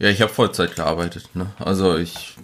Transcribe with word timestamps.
Ja, 0.00 0.08
ich 0.08 0.20
habe 0.22 0.32
Vollzeit 0.32 0.74
gearbeitet. 0.74 1.28
Ne? 1.34 1.46
Also 1.58 1.96
ich 1.96 2.36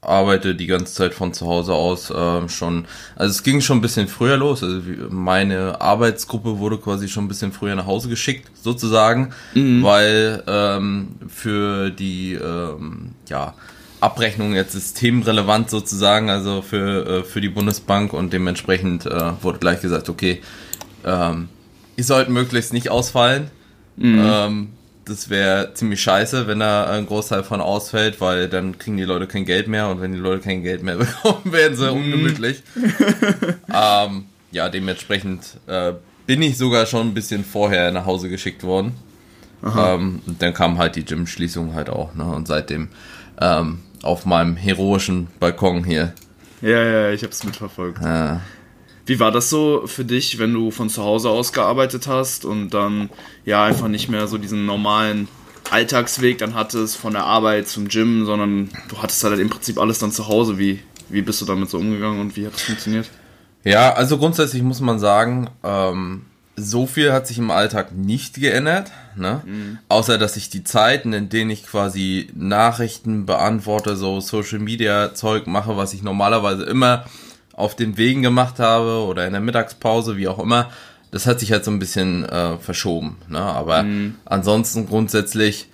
arbeite 0.00 0.54
die 0.54 0.66
ganze 0.66 0.94
Zeit 0.94 1.14
von 1.14 1.32
zu 1.32 1.46
Hause 1.46 1.74
aus 1.74 2.10
äh, 2.10 2.48
schon. 2.48 2.86
Also 3.14 3.30
es 3.30 3.42
ging 3.44 3.60
schon 3.60 3.78
ein 3.78 3.82
bisschen 3.82 4.08
früher 4.08 4.36
los. 4.36 4.64
Also 4.64 4.80
meine 5.10 5.80
Arbeitsgruppe 5.80 6.58
wurde 6.58 6.78
quasi 6.78 7.08
schon 7.08 7.24
ein 7.24 7.28
bisschen 7.28 7.52
früher 7.52 7.76
nach 7.76 7.86
Hause 7.86 8.08
geschickt, 8.08 8.50
sozusagen, 8.60 9.32
mhm. 9.54 9.82
weil 9.82 10.42
ähm, 10.48 11.16
für 11.28 11.90
die 11.90 12.32
ähm, 12.32 13.12
ja 13.28 13.54
Abrechnung 14.00 14.54
jetzt 14.54 14.72
systemrelevant 14.72 15.70
sozusagen, 15.70 16.30
also 16.30 16.62
für 16.62 17.06
äh, 17.06 17.24
für 17.24 17.40
die 17.40 17.50
Bundesbank 17.50 18.12
und 18.12 18.32
dementsprechend 18.32 19.06
äh, 19.06 19.32
wurde 19.42 19.58
gleich 19.58 19.80
gesagt, 19.80 20.08
okay, 20.08 20.40
ähm, 21.04 21.48
ihr 21.96 22.04
sollt 22.04 22.28
möglichst 22.28 22.72
nicht 22.72 22.90
ausfallen. 22.90 23.50
Mhm. 23.96 24.22
Ähm, 24.24 24.68
das 25.04 25.30
wäre 25.30 25.74
ziemlich 25.74 26.00
scheiße, 26.02 26.46
wenn 26.46 26.60
da 26.60 26.86
ein 26.86 27.06
Großteil 27.06 27.42
von 27.42 27.60
ausfällt, 27.60 28.20
weil 28.20 28.48
dann 28.48 28.78
kriegen 28.78 28.96
die 28.96 29.04
Leute 29.04 29.26
kein 29.26 29.44
Geld 29.44 29.68
mehr 29.68 29.88
und 29.88 30.00
wenn 30.00 30.12
die 30.12 30.18
Leute 30.18 30.42
kein 30.42 30.62
Geld 30.62 30.82
mehr 30.82 30.96
bekommen, 30.98 31.52
werden 31.52 31.76
sie 31.76 31.90
mm. 31.90 31.94
ungemütlich. 31.94 32.62
ähm, 33.74 34.26
ja, 34.52 34.68
dementsprechend 34.68 35.58
äh, 35.66 35.94
bin 36.26 36.42
ich 36.42 36.56
sogar 36.56 36.86
schon 36.86 37.08
ein 37.08 37.14
bisschen 37.14 37.44
vorher 37.44 37.90
nach 37.90 38.06
Hause 38.06 38.28
geschickt 38.28 38.62
worden. 38.62 38.94
Ähm, 39.64 40.22
und 40.26 40.42
dann 40.42 40.54
kam 40.54 40.78
halt 40.78 40.96
die 40.96 41.04
Gym-Schließung 41.04 41.74
halt 41.74 41.88
auch, 41.88 42.14
ne? 42.14 42.24
Und 42.24 42.48
seitdem 42.48 42.88
ähm, 43.40 43.80
auf 44.02 44.26
meinem 44.26 44.56
heroischen 44.56 45.28
Balkon 45.38 45.84
hier. 45.84 46.12
Ja, 46.60 46.82
ja, 46.82 47.10
ich 47.10 47.22
hab's 47.22 47.44
mitverfolgt. 47.44 48.02
Ja. 48.02 48.40
Wie 49.04 49.18
war 49.18 49.32
das 49.32 49.50
so 49.50 49.86
für 49.86 50.04
dich, 50.04 50.38
wenn 50.38 50.52
du 50.52 50.70
von 50.70 50.88
zu 50.88 51.02
Hause 51.02 51.30
aus 51.30 51.52
gearbeitet 51.52 52.06
hast 52.06 52.44
und 52.44 52.70
dann 52.70 53.10
ja 53.44 53.64
einfach 53.64 53.88
nicht 53.88 54.08
mehr 54.08 54.28
so 54.28 54.38
diesen 54.38 54.64
normalen 54.64 55.28
Alltagsweg 55.70 56.38
dann 56.38 56.54
hattest 56.54 56.96
von 56.96 57.12
der 57.12 57.24
Arbeit 57.24 57.66
zum 57.66 57.88
Gym, 57.88 58.24
sondern 58.26 58.70
du 58.88 59.02
hattest 59.02 59.24
halt 59.24 59.40
im 59.40 59.50
Prinzip 59.50 59.78
alles 59.78 59.98
dann 59.98 60.12
zu 60.12 60.28
Hause. 60.28 60.58
Wie, 60.58 60.80
wie 61.08 61.22
bist 61.22 61.40
du 61.40 61.46
damit 61.46 61.70
so 61.70 61.78
umgegangen 61.78 62.20
und 62.20 62.36
wie 62.36 62.46
hat 62.46 62.54
das 62.54 62.62
funktioniert? 62.62 63.10
Ja, 63.64 63.92
also 63.92 64.18
grundsätzlich 64.18 64.62
muss 64.62 64.80
man 64.80 64.98
sagen, 64.98 65.48
ähm, 65.62 66.22
so 66.56 66.86
viel 66.86 67.12
hat 67.12 67.26
sich 67.26 67.38
im 67.38 67.50
Alltag 67.50 67.92
nicht 67.92 68.34
geändert, 68.34 68.90
ne? 69.16 69.42
Mhm. 69.44 69.78
Außer 69.88 70.18
dass 70.18 70.36
ich 70.36 70.50
die 70.50 70.64
Zeiten, 70.64 71.12
in 71.12 71.28
denen 71.28 71.50
ich 71.50 71.64
quasi 71.64 72.28
Nachrichten 72.34 73.24
beantworte, 73.24 73.96
so 73.96 74.20
Social 74.20 74.58
Media 74.58 75.14
Zeug 75.14 75.46
mache, 75.46 75.76
was 75.76 75.94
ich 75.94 76.02
normalerweise 76.02 76.64
immer 76.64 77.06
auf 77.52 77.76
den 77.76 77.96
Wegen 77.96 78.22
gemacht 78.22 78.58
habe 78.58 79.04
oder 79.04 79.26
in 79.26 79.32
der 79.32 79.40
Mittagspause, 79.40 80.16
wie 80.16 80.28
auch 80.28 80.38
immer, 80.38 80.70
das 81.10 81.26
hat 81.26 81.40
sich 81.40 81.52
halt 81.52 81.64
so 81.64 81.70
ein 81.70 81.78
bisschen 81.78 82.24
äh, 82.24 82.56
verschoben. 82.58 83.18
Ne? 83.28 83.40
Aber 83.40 83.82
mhm. 83.82 84.14
ansonsten 84.24 84.86
grundsätzlich, 84.86 85.68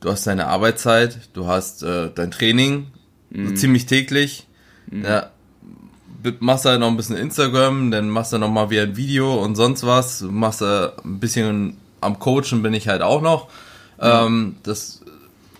du 0.00 0.10
hast 0.10 0.26
deine 0.26 0.48
Arbeitszeit, 0.48 1.28
du 1.32 1.46
hast 1.46 1.82
äh, 1.82 2.10
dein 2.14 2.30
Training 2.30 2.88
mhm. 3.30 3.48
so 3.48 3.54
ziemlich 3.54 3.86
täglich. 3.86 4.46
Mhm. 4.90 5.04
Ja, 5.04 5.30
machst 6.40 6.64
halt 6.64 6.80
noch 6.80 6.88
ein 6.88 6.96
bisschen 6.96 7.16
Instagram, 7.16 7.90
dann 7.90 8.08
machst 8.08 8.32
du 8.32 8.38
noch 8.38 8.50
mal 8.50 8.70
wieder 8.70 8.82
ein 8.82 8.96
Video 8.96 9.34
und 9.34 9.54
sonst 9.54 9.86
was. 9.86 10.20
Du 10.20 10.30
machst 10.30 10.62
äh, 10.62 10.88
ein 11.04 11.20
bisschen 11.20 11.76
am 12.00 12.18
Coachen 12.18 12.62
bin 12.62 12.74
ich 12.74 12.88
halt 12.88 13.02
auch 13.02 13.22
noch. 13.22 13.48
Ähm, 14.00 14.56
das 14.62 15.03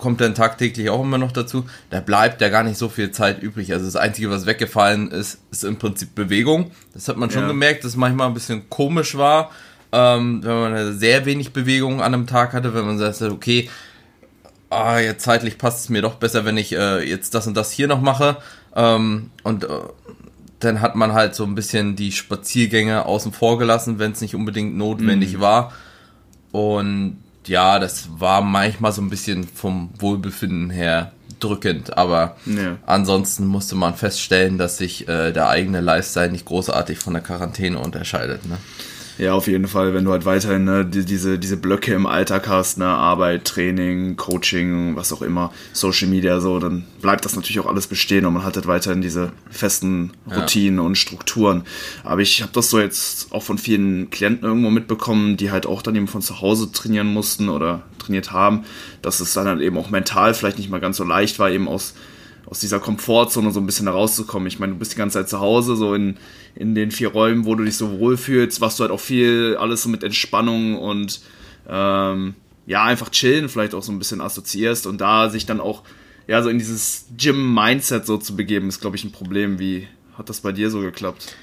kommt 0.05 0.21
dann 0.21 0.35
tagtäglich 0.35 0.91
auch 0.91 1.01
immer 1.01 1.17
noch 1.17 1.31
dazu. 1.31 1.65
Da 1.89 1.99
bleibt 1.99 2.39
ja 2.39 2.49
gar 2.49 2.61
nicht 2.61 2.77
so 2.77 2.89
viel 2.89 3.09
Zeit 3.09 3.41
übrig. 3.41 3.73
Also 3.73 3.85
das 3.85 3.95
Einzige, 3.95 4.29
was 4.29 4.45
weggefallen 4.45 5.09
ist, 5.09 5.39
ist 5.49 5.63
im 5.63 5.77
Prinzip 5.77 6.13
Bewegung. 6.13 6.69
Das 6.93 7.07
hat 7.07 7.17
man 7.17 7.31
schon 7.31 7.41
ja. 7.41 7.47
gemerkt, 7.47 7.83
dass 7.83 7.93
es 7.93 7.97
manchmal 7.97 8.27
ein 8.27 8.35
bisschen 8.35 8.69
komisch 8.69 9.17
war, 9.17 9.49
ähm, 9.91 10.43
wenn 10.43 10.53
man 10.59 10.99
sehr 10.99 11.25
wenig 11.25 11.53
Bewegung 11.53 12.03
an 12.03 12.13
einem 12.13 12.27
Tag 12.27 12.53
hatte, 12.53 12.75
wenn 12.75 12.85
man 12.85 12.99
sagt, 12.99 13.19
okay, 13.23 13.67
ah, 14.69 14.99
jetzt 14.99 15.23
zeitlich 15.23 15.57
passt 15.57 15.79
es 15.79 15.89
mir 15.89 16.03
doch 16.03 16.15
besser, 16.15 16.45
wenn 16.45 16.57
ich 16.57 16.71
äh, 16.73 17.01
jetzt 17.01 17.33
das 17.33 17.47
und 17.47 17.57
das 17.57 17.71
hier 17.71 17.87
noch 17.87 17.99
mache. 17.99 18.37
Ähm, 18.75 19.31
und 19.41 19.63
äh, 19.63 19.69
dann 20.59 20.81
hat 20.81 20.95
man 20.95 21.13
halt 21.13 21.33
so 21.33 21.45
ein 21.45 21.55
bisschen 21.55 21.95
die 21.95 22.11
Spaziergänge 22.11 23.07
außen 23.07 23.31
vor 23.31 23.57
gelassen, 23.57 23.97
wenn 23.97 24.11
es 24.11 24.21
nicht 24.21 24.35
unbedingt 24.35 24.77
notwendig 24.77 25.37
mhm. 25.37 25.41
war. 25.41 25.73
Und 26.51 27.23
ja, 27.47 27.79
das 27.79 28.07
war 28.17 28.41
manchmal 28.41 28.91
so 28.91 29.01
ein 29.01 29.09
bisschen 29.09 29.47
vom 29.47 29.89
Wohlbefinden 29.99 30.69
her 30.69 31.11
drückend, 31.39 31.97
aber 31.97 32.37
ja. 32.45 32.77
ansonsten 32.85 33.45
musste 33.45 33.75
man 33.75 33.95
feststellen, 33.95 34.57
dass 34.57 34.77
sich 34.77 35.07
äh, 35.07 35.31
der 35.31 35.49
eigene 35.49 35.81
Lifestyle 35.81 36.31
nicht 36.31 36.45
großartig 36.45 36.99
von 36.99 37.13
der 37.13 37.21
Quarantäne 37.21 37.79
unterscheidet. 37.79 38.45
Ne? 38.45 38.57
Ja, 39.17 39.33
auf 39.33 39.47
jeden 39.47 39.67
Fall, 39.67 39.93
wenn 39.93 40.03
du 40.03 40.11
halt 40.11 40.25
weiterhin 40.25 40.65
ne, 40.65 40.85
die, 40.85 41.05
diese, 41.05 41.39
diese 41.39 41.55
Blöcke 41.55 41.93
im 41.93 42.05
Alltag 42.05 42.49
hast, 42.49 42.77
ne, 42.77 42.85
Arbeit, 42.85 43.45
Training, 43.45 44.17
Coaching, 44.17 44.97
was 44.97 45.13
auch 45.13 45.21
immer, 45.21 45.53
Social 45.71 46.09
Media, 46.09 46.41
so, 46.41 46.59
dann 46.59 46.85
bleibt 47.01 47.23
das 47.23 47.35
natürlich 47.35 47.59
auch 47.61 47.65
alles 47.65 47.87
bestehen 47.87 48.25
und 48.25 48.33
man 48.33 48.43
hat 48.43 48.55
halt 48.55 48.67
weiterhin 48.67 49.01
diese 49.01 49.31
festen 49.49 50.11
Routinen 50.29 50.79
ja. 50.79 50.85
und 50.85 50.97
Strukturen. 50.97 51.63
Aber 52.03 52.21
ich 52.21 52.41
habe 52.41 52.51
das 52.51 52.69
so 52.69 52.79
jetzt 52.79 53.31
auch 53.31 53.43
von 53.43 53.57
vielen 53.57 54.09
Klienten 54.09 54.45
irgendwo 54.45 54.69
mitbekommen, 54.69 55.37
die 55.37 55.49
halt 55.49 55.65
auch 55.65 55.81
dann 55.81 55.95
eben 55.95 56.07
von 56.07 56.21
zu 56.21 56.41
Hause 56.41 56.71
trainieren 56.73 57.07
mussten 57.07 57.47
oder 57.47 57.83
trainiert 57.99 58.33
haben, 58.33 58.65
dass 59.01 59.21
es 59.21 59.33
dann 59.33 59.47
halt 59.47 59.61
eben 59.61 59.77
auch 59.77 59.89
mental 59.89 60.33
vielleicht 60.33 60.57
nicht 60.57 60.69
mal 60.69 60.81
ganz 60.81 60.97
so 60.97 61.05
leicht 61.05 61.39
war, 61.39 61.49
eben 61.49 61.69
aus 61.69 61.93
aus 62.45 62.59
dieser 62.59 62.79
Komfortzone 62.79 63.51
so 63.51 63.59
ein 63.59 63.65
bisschen 63.65 63.87
herauszukommen. 63.87 64.47
Ich 64.47 64.59
meine, 64.59 64.73
du 64.73 64.79
bist 64.79 64.93
die 64.93 64.97
ganze 64.97 65.19
Zeit 65.19 65.29
zu 65.29 65.39
Hause, 65.39 65.75
so 65.75 65.93
in, 65.93 66.17
in 66.55 66.75
den 66.75 66.91
vier 66.91 67.09
Räumen, 67.09 67.45
wo 67.45 67.55
du 67.55 67.63
dich 67.63 67.77
so 67.77 67.99
wohlfühlst, 67.99 68.61
was 68.61 68.77
du 68.77 68.81
halt 68.81 68.91
auch 68.91 68.99
viel, 68.99 69.57
alles 69.59 69.83
so 69.83 69.89
mit 69.89 70.03
Entspannung 70.03 70.77
und 70.77 71.21
ähm, 71.67 72.35
ja, 72.67 72.83
einfach 72.83 73.09
chillen 73.09 73.49
vielleicht 73.49 73.73
auch 73.73 73.83
so 73.83 73.91
ein 73.91 73.99
bisschen 73.99 74.21
assoziierst 74.21 74.87
und 74.87 75.01
da 75.01 75.29
sich 75.29 75.45
dann 75.45 75.59
auch 75.59 75.83
ja 76.27 76.41
so 76.41 76.49
in 76.49 76.57
dieses 76.57 77.05
Gym-Mindset 77.17 78.05
so 78.05 78.17
zu 78.17 78.35
begeben, 78.35 78.69
ist, 78.69 78.81
glaube 78.81 78.95
ich, 78.95 79.03
ein 79.03 79.11
Problem. 79.11 79.59
Wie 79.59 79.87
hat 80.17 80.29
das 80.29 80.41
bei 80.41 80.51
dir 80.51 80.69
so 80.69 80.81
geklappt? 80.81 81.35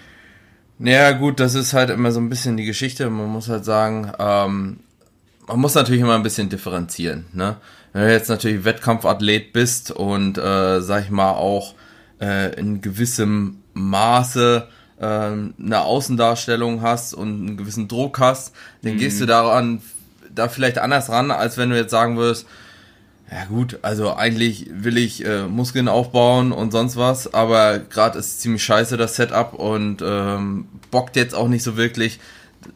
Naja, 0.78 1.12
gut, 1.12 1.38
das 1.38 1.54
ist 1.54 1.74
halt 1.74 1.90
immer 1.90 2.10
so 2.10 2.20
ein 2.20 2.28
bisschen 2.28 2.56
die 2.56 2.64
Geschichte. 2.64 3.08
Man 3.08 3.28
muss 3.28 3.48
halt 3.48 3.64
sagen, 3.64 4.10
ähm, 4.18 4.80
man 5.46 5.60
muss 5.60 5.74
natürlich 5.74 6.00
immer 6.00 6.14
ein 6.14 6.22
bisschen 6.22 6.48
differenzieren, 6.48 7.26
ne? 7.32 7.56
Wenn 7.92 8.06
du 8.06 8.12
jetzt 8.12 8.28
natürlich 8.28 8.64
Wettkampfathlet 8.64 9.52
bist 9.52 9.90
und, 9.90 10.38
äh, 10.38 10.80
sag 10.80 11.04
ich 11.04 11.10
mal, 11.10 11.32
auch 11.32 11.74
äh, 12.20 12.54
in 12.58 12.80
gewissem 12.80 13.58
Maße 13.74 14.68
äh, 14.98 15.04
eine 15.04 15.80
Außendarstellung 15.82 16.82
hast 16.82 17.14
und 17.14 17.28
einen 17.28 17.56
gewissen 17.56 17.88
Druck 17.88 18.18
hast, 18.18 18.54
dann 18.82 18.94
mhm. 18.94 18.98
gehst 18.98 19.20
du 19.20 19.26
daran 19.26 19.82
da 20.34 20.48
vielleicht 20.48 20.78
anders 20.78 21.10
ran, 21.10 21.30
als 21.30 21.58
wenn 21.58 21.70
du 21.70 21.76
jetzt 21.76 21.90
sagen 21.90 22.16
würdest, 22.16 22.46
ja 23.30 23.44
gut, 23.46 23.78
also 23.82 24.14
eigentlich 24.14 24.68
will 24.70 24.98
ich 24.98 25.24
äh, 25.24 25.46
Muskeln 25.46 25.88
aufbauen 25.88 26.52
und 26.52 26.70
sonst 26.70 26.96
was, 26.96 27.32
aber 27.32 27.78
gerade 27.78 28.18
ist 28.18 28.42
ziemlich 28.42 28.62
scheiße 28.62 28.98
das 28.98 29.16
Setup 29.16 29.54
und 29.54 30.02
ähm, 30.04 30.66
bockt 30.90 31.16
jetzt 31.16 31.34
auch 31.34 31.48
nicht 31.48 31.62
so 31.62 31.76
wirklich. 31.76 32.20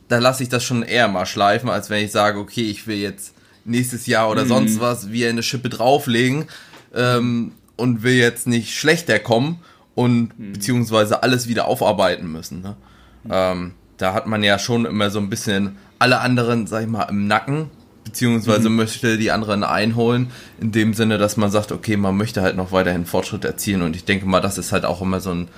Da 0.08 0.18
lasse 0.18 0.42
ich 0.42 0.48
das 0.48 0.64
schon 0.64 0.82
eher 0.82 1.08
mal 1.08 1.26
schleifen, 1.26 1.68
als 1.68 1.90
wenn 1.90 2.04
ich 2.04 2.10
sage, 2.10 2.38
okay, 2.38 2.62
ich 2.62 2.86
will 2.86 2.96
jetzt 2.96 3.35
nächstes 3.66 4.06
Jahr 4.06 4.30
oder 4.30 4.44
mhm. 4.44 4.48
sonst 4.48 4.80
was 4.80 5.10
wie 5.10 5.26
eine 5.26 5.42
Schippe 5.42 5.68
drauflegen 5.68 6.46
ähm, 6.94 7.52
und 7.76 8.02
will 8.02 8.14
jetzt 8.14 8.46
nicht 8.46 8.74
schlechter 8.74 9.18
kommen 9.18 9.60
und 9.94 10.38
mhm. 10.38 10.52
beziehungsweise 10.52 11.22
alles 11.22 11.48
wieder 11.48 11.66
aufarbeiten 11.66 12.30
müssen. 12.30 12.62
Ne? 12.62 12.76
Mhm. 13.24 13.30
Ähm, 13.32 13.72
da 13.96 14.14
hat 14.14 14.26
man 14.26 14.42
ja 14.42 14.58
schon 14.58 14.84
immer 14.84 15.10
so 15.10 15.18
ein 15.18 15.30
bisschen 15.30 15.76
alle 15.98 16.20
anderen, 16.20 16.66
sag 16.66 16.82
ich 16.82 16.88
mal, 16.88 17.04
im 17.04 17.26
Nacken, 17.26 17.70
beziehungsweise 18.04 18.68
mhm. 18.68 18.76
möchte 18.76 19.18
die 19.18 19.30
anderen 19.30 19.64
einholen, 19.64 20.30
in 20.60 20.70
dem 20.72 20.94
Sinne, 20.94 21.18
dass 21.18 21.36
man 21.36 21.50
sagt, 21.50 21.72
okay, 21.72 21.96
man 21.96 22.16
möchte 22.16 22.42
halt 22.42 22.56
noch 22.56 22.72
weiterhin 22.72 23.06
Fortschritt 23.06 23.44
erzielen 23.44 23.82
und 23.82 23.96
ich 23.96 24.04
denke 24.04 24.26
mal, 24.26 24.40
das 24.40 24.58
ist 24.58 24.72
halt 24.72 24.84
auch 24.84 25.02
immer 25.02 25.20
so 25.20 25.32
ein 25.32 25.48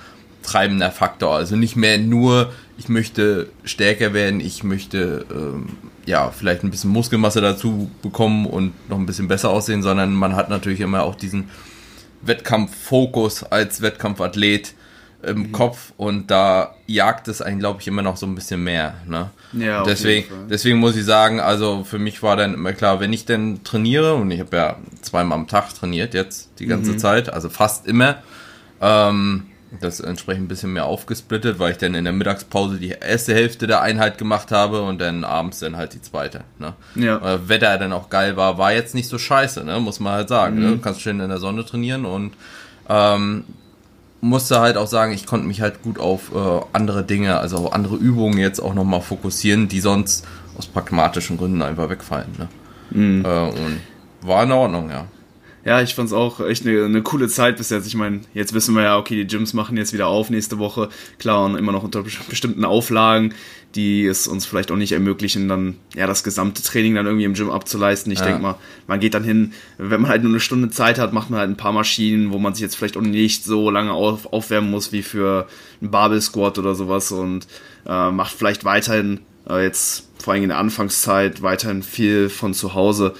treibender 0.43 0.91
Faktor. 0.91 1.35
Also 1.35 1.55
nicht 1.55 1.75
mehr 1.75 1.97
nur, 1.97 2.51
ich 2.77 2.89
möchte 2.89 3.49
stärker 3.63 4.13
werden, 4.13 4.39
ich 4.39 4.63
möchte 4.63 5.25
ähm, 5.31 5.77
ja 6.05 6.31
vielleicht 6.31 6.63
ein 6.63 6.71
bisschen 6.71 6.91
Muskelmasse 6.91 7.41
dazu 7.41 7.89
bekommen 8.01 8.45
und 8.45 8.73
noch 8.89 8.97
ein 8.97 9.05
bisschen 9.05 9.27
besser 9.27 9.49
aussehen, 9.49 9.81
sondern 9.83 10.13
man 10.13 10.35
hat 10.35 10.49
natürlich 10.49 10.79
immer 10.79 11.03
auch 11.03 11.15
diesen 11.15 11.49
Wettkampffokus 12.21 13.43
als 13.43 13.81
Wettkampfathlet 13.81 14.73
im 15.21 15.37
mhm. 15.37 15.51
Kopf 15.51 15.91
und 15.97 16.31
da 16.31 16.75
jagt 16.87 17.27
es 17.27 17.41
einen, 17.41 17.59
glaube 17.59 17.81
ich, 17.81 17.87
immer 17.87 18.01
noch 18.01 18.15
so 18.15 18.25
ein 18.25 18.35
bisschen 18.35 18.63
mehr. 18.63 18.95
Ne? 19.05 19.29
Ja, 19.53 19.83
deswegen, 19.83 20.27
deswegen 20.49 20.79
muss 20.79 20.95
ich 20.95 21.03
sagen, 21.03 21.41
also 21.41 21.83
für 21.83 21.99
mich 21.99 22.23
war 22.23 22.37
dann 22.37 22.53
immer 22.53 22.71
klar, 22.71 22.99
wenn 23.01 23.11
ich 23.11 23.25
denn 23.25 23.63
trainiere, 23.63 24.15
und 24.15 24.31
ich 24.31 24.39
habe 24.39 24.55
ja 24.55 24.77
zweimal 25.01 25.37
am 25.37 25.47
Tag 25.47 25.73
trainiert 25.73 26.13
jetzt 26.13 26.49
die 26.59 26.67
ganze 26.67 26.93
mhm. 26.93 26.99
Zeit, 26.99 27.33
also 27.33 27.49
fast 27.49 27.85
immer, 27.85 28.19
ähm, 28.81 29.47
das 29.79 29.99
entsprechend 29.99 30.45
ein 30.45 30.47
bisschen 30.47 30.73
mehr 30.73 30.85
aufgesplittet, 30.85 31.59
weil 31.59 31.71
ich 31.71 31.77
dann 31.77 31.93
in 31.93 32.03
der 32.03 32.13
Mittagspause 32.13 32.77
die 32.77 32.89
erste 32.89 33.33
Hälfte 33.33 33.67
der 33.67 33.81
Einheit 33.81 34.17
gemacht 34.17 34.51
habe 34.51 34.81
und 34.81 34.99
dann 34.99 35.23
abends 35.23 35.59
dann 35.59 35.77
halt 35.77 35.93
die 35.93 36.01
zweite. 36.01 36.41
Ne? 36.57 36.73
Ja. 36.95 37.17
Äh, 37.17 37.47
Wetter 37.47 37.77
dann 37.77 37.93
auch 37.93 38.09
geil 38.09 38.35
war, 38.35 38.57
war 38.57 38.73
jetzt 38.73 38.95
nicht 38.95 39.07
so 39.07 39.19
scheiße, 39.19 39.63
ne? 39.63 39.79
muss 39.79 39.99
man 39.99 40.13
halt 40.13 40.29
sagen. 40.29 40.55
Ne? 40.55 40.61
Mhm. 40.61 40.67
Ne? 40.67 40.75
Du 40.77 40.81
kannst 40.81 41.01
schön 41.01 41.19
in 41.19 41.29
der 41.29 41.37
Sonne 41.37 41.65
trainieren 41.65 42.05
und 42.05 42.33
ähm, 42.89 43.43
musste 44.21 44.59
halt 44.59 44.75
auch 44.75 44.87
sagen, 44.87 45.13
ich 45.13 45.25
konnte 45.25 45.45
mich 45.45 45.61
halt 45.61 45.83
gut 45.83 45.99
auf 45.99 46.33
äh, 46.33 46.65
andere 46.73 47.03
Dinge, 47.03 47.37
also 47.37 47.69
andere 47.69 47.95
Übungen 47.95 48.39
jetzt 48.39 48.59
auch 48.59 48.73
nochmal 48.73 49.01
fokussieren, 49.01 49.67
die 49.67 49.81
sonst 49.81 50.25
aus 50.57 50.65
pragmatischen 50.65 51.37
Gründen 51.37 51.61
einfach 51.61 51.89
wegfallen. 51.89 52.33
Ne? 52.37 52.47
Mhm. 52.89 53.23
Äh, 53.23 53.49
und 53.49 53.81
war 54.21 54.43
in 54.43 54.51
Ordnung, 54.51 54.89
ja. 54.89 55.05
Ja, 55.65 55.81
ich 55.81 55.93
fand's 55.93 56.13
auch 56.13 56.39
echt 56.39 56.65
eine, 56.65 56.85
eine 56.85 57.01
coole 57.01 57.27
Zeit 57.27 57.57
bis 57.57 57.69
jetzt. 57.69 57.85
Ich 57.85 57.95
meine, 57.95 58.21
jetzt 58.33 58.53
wissen 58.53 58.75
wir 58.75 58.83
ja, 58.83 58.97
okay, 58.97 59.15
die 59.15 59.27
Gyms 59.27 59.53
machen 59.53 59.75
jetzt 59.75 59.91
wieder 59.93 60.07
auf 60.07 60.29
nächste 60.29 60.57
Woche. 60.57 60.89
Klar, 61.17 61.45
und 61.45 61.55
immer 61.55 61.71
noch 61.71 61.83
unter 61.83 62.03
bestimmten 62.03 62.63
Auflagen, 62.63 63.33
die 63.75 64.05
es 64.05 64.27
uns 64.27 64.45
vielleicht 64.45 64.71
auch 64.71 64.77
nicht 64.77 64.93
ermöglichen, 64.93 65.47
dann 65.47 65.75
ja 65.95 66.07
das 66.07 66.23
gesamte 66.23 66.63
Training 66.63 66.95
dann 66.95 67.05
irgendwie 67.05 67.25
im 67.25 67.33
Gym 67.33 67.51
abzuleisten. 67.51 68.11
Ich 68.11 68.19
ja. 68.19 68.25
denke 68.25 68.41
mal, 68.41 68.55
man 68.87 68.99
geht 68.99 69.13
dann 69.13 69.23
hin, 69.23 69.53
wenn 69.77 70.01
man 70.01 70.09
halt 70.09 70.23
nur 70.23 70.31
eine 70.31 70.39
Stunde 70.39 70.69
Zeit 70.69 70.97
hat, 70.97 71.13
macht 71.13 71.29
man 71.29 71.39
halt 71.39 71.49
ein 71.49 71.57
paar 71.57 71.73
Maschinen, 71.73 72.31
wo 72.31 72.39
man 72.39 72.53
sich 72.53 72.61
jetzt 72.61 72.75
vielleicht 72.75 72.97
auch 72.97 73.01
nicht 73.01 73.43
so 73.43 73.69
lange 73.69 73.91
auf, 73.91 74.31
aufwärmen 74.31 74.71
muss 74.71 74.91
wie 74.91 75.03
für 75.03 75.47
einen 75.81 75.91
Barbell 75.91 76.21
Squat 76.21 76.57
oder 76.57 76.73
sowas 76.73 77.11
und 77.11 77.47
äh, 77.85 78.11
macht 78.11 78.33
vielleicht 78.33 78.63
weiterhin 78.63 79.19
äh, 79.47 79.63
jetzt 79.63 80.07
vor 80.19 80.33
allem 80.33 80.43
in 80.43 80.49
der 80.49 80.57
Anfangszeit 80.57 81.41
weiterhin 81.41 81.83
viel 81.83 82.29
von 82.29 82.53
zu 82.53 82.73
Hause 82.73 83.13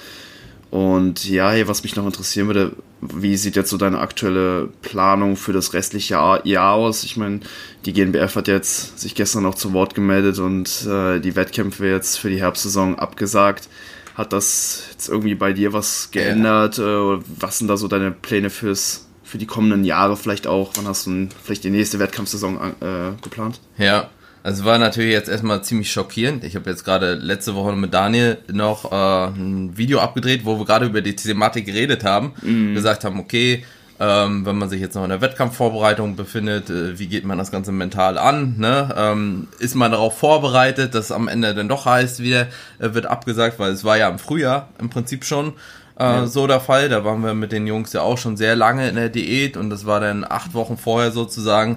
und 0.70 1.28
ja, 1.28 1.50
hey, 1.50 1.66
was 1.66 1.82
mich 1.82 1.96
noch 1.96 2.06
interessieren 2.06 2.46
würde, 2.46 2.72
wie 3.00 3.36
sieht 3.36 3.56
jetzt 3.56 3.70
so 3.70 3.76
deine 3.76 3.98
aktuelle 3.98 4.68
Planung 4.82 5.36
für 5.36 5.52
das 5.52 5.72
restliche 5.72 6.14
Jahr, 6.14 6.46
Jahr 6.46 6.74
aus? 6.74 7.02
Ich 7.02 7.16
meine, 7.16 7.40
die 7.84 7.92
GNBF 7.92 8.36
hat 8.36 8.46
jetzt 8.46 9.00
sich 9.00 9.16
gestern 9.16 9.42
noch 9.42 9.56
zu 9.56 9.72
Wort 9.72 9.96
gemeldet 9.96 10.38
und 10.38 10.86
äh, 10.86 11.18
die 11.18 11.34
Wettkämpfe 11.34 11.86
jetzt 11.88 12.18
für 12.18 12.30
die 12.30 12.40
Herbstsaison 12.40 12.98
abgesagt. 12.98 13.68
Hat 14.14 14.32
das 14.32 14.84
jetzt 14.92 15.08
irgendwie 15.08 15.34
bei 15.34 15.52
dir 15.52 15.72
was 15.72 16.12
geändert? 16.12 16.78
Ja. 16.78 17.14
Äh, 17.14 17.18
was 17.38 17.58
sind 17.58 17.66
da 17.66 17.76
so 17.76 17.88
deine 17.88 18.12
Pläne 18.12 18.48
fürs, 18.48 19.08
für 19.24 19.38
die 19.38 19.46
kommenden 19.46 19.82
Jahre 19.82 20.16
vielleicht 20.16 20.46
auch? 20.46 20.70
Wann 20.76 20.86
hast 20.86 21.06
du 21.06 21.28
vielleicht 21.42 21.64
die 21.64 21.70
nächste 21.70 21.98
Wettkampfsaison 21.98 22.58
äh, 22.80 23.22
geplant? 23.22 23.60
Ja, 23.76 24.08
also 24.42 24.64
war 24.64 24.78
natürlich 24.78 25.12
jetzt 25.12 25.28
erstmal 25.28 25.62
ziemlich 25.62 25.92
schockierend. 25.92 26.44
Ich 26.44 26.56
habe 26.56 26.70
jetzt 26.70 26.84
gerade 26.84 27.14
letzte 27.14 27.54
Woche 27.54 27.72
mit 27.72 27.92
Daniel 27.92 28.38
noch 28.50 28.90
äh, 28.90 29.26
ein 29.26 29.76
Video 29.76 30.00
abgedreht, 30.00 30.44
wo 30.44 30.58
wir 30.58 30.64
gerade 30.64 30.86
über 30.86 31.02
die 31.02 31.16
Thematik 31.16 31.66
geredet 31.66 32.04
haben. 32.04 32.32
Mhm. 32.42 32.74
Gesagt 32.74 33.04
haben, 33.04 33.20
okay, 33.20 33.64
ähm, 33.98 34.46
wenn 34.46 34.56
man 34.56 34.70
sich 34.70 34.80
jetzt 34.80 34.94
noch 34.94 35.04
in 35.04 35.10
der 35.10 35.20
Wettkampfvorbereitung 35.20 36.16
befindet, 36.16 36.70
äh, 36.70 36.98
wie 36.98 37.06
geht 37.06 37.26
man 37.26 37.36
das 37.36 37.50
Ganze 37.50 37.70
mental 37.70 38.16
an? 38.16 38.54
Ne? 38.56 38.94
Ähm, 38.96 39.48
ist 39.58 39.74
man 39.74 39.92
darauf 39.92 40.16
vorbereitet, 40.16 40.94
dass 40.94 41.12
am 41.12 41.28
Ende 41.28 41.54
dann 41.54 41.68
doch 41.68 41.84
heißt, 41.84 42.20
wieder 42.20 42.46
äh, 42.78 42.94
wird 42.94 43.04
abgesagt, 43.04 43.58
weil 43.58 43.72
es 43.72 43.84
war 43.84 43.98
ja 43.98 44.08
im 44.08 44.18
Frühjahr 44.18 44.70
im 44.78 44.88
Prinzip 44.88 45.26
schon 45.26 45.52
äh, 45.98 46.02
ja. 46.02 46.26
so 46.26 46.46
der 46.46 46.60
Fall. 46.60 46.88
Da 46.88 47.04
waren 47.04 47.20
wir 47.22 47.34
mit 47.34 47.52
den 47.52 47.66
Jungs 47.66 47.92
ja 47.92 48.00
auch 48.00 48.16
schon 48.16 48.38
sehr 48.38 48.56
lange 48.56 48.88
in 48.88 48.94
der 48.94 49.10
Diät 49.10 49.58
und 49.58 49.68
das 49.68 49.84
war 49.84 50.00
dann 50.00 50.24
acht 50.26 50.54
Wochen 50.54 50.78
vorher 50.78 51.10
sozusagen 51.10 51.76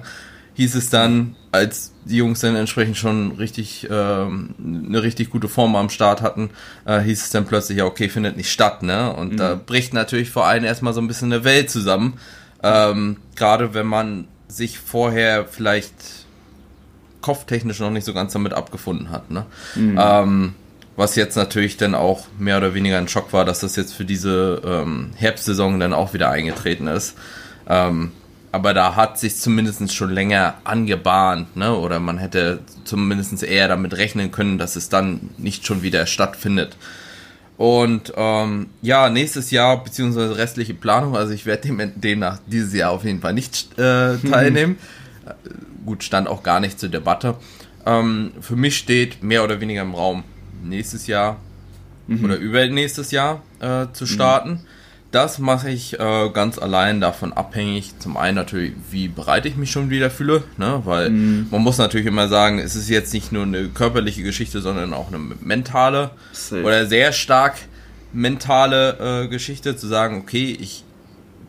hieß 0.54 0.74
es 0.76 0.90
dann, 0.90 1.36
als 1.52 1.92
die 2.04 2.16
Jungs 2.16 2.40
dann 2.40 2.56
entsprechend 2.56 2.96
schon 2.96 3.32
richtig 3.32 3.88
ähm, 3.90 4.54
eine 4.58 5.02
richtig 5.02 5.30
gute 5.30 5.48
Form 5.48 5.76
am 5.76 5.90
Start 5.90 6.22
hatten, 6.22 6.50
äh, 6.84 7.00
hieß 7.00 7.24
es 7.24 7.30
dann 7.30 7.46
plötzlich, 7.46 7.78
ja, 7.78 7.84
okay, 7.84 8.08
findet 8.08 8.36
nicht 8.36 8.50
statt, 8.50 8.82
ne? 8.82 9.12
Und 9.12 9.32
mhm. 9.32 9.36
da 9.36 9.54
bricht 9.54 9.94
natürlich 9.94 10.30
vor 10.30 10.46
allem 10.46 10.64
erstmal 10.64 10.92
so 10.92 11.00
ein 11.00 11.08
bisschen 11.08 11.32
eine 11.32 11.44
Welt 11.44 11.70
zusammen. 11.70 12.14
Ähm, 12.62 13.18
Gerade 13.36 13.74
wenn 13.74 13.86
man 13.86 14.28
sich 14.48 14.78
vorher 14.78 15.46
vielleicht 15.46 15.94
kopftechnisch 17.20 17.80
noch 17.80 17.90
nicht 17.90 18.04
so 18.04 18.14
ganz 18.14 18.32
damit 18.32 18.52
abgefunden 18.52 19.10
hat, 19.10 19.30
ne? 19.30 19.46
Mhm. 19.74 19.98
Ähm, 20.00 20.54
was 20.96 21.16
jetzt 21.16 21.36
natürlich 21.36 21.76
dann 21.76 21.94
auch 21.94 22.26
mehr 22.38 22.58
oder 22.58 22.74
weniger 22.74 22.98
ein 22.98 23.08
Schock 23.08 23.32
war, 23.32 23.44
dass 23.44 23.60
das 23.60 23.74
jetzt 23.74 23.94
für 23.94 24.04
diese 24.04 24.62
ähm, 24.64 25.10
Herbstsaison 25.16 25.80
dann 25.80 25.92
auch 25.92 26.14
wieder 26.14 26.30
eingetreten 26.30 26.86
ist. 26.86 27.16
Ähm, 27.68 28.12
aber 28.54 28.72
da 28.72 28.94
hat 28.94 29.18
sich 29.18 29.34
zumindest 29.34 29.92
schon 29.92 30.10
länger 30.10 30.54
angebahnt, 30.62 31.56
ne? 31.56 31.76
Oder 31.76 31.98
man 31.98 32.18
hätte 32.18 32.60
zumindest 32.84 33.42
eher 33.42 33.66
damit 33.66 33.96
rechnen 33.96 34.30
können, 34.30 34.58
dass 34.58 34.76
es 34.76 34.88
dann 34.88 35.30
nicht 35.38 35.66
schon 35.66 35.82
wieder 35.82 36.06
stattfindet. 36.06 36.76
Und 37.56 38.12
ähm, 38.16 38.68
ja, 38.80 39.10
nächstes 39.10 39.50
Jahr, 39.50 39.82
beziehungsweise 39.82 40.36
restliche 40.36 40.72
Planung, 40.72 41.16
also 41.16 41.32
ich 41.32 41.46
werde 41.46 41.62
dem, 41.66 42.00
demnach 42.00 42.38
dieses 42.46 42.72
Jahr 42.72 42.92
auf 42.92 43.02
jeden 43.02 43.22
Fall 43.22 43.34
nicht 43.34 43.76
äh, 43.76 44.18
teilnehmen. 44.30 44.78
Mhm. 45.24 45.86
Gut, 45.86 46.04
stand 46.04 46.28
auch 46.28 46.44
gar 46.44 46.60
nicht 46.60 46.78
zur 46.78 46.90
Debatte. 46.90 47.34
Ähm, 47.84 48.34
für 48.40 48.54
mich 48.54 48.78
steht 48.78 49.20
mehr 49.20 49.42
oder 49.42 49.60
weniger 49.60 49.82
im 49.82 49.96
Raum, 49.96 50.22
nächstes 50.62 51.08
Jahr 51.08 51.38
mhm. 52.06 52.24
oder 52.24 52.36
übernächstes 52.36 53.10
Jahr 53.10 53.42
äh, 53.58 53.86
zu 53.92 54.06
starten. 54.06 54.50
Mhm 54.50 54.83
das 55.14 55.38
mache 55.38 55.70
ich 55.70 55.98
äh, 55.98 56.30
ganz 56.30 56.58
allein 56.58 57.00
davon 57.00 57.32
abhängig. 57.32 57.98
Zum 58.00 58.16
einen 58.16 58.34
natürlich, 58.34 58.72
wie 58.90 59.08
bereit 59.08 59.46
ich 59.46 59.56
mich 59.56 59.70
schon 59.70 59.90
wieder 59.90 60.10
fühle, 60.10 60.42
ne? 60.58 60.82
weil 60.84 61.10
mm. 61.10 61.48
man 61.50 61.62
muss 61.62 61.78
natürlich 61.78 62.06
immer 62.06 62.28
sagen, 62.28 62.58
es 62.58 62.74
ist 62.74 62.88
jetzt 62.88 63.14
nicht 63.14 63.30
nur 63.30 63.44
eine 63.44 63.68
körperliche 63.68 64.22
Geschichte, 64.22 64.60
sondern 64.60 64.92
auch 64.92 65.08
eine 65.08 65.18
mentale 65.18 66.10
Safe. 66.32 66.62
oder 66.64 66.86
sehr 66.86 67.12
stark 67.12 67.54
mentale 68.12 69.24
äh, 69.24 69.28
Geschichte, 69.28 69.76
zu 69.76 69.86
sagen, 69.86 70.20
okay, 70.20 70.56
ich 70.58 70.84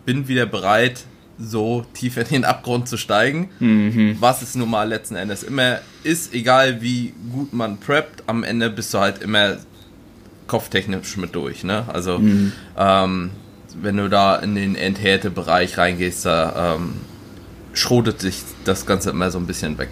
bin 0.06 0.27
wieder 0.27 0.45
bereit, 0.45 1.06
so 1.38 1.85
tief 1.94 2.18
in 2.18 2.25
den 2.25 2.45
Abgrund 2.45 2.88
zu 2.88 2.97
steigen, 2.97 3.50
mhm. 3.59 4.18
was 4.19 4.41
es 4.41 4.56
nun 4.56 4.69
mal 4.69 4.88
letzten 4.88 5.15
Endes 5.15 5.44
immer 5.44 5.79
ist, 6.03 6.33
egal 6.33 6.81
wie 6.81 7.13
gut 7.31 7.53
man 7.53 7.79
preppt, 7.79 8.23
am 8.27 8.44
Ende 8.44 8.69
bist 8.69 8.94
du 8.94 9.00
halt 9.00 9.21
immer 9.21 9.57
kopftechnisch 10.47 11.18
mit 11.18 11.35
durch, 11.35 11.63
ne? 11.63 11.85
Also 11.91 12.19
mhm. 12.19 12.53
ähm, 12.77 13.31
wenn 13.81 13.98
du 13.98 14.10
da 14.10 14.36
in 14.38 14.56
den 14.56 14.75
Enthärte-Bereich 14.75 15.77
reingehst, 15.77 16.25
da 16.25 16.75
ähm, 16.75 16.94
schrotet 17.74 18.22
sich 18.22 18.44
das 18.63 18.86
Ganze 18.86 19.10
immer 19.10 19.31
so 19.31 19.38
ein 19.38 19.48
bisschen 19.48 19.77
weg. 19.77 19.89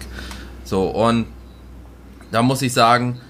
So, 0.64 0.88
und 0.88 1.26
da 2.30 2.42
muss 2.42 2.62
ich 2.62 2.72
sagen, 2.72 3.20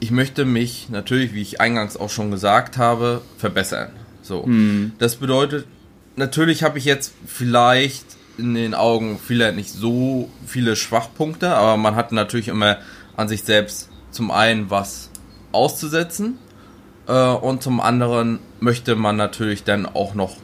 ich 0.00 0.10
möchte 0.10 0.44
mich 0.44 0.88
natürlich, 0.88 1.34
wie 1.34 1.42
ich 1.42 1.60
eingangs 1.60 1.96
auch 1.96 2.10
schon 2.10 2.30
gesagt 2.30 2.78
habe, 2.78 3.22
verbessern. 3.38 3.90
So, 4.22 4.44
mhm. 4.46 4.92
das 4.98 5.16
bedeutet, 5.16 5.66
natürlich 6.16 6.62
habe 6.62 6.78
ich 6.78 6.84
jetzt 6.84 7.12
vielleicht 7.26 8.04
in 8.38 8.54
den 8.54 8.74
Augen 8.74 9.18
vieler 9.18 9.52
nicht 9.52 9.70
so 9.70 10.30
viele 10.46 10.76
Schwachpunkte, 10.76 11.54
aber 11.54 11.76
man 11.76 11.96
hat 11.96 12.12
natürlich 12.12 12.48
immer 12.48 12.78
an 13.16 13.28
sich 13.28 13.42
selbst 13.42 13.90
zum 14.10 14.30
einen 14.30 14.70
was 14.70 15.10
auszusetzen 15.52 16.38
und 17.14 17.62
zum 17.62 17.80
anderen 17.80 18.38
möchte 18.60 18.96
man 18.96 19.16
natürlich 19.16 19.64
dann 19.64 19.86
auch 19.86 20.14
noch 20.14 20.36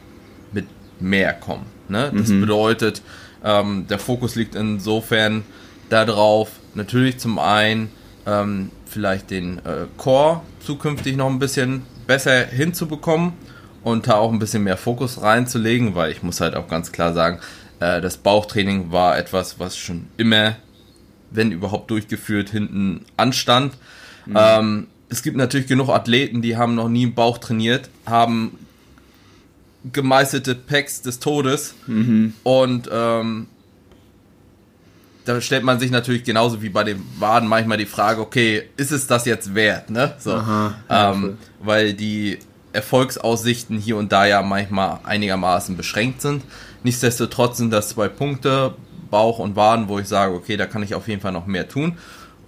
mit 0.51 0.65
mehr 0.99 1.33
kommen. 1.33 1.65
Ne? 1.87 2.11
Das 2.15 2.27
mhm. 2.27 2.41
bedeutet, 2.41 3.01
ähm, 3.43 3.87
der 3.89 3.99
Fokus 3.99 4.35
liegt 4.35 4.55
insofern 4.55 5.43
darauf, 5.89 6.51
natürlich 6.75 7.17
zum 7.19 7.39
einen 7.39 7.89
ähm, 8.25 8.71
vielleicht 8.85 9.31
den 9.31 9.59
äh, 9.59 9.85
Core 9.97 10.41
zukünftig 10.59 11.15
noch 11.15 11.29
ein 11.29 11.39
bisschen 11.39 11.83
besser 12.07 12.45
hinzubekommen 12.45 13.33
und 13.83 14.07
da 14.07 14.15
auch 14.15 14.31
ein 14.31 14.39
bisschen 14.39 14.63
mehr 14.63 14.77
Fokus 14.77 15.21
reinzulegen, 15.21 15.95
weil 15.95 16.11
ich 16.11 16.23
muss 16.23 16.41
halt 16.41 16.55
auch 16.55 16.67
ganz 16.67 16.91
klar 16.91 17.13
sagen, 17.13 17.39
äh, 17.79 18.01
das 18.01 18.17
Bauchtraining 18.17 18.91
war 18.91 19.17
etwas, 19.17 19.59
was 19.59 19.77
schon 19.77 20.07
immer, 20.17 20.55
wenn 21.31 21.51
überhaupt 21.51 21.89
durchgeführt, 21.91 22.49
hinten 22.49 23.05
anstand. 23.17 23.73
Mhm. 24.25 24.37
Ähm, 24.37 24.87
es 25.09 25.23
gibt 25.23 25.37
natürlich 25.37 25.67
genug 25.67 25.89
Athleten, 25.89 26.41
die 26.41 26.55
haben 26.55 26.75
noch 26.75 26.89
nie 26.89 27.03
im 27.03 27.13
Bauch 27.13 27.37
trainiert, 27.37 27.89
haben 28.05 28.57
gemeißelte 29.91 30.55
Packs 30.55 31.01
des 31.01 31.19
Todes 31.19 31.75
mhm. 31.87 32.33
und 32.43 32.89
ähm, 32.91 33.47
da 35.25 35.39
stellt 35.41 35.63
man 35.63 35.79
sich 35.79 35.91
natürlich 35.91 36.23
genauso 36.23 36.61
wie 36.61 36.69
bei 36.69 36.83
den 36.83 37.03
Waden 37.19 37.47
manchmal 37.47 37.77
die 37.77 37.85
Frage, 37.85 38.21
okay, 38.21 38.63
ist 38.77 38.91
es 38.91 39.07
das 39.07 39.25
jetzt 39.25 39.53
wert, 39.53 39.89
ne? 39.89 40.15
So, 40.17 40.33
Aha, 40.33 40.75
ähm, 40.89 41.37
weil 41.59 41.93
die 41.93 42.39
Erfolgsaussichten 42.73 43.77
hier 43.77 43.97
und 43.97 44.11
da 44.11 44.25
ja 44.25 44.41
manchmal 44.41 44.99
einigermaßen 45.03 45.77
beschränkt 45.77 46.21
sind. 46.21 46.43
Nichtsdestotrotz 46.83 47.57
sind 47.57 47.71
das 47.71 47.89
zwei 47.89 48.07
Punkte, 48.07 48.73
Bauch 49.09 49.39
und 49.39 49.55
Waden, 49.55 49.87
wo 49.87 49.99
ich 49.99 50.07
sage, 50.07 50.33
okay, 50.33 50.57
da 50.57 50.65
kann 50.65 50.83
ich 50.83 50.95
auf 50.95 51.07
jeden 51.07 51.21
Fall 51.21 51.31
noch 51.31 51.45
mehr 51.45 51.67
tun. 51.67 51.97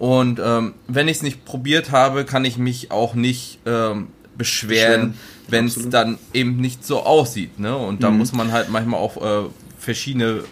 Und 0.02 0.40
ähm, 0.44 0.74
wenn 0.88 1.06
ich 1.06 1.18
es 1.18 1.22
nicht 1.22 1.44
probiert 1.44 1.92
habe, 1.92 2.24
kann 2.24 2.44
ich 2.44 2.58
mich 2.58 2.90
auch 2.90 3.14
nicht 3.14 3.60
ähm, 3.66 4.08
beschweren, 4.36 5.14
wenn 5.46 5.66
es 5.66 5.90
dann 5.90 6.18
eben 6.34 6.56
nicht 6.56 6.84
so 6.84 7.04
aussieht. 7.04 7.60
Ne? 7.60 7.76
Und 7.76 8.02
da 8.02 8.10
mhm. 8.10 8.18
muss 8.18 8.32
man 8.32 8.50
halt 8.50 8.68
manchmal 8.68 8.98
auch 8.98 9.16
äh, 9.24 9.48
verschiedene 9.78 10.42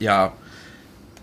ja, 0.00 0.34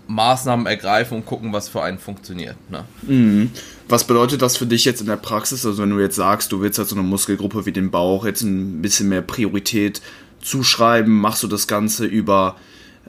Maßnahmen 0.08 0.66
ergreifen 0.66 1.18
und 1.18 1.24
gucken, 1.26 1.52
was 1.52 1.68
für 1.68 1.80
einen 1.80 2.00
funktioniert. 2.00 2.56
Ne? 2.68 2.84
Mhm. 3.02 3.52
Was 3.88 4.02
bedeutet 4.02 4.42
das 4.42 4.56
für 4.56 4.66
dich 4.66 4.84
jetzt 4.84 5.00
in 5.00 5.06
der 5.06 5.14
Praxis? 5.14 5.64
Also 5.64 5.80
wenn 5.80 5.90
du 5.90 6.00
jetzt 6.00 6.16
sagst, 6.16 6.50
du 6.50 6.60
willst 6.60 6.80
halt 6.80 6.88
so 6.88 6.96
eine 6.96 7.04
Muskelgruppe 7.04 7.64
wie 7.64 7.70
den 7.70 7.92
Bauch 7.92 8.26
jetzt 8.26 8.42
ein 8.42 8.82
bisschen 8.82 9.08
mehr 9.08 9.22
Priorität 9.22 10.02
zuschreiben, 10.42 11.14
machst 11.14 11.44
du 11.44 11.46
das 11.46 11.68
Ganze 11.68 12.06
über 12.06 12.56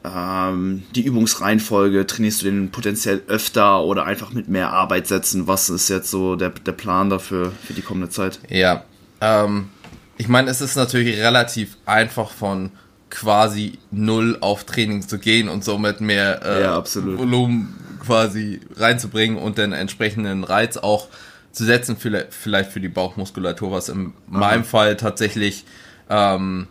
ähm, 0.04 0.84
die 0.96 1.04
Übungsreihenfolge, 1.04 2.06
trainierst 2.08 2.42
du 2.42 2.46
den 2.46 2.72
potenziell 2.72 3.22
öfter 3.28 3.84
oder 3.84 4.06
einfach 4.06 4.32
mit 4.32 4.48
mehr 4.48 4.72
Arbeit 4.72 5.08
setzen? 5.08 5.48
Was 5.48 5.70
ist 5.70 5.90
jetzt 5.90 6.10
so 6.10 6.36
der, 6.36 6.50
der 6.50 6.72
Plan 6.72 7.10
dafür 7.10 7.52
für 7.64 7.74
die 7.74 7.82
kommende 7.82 8.10
Zeit? 8.10 8.40
Ja, 8.50 8.84
ähm, 9.22 9.70
ich 10.18 10.28
meine, 10.28 10.50
es 10.50 10.62
ist 10.62 10.76
natürlich 10.76 11.18
relativ 11.18 11.78
einfach 11.86 12.32
von 12.32 12.72
quasi 13.10 13.80
null 13.92 14.38
auf 14.42 14.66
Training 14.66 15.02
zu 15.02 15.18
gehen 15.18 15.50
und 15.50 15.64
somit 15.64 16.02
mehr 16.02 16.42
äh, 16.46 16.62
ja, 16.62 16.84
Volumen 17.18 17.76
quasi 18.06 18.62
reinzubringen 18.76 19.38
und 19.38 19.58
den 19.58 19.74
entsprechenden 19.74 20.44
Reiz 20.44 20.78
auch 20.78 21.08
zu 21.52 21.66
setzen, 21.66 21.98
vielleicht 21.98 22.72
für 22.72 22.80
die 22.80 22.90
Bauchmuskulatur, 22.90 23.72
was 23.72 23.90
in 23.90 24.14
Aha. 24.32 24.38
meinem 24.40 24.64
Fall 24.64 24.98
tatsächlich 24.98 25.66
ähm, 26.10 26.68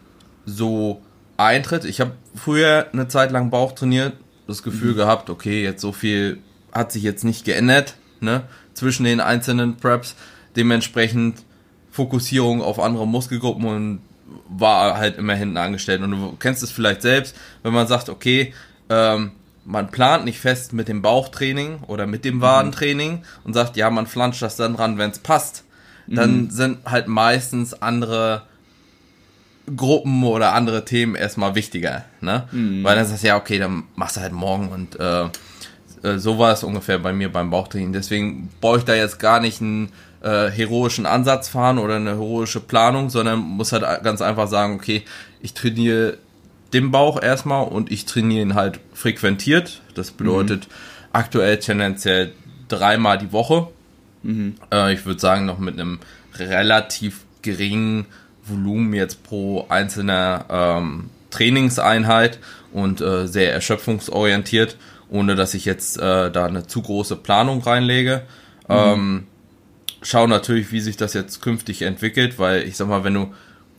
so 0.47 1.03
eintritt. 1.38 1.87
Ich 1.87 2.00
habe 2.00 2.12
früher 2.35 2.88
eine 2.92 3.09
Zeit 3.09 3.30
lang 3.30 3.49
Bauch 3.49 3.73
trainiert, 3.73 4.12
das 4.47 4.62
Gefühl 4.62 4.92
mhm. 4.92 4.97
gehabt, 4.97 5.30
okay, 5.30 5.62
jetzt 5.62 5.80
so 5.80 5.92
viel 5.92 6.38
hat 6.73 6.92
sich 6.92 7.02
jetzt 7.02 7.25
nicht 7.25 7.47
geändert, 7.47 7.95
ne, 8.21 8.42
zwischen 8.75 9.04
den 9.04 9.21
einzelnen 9.21 9.76
Preps. 9.76 10.14
Dementsprechend 10.57 11.42
Fokussierung 11.90 12.61
auf 12.61 12.78
andere 12.78 13.07
Muskelgruppen 13.07 13.64
und 13.64 14.00
war 14.49 14.99
halt 14.99 15.16
immer 15.16 15.35
hinten 15.35 15.57
angestellt. 15.57 16.02
Und 16.02 16.11
du 16.11 16.37
kennst 16.38 16.62
es 16.62 16.71
vielleicht 16.71 17.02
selbst, 17.02 17.35
wenn 17.62 17.73
man 17.73 17.87
sagt, 17.87 18.09
okay, 18.09 18.52
ähm, 18.90 19.33
man 19.64 19.90
plant 19.90 20.25
nicht 20.25 20.40
fest 20.40 20.73
mit 20.73 20.88
dem 20.88 21.02
Bauchtraining 21.02 21.80
oder 21.87 22.07
mit 22.07 22.25
dem 22.25 22.40
Wadentraining 22.40 23.23
und 23.45 23.54
sagt, 23.54 23.76
ja, 23.76 23.90
man 23.90 24.07
flanscht 24.07 24.42
das 24.42 24.57
dann 24.57 24.76
dran, 24.76 24.99
wenn 24.99 25.11
es 25.11 25.18
passt. 25.18 25.64
Dann 26.07 26.45
mhm. 26.45 26.50
sind 26.50 26.78
halt 26.87 27.07
meistens 27.07 27.75
andere 27.75 28.42
Gruppen 29.77 30.25
oder 30.25 30.55
andere 30.55 30.85
Themen 30.85 31.15
erstmal 31.15 31.55
wichtiger, 31.55 32.05
ne? 32.21 32.49
Mhm. 32.53 32.85
Weil 32.85 32.97
dann 32.97 33.07
sagst 33.07 33.23
du, 33.23 33.29
ja, 33.29 33.37
okay, 33.37 33.59
dann 33.59 33.85
machst 33.97 34.17
du 34.17 34.21
halt 34.21 34.33
morgen 34.33 34.69
und 34.69 34.99
äh, 34.99 35.25
äh, 36.03 36.19
so 36.19 36.39
war 36.39 36.53
es 36.53 36.65
ungefähr 36.65 36.99
bei 36.99 37.13
mir 37.13 37.31
beim 37.31 37.51
Bauchtraining. 37.51 37.93
Deswegen 37.93 38.51
brauche 38.61 38.79
ich 38.79 38.85
da 38.85 38.95
jetzt 38.95 39.19
gar 39.19 39.41
nicht 39.41 39.61
einen 39.61 39.91
äh, 40.23 40.49
heroischen 40.49 41.07
Ansatz 41.07 41.49
fahren 41.49 41.79
oder 41.79 41.97
eine 41.97 42.11
heroische 42.11 42.61
Planung, 42.61 43.11
sondern 43.11 43.41
muss 43.41 43.73
halt 43.73 43.85
ganz 44.03 44.21
einfach 44.21 44.49
sagen, 44.49 44.75
okay, 44.75 45.03
ich 45.41 45.55
trainiere 45.55 46.19
den 46.73 46.91
Bauch 46.91 47.21
erstmal 47.23 47.67
und 47.67 47.91
ich 47.91 48.05
trainiere 48.05 48.43
ihn 48.43 48.55
halt 48.55 48.81
frequentiert. 48.93 49.81
Das 49.95 50.11
bedeutet 50.11 50.69
mhm. 50.69 50.73
aktuell 51.13 51.59
tendenziell 51.59 52.33
dreimal 52.69 53.19
die 53.19 53.33
Woche. 53.33 53.69
Mhm. 54.23 54.57
Äh, 54.73 54.93
ich 54.93 55.07
würde 55.07 55.21
sagen, 55.21 55.47
noch 55.47 55.59
mit 55.59 55.75
einem 55.75 55.99
relativ 56.37 57.25
geringen 57.43 58.07
Volumen 58.49 58.93
jetzt 58.95 59.23
pro 59.23 59.67
einzelner 59.69 60.45
ähm, 60.50 61.11
Trainingseinheit 61.31 62.38
und 62.73 63.00
äh, 63.00 63.26
sehr 63.26 63.52
erschöpfungsorientiert, 63.52 64.76
ohne 65.11 65.37
dass 65.37 65.55
ich 65.55 65.64
jetzt 65.64 65.99
äh, 65.99 66.31
da 66.31 66.47
eine 66.47 66.67
zu 66.67 66.83
große 66.83 67.17
Planung 67.17 67.62
reinlege. 67.62 68.23
Mhm. 68.69 68.75
Ähm, 68.75 69.26
schau 70.02 70.26
natürlich, 70.26 70.73
wie 70.73 70.81
sich 70.81 70.97
das 70.97 71.14
jetzt 71.14 71.43
künftig 71.43 71.83
entwickelt, 71.83 72.38
weil 72.38 72.62
ich 72.62 72.76
sag 72.76 72.88
mal, 72.88 73.05
wenn 73.05 73.14
du 73.14 73.35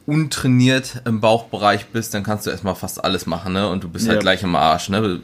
untrainiert 0.06 1.02
im 1.06 1.22
Bauchbereich 1.22 1.88
bist, 1.88 2.14
dann 2.14 2.24
kannst 2.24 2.48
du 2.48 2.50
erstmal 2.50 2.76
fast 2.76 3.04
alles 3.04 3.28
machen, 3.28 3.54
ne? 3.54 3.70
Und 3.70 3.84
du 3.84 3.90
bist 3.90 4.06
halt 4.06 4.14
ja. 4.14 4.16
halt 4.16 4.24
gleich 4.24 4.44
im 4.44 4.56
Arsch, 4.56 4.90
ne? 4.90 5.22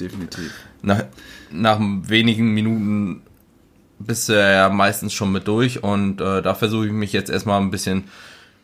Definitiv. 0.00 0.52
Nach, 0.80 1.04
nach 1.50 1.78
wenigen 1.80 2.54
Minuten 2.54 3.22
bist 3.98 4.28
du 4.28 4.32
ja 4.32 4.68
meistens 4.70 5.12
schon 5.12 5.32
mit 5.32 5.46
durch 5.46 5.82
und 5.82 6.20
äh, 6.20 6.42
da 6.42 6.54
versuche 6.54 6.86
ich 6.86 6.92
mich 6.92 7.12
jetzt 7.12 7.30
erstmal 7.30 7.60
ein 7.60 7.70
bisschen 7.70 8.04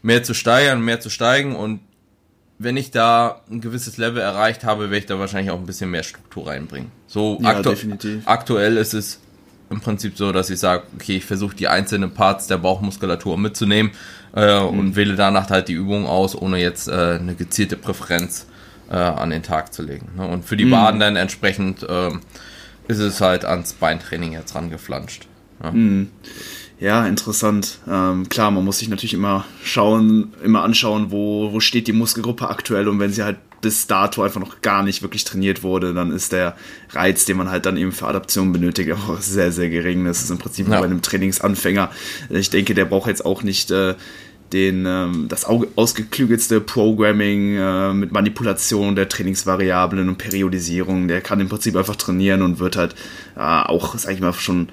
mehr 0.02 0.22
zu 0.22 0.34
steigern, 0.34 0.80
mehr 0.80 1.00
zu 1.00 1.10
steigen 1.10 1.56
und 1.56 1.80
wenn 2.58 2.76
ich 2.76 2.90
da 2.90 3.42
ein 3.50 3.60
gewisses 3.60 3.98
Level 3.98 4.20
erreicht 4.20 4.64
habe, 4.64 4.84
werde 4.84 4.98
ich 4.98 5.06
da 5.06 5.18
wahrscheinlich 5.18 5.52
auch 5.52 5.58
ein 5.58 5.66
bisschen 5.66 5.90
mehr 5.90 6.02
Struktur 6.02 6.48
reinbringen. 6.48 6.90
So 7.06 7.38
ja, 7.40 7.50
aktu 7.50 7.70
definitiv. 7.70 8.22
aktuell 8.26 8.76
ist 8.76 8.94
es 8.94 9.20
im 9.70 9.80
Prinzip 9.80 10.16
so, 10.16 10.32
dass 10.32 10.50
ich 10.50 10.58
sage, 10.58 10.84
okay, 10.94 11.16
ich 11.16 11.24
versuche 11.24 11.54
die 11.54 11.68
einzelnen 11.68 12.12
Parts 12.12 12.46
der 12.46 12.58
Bauchmuskulatur 12.58 13.38
mitzunehmen 13.38 13.92
äh, 14.34 14.60
mhm. 14.60 14.78
und 14.78 14.96
wähle 14.96 15.14
danach 15.14 15.50
halt 15.50 15.68
die 15.68 15.74
Übung 15.74 16.06
aus, 16.06 16.34
ohne 16.34 16.58
jetzt 16.58 16.88
äh, 16.88 17.18
eine 17.20 17.34
gezielte 17.34 17.76
Präferenz 17.76 18.46
äh, 18.90 18.96
an 18.96 19.30
den 19.30 19.42
Tag 19.42 19.72
zu 19.72 19.82
legen. 19.82 20.08
Ne? 20.16 20.26
Und 20.26 20.44
für 20.44 20.56
die 20.56 20.64
mhm. 20.64 20.72
Waden 20.72 21.00
dann 21.00 21.16
entsprechend 21.16 21.86
ähm, 21.88 22.20
ist 22.88 22.98
es 22.98 23.20
halt 23.20 23.44
ans 23.44 23.74
Beintraining 23.74 24.32
jetzt 24.32 24.54
rangeflanscht. 24.54 25.26
Ja. 25.62 25.70
Mhm. 25.70 26.10
Ja, 26.80 27.06
interessant. 27.06 27.78
Ähm, 27.88 28.28
klar, 28.28 28.50
man 28.52 28.64
muss 28.64 28.78
sich 28.78 28.88
natürlich 28.88 29.14
immer 29.14 29.44
schauen, 29.64 30.32
immer 30.44 30.62
anschauen, 30.62 31.10
wo, 31.10 31.52
wo 31.52 31.58
steht 31.58 31.88
die 31.88 31.92
Muskelgruppe 31.92 32.48
aktuell 32.48 32.88
und 32.88 33.00
wenn 33.00 33.12
sie 33.12 33.24
halt 33.24 33.38
bis 33.60 33.88
dato 33.88 34.22
einfach 34.22 34.40
noch 34.40 34.60
gar 34.62 34.84
nicht 34.84 35.02
wirklich 35.02 35.24
trainiert 35.24 35.64
wurde, 35.64 35.92
dann 35.92 36.12
ist 36.12 36.30
der 36.30 36.56
Reiz, 36.90 37.24
den 37.24 37.36
man 37.36 37.50
halt 37.50 37.66
dann 37.66 37.76
eben 37.76 37.90
für 37.90 38.06
Adaption 38.06 38.52
benötigt, 38.52 38.92
auch 39.08 39.20
sehr, 39.20 39.50
sehr 39.50 39.70
gering. 39.70 40.04
Das 40.04 40.22
ist 40.22 40.30
im 40.30 40.38
Prinzip 40.38 40.68
ja. 40.68 40.78
bei 40.78 40.86
einem 40.86 41.02
Trainingsanfänger. 41.02 41.90
Ich 42.30 42.50
denke, 42.50 42.74
der 42.74 42.84
braucht 42.84 43.08
jetzt 43.08 43.24
auch 43.24 43.42
nicht 43.42 43.72
äh, 43.72 43.94
den, 44.52 44.86
ähm, 44.86 45.26
das 45.28 45.44
ausgeklügelste 45.44 46.60
Programming 46.60 47.56
äh, 47.56 47.92
mit 47.92 48.12
Manipulation 48.12 48.94
der 48.94 49.08
Trainingsvariablen 49.08 50.08
und 50.08 50.18
Periodisierung. 50.18 51.08
Der 51.08 51.20
kann 51.20 51.40
im 51.40 51.48
Prinzip 51.48 51.76
einfach 51.76 51.96
trainieren 51.96 52.42
und 52.42 52.58
wird 52.58 52.76
halt 52.76 52.94
äh, 53.36 53.40
auch, 53.40 53.98
sag 53.98 54.14
ich 54.14 54.20
mal, 54.20 54.32
schon 54.32 54.68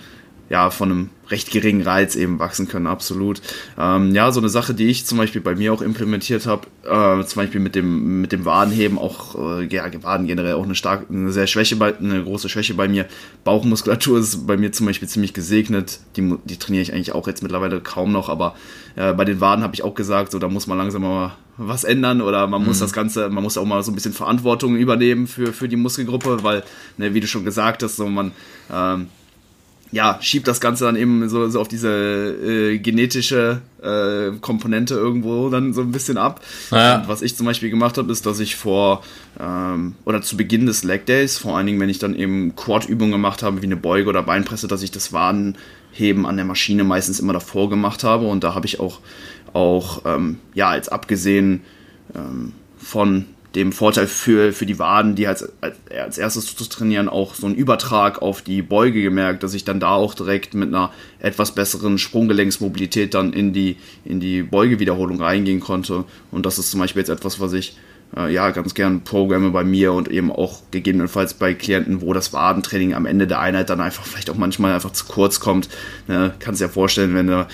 ja, 0.56 0.70
von 0.70 0.90
einem 0.90 1.10
recht 1.30 1.52
geringen 1.52 1.82
Reiz 1.82 2.16
eben 2.16 2.40
wachsen 2.40 2.70
können, 2.70 2.88
absolut. 2.88 3.42
Ähm, 3.78 4.16
ja, 4.16 4.32
so 4.32 4.40
eine 4.40 4.48
Sache, 4.48 4.74
die 4.74 4.86
ich 4.86 5.06
zum 5.06 5.18
Beispiel 5.18 5.42
bei 5.42 5.54
mir 5.54 5.74
auch 5.74 5.82
implementiert 5.82 6.46
habe, 6.46 6.68
äh, 6.84 7.26
zum 7.26 7.42
Beispiel 7.42 7.60
mit 7.60 7.76
dem, 7.76 8.22
mit 8.22 8.32
dem 8.32 8.46
Wadenheben, 8.46 8.98
auch, 8.98 9.36
äh, 9.60 9.66
ja, 9.66 9.84
Waden 10.02 10.28
generell 10.28 10.54
auch 10.54 10.64
eine 10.64 10.76
starke, 10.76 11.12
eine 11.14 11.34
sehr 11.34 11.48
Schwäche 11.48 11.76
bei, 11.76 11.98
eine 11.98 12.24
große 12.24 12.48
Schwäche 12.48 12.74
bei 12.74 12.88
mir. 12.88 13.06
Bauchmuskulatur 13.44 14.18
ist 14.18 14.48
bei 14.48 14.56
mir 14.56 14.72
zum 14.72 14.86
Beispiel 14.86 15.10
ziemlich 15.10 15.34
gesegnet. 15.34 16.00
Die, 16.16 16.36
die 16.46 16.58
trainiere 16.58 16.84
ich 16.84 16.94
eigentlich 16.94 17.12
auch 17.12 17.28
jetzt 17.28 17.44
mittlerweile 17.44 17.82
kaum 17.82 18.14
noch, 18.14 18.30
aber 18.30 18.56
äh, 18.96 19.12
bei 19.12 19.26
den 19.26 19.42
Waden 19.42 19.62
habe 19.62 19.76
ich 19.76 19.84
auch 19.84 19.94
gesagt, 19.94 20.32
so, 20.32 20.40
da 20.40 20.48
muss 20.48 20.68
man 20.68 20.78
langsam 20.78 21.02
mal 21.02 21.36
was 21.58 21.84
ändern 21.84 22.22
oder 22.22 22.48
man 22.48 22.64
muss 22.64 22.78
mhm. 22.78 22.82
das 22.82 22.94
Ganze, 22.94 23.30
man 23.30 23.44
muss 23.44 23.58
auch 23.58 23.66
mal 23.66 23.84
so 23.84 23.92
ein 23.92 23.96
bisschen 23.96 24.14
Verantwortung 24.14 24.78
übernehmen 24.78 25.28
für, 25.28 25.52
für 25.52 25.68
die 25.68 25.76
Muskelgruppe, 25.76 26.44
weil, 26.44 26.64
ne, 26.98 27.14
wie 27.14 27.20
du 27.20 27.28
schon 27.28 27.44
gesagt 27.44 27.84
hast, 27.84 27.98
so 27.98 28.08
man, 28.08 28.32
ähm, 28.72 29.08
ja, 29.96 30.18
schiebt 30.20 30.46
das 30.50 30.60
Ganze 30.60 30.84
dann 30.84 30.98
eben 30.98 31.30
so, 31.30 31.48
so 31.48 31.62
auf 31.62 31.70
diese 31.70 31.88
äh, 31.90 32.80
genetische 32.80 33.62
äh, 33.82 34.38
Komponente 34.42 34.94
irgendwo 34.94 35.50
dann 35.50 35.74
so 35.74 35.80
ein 35.80 35.94
bisschen 35.94 36.18
ab. 36.18 36.42
Ja. 36.70 37.06
was 37.08 37.22
ich 37.22 37.38
zum 37.38 37.46
Beispiel 37.46 37.70
gemacht 37.70 37.98
habe, 37.98 38.12
ist, 38.12 38.26
dass 38.26 38.42
ich 38.42 38.58
vor 38.58 39.06
ähm, 39.40 39.96
oder 40.04 40.22
zu 40.22 40.36
Beginn 40.36 40.66
des 40.66 40.84
Leg 40.84 41.06
Days, 41.06 41.38
vor 41.38 41.56
allen 41.56 41.66
Dingen, 41.66 41.80
wenn 41.80 41.88
ich 41.88 42.00
dann 42.00 42.14
eben 42.14 42.58
Quad-Übungen 42.58 43.14
gemacht 43.14 43.42
habe, 43.42 43.62
wie 43.62 43.68
eine 43.68 43.78
Beuge 43.78 44.10
oder 44.10 44.22
Beinpresse, 44.22 44.68
dass 44.68 44.84
ich 44.84 44.92
das 44.92 45.14
Wadenheben 45.14 46.26
an 46.26 46.36
der 46.36 46.46
Maschine 46.46 46.84
meistens 46.84 47.22
immer 47.22 47.32
davor 47.32 47.70
gemacht 47.70 48.04
habe. 48.04 48.28
Und 48.28 48.44
da 48.44 48.54
habe 48.54 48.66
ich 48.66 48.82
auch, 48.82 49.00
auch 49.54 50.02
ähm, 50.04 50.40
ja, 50.54 50.68
als 50.68 50.90
abgesehen 50.90 51.62
ähm, 52.14 52.52
von 52.78 53.28
dem 53.56 53.72
Vorteil 53.72 54.08
für, 54.08 54.52
für 54.52 54.66
die 54.66 54.80
Waden, 54.80 55.16
die 55.16 55.28
als, 55.28 55.50
als 55.90 56.18
erstes 56.18 56.56
zu 56.56 56.66
trainieren, 56.66 57.08
auch 57.08 57.36
so 57.36 57.48
einen 57.48 57.56
Übertrag 57.56 58.22
auf 58.22 58.42
die 58.42 58.62
Beuge 58.62 59.02
gemerkt, 59.02 59.44
dass 59.44 59.54
ich 59.54 59.64
dann 59.64 59.80
da 59.80 59.92
auch 59.92 60.14
direkt 60.14 60.54
mit 60.54 60.70
einer 60.70 60.92
etwas 61.20 61.56
besseren 61.56 61.98
Sprunggelenksmobilität 61.98 63.14
dann 63.14 63.32
in 63.32 63.54
die, 63.54 63.78
in 64.04 64.20
die 64.20 64.44
Beugewiederholung 64.44 65.22
reingehen 65.22 65.62
konnte. 65.62 66.04
Und 66.32 66.46
das 66.46 66.60
ist 66.60 66.70
zum 66.70 66.82
Beispiel 66.82 67.00
jetzt 67.00 67.10
etwas, 67.10 67.40
was 67.40 67.54
ich 67.54 67.78
äh, 68.16 68.32
ja 68.32 68.50
ganz 68.52 68.74
gern 68.74 69.02
programme 69.02 69.52
bei 69.52 69.64
mir 69.64 69.94
und 69.94 70.10
eben 70.10 70.32
auch 70.32 70.60
gegebenenfalls 70.72 71.34
bei 71.34 71.54
Klienten, 71.54 72.02
wo 72.02 72.14
das 72.14 72.34
Wadentraining 72.34 72.94
am 72.94 73.06
Ende 73.06 73.26
der 73.26 73.40
Einheit 73.40 73.70
dann 73.70 73.80
einfach 73.80 74.06
vielleicht 74.06 74.30
auch 74.30 74.38
manchmal 74.38 74.74
einfach 74.74 74.92
zu 74.92 75.06
kurz 75.06 75.40
kommt. 75.40 75.70
Ne, 76.08 76.34
kannst 76.40 76.60
dir 76.60 76.66
ja 76.66 76.72
vorstellen, 76.72 77.16
wenn 77.16 77.28
du 77.28 77.48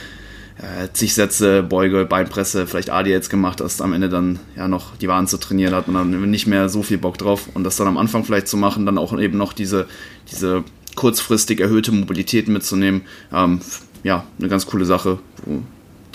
äh, 0.62 0.88
zig 0.94 1.14
Sätze, 1.14 1.64
Beuge, 1.64 2.06
Beinpresse, 2.06 2.68
vielleicht 2.68 2.92
Adi 2.92 3.10
jetzt 3.10 3.30
gemacht 3.30 3.62
hast, 3.62 3.82
am 3.82 3.94
Ende 3.94 4.10
dann 4.10 4.40
ja 4.56 4.68
noch 4.68 4.96
die 4.98 5.08
Waren 5.08 5.28
zu 5.28 5.38
trainieren, 5.38 5.74
hat 5.74 5.88
man 5.88 6.12
dann 6.12 6.30
nicht 6.30 6.48
mehr 6.48 6.70
so 6.70 6.84
viel 6.84 6.98
Bock 6.98 7.18
drauf. 7.18 7.50
Und 7.54 7.64
das 7.64 7.78
dann 7.78 7.88
am 7.88 7.98
Anfang 7.98 8.24
vielleicht 8.24 8.48
zu 8.48 8.58
machen, 8.58 8.86
dann 8.86 8.98
auch 8.98 9.18
eben 9.18 9.38
noch 9.38 9.54
diese, 9.54 9.88
diese 10.32 10.64
kurzfristig 10.96 11.60
erhöhte 11.60 11.92
Mobilität 11.92 12.48
mitzunehmen, 12.48 13.02
ähm, 13.34 13.62
ja, 14.04 14.26
eine 14.40 14.50
ganz 14.50 14.66
coole 14.66 14.86
Sache, 14.86 15.20
wo, 15.46 15.62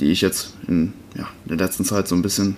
die 0.01 0.11
ich 0.11 0.21
jetzt 0.21 0.55
in, 0.69 0.93
ja, 1.17 1.29
in 1.45 1.57
der 1.57 1.67
letzten 1.67 1.85
Zeit 1.85 2.09
so 2.09 2.15
ein 2.15 2.23
bisschen 2.23 2.57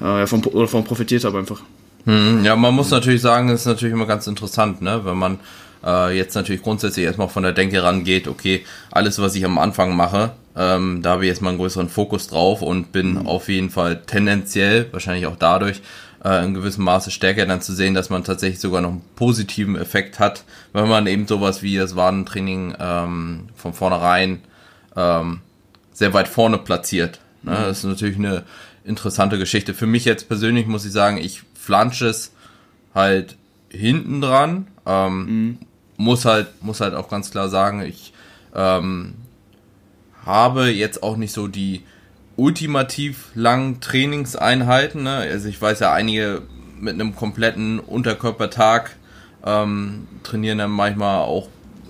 äh, 0.00 0.26
von, 0.26 0.44
oder 0.44 0.68
von 0.68 0.84
profitiert 0.84 1.24
habe 1.24 1.38
einfach. 1.38 1.62
Hm, 2.04 2.44
ja, 2.44 2.56
man 2.56 2.74
muss 2.74 2.90
natürlich 2.90 3.22
sagen, 3.22 3.48
es 3.48 3.60
ist 3.60 3.66
natürlich 3.66 3.92
immer 3.92 4.06
ganz 4.06 4.26
interessant, 4.26 4.82
ne, 4.82 5.04
wenn 5.04 5.16
man 5.16 5.38
äh, 5.84 6.16
jetzt 6.16 6.34
natürlich 6.34 6.62
grundsätzlich 6.62 7.04
erstmal 7.06 7.28
von 7.28 7.42
der 7.42 7.52
Denke 7.52 7.82
rangeht, 7.82 8.28
okay, 8.28 8.64
alles, 8.90 9.18
was 9.18 9.34
ich 9.34 9.44
am 9.44 9.58
Anfang 9.58 9.96
mache, 9.96 10.32
ähm, 10.56 11.02
da 11.02 11.10
habe 11.10 11.24
ich 11.24 11.28
jetzt 11.28 11.42
mal 11.42 11.50
einen 11.50 11.58
größeren 11.58 11.88
Fokus 11.88 12.28
drauf 12.28 12.62
und 12.62 12.90
bin 12.90 13.14
mhm. 13.14 13.26
auf 13.26 13.48
jeden 13.48 13.70
Fall 13.70 14.02
tendenziell, 14.06 14.86
wahrscheinlich 14.92 15.26
auch 15.26 15.36
dadurch, 15.36 15.82
äh, 16.24 16.44
in 16.44 16.54
gewissem 16.54 16.84
Maße 16.84 17.10
stärker 17.10 17.44
dann 17.44 17.60
zu 17.60 17.74
sehen, 17.74 17.94
dass 17.94 18.08
man 18.08 18.24
tatsächlich 18.24 18.60
sogar 18.60 18.80
noch 18.80 18.90
einen 18.90 19.04
positiven 19.16 19.76
Effekt 19.76 20.18
hat, 20.18 20.44
wenn 20.72 20.88
man 20.88 21.06
eben 21.06 21.26
sowas 21.26 21.62
wie 21.62 21.76
das 21.76 21.94
Wadentraining 21.94 22.74
ähm, 22.80 23.48
von 23.54 23.74
vornherein 23.74 24.40
ähm, 24.96 25.40
sehr 25.92 26.14
weit 26.14 26.28
vorne 26.28 26.58
platziert. 26.58 27.20
Ne? 27.42 27.52
Mhm. 27.52 27.62
Das 27.64 27.78
ist 27.78 27.84
natürlich 27.84 28.16
eine 28.16 28.44
interessante 28.84 29.38
Geschichte. 29.38 29.74
Für 29.74 29.86
mich 29.86 30.06
jetzt 30.06 30.26
persönlich 30.26 30.66
muss 30.66 30.86
ich 30.86 30.92
sagen, 30.92 31.18
ich 31.18 31.42
flansche 31.54 32.06
es 32.06 32.32
halt 32.94 33.36
hinten 33.68 34.22
dran. 34.22 34.68
Ähm, 34.86 35.18
mhm. 35.26 35.58
Muss 35.98 36.24
halt, 36.24 36.62
muss 36.62 36.80
halt 36.80 36.94
auch 36.94 37.08
ganz 37.08 37.30
klar 37.30 37.48
sagen, 37.48 37.82
ich 37.82 38.12
ähm, 38.54 39.14
habe 40.26 40.68
jetzt 40.68 41.02
auch 41.02 41.16
nicht 41.16 41.32
so 41.32 41.48
die 41.48 41.82
ultimativ 42.36 43.28
langen 43.34 43.80
Trainingseinheiten. 43.80 45.04
Ne? 45.04 45.16
Also 45.16 45.48
ich 45.48 45.60
weiß 45.60 45.80
ja, 45.80 45.92
einige 45.92 46.42
mit 46.78 46.94
einem 46.94 47.16
kompletten 47.16 47.78
Unterkörpertag 47.78 48.96
ähm, 49.44 50.06
trainieren 50.22 50.58
dann 50.58 50.70
manchmal 50.70 51.20
auch 51.20 51.48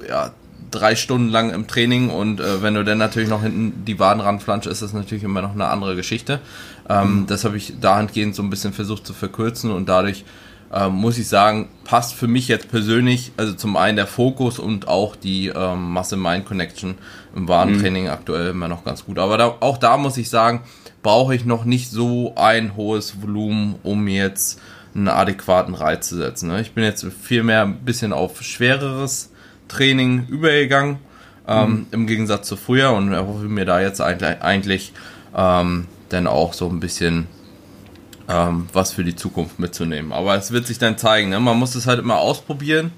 ja, 0.09 0.31
drei 0.71 0.95
Stunden 0.95 1.31
lang 1.31 1.50
im 1.50 1.66
Training 1.66 2.11
und 2.11 2.40
äh, 2.40 2.62
wenn 2.62 2.75
du 2.75 2.85
dann 2.85 2.99
natürlich 2.99 3.28
noch 3.28 3.43
hinten 3.43 3.85
die 3.85 3.99
Waden 3.99 4.21
ranflanschst, 4.21 4.71
ist 4.71 4.83
das 4.83 4.93
natürlich 4.93 5.25
immer 5.25 5.43
noch 5.43 5.52
eine 5.52 5.66
andere 5.66 5.97
Geschichte. 5.97 6.40
Ähm, 6.88 7.21
mhm. 7.21 7.26
Das 7.26 7.45
habe 7.45 7.57
ich 7.57 7.81
dahingehend 7.81 8.35
so 8.35 8.43
ein 8.43 8.50
bisschen 8.50 8.73
versucht 8.73 9.07
zu 9.07 9.14
verkürzen 9.14 9.71
und 9.73 9.88
dadurch 9.88 10.25
ähm, 10.73 10.95
muss 10.95 11.19
ich 11.19 11.28
sagen, 11.28 11.69
passt 11.85 12.14
für 12.14 12.26
mich 12.26 12.49
jetzt 12.49 12.69
persönlich, 12.69 13.33
also 13.37 13.55
zum 13.55 13.76
einen 13.76 13.97
der 13.97 14.07
Fokus 14.07 14.59
und 14.59 14.88
auch 14.88 15.16
die 15.16 15.49
ähm, 15.49 15.93
Muscle-Mind-Connection 15.93 16.97
im 17.37 17.47
Wadentraining 17.49 18.05
mhm. 18.05 18.11
aktuell 18.11 18.49
immer 18.49 18.66
noch 18.66 18.85
ganz 18.85 19.05
gut. 19.05 19.19
Aber 19.19 19.38
da, 19.38 19.55
auch 19.61 19.78
da 19.78 19.97
muss 19.97 20.16
ich 20.16 20.31
sagen, 20.31 20.62
brauche 21.02 21.35
ich 21.35 21.45
noch 21.45 21.64
nicht 21.64 21.90
so 21.90 22.35
ein 22.35 22.75
hohes 22.76 23.23
Volumen, 23.23 23.76
um 23.83 24.09
jetzt 24.09 24.61
einen 24.95 25.09
adäquaten 25.09 25.75
Reiz 25.75 26.09
zu 26.09 26.16
setzen. 26.16 26.49
Ne? 26.49 26.61
Ich 26.62 26.73
bin 26.73 26.83
jetzt 26.83 27.07
vielmehr 27.23 27.62
ein 27.62 27.81
bisschen 27.81 28.12
auf 28.12 28.43
schwereres 28.43 29.31
Training 29.69 30.26
übergegangen, 30.28 30.99
ähm, 31.47 31.71
mhm. 31.71 31.87
im 31.90 32.07
Gegensatz 32.07 32.49
zu 32.49 32.57
früher 32.57 32.93
und 32.93 33.12
erhoffe 33.12 33.45
mir 33.45 33.66
da 33.66 33.81
jetzt 33.81 34.00
eigentlich, 34.00 34.40
eigentlich 34.40 34.93
ähm, 35.37 35.87
dann 36.09 36.26
auch 36.26 36.55
so 36.55 36.69
ein 36.69 36.81
bisschen 36.81 37.26
ähm, 38.28 38.66
was 38.73 38.93
für 38.93 39.05
die 39.05 39.14
Zukunft 39.14 39.59
mitzunehmen. 39.59 40.12
Aber 40.12 40.35
es 40.37 40.50
wird 40.50 40.66
sich 40.66 40.78
dann 40.78 40.99
zeigen. 40.99 41.28
Ne? 41.28 41.38
Man 41.38 41.59
muss 41.59 41.75
es 41.75 41.87
halt 41.87 41.99
immer 41.99 42.19
ausprobieren 42.19 42.93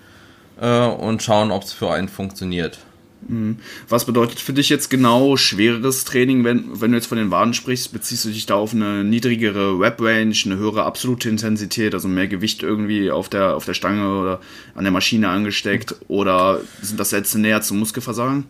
äh, 0.60 0.86
und 0.86 1.22
schauen, 1.22 1.50
ob 1.50 1.64
es 1.64 1.72
für 1.72 1.90
einen 1.92 2.08
funktioniert. 2.08 2.78
Mhm. 3.26 3.58
Was 3.88 4.04
bedeutet 4.04 4.40
für 4.40 4.52
dich 4.52 4.68
jetzt 4.68 4.90
genau 4.90 5.36
schwereres 5.36 6.04
Training, 6.04 6.44
wenn, 6.44 6.80
wenn 6.80 6.92
du 6.92 6.96
jetzt 6.96 7.06
von 7.06 7.18
den 7.18 7.30
Waden 7.30 7.54
sprichst? 7.54 7.92
Beziehst 7.92 8.24
du 8.24 8.30
dich 8.30 8.46
da 8.46 8.54
auf 8.54 8.72
eine 8.72 9.04
niedrigere 9.04 9.80
Web-Range, 9.80 10.34
eine 10.44 10.56
höhere 10.56 10.84
absolute 10.84 11.28
Intensität, 11.28 11.94
also 11.94 12.08
mehr 12.08 12.28
Gewicht 12.28 12.62
irgendwie 12.62 13.10
auf 13.10 13.28
der, 13.28 13.56
auf 13.56 13.64
der 13.64 13.74
Stange 13.74 14.08
oder 14.20 14.40
an 14.74 14.84
der 14.84 14.92
Maschine 14.92 15.28
angesteckt? 15.28 15.96
Oder 16.08 16.60
sind 16.82 17.00
das 17.00 17.10
Sätze 17.10 17.40
näher 17.40 17.62
zum 17.62 17.78
Muskelversagen? 17.78 18.44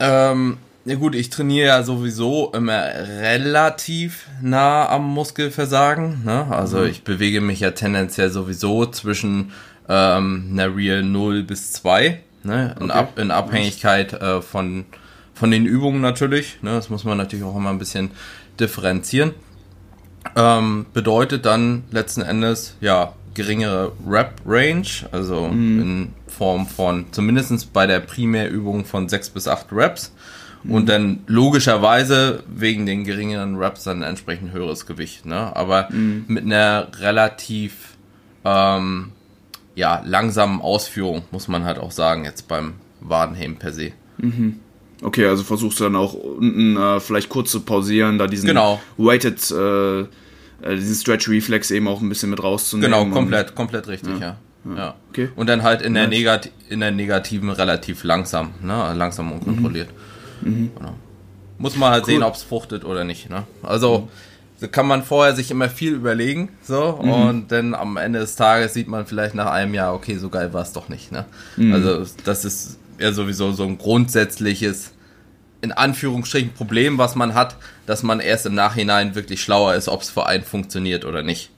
Ähm, 0.00 0.56
ja 0.86 0.96
gut, 0.96 1.14
ich 1.14 1.30
trainiere 1.30 1.68
ja 1.68 1.82
sowieso 1.82 2.52
immer 2.52 2.84
relativ 2.84 4.26
nah 4.42 4.88
am 4.88 5.04
Muskelversagen. 5.14 6.24
Ne? 6.24 6.46
Also 6.50 6.78
mhm. 6.78 6.86
ich 6.86 7.04
bewege 7.04 7.40
mich 7.40 7.60
ja 7.60 7.70
tendenziell 7.70 8.30
sowieso 8.30 8.84
zwischen 8.86 9.52
ähm, 9.88 10.50
einer 10.52 10.76
Real 10.76 11.02
0 11.02 11.42
bis 11.42 11.72
2. 11.72 12.20
Ne? 12.44 12.74
In, 12.78 12.90
okay. 12.90 12.98
Ab, 12.98 13.18
in 13.18 13.30
Abhängigkeit 13.30 14.12
äh, 14.14 14.42
von, 14.42 14.84
von 15.34 15.50
den 15.50 15.66
Übungen 15.66 16.00
natürlich. 16.00 16.58
Ne? 16.62 16.72
Das 16.72 16.90
muss 16.90 17.04
man 17.04 17.18
natürlich 17.18 17.44
auch 17.44 17.56
immer 17.56 17.70
ein 17.70 17.78
bisschen 17.78 18.10
differenzieren. 18.60 19.32
Ähm, 20.36 20.86
bedeutet 20.92 21.44
dann 21.44 21.84
letzten 21.90 22.22
Endes, 22.22 22.76
ja, 22.80 23.12
geringere 23.34 23.92
Rep-Range, 24.08 24.86
also 25.12 25.48
mhm. 25.48 25.80
in 25.80 26.12
Form 26.28 26.66
von 26.66 27.06
zumindest 27.10 27.72
bei 27.72 27.86
der 27.86 28.00
Primärübung 28.00 28.84
von 28.84 29.08
6 29.08 29.30
bis 29.30 29.48
8 29.48 29.66
Reps 29.72 30.12
und 30.68 30.82
mhm. 30.82 30.86
dann 30.86 31.18
logischerweise 31.26 32.42
wegen 32.46 32.86
den 32.86 33.04
geringeren 33.04 33.56
Raps 33.56 33.84
dann 33.84 34.02
entsprechend 34.02 34.52
höheres 34.52 34.86
Gewicht. 34.86 35.26
Ne? 35.26 35.54
Aber 35.54 35.88
mhm. 35.90 36.24
mit 36.28 36.44
einer 36.44 36.88
relativ 37.00 37.96
ähm, 38.44 39.12
ja, 39.74 40.02
langsamen 40.04 40.60
Ausführung, 40.60 41.22
muss 41.30 41.48
man 41.48 41.64
halt 41.64 41.78
auch 41.78 41.90
sagen, 41.90 42.24
jetzt 42.24 42.48
beim 42.48 42.74
Wadenheben 43.00 43.56
per 43.56 43.72
se. 43.72 43.92
Mhm. 44.18 44.60
Okay, 45.02 45.26
also 45.26 45.42
versuchst 45.42 45.80
du 45.80 45.84
dann 45.84 45.96
auch 45.96 46.14
unten 46.14 46.76
äh, 46.76 47.00
vielleicht 47.00 47.28
kurz 47.28 47.50
zu 47.50 47.60
pausieren, 47.60 48.18
da 48.18 48.26
diesen 48.26 48.46
genau. 48.46 48.80
weighted, 48.96 49.50
äh, 49.50 50.00
äh, 50.00 50.06
diesen 50.76 50.94
Stretch 50.94 51.28
Reflex 51.28 51.70
eben 51.70 51.88
auch 51.88 52.00
ein 52.00 52.08
bisschen 52.08 52.30
mit 52.30 52.42
rauszunehmen. 52.42 52.90
Genau, 52.90 53.12
komplett, 53.12 53.54
komplett 53.54 53.88
richtig, 53.88 54.20
ja. 54.20 54.38
ja. 54.64 54.76
ja. 54.76 54.94
Okay. 55.10 55.28
Und 55.36 55.48
dann 55.48 55.62
halt 55.62 55.82
in 55.82 55.94
der, 55.94 56.08
Negat 56.08 56.50
in 56.68 56.80
der 56.80 56.90
negativen 56.90 57.50
relativ 57.50 58.04
langsam, 58.04 58.54
ne? 58.62 58.94
langsam 58.94 59.32
und 59.32 59.44
kontrolliert. 59.44 59.88
Mhm. 60.40 60.50
Mhm. 60.50 60.70
Genau. 60.76 60.94
Muss 61.58 61.76
man 61.76 61.90
halt 61.90 62.04
cool. 62.04 62.14
sehen, 62.14 62.22
ob 62.22 62.34
es 62.34 62.42
fruchtet 62.42 62.84
oder 62.84 63.04
nicht. 63.04 63.30
Ne? 63.30 63.44
Also 63.62 63.98
mhm. 63.98 64.08
Kann 64.68 64.86
man 64.86 65.02
vorher 65.02 65.34
sich 65.34 65.50
immer 65.50 65.68
viel 65.68 65.94
überlegen, 65.94 66.50
so 66.62 67.00
mhm. 67.02 67.10
und 67.10 67.52
dann 67.52 67.74
am 67.74 67.96
Ende 67.96 68.20
des 68.20 68.36
Tages 68.36 68.74
sieht 68.74 68.88
man 68.88 69.06
vielleicht 69.06 69.34
nach 69.34 69.50
einem 69.50 69.74
Jahr, 69.74 69.94
okay, 69.94 70.16
so 70.16 70.28
geil 70.28 70.52
war 70.52 70.62
es 70.62 70.72
doch 70.72 70.88
nicht. 70.88 71.12
Ne? 71.12 71.24
Mhm. 71.56 71.72
Also 71.72 72.06
das 72.24 72.44
ist 72.44 72.78
ja 72.98 73.12
sowieso 73.12 73.52
so 73.52 73.64
ein 73.64 73.78
grundsätzliches 73.78 74.92
in 75.60 75.72
Anführungsstrichen 75.72 76.52
Problem, 76.52 76.98
was 76.98 77.14
man 77.14 77.34
hat, 77.34 77.56
dass 77.86 78.02
man 78.02 78.20
erst 78.20 78.44
im 78.44 78.54
Nachhinein 78.54 79.14
wirklich 79.14 79.40
schlauer 79.42 79.74
ist, 79.74 79.88
ob 79.88 80.02
es 80.02 80.10
für 80.10 80.26
einen 80.26 80.44
funktioniert 80.44 81.06
oder 81.06 81.22
nicht. 81.22 81.50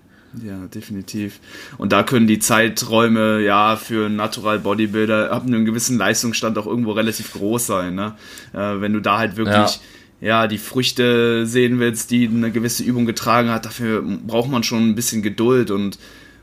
Ja, 0.45 0.67
definitiv. 0.73 1.41
Und 1.77 1.93
da 1.93 2.03
können 2.03 2.27
die 2.27 2.39
Zeiträume 2.39 3.41
ja 3.41 3.77
für 3.77 4.09
Natural 4.09 4.59
Bodybuilder 4.59 5.33
ab 5.33 5.45
einem 5.45 5.65
gewissen 5.65 5.99
Leistungsstand 5.99 6.57
auch 6.59 6.67
irgendwo 6.67 6.93
relativ 6.93 7.33
groß 7.33 7.67
sein. 7.67 7.95
Ne? 7.95 8.15
Äh, 8.53 8.81
wenn 8.81 8.93
du 8.93 9.01
da 9.01 9.19
halt 9.19 9.37
wirklich 9.37 9.57
ja. 9.57 9.81
Ja. 10.21 10.47
die 10.47 10.59
Früchte 10.59 11.47
sehen 11.47 11.79
willst, 11.79 12.11
die 12.11 12.29
eine 12.29 12.51
gewisse 12.51 12.83
Übung 12.85 13.07
getragen 13.07 13.51
hat, 13.51 13.65
dafür 13.65 14.03
braucht 14.03 14.51
man 14.51 14.63
schon 14.63 14.91
ein 14.91 14.95
bisschen 14.95 15.23
Geduld 15.23 15.71
und 15.71 15.99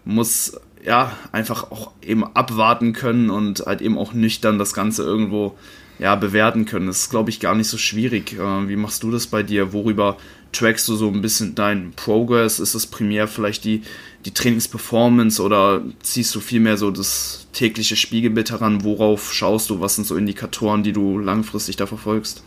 muss 0.06 0.60
ja 0.86 1.16
einfach 1.32 1.72
auch 1.72 1.92
eben 2.02 2.24
abwarten 2.24 2.94
können 2.94 3.30
und 3.30 3.66
halt 3.66 3.82
eben 3.82 3.98
auch 3.98 4.14
nüchtern 4.14 4.60
das 4.60 4.74
Ganze 4.74 5.04
irgendwo 5.04 5.56
ja, 6.00 6.16
bewerten 6.16 6.66
können. 6.66 6.88
Das 6.88 7.02
ist, 7.02 7.10
glaube 7.10 7.30
ich, 7.30 7.40
gar 7.40 7.56
nicht 7.56 7.70
so 7.70 7.78
schwierig. 7.78 8.34
Äh, 8.34 8.68
wie 8.68 8.76
machst 8.76 9.04
du 9.04 9.12
das 9.12 9.28
bei 9.28 9.44
dir? 9.44 9.74
Worüber 9.74 10.18
trackst 10.52 10.88
du 10.88 10.96
so 10.96 11.10
ein 11.10 11.22
bisschen 11.22 11.56
deinen 11.56 11.94
Progress? 11.94 12.60
Ist 12.60 12.74
es 12.74 12.88
primär 12.88 13.28
vielleicht 13.28 13.64
die, 13.64 13.84
die 14.26 14.34
Trainingsperformance 14.34 15.42
oder 15.42 15.82
ziehst 16.02 16.34
du 16.36 16.40
vielmehr 16.40 16.78
so 16.78 16.92
das 16.92 17.48
tägliche 17.54 17.96
Spiegelbild 17.96 18.52
heran? 18.52 18.84
Worauf 18.84 19.34
schaust 19.34 19.70
du? 19.70 19.80
Was 19.80 19.96
sind 19.96 20.06
so 20.06 20.16
Indikatoren, 20.16 20.84
die 20.84 20.94
du 20.94 21.20
langfristig 21.20 21.76
da 21.76 21.86
verfolgst? 21.86 22.44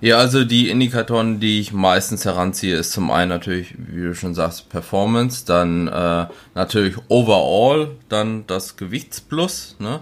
Ja, 0.00 0.18
also 0.18 0.44
die 0.44 0.68
Indikatoren, 0.68 1.40
die 1.40 1.60
ich 1.60 1.72
meistens 1.72 2.24
heranziehe, 2.24 2.76
ist 2.76 2.92
zum 2.92 3.10
einen 3.10 3.30
natürlich, 3.30 3.74
wie 3.78 4.02
du 4.02 4.14
schon 4.14 4.34
sagst, 4.34 4.68
Performance, 4.68 5.44
dann 5.46 5.88
äh, 5.88 6.26
natürlich 6.54 6.96
Overall, 7.08 7.92
dann 8.08 8.46
das 8.46 8.76
Gewichtsplus. 8.76 9.76
Ne? 9.78 10.00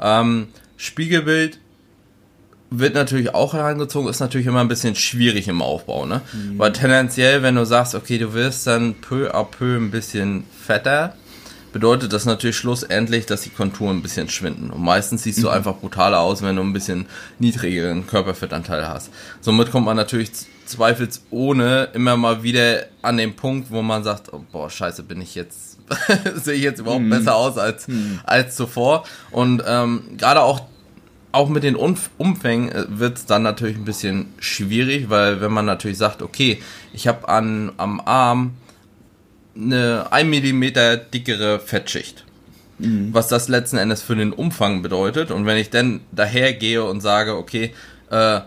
Ähm, 0.00 0.48
Spiegelbild 0.76 1.60
wird 2.70 2.94
natürlich 2.94 3.34
auch 3.34 3.54
herangezogen, 3.54 4.08
ist 4.08 4.20
natürlich 4.20 4.46
immer 4.48 4.60
ein 4.60 4.68
bisschen 4.68 4.96
schwierig 4.96 5.46
im 5.48 5.62
Aufbau, 5.62 6.04
ne? 6.04 6.22
Mhm. 6.32 6.58
Weil 6.58 6.72
tendenziell, 6.72 7.42
wenn 7.42 7.54
du 7.54 7.64
sagst, 7.64 7.94
okay, 7.94 8.18
du 8.18 8.34
wirst 8.34 8.66
dann 8.66 8.94
peu 8.94 9.32
à 9.32 9.44
peu 9.44 9.76
ein 9.76 9.92
bisschen 9.92 10.44
fetter, 10.50 11.14
bedeutet 11.76 12.14
das 12.14 12.24
natürlich 12.24 12.56
schlussendlich, 12.56 13.26
dass 13.26 13.42
die 13.42 13.50
Konturen 13.50 13.98
ein 13.98 14.02
bisschen 14.02 14.30
schwinden. 14.30 14.70
Und 14.70 14.82
meistens 14.82 15.24
siehst 15.24 15.42
du 15.42 15.48
mhm. 15.48 15.52
einfach 15.52 15.76
brutaler 15.76 16.20
aus, 16.20 16.40
wenn 16.40 16.56
du 16.56 16.62
ein 16.62 16.72
bisschen 16.72 17.04
niedrigeren 17.38 18.06
Körperfettanteil 18.06 18.88
hast. 18.88 19.10
Somit 19.42 19.70
kommt 19.70 19.84
man 19.84 19.94
natürlich 19.94 20.30
zweifelsohne 20.64 21.90
immer 21.92 22.16
mal 22.16 22.42
wieder 22.42 22.86
an 23.02 23.18
den 23.18 23.36
Punkt, 23.36 23.70
wo 23.70 23.82
man 23.82 24.04
sagt, 24.04 24.32
oh, 24.32 24.42
boah, 24.50 24.70
scheiße, 24.70 25.02
bin 25.02 25.20
ich 25.20 25.34
jetzt, 25.34 25.76
sehe 26.42 26.54
ich 26.54 26.62
jetzt 26.62 26.80
überhaupt 26.80 27.02
mhm. 27.02 27.10
besser 27.10 27.36
aus 27.36 27.58
als, 27.58 27.88
mhm. 27.88 28.20
als 28.24 28.56
zuvor. 28.56 29.04
Und 29.30 29.62
ähm, 29.66 30.16
gerade 30.16 30.40
auch 30.40 30.62
auch 31.32 31.50
mit 31.50 31.62
den 31.62 31.76
Umfängen 31.76 32.70
äh, 32.70 32.86
wird 32.88 33.18
es 33.18 33.26
dann 33.26 33.42
natürlich 33.42 33.76
ein 33.76 33.84
bisschen 33.84 34.32
schwierig, 34.38 35.10
weil 35.10 35.42
wenn 35.42 35.52
man 35.52 35.66
natürlich 35.66 35.98
sagt, 35.98 36.22
okay, 36.22 36.62
ich 36.94 37.06
habe 37.06 37.28
am 37.28 38.00
Arm 38.06 38.54
eine 39.56 40.06
1 40.10 40.28
mm 40.28 40.64
dickere 41.12 41.58
Fettschicht, 41.60 42.24
mhm. 42.78 43.12
was 43.12 43.28
das 43.28 43.48
letzten 43.48 43.78
Endes 43.78 44.02
für 44.02 44.16
den 44.16 44.32
Umfang 44.32 44.82
bedeutet. 44.82 45.30
Und 45.30 45.46
wenn 45.46 45.56
ich 45.56 45.70
dann 45.70 46.00
dahergehe 46.12 46.84
und 46.84 47.00
sage, 47.00 47.36
okay, 47.36 47.72
äh, 48.10 48.40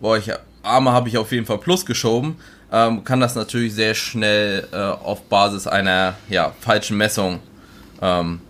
boah, 0.00 0.18
ich, 0.18 0.30
Arme 0.62 0.92
habe 0.92 1.08
ich 1.08 1.18
auf 1.18 1.32
jeden 1.32 1.46
Fall 1.46 1.58
plus 1.58 1.86
geschoben, 1.86 2.36
ähm, 2.72 3.04
kann 3.04 3.20
das 3.20 3.34
natürlich 3.34 3.74
sehr 3.74 3.94
schnell 3.94 4.68
äh, 4.72 4.76
auf 4.76 5.22
Basis 5.22 5.66
einer 5.66 6.14
ja, 6.28 6.52
falschen 6.60 6.96
Messung 6.96 7.40
ähm, 8.02 8.40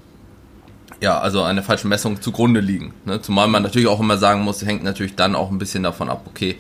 ja, 1.01 1.19
also 1.19 1.43
eine 1.43 1.63
falsche 1.63 1.89
Messung 1.89 2.21
zugrunde 2.21 2.61
liegen. 2.61 2.93
Ne? 3.05 3.23
Zumal 3.23 3.49
man 3.49 3.63
natürlich 3.63 3.89
auch 3.89 4.01
immer 4.01 4.19
sagen 4.19 4.43
muss, 4.43 4.65
hängt 4.65 4.85
natürlich 4.85 5.17
dann 5.17 5.35
auch 5.35 5.51
ein 5.51 5.59
bisschen 5.59 5.83
davon 5.83 6.11
ab, 6.11 6.27
okay, 6.27 6.57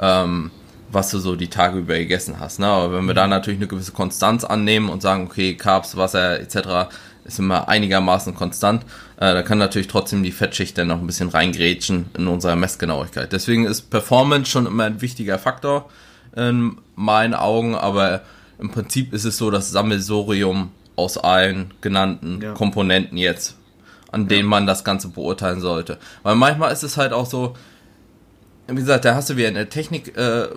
ähm, 0.00 0.50
was 0.92 1.10
du 1.10 1.18
so 1.18 1.36
die 1.36 1.48
Tage 1.48 1.78
über 1.78 1.94
gegessen 1.94 2.40
hast. 2.40 2.58
Ne? 2.58 2.66
Aber 2.66 2.96
wenn 2.96 3.06
wir 3.06 3.14
da 3.14 3.26
natürlich 3.26 3.60
eine 3.60 3.68
gewisse 3.68 3.92
Konstanz 3.92 4.44
annehmen 4.44 4.88
und 4.88 5.02
sagen, 5.02 5.26
okay, 5.26 5.54
Carbs, 5.54 5.96
Wasser 5.96 6.40
etc. 6.40 6.90
ist 7.24 7.38
immer 7.38 7.68
einigermaßen 7.68 8.34
konstant, 8.34 8.82
äh, 9.16 9.32
dann 9.34 9.44
kann 9.44 9.58
natürlich 9.58 9.88
trotzdem 9.88 10.22
die 10.22 10.32
Fettschicht 10.32 10.76
dann 10.78 10.88
noch 10.88 11.00
ein 11.00 11.06
bisschen 11.06 11.28
reingrätschen 11.28 12.06
in 12.16 12.26
unserer 12.26 12.56
Messgenauigkeit. 12.56 13.32
Deswegen 13.32 13.64
ist 13.64 13.90
Performance 13.90 14.50
schon 14.50 14.66
immer 14.66 14.84
ein 14.84 15.00
wichtiger 15.00 15.38
Faktor 15.38 15.88
in 16.34 16.76
meinen 16.96 17.34
Augen, 17.34 17.74
aber 17.74 18.22
im 18.58 18.70
Prinzip 18.70 19.12
ist 19.12 19.24
es 19.24 19.36
so 19.36 19.50
das 19.50 19.70
Sammelsorium 19.70 20.70
aus 20.96 21.16
allen 21.18 21.72
genannten 21.80 22.40
ja. 22.42 22.52
Komponenten 22.52 23.16
jetzt 23.16 23.56
an 24.12 24.28
denen 24.28 24.48
man 24.48 24.66
das 24.66 24.84
Ganze 24.84 25.08
beurteilen 25.08 25.60
sollte. 25.60 25.98
Weil 26.22 26.34
manchmal 26.34 26.72
ist 26.72 26.82
es 26.82 26.96
halt 26.96 27.12
auch 27.12 27.26
so, 27.26 27.54
wie 28.70 28.80
gesagt, 28.80 29.04
da 29.04 29.14
hast 29.14 29.30
du 29.30 29.36
wieder 29.36 29.48
eine 29.48 29.68
Technik, 29.68 30.16
äh, 30.16 30.48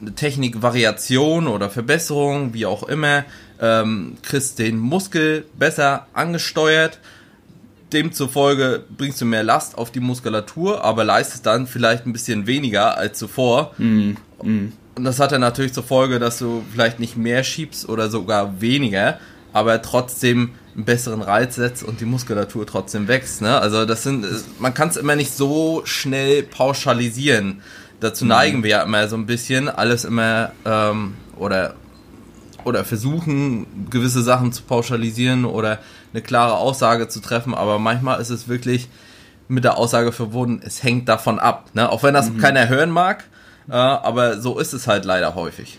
eine 0.00 0.14
Technikvariation 0.14 1.46
oder 1.46 1.70
Verbesserung, 1.70 2.54
wie 2.54 2.66
auch 2.66 2.84
immer, 2.84 3.24
ähm, 3.60 4.16
kriegst 4.22 4.58
den 4.58 4.78
Muskel 4.78 5.44
besser 5.58 6.06
angesteuert, 6.14 6.98
demzufolge 7.92 8.84
bringst 8.96 9.20
du 9.20 9.26
mehr 9.26 9.42
Last 9.42 9.76
auf 9.76 9.90
die 9.90 10.00
Muskulatur, 10.00 10.84
aber 10.84 11.04
leistest 11.04 11.44
dann 11.46 11.66
vielleicht 11.66 12.06
ein 12.06 12.12
bisschen 12.12 12.46
weniger 12.46 12.96
als 12.96 13.18
zuvor. 13.18 13.74
Mm, 13.78 14.12
mm. 14.42 14.72
Und 14.94 15.04
das 15.04 15.20
hat 15.20 15.32
dann 15.32 15.40
natürlich 15.40 15.72
zur 15.72 15.82
Folge, 15.82 16.18
dass 16.18 16.38
du 16.38 16.62
vielleicht 16.72 17.00
nicht 17.00 17.16
mehr 17.16 17.44
schiebst 17.44 17.88
oder 17.88 18.10
sogar 18.10 18.60
weniger, 18.60 19.18
aber 19.52 19.82
trotzdem 19.82 20.50
einen 20.74 20.84
besseren 20.84 21.22
Reiz 21.22 21.56
setzt 21.56 21.82
und 21.82 22.00
die 22.00 22.04
Muskulatur 22.04 22.66
trotzdem 22.66 23.08
wächst. 23.08 23.42
Ne? 23.42 23.58
Also 23.58 23.84
das 23.84 24.02
sind, 24.02 24.26
man 24.58 24.74
kann 24.74 24.88
es 24.88 24.96
immer 24.96 25.16
nicht 25.16 25.32
so 25.32 25.82
schnell 25.84 26.42
pauschalisieren. 26.42 27.62
Dazu 28.00 28.24
mhm. 28.24 28.30
neigen 28.30 28.62
wir 28.62 28.70
ja 28.70 28.82
immer 28.82 29.08
so 29.08 29.16
ein 29.16 29.26
bisschen, 29.26 29.68
alles 29.68 30.04
immer 30.04 30.52
ähm, 30.64 31.14
oder 31.36 31.74
oder 32.64 32.84
versuchen 32.84 33.88
gewisse 33.88 34.22
Sachen 34.22 34.52
zu 34.52 34.62
pauschalisieren 34.62 35.46
oder 35.46 35.78
eine 36.12 36.22
klare 36.22 36.56
Aussage 36.56 37.08
zu 37.08 37.20
treffen, 37.20 37.54
aber 37.54 37.78
manchmal 37.78 38.20
ist 38.20 38.28
es 38.28 38.48
wirklich 38.48 38.88
mit 39.48 39.64
der 39.64 39.78
Aussage 39.78 40.12
verbunden, 40.12 40.62
es 40.64 40.82
hängt 40.82 41.08
davon 41.08 41.38
ab. 41.38 41.70
Ne? 41.74 41.90
Auch 41.90 42.02
wenn 42.02 42.14
das 42.14 42.30
mhm. 42.30 42.38
keiner 42.38 42.68
hören 42.68 42.90
mag, 42.90 43.24
äh, 43.68 43.72
aber 43.72 44.40
so 44.40 44.58
ist 44.58 44.72
es 44.72 44.86
halt 44.86 45.04
leider 45.04 45.34
häufig. 45.34 45.78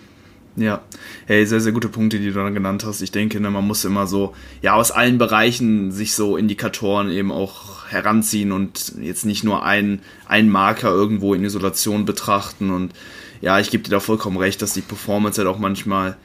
Ja, 0.57 0.81
hey, 1.27 1.45
sehr, 1.45 1.61
sehr 1.61 1.71
gute 1.71 1.87
Punkte, 1.87 2.19
die 2.19 2.27
du 2.27 2.33
dann 2.33 2.53
genannt 2.53 2.83
hast. 2.85 3.01
Ich 3.01 3.11
denke, 3.11 3.39
ne, 3.39 3.49
man 3.49 3.65
muss 3.65 3.85
immer 3.85 4.05
so, 4.05 4.35
ja, 4.61 4.73
aus 4.73 4.91
allen 4.91 5.17
Bereichen 5.17 5.91
sich 5.91 6.13
so 6.13 6.35
Indikatoren 6.35 7.09
eben 7.09 7.31
auch 7.31 7.87
heranziehen 7.87 8.51
und 8.51 8.93
jetzt 9.01 9.25
nicht 9.25 9.45
nur 9.45 9.63
einen, 9.63 10.01
einen 10.27 10.49
Marker 10.49 10.89
irgendwo 10.89 11.33
in 11.33 11.45
Isolation 11.45 12.03
betrachten. 12.03 12.69
Und 12.69 12.91
ja, 13.39 13.59
ich 13.59 13.71
gebe 13.71 13.83
dir 13.83 13.91
da 13.91 13.99
vollkommen 14.01 14.37
recht, 14.37 14.61
dass 14.61 14.73
die 14.73 14.81
Performance 14.81 15.39
halt 15.39 15.47
auch 15.47 15.59
manchmal 15.59 16.17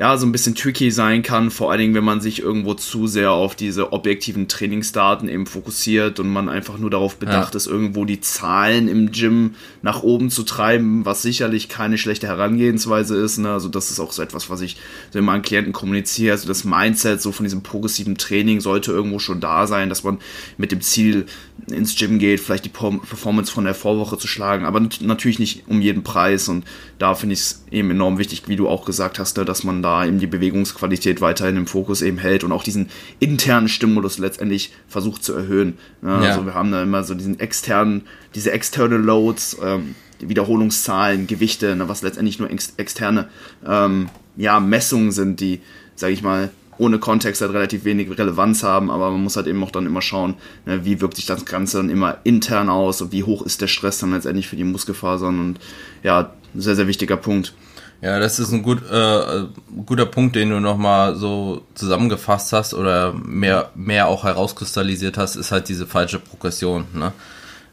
ja, 0.00 0.16
so 0.16 0.24
ein 0.24 0.32
bisschen 0.32 0.54
tricky 0.54 0.90
sein 0.90 1.22
kann, 1.22 1.50
vor 1.50 1.70
allen 1.70 1.80
Dingen, 1.80 1.94
wenn 1.94 2.04
man 2.04 2.22
sich 2.22 2.40
irgendwo 2.40 2.72
zu 2.72 3.06
sehr 3.06 3.32
auf 3.32 3.54
diese 3.54 3.92
objektiven 3.92 4.48
Trainingsdaten 4.48 5.28
eben 5.28 5.44
fokussiert 5.44 6.18
und 6.18 6.30
man 6.30 6.48
einfach 6.48 6.78
nur 6.78 6.88
darauf 6.88 7.16
bedacht 7.16 7.52
ja. 7.52 7.58
ist, 7.58 7.66
irgendwo 7.66 8.06
die 8.06 8.18
Zahlen 8.18 8.88
im 8.88 9.12
Gym 9.12 9.56
nach 9.82 10.02
oben 10.02 10.30
zu 10.30 10.42
treiben, 10.42 11.04
was 11.04 11.20
sicherlich 11.20 11.68
keine 11.68 11.98
schlechte 11.98 12.28
Herangehensweise 12.28 13.14
ist. 13.14 13.36
Ne? 13.36 13.52
Also 13.52 13.68
das 13.68 13.90
ist 13.90 14.00
auch 14.00 14.12
so 14.12 14.22
etwas, 14.22 14.48
was 14.48 14.62
ich 14.62 14.78
so 15.10 15.20
meinen 15.20 15.42
Klienten 15.42 15.74
kommuniziere. 15.74 16.32
Also 16.32 16.48
das 16.48 16.64
Mindset 16.64 17.20
so 17.20 17.30
von 17.30 17.44
diesem 17.44 17.62
progressiven 17.62 18.16
Training 18.16 18.62
sollte 18.62 18.92
irgendwo 18.92 19.18
schon 19.18 19.40
da 19.40 19.66
sein, 19.66 19.90
dass 19.90 20.02
man 20.02 20.16
mit 20.56 20.72
dem 20.72 20.80
Ziel 20.80 21.26
ins 21.70 21.94
Gym 21.94 22.18
geht, 22.18 22.40
vielleicht 22.40 22.64
die 22.64 22.70
Performance 22.70 23.52
von 23.52 23.64
der 23.64 23.74
Vorwoche 23.74 24.16
zu 24.16 24.26
schlagen, 24.26 24.64
aber 24.64 24.80
natürlich 24.80 25.38
nicht 25.38 25.64
um 25.68 25.82
jeden 25.82 26.02
Preis. 26.04 26.48
Und 26.48 26.64
da 26.98 27.14
finde 27.14 27.34
ich 27.34 27.40
es 27.40 27.64
eben 27.70 27.90
enorm 27.90 28.16
wichtig, 28.16 28.44
wie 28.46 28.56
du 28.56 28.66
auch 28.66 28.86
gesagt 28.86 29.18
hast, 29.18 29.36
ne, 29.36 29.44
dass 29.44 29.62
man 29.62 29.82
da 29.82 29.89
eben 30.04 30.18
die 30.18 30.26
Bewegungsqualität 30.26 31.20
weiterhin 31.20 31.56
im 31.56 31.66
Fokus 31.66 32.02
eben 32.02 32.18
hält 32.18 32.44
und 32.44 32.52
auch 32.52 32.62
diesen 32.62 32.88
internen 33.18 33.68
Stimulus 33.68 34.18
letztendlich 34.18 34.72
versucht 34.88 35.24
zu 35.24 35.34
erhöhen. 35.34 35.78
Ne? 36.02 36.10
Ja. 36.10 36.30
Also 36.30 36.46
wir 36.46 36.54
haben 36.54 36.70
da 36.72 36.82
immer 36.82 37.04
so 37.04 37.14
diesen 37.14 37.38
externen, 37.40 38.02
diese 38.34 38.52
externe 38.52 38.96
Loads, 38.96 39.56
ähm, 39.62 39.94
Wiederholungszahlen, 40.20 41.26
Gewichte, 41.26 41.74
ne, 41.76 41.88
was 41.88 42.02
letztendlich 42.02 42.38
nur 42.38 42.50
ex 42.50 42.74
externe 42.76 43.28
ähm, 43.66 44.08
ja, 44.36 44.60
Messungen 44.60 45.12
sind, 45.12 45.40
die, 45.40 45.60
sage 45.96 46.12
ich 46.12 46.22
mal, 46.22 46.50
ohne 46.78 46.98
Kontext 46.98 47.42
halt 47.42 47.52
relativ 47.52 47.84
wenig 47.84 48.08
Relevanz 48.18 48.62
haben, 48.62 48.90
aber 48.90 49.10
man 49.10 49.22
muss 49.22 49.36
halt 49.36 49.46
eben 49.46 49.62
auch 49.62 49.70
dann 49.70 49.86
immer 49.86 50.00
schauen, 50.00 50.34
ne, 50.64 50.84
wie 50.84 51.00
wirkt 51.00 51.16
sich 51.16 51.26
das 51.26 51.44
Ganze 51.44 51.76
dann 51.76 51.90
immer 51.90 52.18
intern 52.24 52.68
aus 52.68 53.02
und 53.02 53.12
wie 53.12 53.22
hoch 53.22 53.42
ist 53.42 53.60
der 53.60 53.66
Stress 53.66 53.98
dann 53.98 54.12
letztendlich 54.12 54.48
für 54.48 54.56
die 54.56 54.64
Muskelfasern 54.64 55.38
und 55.38 55.60
ja, 56.02 56.32
sehr, 56.54 56.76
sehr 56.76 56.88
wichtiger 56.88 57.16
Punkt. 57.16 57.54
Ja, 58.02 58.18
das 58.18 58.38
ist 58.38 58.50
ein 58.52 58.62
gut, 58.62 58.82
äh, 58.90 59.44
guter 59.84 60.06
Punkt, 60.06 60.34
den 60.34 60.50
du 60.50 60.60
nochmal 60.60 61.16
so 61.16 61.66
zusammengefasst 61.74 62.52
hast 62.52 62.72
oder 62.72 63.12
mehr, 63.12 63.70
mehr 63.74 64.08
auch 64.08 64.24
herauskristallisiert 64.24 65.18
hast, 65.18 65.36
ist 65.36 65.52
halt 65.52 65.68
diese 65.68 65.86
falsche 65.86 66.18
Progression. 66.18 66.86
Ne? 66.94 67.12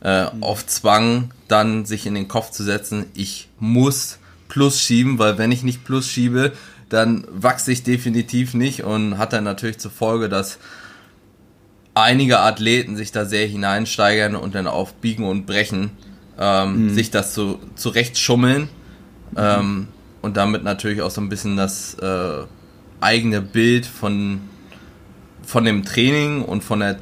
Äh, 0.04 0.26
mhm. 0.26 0.44
Auf 0.44 0.66
Zwang 0.68 1.32
dann 1.48 1.86
sich 1.86 2.06
in 2.06 2.14
den 2.14 2.28
Kopf 2.28 2.52
zu 2.52 2.64
setzen, 2.64 3.06
ich 3.14 3.48
muss 3.60 4.20
Plus 4.50 4.82
schieben, 4.82 5.18
weil 5.18 5.38
wenn 5.38 5.52
ich 5.52 5.64
nicht 5.64 5.86
Plus 5.86 6.08
schiebe, 6.08 6.52
dann 6.90 7.26
wachse 7.30 7.72
ich 7.72 7.84
definitiv 7.84 8.54
nicht 8.54 8.84
und 8.84 9.18
hat 9.18 9.34
dann 9.34 9.44
natürlich 9.44 9.78
zur 9.78 9.92
Folge, 9.92 10.30
dass 10.30 10.58
einige 11.94 12.40
Athleten 12.40 12.96
sich 12.96 13.12
da 13.12 13.26
sehr 13.26 13.48
hineinsteigern 13.48 14.36
und 14.36 14.56
dann 14.56 14.68
auf 14.68 14.94
Biegen 14.96 15.26
und 15.26 15.46
Brechen 15.46 15.92
ähm, 16.38 16.88
mhm. 16.88 16.94
sich 16.94 17.12
das 17.12 17.34
so 17.34 17.60
zurecht 17.76 18.18
schummeln 18.18 18.70
ähm, 19.36 19.88
und 20.28 20.38
damit 20.38 20.64
natürlich 20.64 21.02
auch 21.02 21.12
so 21.12 21.22
ein 21.22 21.30
bisschen 21.30 21.58
das 21.58 21.96
äh, 21.96 22.44
eigene 23.02 23.42
Bild 23.42 23.86
von 23.86 24.42
von 25.44 25.64
dem 25.64 25.86
Training 25.86 26.44
und 26.44 26.64
von 26.64 26.82
der 26.82 26.98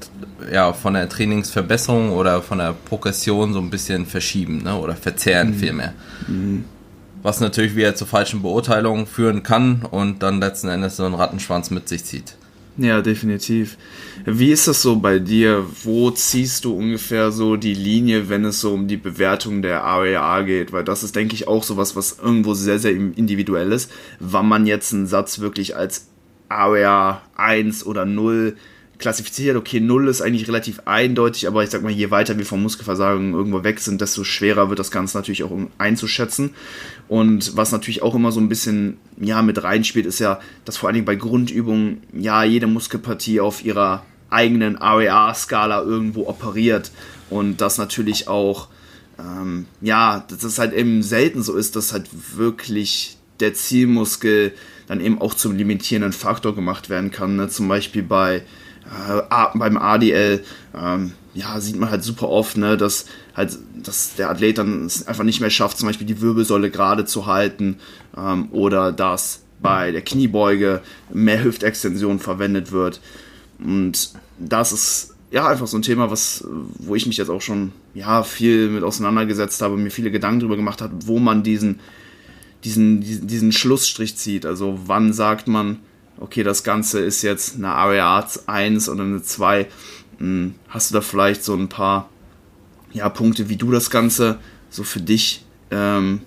ja 0.51 0.71
von 0.73 0.93
der 0.93 1.09
Trainingsverbesserung 1.09 2.11
oder 2.11 2.41
von 2.41 2.59
der 2.59 2.73
Progression 2.73 3.53
so 3.53 3.59
ein 3.59 3.71
bisschen 3.71 4.05
verschieben 4.05 4.63
ne? 4.63 4.75
oder 4.75 4.95
verzerren 4.95 5.49
mhm. 5.49 5.55
vielmehr. 5.55 5.93
Mhm 6.27 6.65
was 7.25 7.39
natürlich 7.39 7.75
wieder 7.75 7.95
zu 7.95 8.05
falschen 8.05 8.43
Beurteilungen 8.43 9.07
führen 9.07 9.41
kann 9.41 9.81
und 9.81 10.21
dann 10.21 10.39
letzten 10.39 10.67
Endes 10.67 10.97
so 10.97 11.05
einen 11.05 11.15
Rattenschwanz 11.15 11.71
mit 11.71 11.89
sich 11.89 12.05
zieht. 12.05 12.37
Ja, 12.77 13.01
definitiv. 13.01 13.77
Wie 14.25 14.51
ist 14.51 14.67
das 14.67 14.81
so 14.81 14.97
bei 14.97 15.19
dir? 15.19 15.65
Wo 15.83 16.11
ziehst 16.11 16.65
du 16.65 16.75
ungefähr 16.75 17.31
so 17.31 17.55
die 17.55 17.73
Linie, 17.73 18.27
wenn 18.27 18.43
es 18.43 18.59
so 18.59 18.73
um 18.73 18.89
die 18.89 18.97
Bewertung 18.97 19.61
der 19.61 19.83
ARA 19.83 20.41
geht? 20.41 20.73
Weil 20.73 20.83
das 20.83 21.01
ist, 21.01 21.15
denke 21.15 21.35
ich, 21.35 21.47
auch 21.47 21.63
sowas, 21.63 21.95
was 21.95 22.19
irgendwo 22.19 22.53
sehr, 22.53 22.77
sehr 22.77 22.91
individuell 22.91 23.71
ist. 23.71 23.91
Wann 24.19 24.49
man 24.49 24.65
jetzt 24.65 24.93
einen 24.93 25.07
Satz 25.07 25.39
wirklich 25.39 25.77
als 25.77 26.07
ARA 26.49 27.21
1 27.37 27.85
oder 27.85 28.05
0 28.05 28.57
klassifiziert, 28.97 29.57
okay, 29.57 29.79
null 29.79 30.07
ist 30.07 30.21
eigentlich 30.21 30.47
relativ 30.47 30.81
eindeutig, 30.85 31.47
aber 31.47 31.63
ich 31.63 31.69
sag 31.69 31.83
mal, 31.83 31.91
je 31.91 32.11
weiter 32.11 32.37
wir 32.37 32.45
vom 32.45 32.61
Muskelversagen 32.61 33.33
irgendwo 33.33 33.63
weg 33.63 33.79
sind, 33.79 34.01
desto 34.01 34.23
schwerer 34.23 34.69
wird 34.69 34.79
das 34.79 34.91
Ganze 34.91 35.17
natürlich 35.17 35.43
auch 35.43 35.51
einzuschätzen. 35.77 36.51
Und 37.07 37.55
was 37.55 37.71
natürlich 37.71 38.01
auch 38.01 38.15
immer 38.15 38.31
so 38.31 38.39
ein 38.39 38.49
bisschen, 38.49 38.97
ja, 39.19 39.41
mit 39.41 39.61
reinspielt, 39.61 40.05
ist 40.05 40.19
ja, 40.19 40.39
dass 40.65 40.77
vor 40.77 40.87
allen 40.87 40.95
Dingen 40.95 41.05
bei 41.05 41.15
Grundübungen, 41.15 42.01
ja, 42.13 42.43
jede 42.43 42.67
Muskelpartie 42.67 43.39
auf 43.39 43.63
ihrer 43.63 44.03
eigenen 44.29 44.75
REA-Skala 44.77 45.83
irgendwo 45.83 46.27
operiert 46.27 46.91
und 47.29 47.61
das 47.61 47.77
natürlich 47.77 48.27
auch, 48.27 48.69
ähm, 49.19 49.67
ja, 49.81 50.25
dass 50.27 50.43
es 50.43 50.57
halt 50.57 50.73
eben 50.73 51.03
selten 51.03 51.43
so 51.43 51.55
ist, 51.55 51.75
dass 51.75 51.93
halt 51.93 52.09
wirklich 52.35 53.17
der 53.39 53.53
Zielmuskel 53.53 54.53
dann 54.87 54.99
eben 54.99 55.21
auch 55.21 55.33
zum 55.33 55.55
limitierenden 55.55 56.13
Faktor 56.13 56.55
gemacht 56.55 56.89
werden 56.89 57.11
kann. 57.11 57.35
Ne? 57.35 57.49
Zum 57.49 57.67
Beispiel 57.67 58.03
bei 58.03 58.43
äh, 58.85 59.21
beim 59.55 59.77
ADL 59.77 60.43
ähm, 60.75 61.13
ja, 61.33 61.59
sieht 61.59 61.75
man 61.75 61.89
halt 61.89 62.03
super 62.03 62.29
oft, 62.29 62.57
ne, 62.57 62.77
dass 62.77 63.05
halt, 63.35 63.57
dass 63.83 64.15
der 64.15 64.29
Athlet 64.29 64.57
dann 64.57 64.85
es 64.85 65.07
einfach 65.07 65.23
nicht 65.23 65.41
mehr 65.41 65.49
schafft, 65.49 65.77
zum 65.77 65.87
Beispiel 65.87 66.07
die 66.07 66.21
Wirbelsäule 66.21 66.71
gerade 66.71 67.05
zu 67.05 67.25
halten 67.25 67.77
ähm, 68.17 68.47
oder 68.51 68.91
dass 68.91 69.41
bei 69.61 69.91
der 69.91 70.01
Kniebeuge 70.01 70.81
mehr 71.13 71.43
Hüftextension 71.43 72.19
verwendet 72.19 72.71
wird. 72.71 73.01
Und 73.59 74.11
das 74.37 74.71
ist 74.71 75.15
ja 75.31 75.47
einfach 75.47 75.67
so 75.67 75.77
ein 75.77 75.81
Thema, 75.81 76.11
was, 76.11 76.45
wo 76.47 76.95
ich 76.95 77.07
mich 77.07 77.17
jetzt 77.17 77.29
auch 77.29 77.41
schon 77.41 77.71
ja, 77.93 78.23
viel 78.23 78.69
mit 78.69 78.83
auseinandergesetzt 78.83 79.61
habe, 79.61 79.77
mir 79.77 79.91
viele 79.91 80.11
Gedanken 80.11 80.41
darüber 80.41 80.55
gemacht 80.55 80.81
habe, 80.81 80.93
wo 81.05 81.19
man 81.19 81.43
diesen, 81.43 81.79
diesen, 82.63 83.01
diesen, 83.27 83.51
Schlussstrich 83.51 84.17
zieht. 84.17 84.45
Also 84.45 84.79
wann 84.85 85.13
sagt 85.13 85.47
man, 85.47 85.79
okay, 86.19 86.43
das 86.43 86.63
Ganze 86.63 86.99
ist 86.99 87.21
jetzt 87.21 87.55
eine 87.55 87.69
Area 87.69 88.25
1 88.45 88.89
oder 88.89 89.03
eine 89.03 89.21
2. 89.21 89.67
Hm, 90.19 90.55
hast 90.69 90.91
du 90.91 90.95
da 90.95 91.01
vielleicht 91.01 91.43
so 91.43 91.53
ein 91.53 91.69
paar 91.69 92.09
ja, 92.95 93.09
Punkte, 93.09 93.49
wie 93.49 93.57
du 93.57 93.71
das 93.71 93.89
Ganze 93.89 94.37
so 94.69 94.83
für 94.83 95.01
dich 95.01 95.45
ähm, 95.71 96.21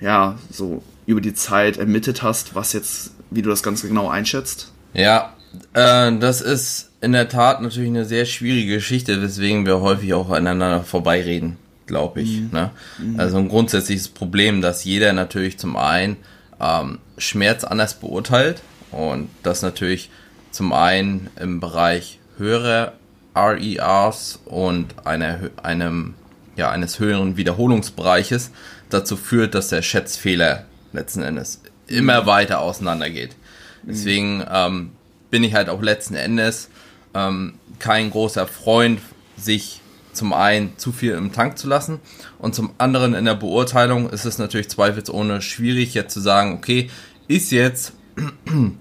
ja, 0.00 0.38
so 0.50 0.82
über 1.06 1.20
die 1.20 1.34
Zeit 1.34 1.78
ermittelt 1.78 2.22
hast, 2.22 2.54
was 2.54 2.72
jetzt, 2.72 3.12
wie 3.30 3.42
du 3.42 3.50
das 3.50 3.62
Ganze 3.62 3.88
genau 3.88 4.08
einschätzt? 4.08 4.72
Ja, 4.94 5.34
äh, 5.72 6.16
das 6.18 6.40
ist 6.40 6.90
in 7.00 7.12
der 7.12 7.28
Tat 7.28 7.62
natürlich 7.62 7.88
eine 7.88 8.04
sehr 8.04 8.26
schwierige 8.26 8.74
Geschichte, 8.74 9.20
weswegen 9.22 9.66
wir 9.66 9.80
häufig 9.80 10.14
auch 10.14 10.30
aneinander 10.30 10.84
vorbeireden, 10.84 11.56
glaube 11.86 12.22
ich. 12.22 12.40
Mhm. 12.40 12.50
Ne? 12.52 12.70
Mhm. 12.98 13.18
Also 13.18 13.38
ein 13.38 13.48
grundsätzliches 13.48 14.08
Problem, 14.08 14.60
dass 14.60 14.84
jeder 14.84 15.12
natürlich 15.12 15.58
zum 15.58 15.76
einen 15.76 16.16
ähm, 16.60 16.98
Schmerz 17.18 17.64
anders 17.64 17.94
beurteilt 17.94 18.62
und 18.90 19.28
das 19.42 19.62
natürlich 19.62 20.10
zum 20.50 20.72
einen 20.72 21.30
im 21.40 21.60
Bereich 21.60 22.20
höherer 22.36 22.92
RERs 23.34 24.40
und 24.44 25.06
einer, 25.06 25.50
einem, 25.62 26.14
ja, 26.56 26.70
eines 26.70 26.98
höheren 26.98 27.36
Wiederholungsbereiches 27.36 28.50
dazu 28.90 29.16
führt, 29.16 29.54
dass 29.54 29.68
der 29.68 29.82
Schätzfehler 29.82 30.66
letzten 30.92 31.22
Endes 31.22 31.60
immer 31.86 32.26
weiter 32.26 32.60
auseinander 32.60 33.10
geht. 33.10 33.36
Deswegen 33.82 34.44
ähm, 34.50 34.92
bin 35.30 35.44
ich 35.44 35.54
halt 35.54 35.68
auch 35.68 35.82
letzten 35.82 36.14
Endes 36.14 36.68
ähm, 37.14 37.54
kein 37.78 38.10
großer 38.10 38.46
Freund, 38.46 39.00
sich 39.36 39.80
zum 40.12 40.34
einen 40.34 40.76
zu 40.78 40.92
viel 40.92 41.12
im 41.12 41.32
Tank 41.32 41.56
zu 41.56 41.66
lassen 41.66 41.98
und 42.38 42.54
zum 42.54 42.74
anderen 42.76 43.14
in 43.14 43.24
der 43.24 43.34
Beurteilung 43.34 44.10
ist 44.10 44.26
es 44.26 44.36
natürlich 44.38 44.68
zweifelsohne 44.68 45.40
schwierig 45.40 45.94
jetzt 45.94 46.12
zu 46.12 46.20
sagen, 46.20 46.54
okay, 46.54 46.90
ist 47.28 47.50
jetzt 47.50 47.94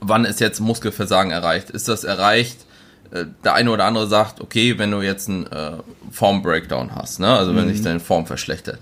wann 0.00 0.24
ist 0.24 0.40
jetzt 0.40 0.60
Muskelversagen 0.60 1.32
erreicht? 1.32 1.70
Ist 1.70 1.88
das 1.88 2.04
erreicht, 2.04 2.66
der 3.44 3.54
eine 3.54 3.70
oder 3.70 3.84
andere 3.84 4.06
sagt, 4.06 4.40
okay, 4.40 4.78
wenn 4.78 4.90
du 4.90 5.00
jetzt 5.00 5.28
einen 5.28 5.46
äh, 5.46 5.72
Form-Breakdown 6.10 6.94
hast, 6.94 7.20
ne? 7.20 7.28
also 7.28 7.54
wenn 7.54 7.68
sich 7.68 7.82
deine 7.82 8.00
Form 8.00 8.26
verschlechtert. 8.26 8.78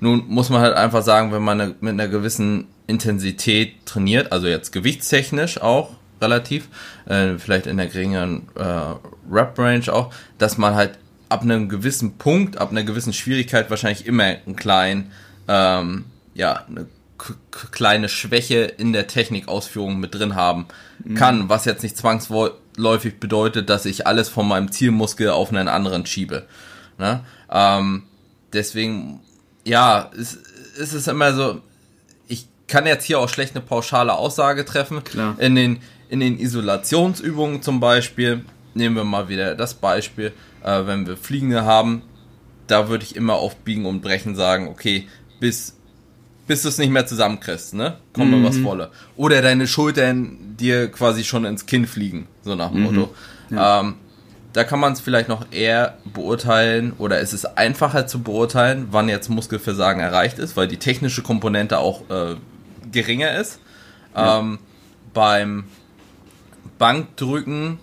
Nun 0.00 0.24
muss 0.28 0.50
man 0.50 0.60
halt 0.60 0.74
einfach 0.74 1.02
sagen, 1.02 1.32
wenn 1.32 1.42
man 1.42 1.60
eine, 1.60 1.74
mit 1.80 1.92
einer 1.92 2.08
gewissen 2.08 2.66
Intensität 2.86 3.86
trainiert, 3.86 4.32
also 4.32 4.46
jetzt 4.46 4.72
gewichtstechnisch 4.72 5.60
auch 5.60 5.90
relativ, 6.20 6.68
äh, 7.06 7.38
vielleicht 7.38 7.66
in 7.66 7.76
der 7.76 7.86
geringeren 7.86 8.48
äh, 8.56 8.94
Rep-Range 9.30 9.92
auch, 9.92 10.12
dass 10.38 10.58
man 10.58 10.74
halt 10.74 10.98
ab 11.28 11.42
einem 11.42 11.68
gewissen 11.68 12.18
Punkt, 12.18 12.58
ab 12.58 12.70
einer 12.70 12.84
gewissen 12.84 13.12
Schwierigkeit 13.12 13.70
wahrscheinlich 13.70 14.06
immer 14.06 14.24
einen 14.24 14.56
kleinen, 14.56 15.10
ähm, 15.48 16.06
ja, 16.34 16.64
eine 16.68 16.86
kleine 17.72 18.08
Schwäche 18.08 18.56
in 18.56 18.92
der 18.92 19.06
Technikausführung 19.06 19.98
mit 19.98 20.14
drin 20.14 20.34
haben 20.34 20.66
kann, 21.14 21.42
mhm. 21.42 21.48
was 21.48 21.64
jetzt 21.64 21.82
nicht 21.82 21.96
zwangsläufig 21.96 22.56
bedeutet, 23.20 23.70
dass 23.70 23.86
ich 23.86 24.06
alles 24.06 24.28
von 24.28 24.46
meinem 24.46 24.70
Zielmuskel 24.70 25.30
auf 25.30 25.50
einen 25.50 25.68
anderen 25.68 26.06
schiebe. 26.06 26.46
Ne? 26.98 27.24
Ähm, 27.50 28.04
deswegen, 28.52 29.20
ja, 29.64 30.10
es, 30.18 30.38
es 30.80 30.92
ist 30.92 31.08
immer 31.08 31.32
so, 31.34 31.60
ich 32.28 32.46
kann 32.68 32.86
jetzt 32.86 33.04
hier 33.04 33.18
auch 33.18 33.28
schlecht 33.28 33.54
eine 33.54 33.64
pauschale 33.64 34.14
Aussage 34.14 34.64
treffen. 34.64 35.04
Klar. 35.04 35.36
In 35.38 35.54
den, 35.54 35.78
in 36.08 36.20
den 36.20 36.38
Isolationsübungen 36.38 37.62
zum 37.62 37.80
Beispiel, 37.80 38.44
nehmen 38.74 38.96
wir 38.96 39.04
mal 39.04 39.28
wieder 39.28 39.54
das 39.54 39.74
Beispiel, 39.74 40.32
äh, 40.62 40.86
wenn 40.86 41.06
wir 41.06 41.16
Fliegende 41.16 41.64
haben, 41.64 42.02
da 42.66 42.88
würde 42.88 43.04
ich 43.04 43.16
immer 43.16 43.34
auf 43.34 43.56
Biegen 43.56 43.86
und 43.86 44.02
Brechen 44.02 44.34
sagen, 44.34 44.68
okay, 44.68 45.08
bis 45.38 45.75
bis 46.46 46.62
du 46.62 46.68
es 46.68 46.78
nicht 46.78 46.90
mehr 46.90 47.06
zusammenkriegst, 47.06 47.74
ne? 47.74 47.96
Kommt 48.12 48.30
mhm. 48.30 48.44
was 48.44 48.58
volle. 48.58 48.90
Oder 49.16 49.42
deine 49.42 49.66
Schultern 49.66 50.38
dir 50.58 50.88
quasi 50.88 51.24
schon 51.24 51.44
ins 51.44 51.66
Kinn 51.66 51.86
fliegen, 51.86 52.28
so 52.42 52.54
nach 52.54 52.70
dem 52.70 52.80
mhm. 52.80 52.84
Motto. 52.84 53.14
Ja. 53.50 53.80
Ähm, 53.80 53.94
da 54.52 54.64
kann 54.64 54.80
man 54.80 54.94
es 54.94 55.00
vielleicht 55.00 55.28
noch 55.28 55.44
eher 55.50 55.98
beurteilen 56.04 56.94
oder 56.96 57.20
ist 57.20 57.34
es 57.34 57.44
einfacher 57.44 58.06
zu 58.06 58.22
beurteilen, 58.22 58.88
wann 58.90 59.08
jetzt 59.08 59.28
Muskelversagen 59.28 60.00
erreicht 60.00 60.38
ist, 60.38 60.56
weil 60.56 60.66
die 60.66 60.78
technische 60.78 61.22
Komponente 61.22 61.78
auch 61.78 62.08
äh, 62.08 62.36
geringer 62.90 63.38
ist. 63.38 63.60
Ja. 64.14 64.38
Ähm, 64.38 64.58
beim 65.12 65.64
Bankdrücken 66.78 67.78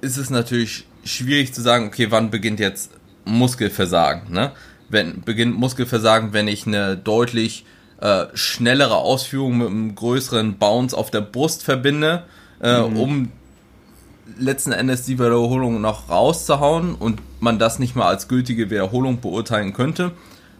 ist 0.00 0.16
es 0.16 0.30
natürlich 0.30 0.86
schwierig 1.04 1.52
zu 1.52 1.60
sagen, 1.60 1.88
okay, 1.88 2.06
wann 2.10 2.30
beginnt 2.30 2.60
jetzt 2.60 2.92
Muskelversagen, 3.26 4.32
ne? 4.32 4.52
Wenn 4.88 5.20
beginnt 5.20 5.56
Muskelversagen, 5.56 6.32
wenn 6.32 6.48
ich 6.48 6.66
eine 6.66 6.96
deutlich 6.96 7.64
äh, 8.00 8.26
schnellere 8.34 8.96
Ausführung 8.96 9.58
mit 9.58 9.68
einem 9.68 9.94
größeren 9.94 10.58
Bounce 10.58 10.96
auf 10.96 11.10
der 11.10 11.20
Brust 11.20 11.62
verbinde, 11.62 12.24
äh, 12.62 12.80
mhm. 12.80 12.96
um 12.96 13.32
letzten 14.38 14.72
Endes 14.72 15.04
die 15.04 15.18
Wiederholung 15.18 15.80
noch 15.80 16.08
rauszuhauen 16.08 16.94
und 16.94 17.20
man 17.40 17.58
das 17.58 17.78
nicht 17.78 17.96
mal 17.96 18.06
als 18.06 18.28
gültige 18.28 18.70
Wiederholung 18.70 19.20
beurteilen 19.20 19.72
könnte, 19.72 20.12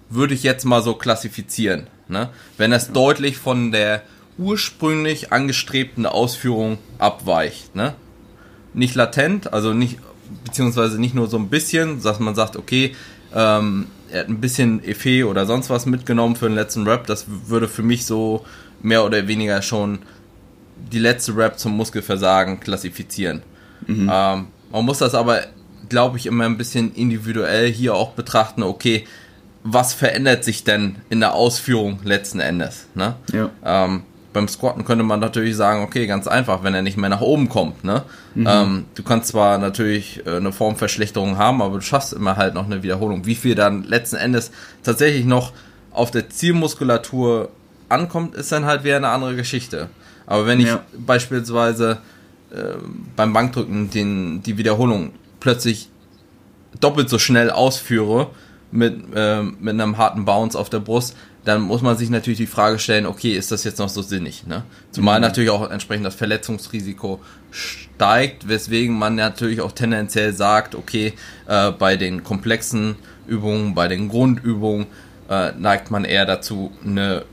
würde 0.09 0.35
ich 0.35 0.43
jetzt 0.43 0.65
mal 0.65 0.83
so 0.83 0.95
klassifizieren. 0.95 1.87
Ne? 2.09 2.29
Wenn 2.57 2.73
es 2.73 2.89
ja. 2.89 2.93
deutlich 2.93 3.39
von 3.39 3.73
der 3.73 4.03
ursprünglich 4.39 5.33
angestrebten 5.33 6.07
Ausführung 6.07 6.79
abweicht. 6.99 7.77
Ne? 7.77 7.95
Nicht 8.75 8.95
latent, 8.95 9.53
also 9.53 9.73
nicht, 9.73 9.99
beziehungsweise 10.45 11.01
nicht 11.01 11.15
nur 11.15 11.29
so 11.29 11.37
ein 11.37 11.49
bisschen, 11.49 12.03
dass 12.03 12.19
man 12.21 12.35
sagt, 12.35 12.57
okay, 12.57 12.97
ähm, 13.35 13.87
er 14.13 14.21
hat 14.21 14.29
ein 14.29 14.41
bisschen 14.41 14.83
Effet 14.85 15.25
oder 15.25 15.47
sonst 15.47 15.71
was 15.71 15.87
mitgenommen 15.87 16.37
für 16.37 16.47
den 16.47 16.55
letzten 16.55 16.87
Rap. 16.87 17.07
Das 17.07 17.27
würde 17.47 17.69
für 17.69 17.83
mich 17.83 18.07
so 18.07 18.45
mehr 18.83 19.05
oder 19.05 19.27
weniger 19.29 19.63
schon 19.63 20.01
die 20.93 20.99
letzte 20.99 21.37
Rap 21.37 21.59
zum 21.59 21.77
Muskelversagen 21.77 22.61
klassifizieren. 22.61 23.43
Mhm. 23.87 24.11
Ähm, 24.13 24.47
man 24.71 24.85
muss 24.85 24.99
das 24.99 25.15
aber, 25.15 25.43
glaube 25.89 26.19
ich, 26.19 26.27
immer 26.27 26.45
ein 26.45 26.59
bisschen 26.59 26.95
individuell 26.95 27.71
hier 27.71 27.95
auch 27.95 28.13
betrachten. 28.13 28.63
Okay, 28.63 29.07
was 29.63 29.93
verändert 29.93 30.45
sich 30.45 30.65
denn 30.65 30.97
in 31.11 31.21
der 31.21 31.35
Ausführung 31.35 32.01
letzten 32.05 32.41
Endes? 32.41 32.87
Ne? 32.95 33.15
Ja. 33.33 33.51
Ähm, 33.65 34.05
beim 34.33 34.49
Squatten 34.49 34.85
könnte 34.85 35.05
man 35.05 35.21
natürlich 35.21 35.57
sagen, 35.57 35.83
okay, 35.83 36.07
ganz 36.07 36.27
einfach, 36.27 36.63
wenn 36.63 36.75
er 36.75 36.83
nicht 36.83 36.97
mehr 36.97 37.11
nach 37.11 37.21
oben 37.21 37.49
kommt, 37.49 37.83
ne? 37.85 38.03
Mhm. 38.35 38.47
Ähm, 38.49 38.85
du 38.95 39.03
kannst 39.03 39.29
zwar 39.29 39.59
natürlich 39.59 40.25
äh, 40.25 40.37
eine 40.37 40.53
Formverschlechterung 40.53 41.37
haben, 41.37 41.61
aber 41.63 41.77
du 41.77 41.81
schaffst 41.81 42.13
immer 42.13 42.37
halt 42.37 42.55
noch 42.55 42.67
eine 42.67 42.83
Wiederholung. 42.83 43.27
Wie 43.27 43.35
viel 43.35 43.55
dann 43.55 43.83
letzten 43.85 44.17
Endes 44.17 44.53
tatsächlich 44.83 45.25
noch 45.25 45.53
auf 45.91 46.11
der 46.11 46.31
Zielmuskulatur 46.31 47.51
ankommt, 47.89 48.37
ist 48.37 48.53
dann 48.53 48.67
halt 48.67 48.85
wieder 48.85 48.97
eine 48.97 49.09
andere 49.09 49.35
Geschichte. 49.35 49.89
Aber 50.27 50.47
wenn 50.47 50.61
ich 50.61 50.69
ja. 50.69 50.81
beispielsweise 50.97 51.99
äh, 52.53 52.75
beim 53.17 53.33
Bankdrücken 53.33 53.91
den, 53.91 54.43
die 54.45 54.59
Wiederholung 54.59 55.11
plötzlich 55.41 55.89
doppelt 56.79 57.09
so 57.09 57.19
schnell 57.19 57.51
ausführe 57.51 58.29
mit, 58.71 59.03
äh, 59.15 59.43
mit 59.43 59.75
einem 59.75 59.99
harten 59.99 60.25
Bounce 60.25 60.57
auf 60.57 60.71
der 60.71 60.79
Brust, 60.79 61.17
dann 61.45 61.63
muss 61.63 61.83
man 61.83 61.97
sich 61.97 62.11
natürlich 62.11 62.39
die 62.39 62.47
Frage 62.47 62.79
stellen, 62.79 63.07
okay, 63.07 63.33
ist 63.33 63.51
das 63.51 63.65
jetzt 63.65 63.79
noch 63.79 63.89
so 63.89 64.03
sinnig? 64.03 64.47
Ne? 64.47 64.65
Zumal 64.91 65.19
mhm. 65.19 65.23
natürlich 65.23 65.51
auch 65.51 65.71
entsprechend 65.71 66.07
das 66.07 66.15
Verletzungsrisiko 66.15 67.21
steigt, 67.51 68.49
weswegen 68.49 68.99
man 68.99 69.15
natürlich 69.15 69.61
auch 69.61 69.73
tendenziell 69.73 70.33
sagt, 70.33 70.75
okay, 70.75 71.15
äh, 71.47 71.71
bei 71.73 71.97
den 71.97 72.25
komplexen 72.25 72.97
Übungen, 73.27 73.75
bei 73.75 73.89
den 73.89 74.09
Grundübungen 74.09 74.87
äh, 75.29 75.53
neigt 75.53 75.91
man 75.91 76.05
eher 76.05 76.27
dazu, 76.27 76.73
eine 76.85 77.25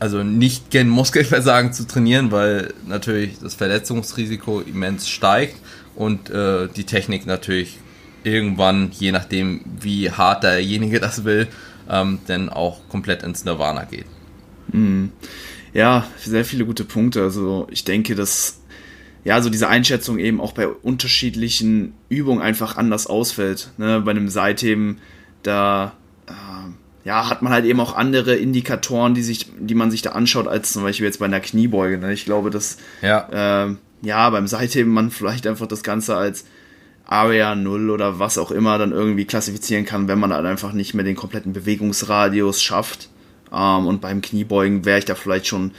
also 0.00 0.22
nicht 0.22 0.70
gen 0.70 0.88
Muskelversagen 0.88 1.72
zu 1.72 1.86
trainieren, 1.86 2.30
weil 2.30 2.74
natürlich 2.86 3.38
das 3.40 3.54
Verletzungsrisiko 3.54 4.60
immens 4.60 5.08
steigt 5.08 5.56
und 5.94 6.30
äh, 6.30 6.68
die 6.68 6.84
Technik 6.84 7.26
natürlich 7.26 7.78
irgendwann, 8.22 8.90
je 8.92 9.12
nachdem 9.12 9.60
wie 9.80 10.10
hart 10.10 10.42
derjenige 10.42 11.00
das 11.00 11.24
will, 11.24 11.48
ähm, 11.88 12.20
denn 12.28 12.48
auch 12.48 12.88
komplett 12.88 13.22
ins 13.22 13.44
Nirvana 13.44 13.84
geht. 13.84 14.06
Mhm. 14.72 15.12
Ja, 15.72 16.06
sehr 16.18 16.44
viele 16.44 16.64
gute 16.64 16.84
Punkte. 16.84 17.22
Also 17.22 17.66
ich 17.70 17.84
denke, 17.84 18.14
dass 18.14 18.60
ja, 19.24 19.40
so 19.40 19.48
diese 19.48 19.68
Einschätzung 19.68 20.18
eben 20.18 20.40
auch 20.40 20.52
bei 20.52 20.68
unterschiedlichen 20.68 21.94
Übungen 22.08 22.42
einfach 22.42 22.76
anders 22.76 23.06
ausfällt. 23.06 23.70
Ne? 23.78 24.02
Bei 24.04 24.10
einem 24.10 24.28
Seitheben, 24.28 24.98
da 25.42 25.94
äh, 26.26 27.08
ja, 27.08 27.28
hat 27.30 27.40
man 27.40 27.52
halt 27.52 27.64
eben 27.64 27.80
auch 27.80 27.96
andere 27.96 28.36
Indikatoren, 28.36 29.14
die, 29.14 29.22
sich, 29.22 29.50
die 29.58 29.74
man 29.74 29.90
sich 29.90 30.02
da 30.02 30.10
anschaut, 30.10 30.46
als 30.46 30.72
zum 30.72 30.82
Beispiel 30.82 31.06
jetzt 31.06 31.18
bei 31.18 31.24
einer 31.24 31.40
Kniebeuge. 31.40 31.98
Ne? 31.98 32.12
Ich 32.12 32.26
glaube, 32.26 32.50
dass 32.50 32.76
ja. 33.00 33.64
Äh, 33.64 33.74
ja, 34.02 34.28
beim 34.28 34.46
Seitheben 34.46 34.92
man 34.92 35.10
vielleicht 35.10 35.46
einfach 35.46 35.66
das 35.66 35.82
Ganze 35.82 36.14
als 36.14 36.44
Area 37.06 37.54
0 37.54 37.90
oder 37.90 38.18
was 38.18 38.38
auch 38.38 38.50
immer 38.50 38.78
dann 38.78 38.92
irgendwie 38.92 39.24
klassifizieren 39.24 39.84
kann, 39.84 40.08
wenn 40.08 40.18
man 40.18 40.32
halt 40.32 40.46
einfach 40.46 40.72
nicht 40.72 40.94
mehr 40.94 41.04
den 41.04 41.16
kompletten 41.16 41.52
Bewegungsradius 41.52 42.62
schafft. 42.62 43.08
Ähm, 43.52 43.86
und 43.86 44.00
beim 44.00 44.22
Kniebeugen 44.22 44.84
wäre 44.84 44.98
ich 44.98 45.04
da 45.04 45.14
vielleicht 45.14 45.46
schon 45.46 45.72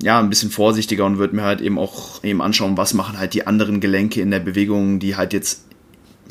ja, 0.00 0.20
ein 0.20 0.30
bisschen 0.30 0.50
vorsichtiger 0.50 1.04
und 1.06 1.18
würde 1.18 1.34
mir 1.34 1.42
halt 1.42 1.60
eben 1.60 1.78
auch 1.78 2.22
eben 2.22 2.40
anschauen, 2.40 2.76
was 2.76 2.94
machen 2.94 3.18
halt 3.18 3.34
die 3.34 3.46
anderen 3.46 3.80
Gelenke 3.80 4.20
in 4.20 4.30
der 4.30 4.38
Bewegung, 4.38 5.00
die 5.00 5.16
halt 5.16 5.32
jetzt 5.32 5.64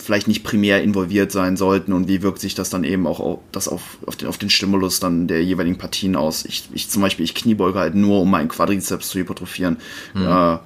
vielleicht 0.02 0.28
nicht 0.30 0.43
primär 0.43 0.82
involviert 0.84 1.32
sein 1.34 1.58
sollten 1.58 1.91
und 1.91 2.08
wie 2.08 2.22
wirkt 2.22 2.39
sich 2.39 2.56
das 2.56 2.70
dann 2.70 2.86
eben 2.86 3.06
auch 3.06 3.20
auf, 3.20 3.39
das 3.52 3.67
auf, 3.67 3.98
auf, 4.06 4.15
den, 4.15 4.30
auf 4.30 4.38
den 4.38 4.50
Stimulus 4.50 5.02
dann 5.02 5.28
der 5.28 5.43
jeweiligen 5.43 5.78
Partien 5.78 6.15
aus. 6.15 6.46
Ich, 6.46 6.70
ich 6.74 6.89
zum 6.89 7.02
Beispiel, 7.02 7.26
ich 7.26 7.36
kniebeuge 7.36 7.80
halt 7.80 7.96
nur, 7.96 8.22
um 8.22 8.32
meinen 8.32 8.48
Quadrizeps 8.48 9.10
zu 9.10 9.20
hypertrophieren. 9.20 9.78
Mhm. 10.13 10.28
Äh, 10.28 10.58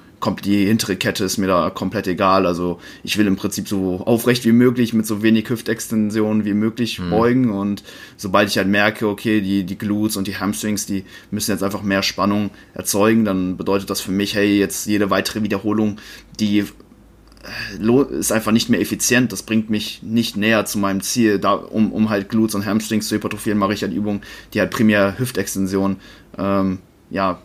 die 0.41 0.65
hintere 0.65 0.95
Kette 0.95 1.23
ist 1.23 1.37
mir 1.37 1.47
da 1.47 1.69
komplett 1.69 2.07
egal. 2.07 2.45
Also 2.45 2.79
ich 3.03 3.17
will 3.17 3.27
im 3.27 3.35
Prinzip 3.35 3.67
so 3.67 4.01
aufrecht 4.05 4.45
wie 4.45 4.51
möglich 4.51 4.93
mit 4.93 5.05
so 5.05 5.23
wenig 5.23 5.49
Hüftextension 5.49 6.45
wie 6.45 6.53
möglich 6.53 6.99
mhm. 6.99 7.09
beugen 7.09 7.49
und 7.49 7.83
sobald 8.17 8.49
ich 8.49 8.57
halt 8.57 8.67
merke, 8.67 9.07
okay, 9.07 9.41
die, 9.41 9.63
die 9.63 9.77
Glutes 9.77 10.17
und 10.17 10.27
die 10.27 10.37
Hamstrings, 10.37 10.85
die 10.85 11.03
müssen 11.31 11.51
jetzt 11.51 11.63
einfach 11.63 11.81
mehr 11.81 12.03
Spannung 12.03 12.51
erzeugen, 12.73 13.25
dann 13.25 13.57
bedeutet 13.57 13.89
das 13.89 14.01
für 14.01 14.11
mich, 14.11 14.35
hey, 14.35 14.57
jetzt 14.57 14.85
jede 14.87 15.09
weitere 15.09 15.43
Wiederholung, 15.43 15.97
die 16.39 16.59
äh, 16.59 18.17
ist 18.17 18.31
einfach 18.31 18.51
nicht 18.51 18.69
mehr 18.69 18.81
effizient. 18.81 19.31
Das 19.31 19.43
bringt 19.43 19.69
mich 19.69 20.01
nicht 20.03 20.37
näher 20.37 20.65
zu 20.65 20.77
meinem 20.77 21.01
Ziel. 21.01 21.39
Da, 21.39 21.53
um, 21.53 21.91
um 21.91 22.09
halt 22.09 22.29
Glutes 22.29 22.55
und 22.55 22.65
Hamstrings 22.65 23.07
zu 23.07 23.15
hypertrophieren, 23.15 23.59
mache 23.59 23.73
ich 23.73 23.81
halt 23.81 23.93
Übungen, 23.93 24.21
die 24.53 24.59
halt 24.59 24.71
primär 24.71 25.17
Hüftextension 25.17 25.97
ähm, 26.37 26.79
ja, 27.09 27.41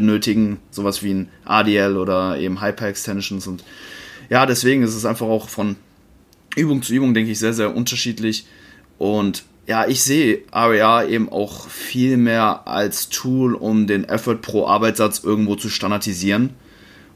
benötigen, 0.00 0.58
sowas 0.70 1.02
wie 1.02 1.14
ein 1.14 1.28
ADL 1.44 1.96
oder 1.96 2.38
eben 2.38 2.60
Hyper-Extensions 2.60 3.46
und 3.46 3.64
ja, 4.30 4.44
deswegen 4.46 4.82
ist 4.82 4.94
es 4.94 5.04
einfach 5.04 5.26
auch 5.26 5.48
von 5.48 5.76
Übung 6.56 6.82
zu 6.82 6.92
Übung, 6.94 7.14
denke 7.14 7.30
ich, 7.30 7.38
sehr, 7.38 7.54
sehr 7.54 7.74
unterschiedlich 7.74 8.46
und 8.98 9.44
ja, 9.68 9.86
ich 9.86 10.02
sehe 10.02 10.40
REA 10.50 11.04
eben 11.04 11.28
auch 11.28 11.68
viel 11.68 12.16
mehr 12.16 12.66
als 12.66 13.10
Tool, 13.10 13.54
um 13.54 13.86
den 13.86 14.04
Effort 14.04 14.36
pro 14.36 14.66
Arbeitssatz 14.66 15.22
irgendwo 15.22 15.56
zu 15.56 15.68
standardisieren. 15.68 16.54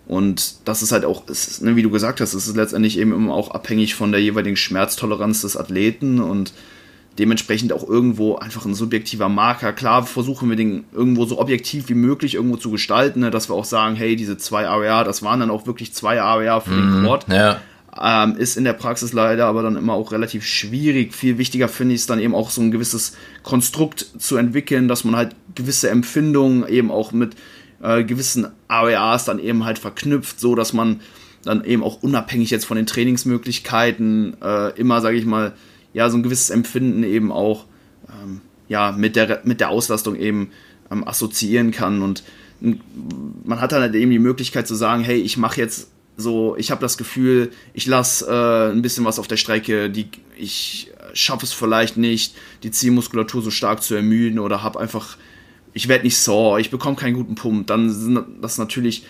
Und 0.06 0.68
das 0.68 0.82
ist 0.82 0.92
halt 0.92 1.06
auch, 1.06 1.26
ist, 1.28 1.62
ne, 1.62 1.76
wie 1.76 1.82
du 1.82 1.88
gesagt 1.88 2.20
hast, 2.20 2.34
es 2.34 2.46
ist 2.46 2.56
letztendlich 2.56 2.98
eben 2.98 3.14
immer 3.14 3.32
auch 3.32 3.52
abhängig 3.52 3.94
von 3.94 4.12
der 4.12 4.20
jeweiligen 4.20 4.56
Schmerztoleranz 4.56 5.40
des 5.40 5.56
Athleten 5.56 6.20
und 6.20 6.52
dementsprechend 7.18 7.72
auch 7.72 7.86
irgendwo 7.86 8.36
einfach 8.36 8.64
ein 8.64 8.74
subjektiver 8.74 9.28
Marker. 9.28 9.72
Klar 9.72 10.06
versuchen 10.06 10.48
wir 10.48 10.56
den 10.56 10.84
irgendwo 10.92 11.26
so 11.26 11.38
objektiv 11.38 11.88
wie 11.88 11.94
möglich 11.94 12.34
irgendwo 12.34 12.56
zu 12.56 12.70
gestalten, 12.70 13.20
ne, 13.20 13.30
dass 13.30 13.50
wir 13.50 13.54
auch 13.54 13.64
sagen, 13.64 13.96
hey, 13.96 14.16
diese 14.16 14.38
zwei 14.38 14.68
AWA, 14.68 15.04
das 15.04 15.22
waren 15.22 15.40
dann 15.40 15.50
auch 15.50 15.66
wirklich 15.66 15.92
zwei 15.92 16.20
AWA 16.20 16.60
für 16.60 16.70
den 16.70 17.00
mhm, 17.00 17.04
Quad. 17.04 17.26
Ja. 17.28 17.60
Ähm, 18.00 18.36
ist 18.36 18.56
in 18.56 18.64
der 18.64 18.72
Praxis 18.72 19.12
leider 19.12 19.46
aber 19.46 19.62
dann 19.62 19.76
immer 19.76 19.92
auch 19.92 20.12
relativ 20.12 20.46
schwierig. 20.46 21.14
Viel 21.14 21.36
wichtiger 21.36 21.68
finde 21.68 21.94
ich 21.94 22.00
es 22.00 22.06
dann 22.06 22.20
eben 22.20 22.34
auch 22.34 22.48
so 22.48 22.62
ein 22.62 22.70
gewisses 22.70 23.14
Konstrukt 23.42 24.06
zu 24.18 24.38
entwickeln, 24.38 24.88
dass 24.88 25.04
man 25.04 25.14
halt 25.14 25.36
gewisse 25.54 25.90
Empfindungen 25.90 26.66
eben 26.66 26.90
auch 26.90 27.12
mit 27.12 27.36
äh, 27.82 28.02
gewissen 28.04 28.46
AWAs 28.68 29.26
dann 29.26 29.38
eben 29.38 29.66
halt 29.66 29.78
verknüpft, 29.78 30.40
so 30.40 30.54
dass 30.54 30.72
man 30.72 31.00
dann 31.44 31.64
eben 31.64 31.82
auch 31.82 32.02
unabhängig 32.02 32.50
jetzt 32.50 32.64
von 32.64 32.78
den 32.78 32.86
Trainingsmöglichkeiten 32.86 34.36
äh, 34.40 34.70
immer, 34.78 35.02
sage 35.02 35.18
ich 35.18 35.26
mal, 35.26 35.52
ja, 35.92 36.08
so 36.10 36.16
ein 36.16 36.22
gewisses 36.22 36.50
Empfinden 36.50 37.04
eben 37.04 37.32
auch 37.32 37.66
ähm, 38.08 38.40
ja, 38.68 38.92
mit, 38.92 39.16
der, 39.16 39.42
mit 39.44 39.60
der 39.60 39.70
Auslastung 39.70 40.16
eben 40.16 40.50
ähm, 40.90 41.06
assoziieren 41.06 41.70
kann. 41.70 42.02
Und 42.02 42.22
man 43.44 43.60
hat 43.60 43.72
dann 43.72 43.82
halt 43.82 43.94
eben 43.94 44.10
die 44.10 44.18
Möglichkeit 44.18 44.68
zu 44.68 44.74
sagen, 44.74 45.02
hey, 45.02 45.20
ich 45.20 45.36
mache 45.36 45.60
jetzt 45.60 45.88
so, 46.16 46.56
ich 46.56 46.70
habe 46.70 46.80
das 46.80 46.98
Gefühl, 46.98 47.50
ich 47.74 47.86
lasse 47.86 48.26
äh, 48.26 48.72
ein 48.72 48.82
bisschen 48.82 49.04
was 49.04 49.18
auf 49.18 49.26
der 49.26 49.36
Strecke, 49.36 49.90
die, 49.90 50.08
ich 50.36 50.92
schaffe 51.14 51.44
es 51.44 51.52
vielleicht 51.52 51.96
nicht, 51.96 52.34
die 52.62 52.70
Zielmuskulatur 52.70 53.42
so 53.42 53.50
stark 53.50 53.82
zu 53.82 53.94
ermüden 53.94 54.38
oder 54.38 54.62
habe 54.62 54.78
einfach, 54.78 55.16
ich 55.72 55.88
werde 55.88 56.04
nicht 56.04 56.18
sore, 56.18 56.60
ich 56.60 56.70
bekomme 56.70 56.96
keinen 56.96 57.14
guten 57.14 57.34
Pump, 57.34 57.66
dann 57.66 57.90
sind 57.90 58.24
das 58.40 58.58
natürlich 58.58 59.04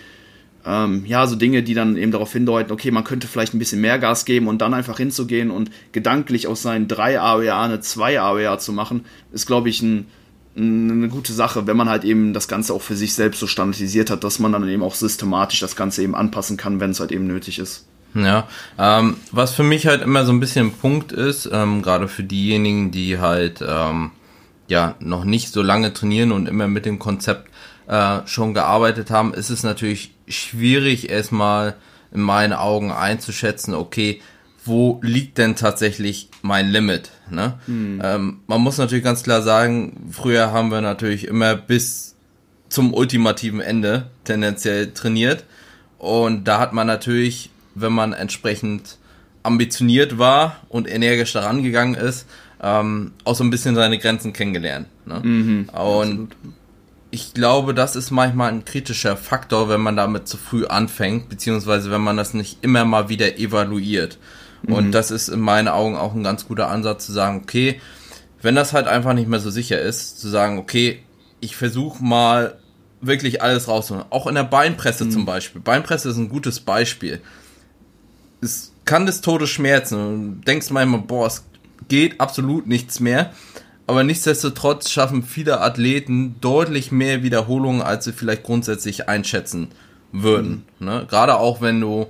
ähm, 0.64 1.04
ja, 1.06 1.26
so 1.26 1.36
Dinge, 1.36 1.62
die 1.62 1.74
dann 1.74 1.96
eben 1.96 2.12
darauf 2.12 2.32
hindeuten, 2.32 2.72
okay, 2.72 2.90
man 2.90 3.04
könnte 3.04 3.26
vielleicht 3.26 3.54
ein 3.54 3.58
bisschen 3.58 3.80
mehr 3.80 3.98
Gas 3.98 4.24
geben 4.24 4.46
und 4.46 4.62
dann 4.62 4.74
einfach 4.74 4.98
hinzugehen 4.98 5.50
und 5.50 5.70
gedanklich 5.92 6.46
aus 6.46 6.62
seinen 6.62 6.88
drei 6.88 7.20
AWA 7.20 7.64
eine 7.64 7.80
2 7.80 8.20
AWA 8.20 8.58
zu 8.58 8.72
machen, 8.72 9.04
ist, 9.32 9.46
glaube 9.46 9.68
ich, 9.68 9.82
ein, 9.82 10.06
eine 10.56 11.08
gute 11.08 11.32
Sache, 11.32 11.66
wenn 11.66 11.76
man 11.76 11.88
halt 11.88 12.04
eben 12.04 12.32
das 12.32 12.46
Ganze 12.46 12.74
auch 12.74 12.82
für 12.82 12.94
sich 12.94 13.14
selbst 13.14 13.40
so 13.40 13.46
standardisiert 13.46 14.10
hat, 14.10 14.22
dass 14.22 14.38
man 14.38 14.52
dann 14.52 14.68
eben 14.68 14.82
auch 14.82 14.94
systematisch 14.94 15.60
das 15.60 15.76
Ganze 15.76 16.02
eben 16.02 16.14
anpassen 16.14 16.56
kann, 16.56 16.78
wenn 16.78 16.90
es 16.90 17.00
halt 17.00 17.10
eben 17.10 17.26
nötig 17.26 17.58
ist. 17.58 17.86
Ja, 18.14 18.46
ähm, 18.78 19.16
was 19.30 19.54
für 19.54 19.62
mich 19.62 19.86
halt 19.86 20.02
immer 20.02 20.26
so 20.26 20.32
ein 20.32 20.40
bisschen 20.40 20.66
ein 20.66 20.72
Punkt 20.72 21.12
ist, 21.12 21.48
ähm, 21.50 21.80
gerade 21.80 22.08
für 22.08 22.22
diejenigen, 22.22 22.90
die 22.90 23.18
halt 23.18 23.64
ähm, 23.66 24.10
ja 24.68 24.96
noch 25.00 25.24
nicht 25.24 25.52
so 25.52 25.62
lange 25.62 25.94
trainieren 25.94 26.30
und 26.30 26.46
immer 26.46 26.68
mit 26.68 26.84
dem 26.84 26.98
Konzept 26.98 27.48
äh, 27.88 28.20
schon 28.26 28.52
gearbeitet 28.52 29.10
haben, 29.10 29.32
ist 29.32 29.50
es 29.50 29.62
natürlich 29.62 30.14
schwierig 30.28 31.10
erstmal 31.10 31.76
in 32.12 32.20
meinen 32.20 32.52
Augen 32.52 32.92
einzuschätzen, 32.92 33.74
okay, 33.74 34.20
wo 34.64 35.00
liegt 35.02 35.38
denn 35.38 35.56
tatsächlich 35.56 36.28
mein 36.42 36.68
Limit? 36.68 37.10
Ne? 37.30 37.58
Mhm. 37.66 38.00
Ähm, 38.02 38.40
man 38.46 38.60
muss 38.60 38.78
natürlich 38.78 39.04
ganz 39.04 39.22
klar 39.22 39.42
sagen, 39.42 40.08
früher 40.10 40.52
haben 40.52 40.70
wir 40.70 40.80
natürlich 40.80 41.26
immer 41.26 41.56
bis 41.56 42.14
zum 42.68 42.94
ultimativen 42.94 43.60
Ende 43.60 44.10
tendenziell 44.24 44.92
trainiert. 44.92 45.44
Und 45.98 46.44
da 46.44 46.58
hat 46.58 46.72
man 46.72 46.86
natürlich, 46.86 47.50
wenn 47.74 47.92
man 47.92 48.12
entsprechend 48.12 48.98
ambitioniert 49.42 50.18
war 50.18 50.58
und 50.68 50.88
energisch 50.88 51.32
daran 51.32 51.62
gegangen 51.62 51.94
ist, 51.94 52.26
ähm, 52.62 53.12
auch 53.24 53.34
so 53.34 53.42
ein 53.42 53.50
bisschen 53.50 53.74
seine 53.74 53.98
Grenzen 53.98 54.32
kennengelernt. 54.32 54.86
Ne? 55.04 55.20
Mhm, 55.22 55.68
und 55.70 55.74
absolut 55.74 56.36
ich 57.12 57.34
glaube, 57.34 57.74
das 57.74 57.94
ist 57.94 58.10
manchmal 58.10 58.50
ein 58.50 58.64
kritischer 58.64 59.18
Faktor, 59.18 59.68
wenn 59.68 59.82
man 59.82 59.96
damit 59.96 60.26
zu 60.26 60.38
früh 60.38 60.64
anfängt, 60.64 61.28
beziehungsweise 61.28 61.90
wenn 61.90 62.00
man 62.00 62.16
das 62.16 62.32
nicht 62.32 62.64
immer 62.64 62.86
mal 62.86 63.10
wieder 63.10 63.38
evaluiert. 63.38 64.18
Mhm. 64.62 64.72
Und 64.72 64.92
das 64.92 65.10
ist 65.10 65.28
in 65.28 65.40
meinen 65.40 65.68
Augen 65.68 65.94
auch 65.94 66.14
ein 66.14 66.24
ganz 66.24 66.48
guter 66.48 66.70
Ansatz 66.70 67.04
zu 67.04 67.12
sagen, 67.12 67.42
okay, 67.42 67.78
wenn 68.40 68.54
das 68.54 68.72
halt 68.72 68.86
einfach 68.86 69.12
nicht 69.12 69.28
mehr 69.28 69.40
so 69.40 69.50
sicher 69.50 69.78
ist, 69.78 70.20
zu 70.20 70.28
sagen, 70.30 70.58
okay, 70.58 71.00
ich 71.40 71.54
versuche 71.54 72.02
mal 72.02 72.58
wirklich 73.02 73.42
alles 73.42 73.68
rauszuholen. 73.68 74.06
Auch 74.08 74.26
in 74.26 74.34
der 74.34 74.44
Beinpresse 74.44 75.04
mhm. 75.04 75.10
zum 75.10 75.26
Beispiel. 75.26 75.60
Beinpresse 75.60 76.08
ist 76.08 76.16
ein 76.16 76.30
gutes 76.30 76.60
Beispiel. 76.60 77.20
Es 78.40 78.72
kann 78.86 79.04
des 79.04 79.20
Todes 79.20 79.50
schmerzen. 79.50 80.40
Du 80.40 80.44
denkst 80.46 80.70
manchmal, 80.70 81.02
boah, 81.02 81.26
es 81.26 81.44
geht 81.88 82.20
absolut 82.22 82.66
nichts 82.66 83.00
mehr. 83.00 83.34
Aber 83.92 84.04
nichtsdestotrotz 84.04 84.88
schaffen 84.88 85.22
viele 85.22 85.60
Athleten 85.60 86.36
deutlich 86.40 86.92
mehr 86.92 87.22
Wiederholungen, 87.22 87.82
als 87.82 88.06
sie 88.06 88.14
vielleicht 88.14 88.42
grundsätzlich 88.42 89.06
einschätzen 89.06 89.68
würden. 90.12 90.64
Mhm. 90.78 90.86
Ne? 90.86 91.06
Gerade 91.10 91.36
auch 91.36 91.60
wenn 91.60 91.78
du 91.78 92.06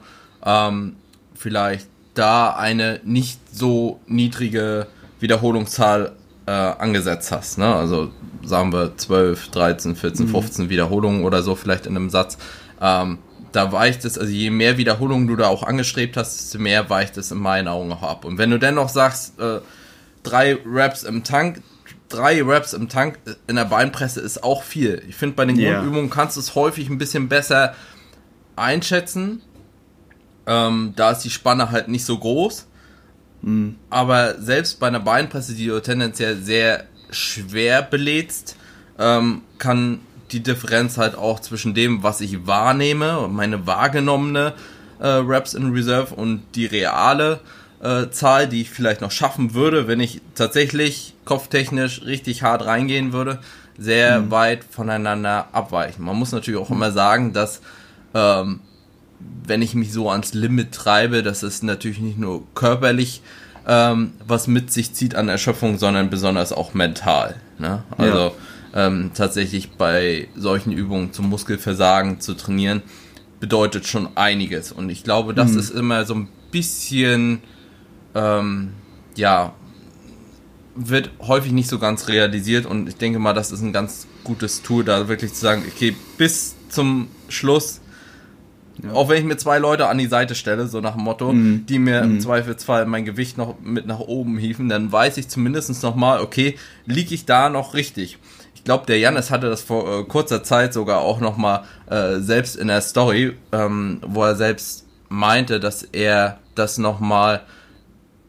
ähm, 0.46 0.94
vielleicht 1.34 1.88
da 2.14 2.54
eine 2.54 3.00
nicht 3.02 3.40
so 3.52 3.98
niedrige 4.06 4.86
Wiederholungszahl 5.18 6.12
äh, 6.46 6.52
angesetzt 6.52 7.32
hast. 7.32 7.58
Ne? 7.58 7.74
Also 7.74 8.12
sagen 8.44 8.72
wir 8.72 8.96
12, 8.96 9.48
13, 9.48 9.96
14, 9.96 10.26
mhm. 10.26 10.30
15 10.30 10.70
Wiederholungen 10.70 11.24
oder 11.24 11.42
so 11.42 11.56
vielleicht 11.56 11.86
in 11.86 11.96
einem 11.96 12.10
Satz. 12.10 12.38
Ähm, 12.80 13.18
da 13.50 13.72
weicht 13.72 14.04
es, 14.04 14.18
also 14.18 14.30
je 14.30 14.50
mehr 14.50 14.78
Wiederholungen 14.78 15.26
du 15.26 15.34
da 15.34 15.48
auch 15.48 15.64
angestrebt 15.64 16.16
hast, 16.16 16.38
desto 16.38 16.60
mehr 16.60 16.88
weicht 16.90 17.16
es 17.16 17.32
in 17.32 17.38
meinen 17.38 17.66
Augen 17.66 17.90
auch 17.90 18.04
ab. 18.04 18.24
Und 18.24 18.38
wenn 18.38 18.50
du 18.50 18.60
dennoch 18.60 18.88
sagst, 18.88 19.40
äh, 19.40 19.58
drei 20.22 20.58
Raps 20.64 21.02
im 21.02 21.24
Tank, 21.24 21.60
drei 22.12 22.42
Raps 22.42 22.72
im 22.72 22.88
Tank 22.88 23.18
in 23.46 23.56
der 23.56 23.64
Beinpresse 23.64 24.20
ist 24.20 24.42
auch 24.44 24.62
viel. 24.62 25.02
Ich 25.08 25.16
finde, 25.16 25.36
bei 25.36 25.44
den 25.44 25.58
yeah. 25.58 25.74
Grundübungen 25.74 26.10
kannst 26.10 26.36
du 26.36 26.40
es 26.40 26.54
häufig 26.54 26.88
ein 26.88 26.98
bisschen 26.98 27.28
besser 27.28 27.74
einschätzen. 28.56 29.42
Ähm, 30.46 30.92
da 30.96 31.12
ist 31.12 31.20
die 31.20 31.30
Spanne 31.30 31.70
halt 31.70 31.88
nicht 31.88 32.04
so 32.04 32.18
groß. 32.18 32.66
Mhm. 33.42 33.76
Aber 33.90 34.40
selbst 34.40 34.80
bei 34.80 34.88
einer 34.88 35.00
Beinpresse, 35.00 35.54
die 35.54 35.66
du 35.66 35.80
tendenziell 35.80 36.36
sehr 36.36 36.84
schwer 37.10 37.82
belädst, 37.82 38.56
ähm, 38.98 39.42
kann 39.58 40.00
die 40.32 40.42
Differenz 40.42 40.98
halt 40.98 41.16
auch 41.16 41.40
zwischen 41.40 41.74
dem, 41.74 42.02
was 42.02 42.20
ich 42.20 42.46
wahrnehme, 42.46 43.28
meine 43.30 43.66
wahrgenommene 43.66 44.54
äh, 44.98 45.06
Raps 45.06 45.54
in 45.54 45.72
Reserve 45.72 46.14
und 46.14 46.42
die 46.54 46.66
reale 46.66 47.40
äh, 47.82 48.10
Zahl, 48.10 48.48
die 48.48 48.62
ich 48.62 48.70
vielleicht 48.70 49.00
noch 49.00 49.10
schaffen 49.10 49.54
würde, 49.54 49.88
wenn 49.88 50.00
ich 50.00 50.20
tatsächlich 50.34 51.14
kopftechnisch 51.24 52.02
richtig 52.04 52.42
hart 52.42 52.64
reingehen 52.64 53.12
würde, 53.12 53.40
sehr 53.78 54.20
mhm. 54.20 54.30
weit 54.30 54.64
voneinander 54.64 55.48
abweichen. 55.52 56.04
Man 56.04 56.16
muss 56.16 56.32
natürlich 56.32 56.60
auch 56.60 56.70
immer 56.70 56.92
sagen, 56.92 57.32
dass 57.32 57.60
ähm, 58.14 58.60
wenn 59.46 59.62
ich 59.62 59.74
mich 59.74 59.92
so 59.92 60.10
ans 60.10 60.34
Limit 60.34 60.72
treibe, 60.72 61.22
dass 61.22 61.42
es 61.42 61.62
natürlich 61.62 62.00
nicht 62.00 62.18
nur 62.18 62.42
körperlich 62.54 63.22
ähm, 63.66 64.12
was 64.26 64.46
mit 64.46 64.72
sich 64.72 64.92
zieht 64.94 65.14
an 65.14 65.28
Erschöpfung, 65.28 65.78
sondern 65.78 66.10
besonders 66.10 66.52
auch 66.52 66.74
mental. 66.74 67.36
Ne? 67.58 67.84
Also 67.96 68.34
ja. 68.74 68.86
ähm, 68.86 69.12
tatsächlich 69.14 69.72
bei 69.72 70.28
solchen 70.36 70.72
Übungen 70.72 71.12
zum 71.12 71.28
Muskelversagen 71.28 72.20
zu 72.20 72.34
trainieren, 72.34 72.82
bedeutet 73.40 73.86
schon 73.86 74.16
einiges. 74.16 74.72
Und 74.72 74.90
ich 74.90 75.04
glaube, 75.04 75.34
das 75.34 75.52
mhm. 75.52 75.58
ist 75.58 75.70
immer 75.70 76.04
so 76.04 76.14
ein 76.14 76.28
bisschen 76.50 77.42
ähm, 78.14 78.72
ja, 79.16 79.54
wird 80.74 81.10
häufig 81.20 81.52
nicht 81.52 81.68
so 81.68 81.78
ganz 81.78 82.08
realisiert 82.08 82.66
und 82.66 82.88
ich 82.88 82.96
denke 82.96 83.18
mal, 83.18 83.34
das 83.34 83.52
ist 83.52 83.62
ein 83.62 83.72
ganz 83.72 84.06
gutes 84.24 84.62
Tool, 84.62 84.84
da 84.84 85.08
wirklich 85.08 85.34
zu 85.34 85.40
sagen, 85.40 85.64
okay, 85.66 85.94
bis 86.16 86.54
zum 86.68 87.08
Schluss, 87.28 87.80
ja. 88.82 88.92
auch 88.92 89.08
wenn 89.08 89.18
ich 89.18 89.24
mir 89.24 89.36
zwei 89.36 89.58
Leute 89.58 89.88
an 89.88 89.98
die 89.98 90.06
Seite 90.06 90.34
stelle, 90.34 90.66
so 90.66 90.80
nach 90.80 90.94
dem 90.94 91.04
Motto, 91.04 91.32
mhm. 91.32 91.66
die 91.66 91.78
mir 91.78 92.02
mhm. 92.02 92.12
im 92.12 92.20
Zweifelsfall 92.20 92.86
mein 92.86 93.04
Gewicht 93.04 93.36
noch 93.36 93.56
mit 93.60 93.86
nach 93.86 94.00
oben 94.00 94.38
hieven, 94.38 94.68
dann 94.68 94.90
weiß 94.90 95.18
ich 95.18 95.28
zumindest 95.28 95.82
nochmal, 95.82 96.20
okay, 96.20 96.56
liege 96.86 97.14
ich 97.14 97.26
da 97.26 97.50
noch 97.50 97.74
richtig? 97.74 98.18
Ich 98.54 98.64
glaube, 98.64 98.86
der 98.86 98.98
Janis 98.98 99.30
hatte 99.30 99.50
das 99.50 99.60
vor 99.60 100.00
äh, 100.00 100.04
kurzer 100.04 100.42
Zeit 100.42 100.72
sogar 100.72 101.00
auch 101.00 101.20
nochmal 101.20 101.64
äh, 101.90 102.20
selbst 102.20 102.56
in 102.56 102.68
der 102.68 102.80
Story, 102.80 103.36
ähm, 103.50 104.00
wo 104.06 104.22
er 104.22 104.36
selbst 104.36 104.86
meinte, 105.08 105.60
dass 105.60 105.82
er 105.82 106.38
das 106.54 106.78
nochmal 106.78 107.38
mal 107.38 107.46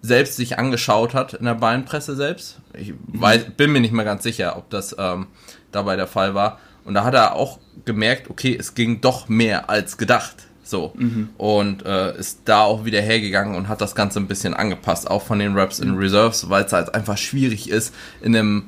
selbst 0.04 0.36
sich 0.36 0.60
angeschaut 0.60 1.14
hat 1.14 1.34
in 1.34 1.46
der 1.46 1.56
Beinpresse 1.56 2.16
selbst. 2.16 2.60
Ich 2.78 2.94
weiß, 3.08 3.46
bin 3.56 3.72
mir 3.72 3.80
nicht 3.80 3.94
mehr 3.94 4.04
ganz 4.06 4.22
sicher, 4.22 4.58
ob 4.58 4.70
das 4.70 4.94
ähm, 5.00 5.28
dabei 5.72 5.96
der 5.96 6.08
Fall 6.08 6.36
war. 6.36 6.60
Und 6.84 6.94
da 6.94 7.06
hat 7.06 7.14
er 7.14 7.36
auch 7.36 7.60
gemerkt, 7.86 8.30
okay, 8.30 8.56
es 8.60 8.76
ging 8.76 9.00
doch 9.00 9.30
mehr 9.30 9.70
als 9.70 9.98
gedacht. 9.98 10.36
So. 10.62 10.92
Mhm. 10.96 11.30
Und 11.38 11.86
äh, 11.86 12.18
ist 12.18 12.42
da 12.46 12.64
auch 12.64 12.84
wieder 12.84 13.00
hergegangen 13.00 13.56
und 13.56 13.70
hat 13.70 13.80
das 13.80 13.96
Ganze 13.96 14.20
ein 14.20 14.28
bisschen 14.28 14.54
angepasst, 14.54 15.10
auch 15.10 15.24
von 15.24 15.40
den 15.40 15.58
Reps 15.58 15.80
in 15.80 15.96
Reserves, 15.96 16.50
weil 16.50 16.66
es 16.66 16.74
halt 16.74 16.94
einfach 16.94 17.18
schwierig 17.18 17.70
ist, 17.70 17.96
in 18.22 18.36
einem 18.36 18.68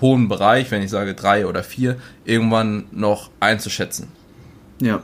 hohen 0.00 0.28
Bereich, 0.28 0.70
wenn 0.70 0.82
ich 0.82 0.90
sage 0.90 1.14
drei 1.14 1.46
oder 1.46 1.62
vier, 1.62 1.98
irgendwann 2.24 2.86
noch 2.92 3.30
einzuschätzen. 3.40 4.08
Ja. 4.80 5.02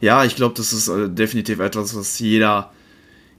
Ja, 0.00 0.24
ich 0.24 0.36
glaube, 0.36 0.54
das 0.54 0.72
ist 0.72 0.88
äh, 0.88 1.10
definitiv 1.10 1.60
etwas, 1.60 1.94
was 1.94 2.18
jeder 2.18 2.70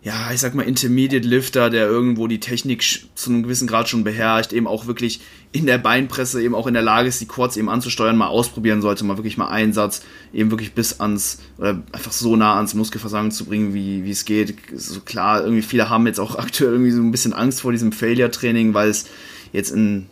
ja, 0.03 0.31
ich 0.31 0.39
sag 0.39 0.53
mal, 0.53 0.63
Intermediate 0.63 1.27
Lifter, 1.27 1.69
der 1.69 1.87
irgendwo 1.87 2.27
die 2.27 2.39
Technik 2.39 2.83
zu 3.15 3.29
einem 3.29 3.43
gewissen 3.43 3.67
Grad 3.67 3.89
schon 3.89 4.03
beherrscht, 4.03 4.53
eben 4.53 4.67
auch 4.67 4.85
wirklich 4.85 5.21
in 5.51 5.65
der 5.65 5.79
Beinpresse 5.79 6.41
eben 6.41 6.55
auch 6.55 6.67
in 6.67 6.75
der 6.75 6.83
Lage 6.83 7.09
ist, 7.09 7.19
die 7.19 7.25
Quads 7.25 7.57
eben 7.57 7.69
anzusteuern, 7.69 8.15
mal 8.15 8.27
ausprobieren 8.27 8.81
sollte, 8.81 9.03
mal 9.03 9.17
wirklich 9.17 9.37
mal 9.37 9.47
Einsatz 9.47 10.03
eben 10.33 10.51
wirklich 10.51 10.73
bis 10.73 10.99
ans, 10.99 11.39
oder 11.57 11.81
einfach 11.91 12.11
so 12.11 12.35
nah 12.35 12.55
ans 12.55 12.73
Muskelversagen 12.73 13.31
zu 13.31 13.45
bringen, 13.45 13.73
wie, 13.73 14.03
wie 14.03 14.11
es 14.11 14.25
geht. 14.25 14.55
So 14.75 15.01
klar, 15.01 15.41
irgendwie 15.41 15.63
viele 15.63 15.89
haben 15.89 16.05
jetzt 16.05 16.19
auch 16.19 16.35
aktuell 16.37 16.73
irgendwie 16.73 16.91
so 16.91 17.01
ein 17.01 17.11
bisschen 17.11 17.33
Angst 17.33 17.61
vor 17.61 17.71
diesem 17.71 17.91
Failure-Training, 17.91 18.73
weil 18.73 18.89
es 18.89 19.07
jetzt 19.51 19.71
in, 19.71 20.05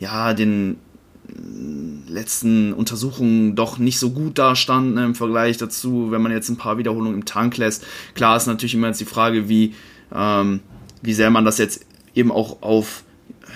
ja, 0.00 0.34
den 0.34 0.78
letzten 2.08 2.72
Untersuchungen 2.72 3.54
doch 3.54 3.78
nicht 3.78 3.98
so 3.98 4.10
gut 4.10 4.38
dastand 4.38 4.94
ne, 4.94 5.04
im 5.04 5.14
Vergleich 5.14 5.58
dazu, 5.58 6.10
wenn 6.10 6.22
man 6.22 6.32
jetzt 6.32 6.48
ein 6.48 6.56
paar 6.56 6.78
Wiederholungen 6.78 7.14
im 7.14 7.24
Tank 7.24 7.56
lässt. 7.56 7.84
Klar 8.14 8.36
ist 8.36 8.46
natürlich 8.46 8.74
immer 8.74 8.88
jetzt 8.88 9.00
die 9.00 9.04
Frage, 9.04 9.48
wie, 9.48 9.74
ähm, 10.14 10.60
wie 11.02 11.12
sehr 11.12 11.30
man 11.30 11.44
das 11.44 11.58
jetzt 11.58 11.84
eben 12.14 12.32
auch 12.32 12.62
auf 12.62 13.04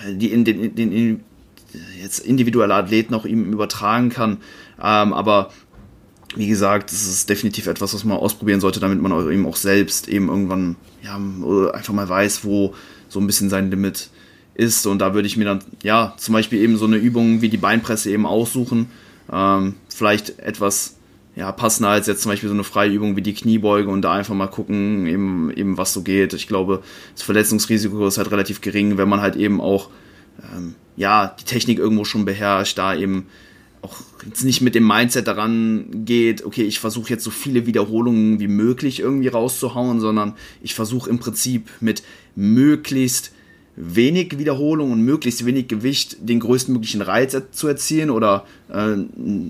die, 0.07 0.31
in, 0.31 0.45
den, 0.45 0.75
den, 0.75 0.91
den 0.91 1.23
jetzt 2.01 2.19
individuelle 2.19 2.75
Athleten 2.75 3.13
auch 3.13 3.25
ihm 3.25 3.51
übertragen 3.51 4.09
kann. 4.09 4.37
Ähm, 4.81 5.13
aber 5.13 5.51
wie 6.35 6.47
gesagt, 6.47 6.91
das 6.91 7.07
ist 7.07 7.29
definitiv 7.29 7.67
etwas, 7.67 7.93
was 7.93 8.03
man 8.03 8.17
ausprobieren 8.17 8.59
sollte, 8.59 8.79
damit 8.79 9.01
man 9.01 9.11
eben 9.31 9.45
auch 9.45 9.55
selbst 9.55 10.07
eben 10.07 10.29
irgendwann 10.29 10.75
ja, 11.03 11.15
einfach 11.15 11.93
mal 11.93 12.09
weiß, 12.09 12.43
wo 12.43 12.73
so 13.07 13.19
ein 13.19 13.27
bisschen 13.27 13.49
sein 13.49 13.69
Limit 13.69 13.97
ist 13.97 14.11
ist. 14.55 14.85
Und 14.85 14.99
da 14.99 15.13
würde 15.13 15.27
ich 15.27 15.37
mir 15.37 15.45
dann, 15.45 15.59
ja, 15.81 16.13
zum 16.17 16.33
Beispiel 16.33 16.61
eben 16.61 16.77
so 16.77 16.85
eine 16.85 16.97
Übung 16.97 17.41
wie 17.41 17.49
die 17.49 17.57
Beinpresse 17.57 18.11
eben 18.11 18.25
aussuchen. 18.25 18.87
Ähm, 19.31 19.75
vielleicht 19.89 20.39
etwas 20.39 20.97
ja, 21.35 21.51
passender 21.51 21.89
als 21.89 22.07
jetzt 22.07 22.21
zum 22.21 22.31
Beispiel 22.31 22.49
so 22.49 22.53
eine 22.53 22.63
freie 22.63 22.91
Übung 22.91 23.15
wie 23.15 23.21
die 23.21 23.33
Kniebeuge 23.33 23.89
und 23.89 24.03
da 24.03 24.13
einfach 24.13 24.35
mal 24.35 24.47
gucken, 24.47 25.07
eben, 25.07 25.51
eben 25.51 25.77
was 25.77 25.93
so 25.93 26.03
geht. 26.03 26.33
Ich 26.33 26.47
glaube, 26.47 26.83
das 27.15 27.23
Verletzungsrisiko 27.23 28.05
ist 28.07 28.17
halt 28.17 28.31
relativ 28.31 28.61
gering, 28.61 28.97
wenn 28.97 29.09
man 29.09 29.21
halt 29.21 29.35
eben 29.35 29.59
auch 29.59 29.89
ähm, 30.53 30.75
ja, 30.95 31.35
die 31.39 31.45
Technik 31.45 31.79
irgendwo 31.79 32.05
schon 32.05 32.25
beherrscht, 32.25 32.77
da 32.77 32.95
eben 32.95 33.27
auch 33.81 33.95
jetzt 34.25 34.43
nicht 34.43 34.61
mit 34.61 34.75
dem 34.75 34.87
Mindset 34.87 35.27
daran 35.27 36.05
geht, 36.05 36.45
okay, 36.45 36.63
ich 36.63 36.79
versuche 36.79 37.09
jetzt 37.09 37.23
so 37.23 37.31
viele 37.31 37.65
Wiederholungen 37.65 38.39
wie 38.39 38.47
möglich 38.47 38.99
irgendwie 38.99 39.27
rauszuhauen, 39.27 39.99
sondern 39.99 40.35
ich 40.61 40.73
versuche 40.73 41.09
im 41.09 41.19
Prinzip 41.19 41.69
mit 41.81 42.03
möglichst 42.35 43.32
wenig 43.75 44.37
Wiederholung 44.37 44.91
und 44.91 45.01
möglichst 45.01 45.45
wenig 45.45 45.67
Gewicht 45.67 46.17
den 46.19 46.39
größtmöglichen 46.39 47.01
Reiz 47.01 47.35
zu 47.51 47.67
erzielen 47.67 48.09
oder 48.09 48.45
äh, 48.71 48.95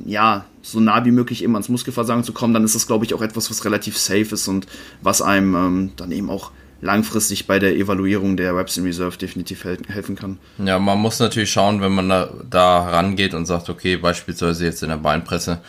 ja, 0.05 0.45
so 0.61 0.79
nah 0.79 1.03
wie 1.03 1.11
möglich 1.11 1.43
eben 1.43 1.55
ans 1.55 1.69
Muskelversagen 1.69 2.23
zu 2.23 2.31
kommen, 2.31 2.53
dann 2.53 2.63
ist 2.63 2.75
das, 2.75 2.87
glaube 2.87 3.05
ich, 3.05 3.13
auch 3.13 3.21
etwas, 3.21 3.49
was 3.49 3.65
relativ 3.65 3.97
safe 3.97 4.33
ist 4.33 4.47
und 4.47 4.65
was 5.01 5.21
einem 5.21 5.55
ähm, 5.55 5.91
dann 5.97 6.11
eben 6.11 6.29
auch 6.29 6.51
langfristig 6.81 7.47
bei 7.47 7.59
der 7.59 7.75
Evaluierung 7.75 8.37
der 8.37 8.55
Reps 8.55 8.77
in 8.77 8.85
Reserve 8.85 9.17
definitiv 9.17 9.63
hel 9.63 9.77
helfen 9.87 10.15
kann. 10.15 10.37
Ja, 10.57 10.79
man 10.79 10.99
muss 10.99 11.19
natürlich 11.19 11.51
schauen, 11.51 11.81
wenn 11.81 11.93
man 11.93 12.09
da, 12.09 12.29
da 12.49 12.89
rangeht 12.89 13.33
und 13.33 13.45
sagt, 13.45 13.69
okay, 13.69 13.97
beispielsweise 13.97 14.65
jetzt 14.65 14.83
in 14.83 14.89
der 14.89 14.97
Beinpresse, 14.97 15.61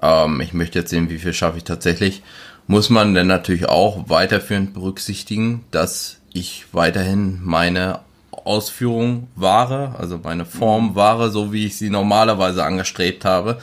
ähm, 0.00 0.40
ich 0.40 0.52
möchte 0.52 0.78
jetzt 0.78 0.90
sehen, 0.90 1.10
wie 1.10 1.18
viel 1.18 1.34
schaffe 1.34 1.58
ich 1.58 1.64
tatsächlich, 1.64 2.22
muss 2.66 2.90
man 2.90 3.14
dann 3.14 3.26
natürlich 3.26 3.68
auch 3.68 4.08
weiterführend 4.08 4.72
berücksichtigen, 4.72 5.64
dass 5.70 6.21
ich 6.32 6.66
weiterhin 6.72 7.40
meine 7.42 8.00
Ausführung 8.30 9.28
wahre, 9.36 9.94
also 9.98 10.18
meine 10.22 10.44
Form 10.44 10.90
mhm. 10.90 10.94
wahre, 10.94 11.30
so 11.30 11.52
wie 11.52 11.66
ich 11.66 11.76
sie 11.76 11.90
normalerweise 11.90 12.64
angestrebt 12.64 13.24
habe 13.24 13.58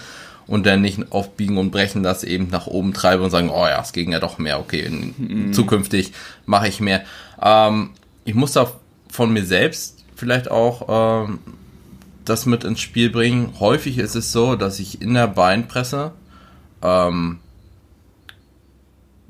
und 0.48 0.66
dann 0.66 0.82
nicht 0.82 1.12
auf 1.12 1.36
Biegen 1.36 1.58
und 1.58 1.72
Brechen 1.72 2.04
das 2.04 2.24
eben 2.24 2.50
nach 2.50 2.68
oben 2.68 2.94
treibe 2.94 3.24
und 3.24 3.30
sagen, 3.30 3.50
oh 3.50 3.68
ja, 3.68 3.82
es 3.82 3.92
ging 3.92 4.12
ja 4.12 4.20
doch 4.20 4.38
mehr, 4.38 4.60
okay, 4.60 4.82
in, 4.82 5.14
mhm. 5.18 5.54
zukünftig 5.54 6.14
mache 6.46 6.68
ich 6.68 6.80
mehr. 6.80 7.04
Ähm, 7.42 7.92
ich 8.26 8.36
muss 8.36 8.54
da 8.54 8.72
von 9.10 9.32
mir 9.34 9.46
selbst 9.46 10.04
vielleicht 10.16 10.50
auch 10.50 11.28
ähm, 11.28 11.40
das 12.26 12.46
mit 12.46 12.64
ins 12.64 12.80
Spiel 12.80 13.10
bringen. 13.10 13.54
Häufig 13.60 13.98
ist 13.98 14.16
es 14.16 14.32
so, 14.32 14.56
dass 14.56 14.80
ich 14.80 15.02
in 15.02 15.14
der 15.14 15.28
Beinpresse 15.28 16.12
ähm, 16.82 17.40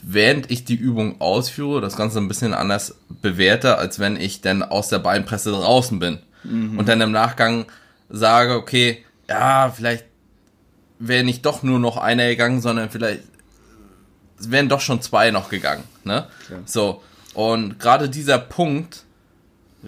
während 0.04 0.52
ich 0.52 0.66
die 0.66 0.76
Übung 0.76 1.20
ausführe, 1.22 1.82
das 1.82 1.96
Ganze 1.96 2.20
ein 2.20 2.28
bisschen 2.28 2.54
anders 2.54 2.96
bewerte, 3.22 3.78
als 3.78 4.00
wenn 4.00 4.16
ich 4.16 4.42
dann 4.42 4.64
aus 4.64 4.90
der 4.90 5.00
Beinpresse 5.00 5.52
draußen 5.52 6.00
bin. 6.00 6.20
Mhm. 6.44 6.78
Und 6.78 6.88
dann 6.88 7.02
im 7.02 7.12
Nachgang 7.12 7.66
sage, 8.10 8.56
okay, 8.56 9.04
ja, 9.28 9.72
vielleicht 9.76 10.06
wäre 11.00 11.24
nicht 11.24 11.46
doch 11.46 11.64
nur 11.64 11.80
noch 11.80 11.98
einer 11.98 12.28
gegangen, 12.28 12.62
sondern 12.62 12.90
vielleicht 12.90 13.24
wären 14.40 14.70
doch 14.70 14.82
schon 14.82 15.02
zwei 15.02 15.32
noch 15.32 15.50
gegangen. 15.50 15.84
Ne? 16.04 16.28
Ja. 16.50 16.58
So. 16.66 17.04
Und 17.34 17.80
gerade 17.80 18.10
dieser 18.10 18.40
Punkt, 18.40 19.04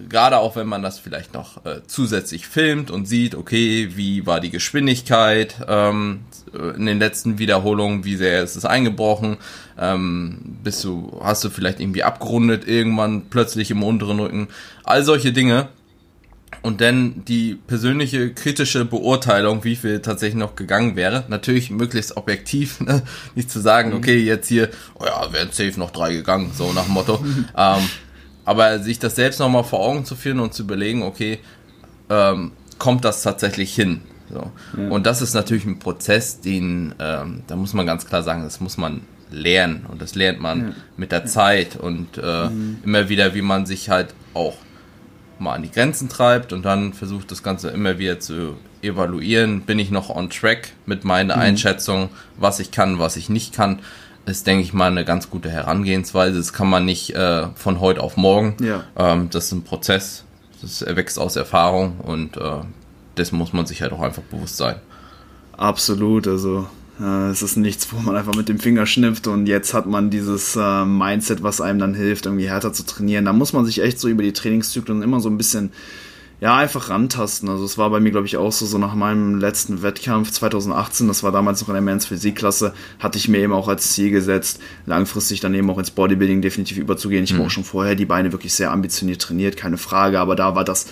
gerade 0.08 0.38
auch 0.38 0.56
wenn 0.56 0.66
man 0.66 0.82
das 0.82 0.98
vielleicht 0.98 1.34
noch 1.34 1.64
äh, 1.64 1.80
zusätzlich 1.86 2.46
filmt 2.46 2.90
und 2.90 3.06
sieht, 3.06 3.34
okay, 3.34 3.90
wie 3.94 4.26
war 4.26 4.40
die 4.40 4.50
Geschwindigkeit 4.50 5.56
ähm, 5.68 6.24
in 6.52 6.86
den 6.86 6.98
letzten 6.98 7.38
Wiederholungen, 7.38 8.04
wie 8.04 8.16
sehr 8.16 8.42
ist 8.42 8.56
es 8.56 8.64
eingebrochen, 8.64 9.38
ähm, 9.78 10.58
bist 10.62 10.84
du, 10.84 11.20
hast 11.22 11.44
du 11.44 11.50
vielleicht 11.50 11.80
irgendwie 11.80 12.02
abgerundet 12.02 12.66
irgendwann 12.66 13.22
plötzlich 13.30 13.70
im 13.70 13.82
unteren 13.82 14.20
Rücken, 14.20 14.48
all 14.84 15.04
solche 15.04 15.32
Dinge. 15.32 15.68
Und 16.60 16.80
dann 16.80 17.24
die 17.26 17.54
persönliche 17.54 18.32
kritische 18.34 18.84
Beurteilung, 18.84 19.64
wie 19.64 19.74
viel 19.74 20.00
tatsächlich 20.00 20.38
noch 20.38 20.54
gegangen 20.54 20.94
wäre. 20.94 21.24
Natürlich 21.28 21.70
möglichst 21.70 22.16
objektiv, 22.16 22.80
ne? 22.82 23.02
nicht 23.34 23.50
zu 23.50 23.60
sagen, 23.60 23.90
mhm. 23.90 23.96
okay, 23.96 24.18
jetzt 24.18 24.48
hier, 24.48 24.70
oh 24.94 25.04
ja, 25.04 25.32
wären 25.32 25.50
safe 25.50 25.78
noch 25.78 25.90
drei 25.90 26.12
gegangen, 26.12 26.52
so 26.54 26.72
nach 26.72 26.84
dem 26.84 26.94
Motto. 26.94 27.24
ähm, 27.56 27.88
aber 28.44 28.78
sich 28.78 28.98
das 28.98 29.16
selbst 29.16 29.40
nochmal 29.40 29.64
vor 29.64 29.80
Augen 29.80 30.04
zu 30.04 30.14
führen 30.14 30.40
und 30.40 30.54
zu 30.54 30.62
überlegen, 30.62 31.02
okay, 31.02 31.40
ähm, 32.10 32.52
kommt 32.78 33.04
das 33.04 33.22
tatsächlich 33.22 33.74
hin? 33.74 34.02
So. 34.32 34.50
Ja. 34.80 34.88
Und 34.88 35.06
das 35.06 35.22
ist 35.22 35.34
natürlich 35.34 35.64
ein 35.64 35.78
Prozess, 35.78 36.40
den, 36.40 36.94
ähm, 36.98 37.42
da 37.46 37.56
muss 37.56 37.74
man 37.74 37.86
ganz 37.86 38.06
klar 38.06 38.22
sagen, 38.22 38.42
das 38.42 38.60
muss 38.60 38.76
man 38.76 39.02
lernen 39.30 39.86
und 39.90 40.02
das 40.02 40.14
lernt 40.14 40.40
man 40.40 40.60
ja. 40.60 40.74
mit 40.96 41.12
der 41.12 41.24
Zeit 41.26 41.76
und 41.76 42.18
äh, 42.18 42.48
mhm. 42.48 42.78
immer 42.84 43.08
wieder, 43.08 43.34
wie 43.34 43.42
man 43.42 43.66
sich 43.66 43.88
halt 43.90 44.14
auch 44.34 44.56
mal 45.38 45.54
an 45.54 45.62
die 45.62 45.70
Grenzen 45.70 46.08
treibt 46.08 46.52
und 46.52 46.64
dann 46.64 46.92
versucht 46.92 47.30
das 47.30 47.42
Ganze 47.42 47.70
immer 47.70 47.98
wieder 47.98 48.20
zu 48.20 48.56
evaluieren. 48.82 49.62
Bin 49.62 49.78
ich 49.78 49.90
noch 49.90 50.10
on 50.10 50.30
track 50.30 50.72
mit 50.86 51.04
meiner 51.04 51.36
mhm. 51.36 51.42
Einschätzung, 51.42 52.10
was 52.36 52.60
ich 52.60 52.70
kann, 52.70 52.98
was 52.98 53.16
ich 53.16 53.28
nicht 53.28 53.54
kann? 53.54 53.80
ist, 54.26 54.46
denke 54.46 54.62
ich 54.62 54.72
mal, 54.72 54.90
eine 54.90 55.04
ganz 55.04 55.30
gute 55.30 55.50
Herangehensweise. 55.50 56.38
Das 56.38 56.52
kann 56.52 56.68
man 56.68 56.84
nicht 56.84 57.10
äh, 57.14 57.48
von 57.54 57.80
heute 57.80 58.00
auf 58.00 58.16
morgen. 58.16 58.56
Ja. 58.60 58.84
Ähm, 58.96 59.30
das 59.30 59.46
ist 59.46 59.52
ein 59.52 59.64
Prozess, 59.64 60.24
das 60.60 60.82
erwächst 60.82 61.18
aus 61.18 61.36
Erfahrung 61.36 61.98
und 61.98 62.36
äh, 62.36 62.60
das 63.14 63.32
muss 63.32 63.52
man 63.52 63.66
sich 63.66 63.82
halt 63.82 63.92
auch 63.92 64.00
einfach 64.00 64.22
bewusst 64.22 64.56
sein. 64.56 64.76
Absolut, 65.56 66.26
also 66.26 66.66
äh, 67.00 67.30
es 67.30 67.42
ist 67.42 67.56
nichts, 67.56 67.92
wo 67.92 67.98
man 68.00 68.16
einfach 68.16 68.34
mit 68.34 68.48
dem 68.48 68.58
Finger 68.58 68.86
schnippt 68.86 69.26
und 69.26 69.46
jetzt 69.46 69.74
hat 69.74 69.86
man 69.86 70.10
dieses 70.10 70.56
äh, 70.56 70.84
Mindset, 70.84 71.42
was 71.42 71.60
einem 71.60 71.78
dann 71.78 71.94
hilft, 71.94 72.26
irgendwie 72.26 72.48
härter 72.48 72.72
zu 72.72 72.84
trainieren. 72.84 73.24
Da 73.24 73.32
muss 73.32 73.52
man 73.52 73.64
sich 73.64 73.82
echt 73.82 73.98
so 73.98 74.08
über 74.08 74.22
die 74.22 74.32
Trainingszyklen 74.32 75.02
immer 75.02 75.20
so 75.20 75.28
ein 75.28 75.36
bisschen 75.36 75.72
ja, 76.42 76.56
einfach 76.56 76.90
rantasten. 76.90 77.48
Also 77.48 77.64
es 77.64 77.78
war 77.78 77.88
bei 77.90 78.00
mir, 78.00 78.10
glaube 78.10 78.26
ich, 78.26 78.36
auch 78.36 78.50
so, 78.50 78.66
so 78.66 78.76
nach 78.76 78.96
meinem 78.96 79.38
letzten 79.38 79.82
Wettkampf 79.82 80.32
2018, 80.32 81.06
das 81.06 81.22
war 81.22 81.30
damals 81.30 81.60
noch 81.60 81.68
in 81.68 81.74
der 81.74 81.82
Men's 81.82 82.06
Physikklasse, 82.06 82.74
hatte 82.98 83.16
ich 83.16 83.28
mir 83.28 83.38
eben 83.38 83.52
auch 83.52 83.68
als 83.68 83.92
Ziel 83.92 84.10
gesetzt, 84.10 84.60
langfristig 84.84 85.38
dann 85.38 85.54
eben 85.54 85.70
auch 85.70 85.78
ins 85.78 85.92
Bodybuilding 85.92 86.42
definitiv 86.42 86.78
überzugehen. 86.78 87.22
Ich 87.22 87.32
mhm. 87.32 87.36
habe 87.36 87.46
auch 87.46 87.50
schon 87.52 87.62
vorher 87.62 87.94
die 87.94 88.06
Beine 88.06 88.32
wirklich 88.32 88.54
sehr 88.54 88.72
ambitioniert 88.72 89.22
trainiert, 89.22 89.56
keine 89.56 89.78
Frage, 89.78 90.18
aber 90.18 90.34
da 90.34 90.56
war 90.56 90.64
das, 90.64 90.86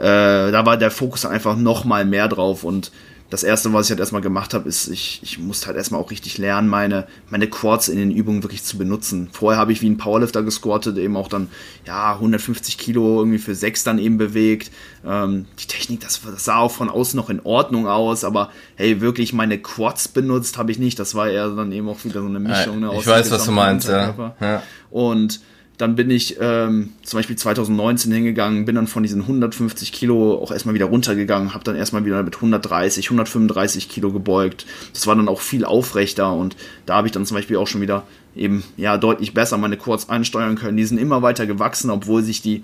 äh, 0.00 0.50
da 0.50 0.66
war 0.66 0.76
der 0.76 0.90
Fokus 0.90 1.26
einfach 1.26 1.56
noch 1.56 1.84
mal 1.84 2.04
mehr 2.04 2.26
drauf 2.26 2.64
und 2.64 2.90
das 3.30 3.44
erste, 3.44 3.72
was 3.72 3.86
ich 3.86 3.90
halt 3.90 4.00
erstmal 4.00 4.22
gemacht 4.22 4.54
habe, 4.54 4.68
ist, 4.68 4.88
ich, 4.88 5.20
ich 5.22 5.38
musste 5.38 5.68
halt 5.68 5.76
erstmal 5.76 6.00
auch 6.00 6.10
richtig 6.10 6.36
lernen, 6.36 6.68
meine, 6.68 7.06
meine 7.30 7.46
Quads 7.46 7.86
in 7.86 7.96
den 7.96 8.10
Übungen 8.10 8.42
wirklich 8.42 8.64
zu 8.64 8.76
benutzen. 8.76 9.28
Vorher 9.30 9.60
habe 9.60 9.72
ich 9.72 9.80
wie 9.82 9.88
ein 9.88 9.98
Powerlifter 9.98 10.42
gesquattet, 10.42 10.98
eben 10.98 11.16
auch 11.16 11.28
dann, 11.28 11.48
ja, 11.86 12.14
150 12.14 12.76
Kilo 12.76 13.20
irgendwie 13.20 13.38
für 13.38 13.54
sechs 13.54 13.84
dann 13.84 14.00
eben 14.00 14.18
bewegt. 14.18 14.72
Ähm, 15.06 15.46
die 15.60 15.66
Technik, 15.66 16.00
das, 16.00 16.20
das 16.22 16.44
sah 16.44 16.56
auch 16.56 16.72
von 16.72 16.88
außen 16.88 17.16
noch 17.16 17.30
in 17.30 17.40
Ordnung 17.44 17.86
aus, 17.86 18.24
aber 18.24 18.50
hey, 18.74 19.00
wirklich 19.00 19.32
meine 19.32 19.58
Quads 19.58 20.08
benutzt 20.08 20.58
habe 20.58 20.72
ich 20.72 20.80
nicht. 20.80 20.98
Das 20.98 21.14
war 21.14 21.28
eher 21.28 21.50
dann 21.50 21.70
eben 21.70 21.88
auch 21.88 22.04
wieder 22.04 22.22
so 22.22 22.26
eine 22.26 22.40
Mischung. 22.40 22.80
Ne, 22.80 22.90
ich 22.98 23.06
weiß, 23.06 23.30
was 23.30 23.44
du 23.44 23.52
meinst, 23.52 23.88
ja. 23.88 24.34
ja. 24.40 24.62
Und 24.90 25.40
dann 25.80 25.96
bin 25.96 26.10
ich 26.10 26.36
ähm, 26.38 26.90
zum 27.02 27.18
Beispiel 27.18 27.36
2019 27.36 28.12
hingegangen, 28.12 28.66
bin 28.66 28.74
dann 28.74 28.86
von 28.86 29.02
diesen 29.02 29.22
150 29.22 29.92
Kilo 29.92 30.34
auch 30.34 30.52
erstmal 30.52 30.74
wieder 30.74 30.84
runtergegangen, 30.84 31.54
habe 31.54 31.64
dann 31.64 31.74
erstmal 31.74 32.04
wieder 32.04 32.22
mit 32.22 32.34
130, 32.36 33.06
135 33.06 33.88
Kilo 33.88 34.12
gebeugt. 34.12 34.66
Das 34.92 35.06
war 35.06 35.16
dann 35.16 35.28
auch 35.28 35.40
viel 35.40 35.64
aufrechter 35.64 36.34
und 36.34 36.54
da 36.84 36.96
habe 36.96 37.08
ich 37.08 37.12
dann 37.12 37.24
zum 37.24 37.36
Beispiel 37.36 37.56
auch 37.56 37.66
schon 37.66 37.80
wieder 37.80 38.02
eben 38.36 38.62
ja 38.76 38.98
deutlich 38.98 39.32
besser 39.32 39.56
meine 39.56 39.78
Quads 39.78 40.10
einsteuern 40.10 40.56
können. 40.56 40.76
Die 40.76 40.84
sind 40.84 40.98
immer 40.98 41.22
weiter 41.22 41.46
gewachsen, 41.46 41.88
obwohl 41.90 42.22
sich 42.22 42.42
die 42.42 42.62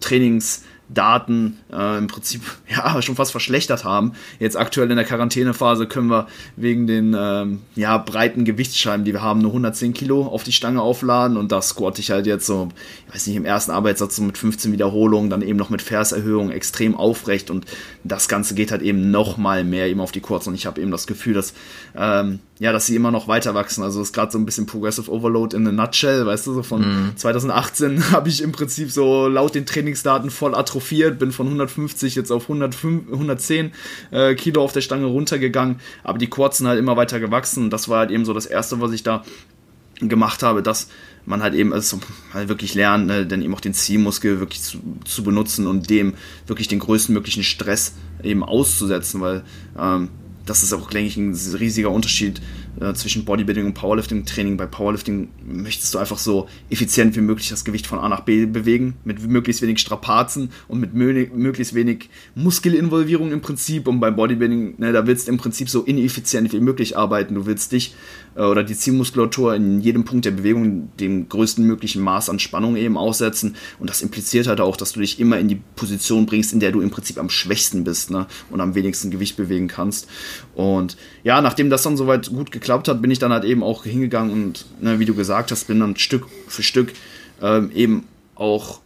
Trainings 0.00 0.62
Daten 0.88 1.58
äh, 1.72 1.98
im 1.98 2.06
Prinzip 2.06 2.42
ja 2.68 3.00
schon 3.02 3.16
fast 3.16 3.30
verschlechtert 3.30 3.84
haben. 3.84 4.12
Jetzt 4.38 4.56
aktuell 4.56 4.90
in 4.90 4.96
der 4.96 5.04
Quarantänephase 5.04 5.86
können 5.86 6.08
wir 6.08 6.26
wegen 6.56 6.86
den 6.86 7.14
ähm, 7.18 7.60
ja, 7.74 7.98
breiten 7.98 8.44
Gewichtsscheiben, 8.44 9.04
die 9.04 9.12
wir 9.12 9.22
haben, 9.22 9.40
nur 9.40 9.50
110 9.50 9.92
Kilo 9.92 10.26
auf 10.26 10.44
die 10.44 10.52
Stange 10.52 10.82
aufladen. 10.82 11.36
Und 11.36 11.52
da 11.52 11.60
squatte 11.60 12.00
ich 12.00 12.10
halt 12.10 12.26
jetzt 12.26 12.46
so, 12.46 12.68
ich 13.06 13.14
weiß 13.14 13.26
nicht, 13.26 13.36
im 13.36 13.44
ersten 13.44 13.70
Arbeitssatz 13.70 14.16
so 14.16 14.22
mit 14.22 14.38
15 14.38 14.72
Wiederholungen, 14.72 15.30
dann 15.30 15.42
eben 15.42 15.58
noch 15.58 15.70
mit 15.70 15.82
Verserhöhung 15.82 16.50
extrem 16.50 16.94
aufrecht. 16.94 17.50
Und 17.50 17.66
das 18.04 18.28
Ganze 18.28 18.54
geht 18.54 18.70
halt 18.70 18.82
eben 18.82 19.10
noch 19.10 19.36
mal 19.36 19.64
mehr 19.64 19.86
eben 19.86 20.00
auf 20.00 20.12
die 20.12 20.20
Kurzen 20.20 20.50
und 20.50 20.54
ich 20.54 20.66
habe 20.66 20.80
eben 20.80 20.90
das 20.90 21.06
Gefühl, 21.06 21.34
dass 21.34 21.54
ähm, 21.96 22.40
ja, 22.60 22.72
dass 22.72 22.86
sie 22.86 22.96
immer 22.96 23.10
noch 23.10 23.28
weiter 23.28 23.54
wachsen. 23.54 23.84
Also 23.84 24.02
ist 24.02 24.12
gerade 24.12 24.32
so 24.32 24.38
ein 24.38 24.44
bisschen 24.44 24.66
Progressive 24.66 25.10
Overload 25.10 25.56
in 25.56 25.66
a 25.66 25.72
nutshell, 25.72 26.26
weißt 26.26 26.46
du, 26.48 26.54
so 26.54 26.62
von 26.62 26.80
mm. 27.10 27.16
2018 27.16 28.10
habe 28.10 28.28
ich 28.28 28.42
im 28.42 28.52
Prinzip 28.52 28.90
so 28.90 29.28
laut 29.28 29.54
den 29.54 29.66
Trainingsdaten 29.66 30.30
voll 30.30 30.54
atrophiert, 30.54 31.18
bin 31.18 31.30
von 31.30 31.46
150 31.46 32.16
jetzt 32.16 32.32
auf 32.32 32.44
105, 32.44 33.12
110 33.12 33.72
äh, 34.10 34.34
Kilo 34.34 34.62
auf 34.62 34.72
der 34.72 34.80
Stange 34.80 35.06
runtergegangen, 35.06 35.80
aber 36.02 36.18
die 36.18 36.28
Quads 36.28 36.58
sind 36.58 36.66
halt 36.66 36.78
immer 36.78 36.96
weiter 36.96 37.20
gewachsen. 37.20 37.70
Das 37.70 37.88
war 37.88 38.00
halt 38.00 38.10
eben 38.10 38.24
so 38.24 38.34
das 38.34 38.46
erste, 38.46 38.80
was 38.80 38.92
ich 38.92 39.02
da 39.02 39.22
gemacht 40.00 40.42
habe, 40.42 40.62
dass 40.62 40.88
man 41.26 41.42
halt 41.42 41.54
eben 41.54 41.72
also 41.72 42.00
halt 42.32 42.48
wirklich 42.48 42.74
lernt, 42.74 43.06
ne, 43.06 43.26
dann 43.26 43.42
eben 43.42 43.54
auch 43.54 43.60
den 43.60 43.74
Ziehmuskel 43.74 44.40
wirklich 44.40 44.62
zu, 44.62 44.78
zu 45.04 45.22
benutzen 45.22 45.66
und 45.66 45.90
dem 45.90 46.14
wirklich 46.46 46.68
den 46.68 46.78
größtmöglichen 46.78 47.42
Stress 47.42 47.94
eben 48.22 48.42
auszusetzen, 48.42 49.20
weil 49.20 49.42
ähm, 49.78 50.08
das 50.48 50.62
ist 50.62 50.72
auch, 50.72 50.90
denke 50.90 51.08
ich, 51.08 51.16
ein 51.16 51.34
riesiger 51.58 51.90
Unterschied 51.90 52.40
äh, 52.80 52.94
zwischen 52.94 53.24
Bodybuilding 53.24 53.66
und 53.66 53.74
Powerlifting-Training. 53.74 54.56
Bei 54.56 54.66
Powerlifting 54.66 55.28
möchtest 55.44 55.94
du 55.94 55.98
einfach 55.98 56.18
so 56.18 56.48
effizient 56.70 57.16
wie 57.16 57.20
möglich 57.20 57.48
das 57.48 57.64
Gewicht 57.64 57.86
von 57.86 57.98
A 57.98 58.08
nach 58.08 58.20
B 58.20 58.46
bewegen, 58.46 58.94
mit 59.04 59.26
möglichst 59.26 59.62
wenig 59.62 59.78
Strapazen 59.78 60.50
und 60.68 60.80
mit 60.80 60.94
möglichst 60.94 61.74
wenig 61.74 62.08
Muskelinvolvierung 62.34 63.32
im 63.32 63.40
Prinzip. 63.40 63.88
Und 63.88 64.00
beim 64.00 64.16
Bodybuilding, 64.16 64.74
ne, 64.78 64.92
da 64.92 65.06
willst 65.06 65.26
du 65.26 65.32
im 65.32 65.38
Prinzip 65.38 65.68
so 65.68 65.82
ineffizient 65.82 66.52
wie 66.52 66.60
möglich 66.60 66.96
arbeiten. 66.96 67.34
Du 67.34 67.46
willst 67.46 67.72
dich 67.72 67.94
äh, 68.36 68.42
oder 68.42 68.64
die 68.64 68.74
Zielmuskulatur 68.74 69.54
in 69.54 69.80
jedem 69.80 70.04
Punkt 70.04 70.24
der 70.24 70.30
Bewegung 70.30 70.90
dem 70.98 71.28
größten 71.28 71.64
möglichen 71.64 72.02
Maß 72.02 72.30
an 72.30 72.38
Spannung 72.38 72.76
eben 72.76 72.96
aussetzen. 72.96 73.56
Und 73.78 73.90
das 73.90 74.02
impliziert 74.02 74.46
halt 74.46 74.60
auch, 74.60 74.76
dass 74.76 74.92
du 74.92 75.00
dich 75.00 75.20
immer 75.20 75.38
in 75.38 75.48
die 75.48 75.60
Position 75.76 76.26
bringst, 76.26 76.52
in 76.52 76.60
der 76.60 76.72
du 76.72 76.80
im 76.80 76.90
Prinzip 76.90 77.18
am 77.18 77.30
schwächsten 77.30 77.84
bist 77.84 78.10
ne? 78.10 78.26
und 78.50 78.60
am 78.60 78.74
wenigsten 78.74 79.10
Gewicht 79.10 79.36
bewegen 79.36 79.68
kannst. 79.68 80.08
Und 80.54 80.96
ja, 81.24 81.40
nachdem 81.40 81.70
das 81.70 81.82
dann 81.82 81.96
soweit 81.96 82.28
gut 82.30 82.52
geklappt 82.52 82.67
hat, 82.88 83.02
bin 83.02 83.10
ich 83.10 83.18
dann 83.18 83.32
halt 83.32 83.44
eben 83.44 83.62
auch 83.62 83.84
hingegangen 83.84 84.32
und, 84.32 84.66
ne, 84.80 84.98
wie 84.98 85.04
du 85.04 85.14
gesagt 85.14 85.50
hast, 85.50 85.66
bin 85.66 85.80
dann 85.80 85.96
Stück 85.96 86.26
für 86.46 86.62
Stück 86.62 86.92
ähm, 87.42 87.70
eben 87.74 88.06
auch 88.34 88.80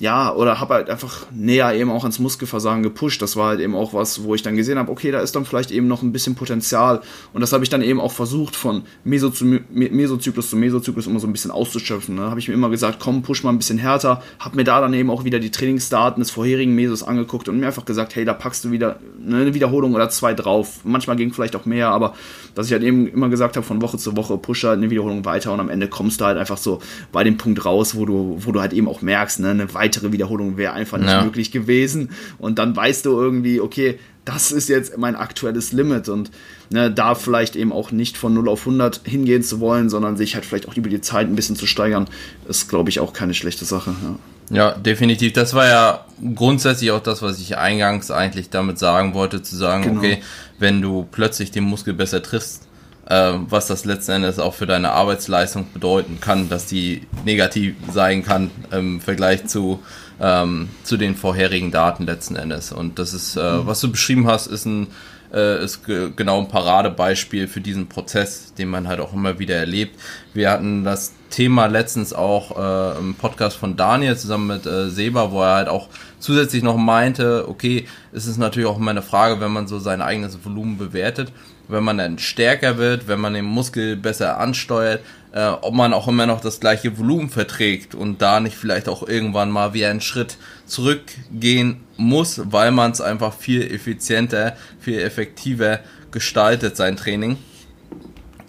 ja, 0.00 0.34
oder 0.34 0.60
habe 0.60 0.74
halt 0.74 0.90
einfach 0.90 1.26
näher 1.32 1.72
eben 1.74 1.90
auch 1.90 2.02
ans 2.02 2.18
Muskelversagen 2.18 2.82
gepusht. 2.82 3.22
Das 3.22 3.36
war 3.36 3.48
halt 3.48 3.60
eben 3.60 3.76
auch 3.76 3.94
was, 3.94 4.24
wo 4.24 4.34
ich 4.34 4.42
dann 4.42 4.56
gesehen 4.56 4.78
habe, 4.78 4.90
okay, 4.90 5.12
da 5.12 5.20
ist 5.20 5.36
dann 5.36 5.44
vielleicht 5.44 5.70
eben 5.70 5.86
noch 5.86 6.02
ein 6.02 6.10
bisschen 6.10 6.34
Potenzial. 6.34 7.00
Und 7.32 7.40
das 7.42 7.52
habe 7.52 7.62
ich 7.62 7.70
dann 7.70 7.82
eben 7.82 8.00
auch 8.00 8.10
versucht, 8.10 8.56
von 8.56 8.82
Mesozyklus 9.04 10.50
zu 10.50 10.56
Mesozyklus 10.56 11.06
immer 11.06 11.20
so 11.20 11.28
ein 11.28 11.32
bisschen 11.32 11.52
auszuschöpfen. 11.52 12.16
Da 12.16 12.24
ne? 12.24 12.30
habe 12.30 12.40
ich 12.40 12.48
mir 12.48 12.54
immer 12.54 12.70
gesagt, 12.70 12.98
komm, 12.98 13.22
push 13.22 13.44
mal 13.44 13.50
ein 13.50 13.58
bisschen 13.58 13.78
härter. 13.78 14.20
Habe 14.40 14.56
mir 14.56 14.64
da 14.64 14.80
dann 14.80 14.94
eben 14.94 15.10
auch 15.10 15.24
wieder 15.24 15.38
die 15.38 15.52
Trainingsdaten 15.52 16.20
des 16.20 16.32
vorherigen 16.32 16.74
Mesos 16.74 17.04
angeguckt 17.04 17.48
und 17.48 17.60
mir 17.60 17.66
einfach 17.66 17.84
gesagt, 17.84 18.16
hey, 18.16 18.24
da 18.24 18.34
packst 18.34 18.64
du 18.64 18.72
wieder 18.72 18.98
eine 19.24 19.54
Wiederholung 19.54 19.94
oder 19.94 20.08
zwei 20.10 20.34
drauf. 20.34 20.80
Manchmal 20.82 21.16
ging 21.16 21.32
vielleicht 21.32 21.54
auch 21.54 21.66
mehr, 21.66 21.90
aber 21.90 22.14
dass 22.56 22.66
ich 22.66 22.72
halt 22.72 22.82
eben 22.82 23.06
immer 23.06 23.28
gesagt 23.28 23.56
habe, 23.56 23.64
von 23.64 23.80
Woche 23.80 23.98
zu 23.98 24.16
Woche 24.16 24.36
pushe 24.38 24.68
halt 24.68 24.78
eine 24.78 24.90
Wiederholung 24.90 25.24
weiter 25.24 25.52
und 25.52 25.60
am 25.60 25.68
Ende 25.68 25.88
kommst 25.88 26.20
du 26.20 26.24
halt 26.24 26.38
einfach 26.38 26.58
so 26.58 26.80
bei 27.12 27.22
dem 27.22 27.36
Punkt 27.36 27.64
raus, 27.64 27.94
wo 27.94 28.04
du, 28.06 28.38
wo 28.40 28.50
du 28.50 28.60
halt 28.60 28.72
eben 28.72 28.88
auch 28.88 29.02
merkst, 29.02 29.40
ne, 29.40 29.50
eine 29.50 29.72
weitere 29.84 30.12
Wiederholung 30.12 30.56
wäre 30.56 30.72
einfach 30.72 30.98
nicht 30.98 31.10
ja. 31.10 31.22
möglich 31.22 31.50
gewesen. 31.50 32.10
Und 32.38 32.58
dann 32.58 32.74
weißt 32.74 33.06
du 33.06 33.20
irgendwie, 33.20 33.60
okay, 33.60 33.98
das 34.24 34.52
ist 34.52 34.68
jetzt 34.68 34.96
mein 34.96 35.16
aktuelles 35.16 35.72
Limit 35.72 36.08
und 36.08 36.30
ne, 36.70 36.90
da 36.90 37.14
vielleicht 37.14 37.56
eben 37.56 37.72
auch 37.72 37.90
nicht 37.90 38.16
von 38.16 38.32
0 38.32 38.48
auf 38.48 38.60
100 38.60 39.02
hingehen 39.04 39.42
zu 39.42 39.60
wollen, 39.60 39.90
sondern 39.90 40.16
sich 40.16 40.34
halt 40.34 40.46
vielleicht 40.46 40.66
auch 40.66 40.76
über 40.76 40.88
die 40.88 41.02
Zeit 41.02 41.28
ein 41.28 41.36
bisschen 41.36 41.56
zu 41.56 41.66
steigern, 41.66 42.08
ist, 42.48 42.68
glaube 42.68 42.88
ich, 42.88 43.00
auch 43.00 43.12
keine 43.12 43.34
schlechte 43.34 43.64
Sache. 43.64 43.94
Ja. 44.02 44.18
Ja, 44.50 44.72
definitiv. 44.72 45.32
Das 45.32 45.54
war 45.54 45.66
ja 45.66 46.04
grundsätzlich 46.34 46.90
auch 46.90 47.00
das, 47.00 47.22
was 47.22 47.40
ich 47.40 47.56
eingangs 47.56 48.10
eigentlich 48.10 48.50
damit 48.50 48.78
sagen 48.78 49.14
wollte, 49.14 49.40
zu 49.40 49.56
sagen, 49.56 49.84
genau. 49.84 50.00
okay, 50.00 50.22
wenn 50.58 50.82
du 50.82 51.06
plötzlich 51.10 51.50
den 51.50 51.64
Muskel 51.64 51.94
besser 51.94 52.22
triffst, 52.22 52.68
was 53.06 53.66
das 53.66 53.84
letzten 53.84 54.12
Endes 54.12 54.38
auch 54.38 54.54
für 54.54 54.66
deine 54.66 54.92
Arbeitsleistung 54.92 55.66
bedeuten 55.74 56.18
kann, 56.20 56.48
dass 56.48 56.66
die 56.66 57.06
negativ 57.24 57.74
sein 57.92 58.24
kann 58.24 58.50
im 58.70 59.00
Vergleich 59.00 59.46
zu 59.46 59.82
ähm, 60.20 60.68
zu 60.84 60.96
den 60.96 61.16
vorherigen 61.16 61.70
Daten 61.70 62.04
letzten 62.06 62.36
Endes. 62.36 62.72
Und 62.72 62.98
das 62.98 63.14
ist, 63.14 63.36
äh, 63.36 63.40
mhm. 63.40 63.66
was 63.66 63.80
du 63.80 63.90
beschrieben 63.90 64.26
hast, 64.26 64.46
ist 64.46 64.64
ein 64.64 64.88
äh, 65.34 65.62
ist 65.62 65.80
genau 65.84 66.40
ein 66.40 66.48
Paradebeispiel 66.48 67.48
für 67.48 67.60
diesen 67.60 67.88
Prozess, 67.88 68.54
den 68.54 68.68
man 68.68 68.88
halt 68.88 69.00
auch 69.00 69.12
immer 69.12 69.38
wieder 69.38 69.56
erlebt. 69.56 69.98
Wir 70.32 70.50
hatten 70.50 70.84
das 70.84 71.12
Thema 71.30 71.66
letztens 71.66 72.12
auch 72.12 72.56
äh, 72.56 72.98
im 72.98 73.14
Podcast 73.16 73.56
von 73.56 73.76
Daniel 73.76 74.16
zusammen 74.16 74.46
mit 74.46 74.66
äh, 74.66 74.88
Seba, 74.88 75.32
wo 75.32 75.42
er 75.42 75.56
halt 75.56 75.68
auch 75.68 75.88
zusätzlich 76.20 76.62
noch 76.62 76.76
meinte, 76.76 77.48
okay, 77.48 77.86
es 78.12 78.26
ist 78.26 78.38
natürlich 78.38 78.68
auch 78.68 78.78
immer 78.78 78.92
eine 78.92 79.02
Frage, 79.02 79.40
wenn 79.40 79.52
man 79.52 79.66
so 79.66 79.80
sein 79.80 80.00
eigenes 80.00 80.44
Volumen 80.44 80.78
bewertet, 80.78 81.32
wenn 81.66 81.82
man 81.82 81.98
dann 81.98 82.18
stärker 82.18 82.78
wird, 82.78 83.08
wenn 83.08 83.20
man 83.20 83.34
den 83.34 83.46
Muskel 83.46 83.96
besser 83.96 84.38
ansteuert, 84.38 85.00
äh, 85.32 85.48
ob 85.48 85.74
man 85.74 85.92
auch 85.92 86.06
immer 86.06 86.26
noch 86.26 86.40
das 86.40 86.60
gleiche 86.60 86.96
Volumen 86.96 87.28
verträgt 87.28 87.96
und 87.96 88.22
da 88.22 88.38
nicht 88.38 88.56
vielleicht 88.56 88.88
auch 88.88 89.06
irgendwann 89.06 89.50
mal 89.50 89.74
wieder 89.74 89.90
einen 89.90 90.00
Schritt 90.00 90.36
zurückgehen 90.66 91.80
muss, 91.96 92.40
weil 92.44 92.70
man 92.70 92.90
es 92.90 93.00
einfach 93.00 93.32
viel 93.34 93.62
effizienter, 93.62 94.56
viel 94.80 94.98
effektiver 94.98 95.80
gestaltet, 96.10 96.76
sein 96.76 96.96
Training, 96.96 97.36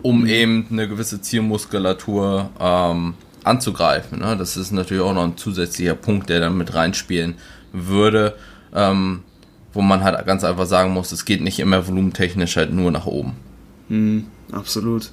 um 0.01 0.21
mhm. 0.21 0.27
eben 0.27 0.67
eine 0.71 0.87
gewisse 0.87 1.21
Zielmuskulatur 1.21 2.49
ähm, 2.59 3.13
anzugreifen. 3.43 4.19
Ne? 4.19 4.35
Das 4.37 4.57
ist 4.57 4.71
natürlich 4.71 5.03
auch 5.03 5.13
noch 5.13 5.23
ein 5.23 5.37
zusätzlicher 5.37 5.95
Punkt, 5.95 6.29
der 6.29 6.39
dann 6.39 6.57
mit 6.57 6.73
reinspielen 6.73 7.35
würde, 7.71 8.35
ähm, 8.73 9.23
wo 9.73 9.81
man 9.81 10.03
halt 10.03 10.25
ganz 10.25 10.43
einfach 10.43 10.65
sagen 10.65 10.93
muss, 10.93 11.11
es 11.11 11.25
geht 11.25 11.41
nicht 11.41 11.59
immer 11.59 11.85
volumentechnisch 11.87 12.55
halt 12.55 12.73
nur 12.73 12.91
nach 12.91 13.05
oben. 13.05 13.33
Mhm, 13.89 14.27
absolut. 14.51 15.11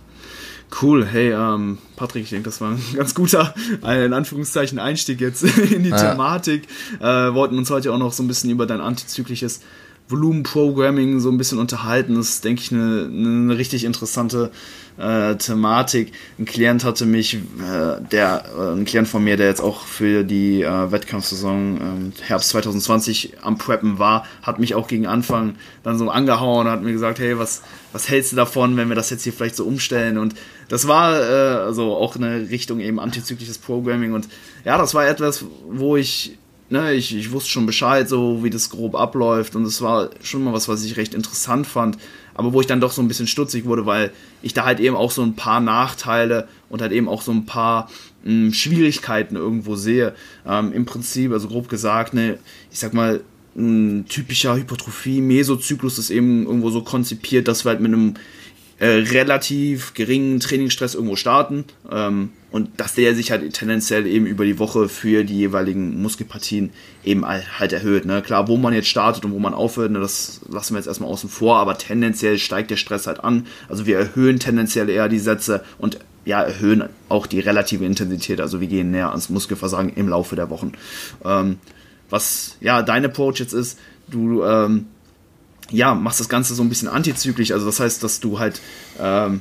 Cool, 0.81 1.07
hey, 1.07 1.33
ähm, 1.33 1.79
Patrick, 1.97 2.25
ich 2.25 2.31
denke, 2.31 2.45
das 2.47 2.61
war 2.61 2.71
ein 2.71 2.83
ganz 2.95 3.15
guter, 3.15 3.55
äh, 3.85 4.07
in 4.07 4.13
Anführungszeichen, 4.13 4.79
Einstieg 4.79 5.21
jetzt 5.21 5.43
in 5.73 5.83
die 5.83 5.91
ja. 5.91 6.13
Thematik. 6.13 6.67
Äh, 7.01 7.05
wollten 7.05 7.59
uns 7.59 7.71
heute 7.71 7.93
auch 7.93 7.99
noch 7.99 8.13
so 8.13 8.23
ein 8.23 8.29
bisschen 8.29 8.51
über 8.51 8.67
dein 8.67 8.81
antizyklisches 8.81 9.61
Volumenprogramming 10.09 11.21
so 11.21 11.31
ein 11.31 11.39
bisschen 11.39 11.59
unterhalten. 11.59 12.15
Das 12.15 12.29
ist, 12.29 12.45
denke 12.45 12.63
ich, 12.63 12.73
eine, 12.73 13.07
eine 13.07 13.57
richtig 13.57 13.85
interessante 13.85 14.51
äh, 14.99 15.37
Thematik. 15.37 16.13
Ein 16.39 16.45
Klient 16.45 16.85
hatte 16.85 17.07
mich, 17.07 17.35
äh, 17.35 18.01
der, 18.11 18.45
äh, 18.57 18.73
ein 18.73 18.85
Klient 18.85 19.09
von 19.09 19.25
mir, 19.25 19.37
der 19.37 19.49
jetzt 19.49 19.61
auch 19.61 19.87
für 19.87 20.25
die 20.25 20.63
äh, 20.63 20.93
Wettkampfsaison 20.93 21.81
ähm, 21.81 22.13
Herbst 22.21 22.51
2020 22.51 23.35
am 23.43 23.59
Preppen 23.59 23.99
war, 23.99 24.27
hat 24.43 24.59
mich 24.59 24.75
auch 24.75 24.89
gegen 24.89 25.07
Anfang 25.07 25.57
dann 25.83 25.99
so 25.99 26.11
angehauen 26.11 26.67
und 26.67 26.73
hat 26.73 26.83
mir 26.83 26.93
gesagt, 26.93 27.19
hey, 27.19 27.39
was, 27.39 27.63
was 27.93 28.09
hältst 28.09 28.33
du 28.33 28.37
davon, 28.37 28.77
wenn 28.77 28.89
wir 28.89 28.97
das 28.97 29.11
jetzt 29.11 29.25
hier 29.25 29.33
vielleicht 29.33 29.57
so 29.57 29.65
umstellen? 29.65 30.19
Und 30.19 30.35
das 30.69 30.89
war 30.89 31.19
äh, 31.19 31.65
also 31.65 31.97
auch 31.97 32.17
eine 32.17 32.51
Richtung 32.51 32.81
eben 32.81 33.01
antizyklisches 33.01 33.59
Programming 33.59 34.13
und 34.13 34.29
ja, 34.65 34.79
das 34.79 34.95
war 34.95 35.07
etwas, 35.07 35.45
wo 35.69 35.97
ich 35.97 36.39
ne, 36.73 36.95
ich, 36.95 37.15
ich 37.15 37.31
wusste 37.31 37.51
schon 37.51 37.67
Bescheid, 37.67 38.09
so 38.09 38.43
wie 38.43 38.51
das 38.51 38.71
grob 38.71 38.95
abläuft 38.95 39.55
und 39.55 39.65
es 39.65 39.83
war 39.83 40.09
schon 40.23 40.43
mal 40.43 40.55
was, 40.55 40.69
was 40.69 40.83
ich 40.85 40.97
recht 40.97 41.13
interessant 41.13 41.67
fand, 41.67 41.99
aber 42.35 42.55
wo 42.55 42.61
ich 42.63 42.67
dann 42.67 42.81
doch 42.81 42.93
so 42.93 43.03
ein 43.03 43.09
bisschen 43.09 43.27
stutzig 43.27 43.67
wurde, 43.67 43.85
weil 43.85 44.11
ich 44.41 44.55
da 44.55 44.65
halt 44.65 44.81
eben 44.81 44.97
auch 44.97 45.11
so 45.11 45.23
ein 45.23 45.37
paar 45.37 45.61
Nachteile 45.61 46.49
und 46.71 46.81
halt 46.81 46.93
eben 46.93 47.09
auch 47.09 47.21
so 47.21 47.31
ein 47.31 47.45
paar 47.45 47.91
mh, 48.25 48.31
hm, 48.47 48.55
Schwierigkeiten 48.55 49.37
irgendwo 49.37 49.77
sehe. 49.77 50.15
Ähm, 50.47 50.73
Im 50.73 50.87
Prinzip, 50.87 51.33
also 51.33 51.47
grob 51.47 51.69
gesagt, 51.69 52.15
ne, 52.15 52.39
ich 52.71 52.79
sag 52.79 52.95
mal, 52.95 53.21
ein 53.55 54.07
typischer 54.09 54.57
Hypertrophie-Mesozyklus 54.57 55.99
ist 55.99 56.09
eben 56.09 56.47
irgendwo 56.47 56.71
so 56.71 56.83
konzipiert, 56.83 57.49
dass 57.49 57.67
wir 57.67 57.73
halt 57.73 57.81
mit 57.83 57.93
einem 57.93 58.15
äh, 58.79 58.87
relativ 58.87 59.93
geringen 59.93 60.41
Trainingsstress 60.41 60.95
irgendwo 60.95 61.17
starten 61.17 61.67
ähm, 61.91 62.31
und 62.53 62.69
dass 62.77 62.95
der 62.95 63.15
sich 63.15 63.31
halt 63.31 63.51
tendenziell 63.55 64.07
eben 64.07 64.27
über 64.27 64.45
die 64.45 64.59
Woche 64.59 64.89
für 64.89 65.25
die 65.25 65.37
jeweiligen 65.37 66.01
Muskelpartien 66.01 66.71
eben 67.03 67.27
halt 67.27 67.73
erhöht. 67.73 68.05
Ne? 68.05 68.21
Klar, 68.23 68.47
wo 68.47 68.59
man 68.59 68.75
jetzt 68.75 68.89
startet 68.89 69.25
und 69.25 69.33
wo 69.33 69.39
man 69.39 69.55
aufhört, 69.55 69.91
ne, 69.91 69.99
das 69.99 70.43
lassen 70.49 70.75
wir 70.75 70.79
jetzt 70.79 70.87
erstmal 70.87 71.11
außen 71.11 71.31
vor, 71.31 71.57
aber 71.57 71.79
tendenziell 71.79 72.39
steigt 72.39 72.71
der 72.71 72.77
Stress 72.77 73.07
halt 73.07 73.25
an. 73.25 73.47
Also 73.69 73.87
wir 73.87 73.99
erhöhen 73.99 74.39
tendenziell 74.39 74.91
eher 74.91 75.09
die 75.09 75.19
Sätze 75.19 75.65
und 75.79 75.99
ja, 76.25 76.43
erhöhen 76.43 76.85
auch 77.09 77.27
die 77.27 77.41
relative 77.41 77.85
Intensität. 77.85 78.41
Also 78.41 78.61
wir 78.61 78.69
gehen 78.69 78.91
näher 78.91 79.09
ans 79.09 79.31
Muskelversagen 79.31 79.93
im 79.95 80.09
Laufe 80.09 80.37
der 80.37 80.51
Wochen. 80.51 80.73
Ähm, 81.25 81.59
was 82.11 82.59
ja 82.61 82.83
dein 82.83 83.05
Approach 83.05 83.39
jetzt 83.39 83.55
ist, 83.55 83.79
du 84.09 84.45
ähm, 84.45 84.87
ja, 85.71 85.95
machst 85.95 86.21
das 86.21 86.29
Ganze 86.29 86.55
so 86.55 86.63
ein 86.63 86.69
bisschen 86.69 86.89
antizyklisch. 86.89 87.51
Also 87.51 87.65
das 87.65 87.81
heißt, 87.81 88.05
dass 88.05 88.21
du 88.21 88.39
halt 88.39 88.61
ähm, 89.01 89.41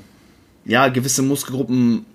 ja 0.64 0.88
gewisse 0.88 1.22
Muskelgruppen 1.22 2.06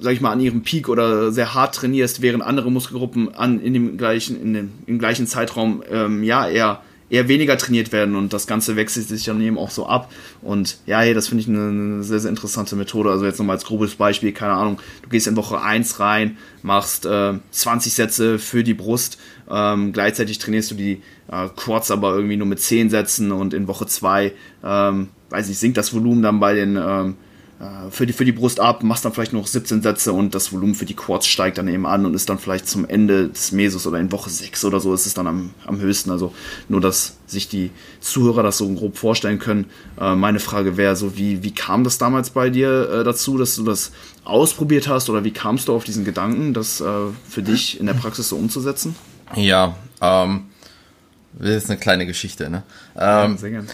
sag 0.00 0.12
ich 0.12 0.20
mal, 0.20 0.32
an 0.32 0.40
ihrem 0.40 0.62
Peak 0.62 0.88
oder 0.88 1.32
sehr 1.32 1.54
hart 1.54 1.74
trainierst, 1.74 2.22
während 2.22 2.42
andere 2.42 2.70
Muskelgruppen 2.70 3.34
an, 3.34 3.60
in 3.60 3.74
dem 3.74 3.96
gleichen, 3.96 4.40
in 4.40 4.54
dem, 4.54 4.72
im 4.86 4.98
gleichen 4.98 5.26
Zeitraum 5.26 5.82
ähm, 5.90 6.22
ja 6.22 6.48
eher 6.48 6.82
eher 7.10 7.28
weniger 7.28 7.56
trainiert 7.56 7.92
werden 7.92 8.16
und 8.16 8.32
das 8.32 8.46
Ganze 8.46 8.76
wechselt 8.76 9.08
sich 9.08 9.24
dann 9.24 9.40
eben 9.40 9.58
auch 9.58 9.70
so 9.70 9.86
ab. 9.86 10.10
Und 10.42 10.78
ja, 10.86 11.00
hey, 11.00 11.14
das 11.14 11.28
finde 11.28 11.42
ich 11.42 11.48
eine, 11.48 11.68
eine, 11.68 12.02
sehr, 12.02 12.18
sehr 12.18 12.30
interessante 12.30 12.76
Methode. 12.76 13.10
Also 13.10 13.24
jetzt 13.24 13.38
nochmal 13.38 13.56
als 13.56 13.64
grobes 13.64 13.94
Beispiel, 13.94 14.32
keine 14.32 14.54
Ahnung, 14.54 14.80
du 15.02 15.08
gehst 15.10 15.26
in 15.26 15.36
Woche 15.36 15.60
1 15.60 16.00
rein, 16.00 16.38
machst 16.62 17.06
äh, 17.06 17.34
20 17.50 17.92
Sätze 17.92 18.38
für 18.38 18.64
die 18.64 18.74
Brust, 18.74 19.18
ähm, 19.50 19.92
gleichzeitig 19.92 20.38
trainierst 20.38 20.70
du 20.70 20.74
die 20.74 21.02
äh, 21.30 21.48
Quads 21.54 21.90
aber 21.90 22.14
irgendwie 22.14 22.36
nur 22.36 22.46
mit 22.46 22.60
10 22.60 22.90
Sätzen 22.90 23.32
und 23.32 23.54
in 23.54 23.68
Woche 23.68 23.86
2, 23.86 24.32
ähm, 24.64 25.08
weiß 25.30 25.48
ich, 25.50 25.58
sinkt 25.58 25.76
das 25.76 25.92
Volumen 25.92 26.22
dann 26.22 26.40
bei 26.40 26.54
den 26.54 26.76
ähm, 26.76 27.10
äh, 27.10 27.23
für 27.90 28.06
die, 28.06 28.12
für 28.12 28.24
die 28.24 28.32
Brust 28.32 28.60
ab, 28.60 28.82
machst 28.82 29.04
dann 29.04 29.12
vielleicht 29.12 29.32
noch 29.32 29.46
17 29.46 29.82
Sätze 29.82 30.12
und 30.12 30.34
das 30.34 30.52
Volumen 30.52 30.74
für 30.74 30.84
die 30.84 30.94
Quads 30.94 31.26
steigt 31.26 31.58
dann 31.58 31.68
eben 31.68 31.86
an 31.86 32.04
und 32.04 32.14
ist 32.14 32.28
dann 32.28 32.38
vielleicht 32.38 32.68
zum 32.68 32.86
Ende 32.86 33.28
des 33.28 33.52
Mesos 33.52 33.86
oder 33.86 33.98
in 33.98 34.10
Woche 34.12 34.30
6 34.30 34.64
oder 34.64 34.80
so 34.80 34.92
ist 34.92 35.06
es 35.06 35.14
dann 35.14 35.26
am, 35.26 35.50
am 35.66 35.78
höchsten. 35.78 36.10
Also 36.10 36.34
nur, 36.68 36.80
dass 36.80 37.16
sich 37.26 37.48
die 37.48 37.70
Zuhörer 38.00 38.42
das 38.42 38.58
so 38.58 38.68
grob 38.74 38.96
vorstellen 38.96 39.38
können. 39.38 39.66
Äh, 40.00 40.14
meine 40.14 40.40
Frage 40.40 40.76
wäre 40.76 40.96
so, 40.96 41.16
wie, 41.16 41.42
wie 41.42 41.52
kam 41.52 41.84
das 41.84 41.98
damals 41.98 42.30
bei 42.30 42.50
dir 42.50 42.90
äh, 42.90 43.04
dazu, 43.04 43.38
dass 43.38 43.56
du 43.56 43.64
das 43.64 43.92
ausprobiert 44.24 44.88
hast 44.88 45.08
oder 45.10 45.24
wie 45.24 45.32
kamst 45.32 45.68
du 45.68 45.74
auf 45.74 45.84
diesen 45.84 46.04
Gedanken, 46.04 46.54
das 46.54 46.80
äh, 46.80 46.84
für 47.28 47.42
dich 47.42 47.78
in 47.78 47.86
der 47.86 47.94
Praxis 47.94 48.28
so 48.28 48.36
umzusetzen? 48.36 48.96
Ja, 49.34 49.76
ähm, 50.00 50.46
das 51.32 51.64
ist 51.64 51.70
eine 51.70 51.78
kleine 51.78 52.06
Geschichte, 52.06 52.50
ne? 52.50 52.62
Ähm, 52.96 53.32
ja, 53.32 53.36
sehr 53.36 53.50
gerne 53.50 53.66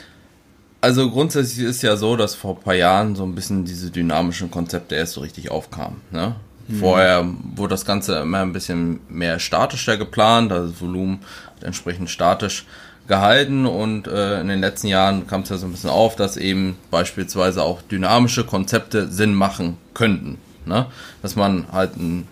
also 0.80 1.10
grundsätzlich 1.10 1.66
ist 1.66 1.82
ja 1.82 1.96
so, 1.96 2.16
dass 2.16 2.34
vor 2.34 2.56
ein 2.56 2.62
paar 2.62 2.74
Jahren 2.74 3.14
so 3.14 3.24
ein 3.24 3.34
bisschen 3.34 3.64
diese 3.64 3.90
dynamischen 3.90 4.50
Konzepte 4.50 4.94
erst 4.94 5.14
so 5.14 5.20
richtig 5.20 5.50
aufkamen. 5.50 6.00
Ne? 6.10 6.36
Mhm. 6.68 6.76
Vorher 6.76 7.26
wurde 7.54 7.74
das 7.74 7.84
Ganze 7.84 8.20
immer 8.20 8.40
ein 8.40 8.52
bisschen 8.52 9.00
mehr 9.08 9.38
statischer 9.38 9.96
geplant, 9.96 10.52
also 10.52 10.70
das 10.70 10.80
Volumen 10.80 11.20
entsprechend 11.62 12.10
statisch 12.10 12.64
gehalten 13.08 13.66
und 13.66 14.06
äh, 14.06 14.40
in 14.40 14.48
den 14.48 14.60
letzten 14.60 14.86
Jahren 14.86 15.26
kam 15.26 15.42
es 15.42 15.48
ja 15.48 15.58
so 15.58 15.66
ein 15.66 15.72
bisschen 15.72 15.90
auf, 15.90 16.14
dass 16.14 16.36
eben 16.36 16.76
beispielsweise 16.90 17.62
auch 17.62 17.82
dynamische 17.82 18.44
Konzepte 18.44 19.08
Sinn 19.08 19.34
machen 19.34 19.78
könnten. 19.94 20.38
Ne? 20.64 20.86
Dass 21.20 21.34
man 21.34 21.66
halt 21.72 21.96
einen 21.96 22.28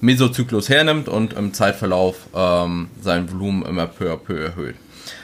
Mesozyklus 0.00 0.68
hernimmt 0.68 1.08
und 1.08 1.32
im 1.32 1.52
Zeitverlauf 1.52 2.28
ähm, 2.34 2.88
sein 3.02 3.30
Volumen 3.30 3.66
immer 3.66 3.86
peu 3.86 4.12
à 4.12 4.16
peu 4.16 4.38
erhöht. 4.38 4.76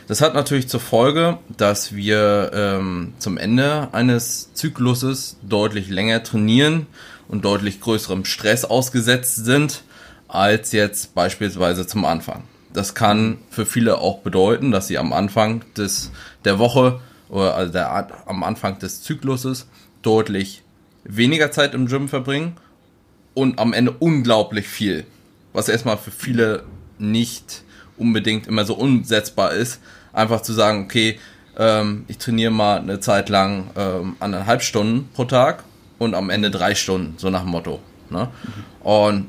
Das 0.07 0.21
hat 0.21 0.35
natürlich 0.35 0.69
zur 0.69 0.79
Folge, 0.79 1.39
dass 1.57 1.95
wir 1.95 2.53
ähm, 2.55 3.15
zum 3.19 3.39
Ende 3.39 3.89
eines 3.93 4.53
Zykluses 4.55 5.37
deutlich 5.43 5.89
länger 5.89 6.23
trainieren 6.23 6.87
und 7.27 7.45
deutlich 7.45 7.81
größerem 7.81 8.25
Stress 8.25 8.65
ausgesetzt 8.65 9.45
sind 9.45 9.83
als 10.29 10.71
jetzt 10.71 11.15
beispielsweise 11.15 11.87
zum 11.89 12.05
Anfang. 12.05 12.45
Das 12.73 12.95
kann 12.95 13.39
für 13.51 13.67
viele 13.67 13.99
auch 13.99 14.19
bedeuten, 14.19 14.71
dass 14.71 14.87
sie 14.87 14.99
am 14.99 15.13
Anfang 15.13 15.65
des, 15.77 16.13
der 16.45 16.61
Woche 16.61 17.01
oder 17.29 17.57
also 17.57 17.73
der, 17.73 18.29
am 18.29 18.45
Anfang 18.45 18.79
des 18.79 19.03
Zykluses 19.03 19.67
deutlich 20.03 20.63
weniger 21.03 21.51
Zeit 21.51 21.75
im 21.75 21.87
Gym 21.87 22.09
verbringen 22.09 22.57
und 23.35 23.59
am 23.59 23.73
Ende 23.73 23.93
unglaublich 23.99 24.69
viel, 24.69 25.05
was 25.53 25.69
erstmal 25.69 25.99
für 25.99 26.13
viele 26.13 26.65
nicht 26.99 27.63
unbedingt 27.97 28.47
immer 28.47 28.65
so 28.65 28.75
umsetzbar 28.75 29.53
ist, 29.53 29.81
einfach 30.17 30.43
zu 30.43 30.53
sagen, 30.53 30.85
okay, 30.85 31.19
ähm, 31.59 32.05
ich 32.09 32.19
trainiere 32.19 32.51
mal 32.51 32.79
eine 32.79 33.01
Zeit 33.01 33.29
lang 33.29 33.71
ähm, 33.77 34.17
anderthalb 34.21 34.63
Stunden 34.63 35.09
pro 35.15 35.25
Tag 35.25 35.65
und 35.99 36.15
am 36.15 36.31
Ende 36.31 36.51
drei 36.51 36.75
Stunden, 36.75 37.15
so 37.19 37.31
nach 37.31 37.43
dem 37.43 37.51
Motto. 37.51 37.81
Ne? 38.11 38.29
Mhm. 38.43 38.87
Und 38.87 39.27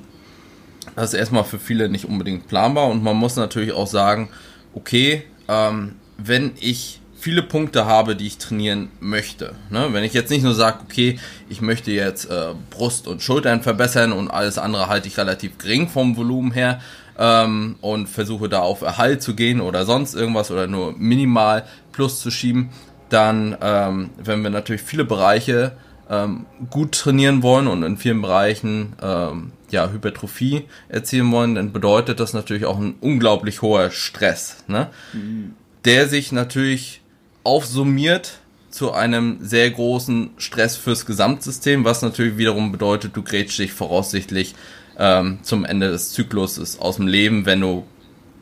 das 0.96 1.14
ist 1.14 1.20
erstmal 1.20 1.44
für 1.44 1.60
viele 1.60 1.90
nicht 1.90 2.06
unbedingt 2.06 2.48
planbar 2.48 2.88
und 2.88 3.04
man 3.04 3.16
muss 3.16 3.36
natürlich 3.36 3.72
auch 3.72 3.88
sagen, 3.88 4.30
okay, 4.74 5.24
ähm, 5.48 5.96
wenn 6.18 6.54
ich 6.60 7.02
viele 7.20 7.44
Punkte 7.44 7.86
habe, 7.86 8.16
die 8.16 8.28
ich 8.28 8.38
trainieren 8.38 8.90
möchte. 9.00 9.56
Ne? 9.70 9.88
Wenn 9.92 10.04
ich 10.04 10.14
jetzt 10.14 10.30
nicht 10.30 10.44
nur 10.44 10.54
sage, 10.54 10.80
okay, 10.84 11.20
ich 11.50 11.62
möchte 11.62 11.92
jetzt 11.92 12.30
äh, 12.30 12.54
Brust 12.70 13.08
und 13.08 13.22
Schultern 13.22 13.62
verbessern 13.62 14.12
und 14.12 14.30
alles 14.30 14.58
andere 14.58 14.88
halte 14.88 15.08
ich 15.08 15.18
relativ 15.18 15.58
gering 15.58 15.90
vom 15.90 16.16
Volumen 16.16 16.52
her, 16.52 16.80
ähm, 17.18 17.76
und 17.82 18.08
versuche 18.08 18.50
da 18.50 18.60
auf 18.60 18.82
Erhalt 18.82 19.22
zu 19.22 19.36
gehen 19.36 19.62
oder 19.62 19.86
sonst 19.86 20.16
irgendwas 20.16 20.52
oder 20.52 20.68
nur 20.68 20.94
minimal 20.98 21.66
Plus 21.92 22.22
zu 22.22 22.32
schieben, 22.32 22.70
dann, 23.10 23.58
ähm, 23.62 24.12
wenn 24.18 24.44
wir 24.44 24.50
natürlich 24.50 24.82
viele 24.82 25.06
Bereiche 25.06 25.74
ähm, 26.10 26.46
gut 26.70 26.94
trainieren 26.94 27.44
wollen 27.44 27.68
und 27.68 27.84
in 27.84 27.98
vielen 27.98 28.22
Bereichen 28.22 28.94
ähm, 29.02 29.52
ja, 29.70 29.90
Hypertrophie 29.90 30.66
erzielen 30.90 31.32
wollen, 31.32 31.56
dann 31.56 31.74
bedeutet 31.74 32.20
das 32.20 32.34
natürlich 32.34 32.66
auch 32.66 32.78
ein 32.78 32.96
unglaublich 33.02 33.62
hoher 33.62 33.92
Stress, 33.92 34.64
ne? 34.68 34.90
Mhm. 35.14 35.54
der 35.86 36.08
sich 36.08 36.32
natürlich 36.32 37.02
aufsummiert 37.44 38.40
zu 38.70 38.92
einem 38.92 39.40
sehr 39.42 39.70
großen 39.72 40.32
Stress 40.38 40.76
fürs 40.76 41.06
Gesamtsystem, 41.06 41.84
was 41.84 42.02
natürlich 42.02 42.38
wiederum 42.38 42.72
bedeutet, 42.72 43.16
du 43.16 43.24
grätschst 43.24 43.60
dich 43.60 43.74
voraussichtlich 43.74 44.56
ähm, 44.98 45.40
zum 45.44 45.66
Ende 45.66 45.92
des 45.92 46.12
Zykluses 46.12 46.80
aus 46.80 46.98
dem 46.98 47.08
Leben, 47.08 47.46
wenn 47.46 47.62
du 47.62 47.86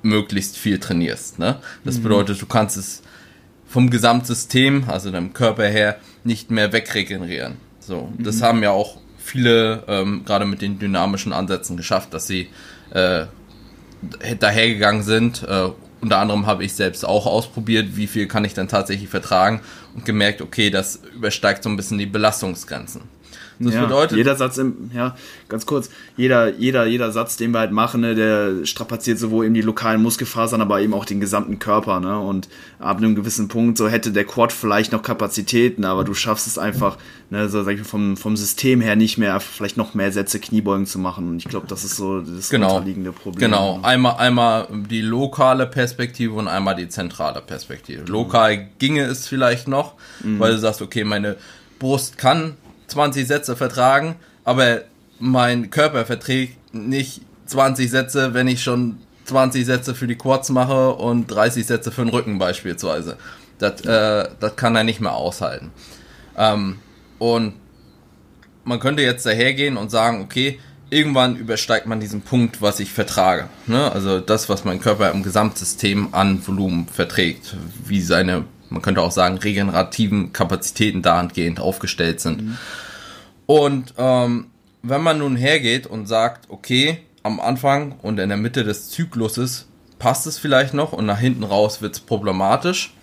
möglichst 0.01 0.57
viel 0.57 0.79
trainierst. 0.79 1.39
Ne? 1.39 1.57
Das 1.83 1.97
mhm. 1.97 2.03
bedeutet, 2.03 2.41
du 2.41 2.45
kannst 2.45 2.77
es 2.77 3.01
vom 3.67 3.89
Gesamtsystem, 3.89 4.85
also 4.87 5.11
deinem 5.11 5.33
Körper 5.33 5.67
her, 5.67 5.97
nicht 6.23 6.51
mehr 6.51 6.71
wegregenerieren. 6.71 7.57
So, 7.79 8.13
mhm. 8.17 8.23
das 8.23 8.41
haben 8.41 8.63
ja 8.63 8.71
auch 8.71 8.97
viele 9.17 9.83
ähm, 9.87 10.23
gerade 10.25 10.45
mit 10.45 10.61
den 10.61 10.79
dynamischen 10.79 11.33
Ansätzen 11.33 11.75
geschafft, 11.77 12.13
dass 12.13 12.27
sie 12.27 12.49
äh, 12.91 13.25
dahergegangen 14.39 15.03
sind. 15.03 15.43
Äh, 15.43 15.69
unter 16.01 16.19
anderem 16.19 16.45
habe 16.45 16.63
ich 16.63 16.73
selbst 16.73 17.03
auch 17.03 17.25
ausprobiert, 17.25 17.95
wie 17.97 18.05
viel 18.05 18.27
kann 18.27 18.45
ich 18.45 18.53
dann 18.53 18.67
tatsächlich 18.67 19.09
vertragen 19.09 19.61
und 19.95 20.05
gemerkt, 20.05 20.41
okay, 20.41 20.69
das 20.69 21.01
übersteigt 21.15 21.63
so 21.63 21.69
ein 21.69 21.77
bisschen 21.77 21.97
die 21.97 22.05
Belastungsgrenzen. 22.05 23.01
Das 23.59 23.73
ja, 23.73 23.83
bedeutet. 23.83 24.17
Jeder 24.17 24.35
Satz 24.35 24.57
im, 24.57 24.91
ja, 24.93 25.15
ganz 25.47 25.65
kurz, 25.65 25.89
jeder, 26.17 26.53
jeder, 26.55 26.85
jeder 26.85 27.11
Satz, 27.11 27.37
den 27.37 27.51
wir 27.51 27.59
halt 27.59 27.71
machen, 27.71 28.01
ne, 28.01 28.15
der 28.15 28.65
strapaziert 28.65 29.17
sowohl 29.19 29.45
eben 29.45 29.53
die 29.53 29.61
lokalen 29.61 30.01
Muskelfasern, 30.01 30.61
aber 30.61 30.81
eben 30.81 30.93
auch 30.93 31.05
den 31.05 31.19
gesamten 31.19 31.59
Körper, 31.59 31.99
ne? 31.99 32.19
Und 32.19 32.49
ab 32.79 32.97
einem 32.97 33.15
gewissen 33.15 33.47
Punkt, 33.47 33.77
so 33.77 33.87
hätte 33.87 34.11
der 34.11 34.25
Quad 34.25 34.51
vielleicht 34.51 34.91
noch 34.91 35.01
Kapazitäten, 35.01 35.85
aber 35.85 36.03
du 36.03 36.13
schaffst 36.13 36.47
es 36.47 36.57
einfach, 36.57 36.97
ne, 37.29 37.49
so 37.49 37.63
sag 37.63 37.73
ich 37.73 37.79
mal, 37.79 37.85
vom, 37.85 38.17
vom 38.17 38.35
System 38.35 38.81
her 38.81 38.95
nicht 38.95 39.17
mehr, 39.17 39.39
vielleicht 39.39 39.77
noch 39.77 39.93
mehr 39.93 40.11
Sätze 40.11 40.39
Kniebeugen 40.39 40.85
zu 40.85 40.99
machen. 40.99 41.29
Und 41.29 41.37
ich 41.37 41.45
glaube, 41.45 41.67
das 41.67 41.83
ist 41.83 41.95
so 41.95 42.21
das 42.21 42.49
genau. 42.49 42.75
unterliegende 42.75 43.11
Problem. 43.11 43.51
Genau, 43.51 43.79
einmal, 43.83 44.15
einmal 44.17 44.67
die 44.89 45.01
lokale 45.01 45.65
Perspektive 45.65 46.33
und 46.33 46.47
einmal 46.47 46.75
die 46.75 46.89
zentrale 46.89 47.41
Perspektive. 47.41 48.05
Lokal 48.05 48.67
ginge 48.79 49.03
es 49.03 49.27
vielleicht 49.27 49.67
noch, 49.67 49.93
mhm. 50.23 50.39
weil 50.39 50.53
du 50.53 50.59
sagst, 50.59 50.81
okay, 50.81 51.03
meine 51.03 51.37
Brust 51.79 52.17
kann 52.17 52.55
20 52.87 53.27
Sätze 53.27 53.55
vertragen, 53.55 54.15
aber 54.43 54.81
mein 55.19 55.69
Körper 55.69 56.05
verträgt 56.05 56.73
nicht 56.73 57.21
20 57.47 57.89
Sätze, 57.89 58.33
wenn 58.33 58.47
ich 58.47 58.63
schon 58.63 58.97
20 59.25 59.65
Sätze 59.65 59.95
für 59.95 60.07
die 60.07 60.15
Quads 60.15 60.49
mache 60.49 60.93
und 60.93 61.27
30 61.27 61.65
Sätze 61.65 61.91
für 61.91 62.03
den 62.03 62.09
Rücken 62.09 62.37
beispielsweise. 62.37 63.17
Das, 63.57 63.81
äh, 63.81 64.29
das 64.39 64.55
kann 64.55 64.75
er 64.75 64.83
nicht 64.83 65.01
mehr 65.01 65.13
aushalten. 65.13 65.71
Ähm, 66.37 66.77
und 67.17 67.53
man 68.63 68.79
könnte 68.79 69.01
jetzt 69.01 69.25
dahergehen 69.25 69.77
und 69.77 69.91
sagen, 69.91 70.21
okay, 70.21 70.59
irgendwann 70.89 71.35
übersteigt 71.35 71.87
man 71.87 71.99
diesen 71.99 72.21
Punkt, 72.21 72.61
was 72.61 72.79
ich 72.79 72.91
vertrage. 72.91 73.49
Ne? 73.67 73.91
Also 73.91 74.19
das, 74.19 74.49
was 74.49 74.65
mein 74.65 74.79
Körper 74.79 75.11
im 75.11 75.23
Gesamtsystem 75.23 76.09
an 76.13 76.45
Volumen 76.45 76.87
verträgt, 76.87 77.55
wie 77.85 78.01
seine 78.01 78.45
man 78.69 78.81
könnte 78.81 79.01
auch 79.01 79.11
sagen, 79.11 79.37
regenerativen 79.37 80.33
Kapazitäten 80.33 81.01
dahingehend 81.01 81.59
aufgestellt 81.59 82.19
sind. 82.19 82.41
Mhm. 82.41 82.57
Und 83.45 83.93
ähm, 83.97 84.47
wenn 84.81 85.01
man 85.01 85.19
nun 85.19 85.35
hergeht 85.35 85.87
und 85.87 86.07
sagt, 86.07 86.49
okay, 86.49 86.99
am 87.23 87.39
Anfang 87.39 87.95
und 88.01 88.19
in 88.19 88.29
der 88.29 88.37
Mitte 88.37 88.63
des 88.63 88.89
Zykluses 88.89 89.67
passt 89.99 90.27
es 90.27 90.37
vielleicht 90.37 90.73
noch 90.73 90.93
und 90.93 91.05
nach 91.05 91.19
hinten 91.19 91.43
raus 91.43 91.81
wird 91.81 91.95
es 91.95 91.99
problematisch, 91.99 92.93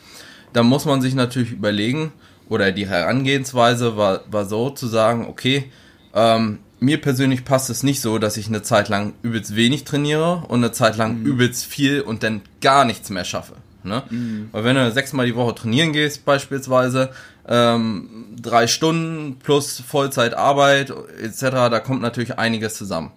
dann 0.53 0.67
muss 0.67 0.85
man 0.85 1.01
sich 1.01 1.15
natürlich 1.15 1.53
überlegen, 1.53 2.13
oder 2.49 2.71
die 2.71 2.87
Herangehensweise 2.87 3.97
war, 3.97 4.21
war 4.31 4.45
so 4.45 4.71
zu 4.71 4.87
sagen, 4.87 5.27
okay, 5.27 5.71
ähm, 6.15 6.59
mir 6.81 7.01
persönlich 7.01 7.45
passt 7.45 7.71
es 7.71 7.83
nicht 7.83 8.01
so, 8.01 8.19
dass 8.19 8.37
ich 8.37 8.49
eine 8.49 8.63
Zeit 8.63 8.89
lang 8.89 9.15
übelst 9.23 9.57
wenig 9.57 9.85
trainiere 9.85 10.45
und 10.49 10.63
eine 10.63 10.73
Zeit 10.73 10.97
lang 10.97 11.21
mhm. 11.21 11.27
übelst 11.27 11.65
viel 11.65 12.01
und 12.03 12.23
dann 12.23 12.43
gar 12.61 12.85
nichts 12.85 13.09
mehr 13.09 13.25
schaffe. 13.25 13.55
Ne? 13.85 14.03
Mhm. 14.11 14.49
Weil 14.53 14.65
wenn 14.65 14.77
du 14.77 14.91
sechsmal 14.91 15.27
die 15.27 15.37
Woche 15.37 15.55
trainieren 15.55 15.93
gehst, 15.93 16.25
beispielsweise, 16.25 17.11
ähm, 17.49 18.37
drei 18.41 18.67
Stunden 18.67 19.39
plus 19.39 19.81
Vollzeitarbeit 19.81 20.93
etc., 21.21 21.41
da 21.41 21.81
kommt 21.81 22.03
natürlich 22.03 22.39
einiges 22.39 22.75
zusammen. 22.75 23.13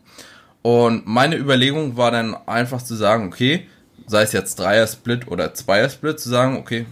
Und 0.61 1.05
meine 1.05 1.38
Überlegung 1.38 1.95
war 1.95 2.11
dann 2.11 2.36
einfach 2.47 2.82
zu 2.82 2.95
sagen, 2.95 3.28
okay, 3.28 3.68
sei 4.07 4.24
es 4.24 4.32
jetzt 4.32 4.59
Dreier-Split 4.59 5.28
oder 5.28 5.53
Zweier-Split, 5.53 6.20
zu 6.20 6.30
sagen, 6.30 6.57
okay, 6.57 6.86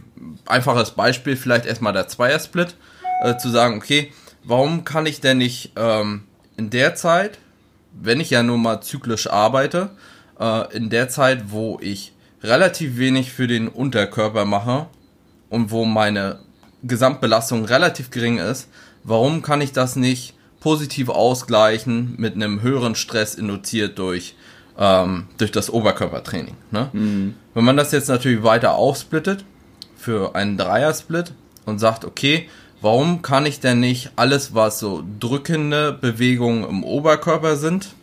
einfaches 0.46 0.92
Beispiel, 0.92 1.36
vielleicht 1.36 1.66
erstmal 1.66 1.94
der 1.94 2.08
Zweier-Split, 2.08 2.76
äh, 3.24 3.38
zu 3.38 3.50
sagen, 3.50 3.78
okay, 3.78 4.12
warum 4.44 4.84
kann 4.84 5.06
ich 5.06 5.22
denn 5.22 5.40
nicht 5.40 5.72
ähm, 5.76 6.24
in 6.58 6.70
der 6.70 6.96
Zeit, 6.96 7.40
wenn 8.00 8.20
ich 8.20 8.30
ja 8.30 8.44
nur 8.44 8.58
mal 8.58 8.82
zyklisch 8.82 9.28
arbeite, 9.28 9.92
äh, 10.40 10.76
in 10.76 10.90
der 10.90 11.10
Zeit, 11.10 11.46
wo 11.52 11.80
ich 11.82 12.13
relativ 12.44 12.98
wenig 12.98 13.32
für 13.32 13.48
den 13.48 13.68
Unterkörper 13.68 14.46
mache 14.46 14.88
und 15.50 15.72
wo 15.72 15.86
meine 15.86 16.40
Gesamtbelastung 16.84 17.66
relativ 17.66 18.10
gering 18.10 18.38
ist, 18.38 18.68
warum 19.04 19.42
kann 19.42 19.62
ich 19.62 19.72
das 19.72 19.96
nicht 19.96 20.34
positiv 20.60 21.10
ausgleichen 21.10 22.16
mit 22.18 22.36
einem 22.36 22.62
höheren 22.62 22.96
Stress 22.96 23.36
induziert 23.36 23.98
durch, 23.98 24.36
ähm, 24.78 25.28
durch 25.38 25.52
das 25.52 25.70
Oberkörpertraining? 25.70 26.56
Ne? 26.72 26.90
Mhm. 26.92 27.36
Wenn 27.54 27.64
man 27.64 27.78
das 27.78 27.92
jetzt 27.92 28.10
natürlich 28.10 28.44
weiter 28.44 28.76
aufsplittet 28.76 29.46
für 29.96 30.36
einen 30.36 30.58
Dreier-Split 30.58 31.34
und 31.66 31.80
sagt, 31.80 32.04
okay, 32.04 32.50
warum 32.82 33.22
kann 33.22 33.46
ich 33.46 33.62
denn 33.62 33.80
nicht 33.80 34.12
alles, 34.18 34.54
was 34.54 34.80
so 34.80 35.04
drückende 35.20 35.94
Bewegungen 35.94 36.68
im 36.68 36.84
Oberkörper 36.84 37.56
sind, 37.56 37.94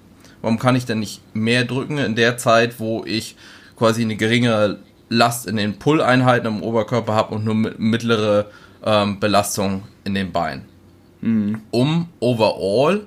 warum 0.41 0.59
kann 0.59 0.77
ich 0.77 0.87
denn 0.87 1.01
nicht 1.01 1.21
mehr 1.35 1.65
drücken 1.65 1.99
in 1.99 2.15
der 2.15 2.39
Zeit, 2.39 2.81
wo 2.81 3.05
ich 3.05 3.37
quasi 3.81 4.03
eine 4.03 4.17
geringere 4.17 4.79
Last 5.09 5.47
in 5.47 5.57
den 5.57 5.79
Pull-Einheiten 5.79 6.47
im 6.47 6.63
Oberkörper 6.63 7.15
habe 7.15 7.35
und 7.35 7.47
nur 7.47 7.55
mittlere 7.55 8.51
ähm, 8.85 9.19
Belastung 9.19 9.85
in 10.05 10.15
den 10.15 10.33
Beinen? 10.33 10.67
Mhm. 11.23 11.63
Um 11.71 12.09
overall 12.21 13.07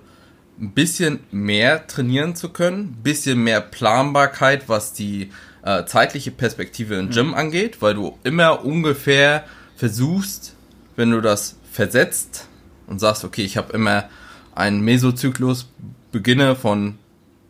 ein 0.60 0.72
bisschen 0.72 1.20
mehr 1.30 1.86
trainieren 1.86 2.36
zu 2.36 2.50
können, 2.50 2.80
ein 2.80 3.04
bisschen 3.04 3.44
mehr 3.44 3.62
Planbarkeit, 3.62 4.68
was 4.68 4.94
die 4.94 5.30
äh, 5.64 5.86
zeitliche 5.86 6.32
Perspektive 6.32 6.96
im 6.96 7.12
Gym 7.12 7.28
mhm. 7.28 7.34
angeht, 7.36 7.84
weil 7.84 7.94
du 7.94 8.18
immer 8.24 8.66
ungefähr 8.66 9.44
versuchst, 9.76 10.56
wenn 10.96 11.12
du 11.12 11.22
das 11.22 11.60
versetzt 11.72 12.48
und 12.88 12.98
sagst, 12.98 13.24
okay, 13.24 13.44
ich 13.44 13.58
habe 13.58 13.74
immer 13.74 14.06
einen 14.56 14.82
Mesozyklus, 14.82 15.70
beginne 16.12 16.56
von 16.56 16.98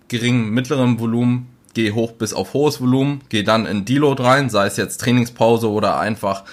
geringem, 0.10 0.50
mittlerem 0.50 1.00
Volumen, 1.00 1.53
gehe 1.74 1.94
hoch 1.96 2.14
bis 2.14 2.34
auf 2.34 2.54
hohes 2.54 2.82
Volumen, 2.82 3.22
gehe 3.30 3.44
dann 3.44 3.66
in 3.66 3.86
Deload 3.86 4.22
rein, 4.22 4.50
sei 4.50 4.68
es 4.68 4.78
jetzt 4.78 5.02
Trainingspause 5.02 5.70
oder 5.70 6.00
einfach, 6.00 6.44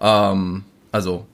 ähm, 0.00 0.64
also 0.92 1.26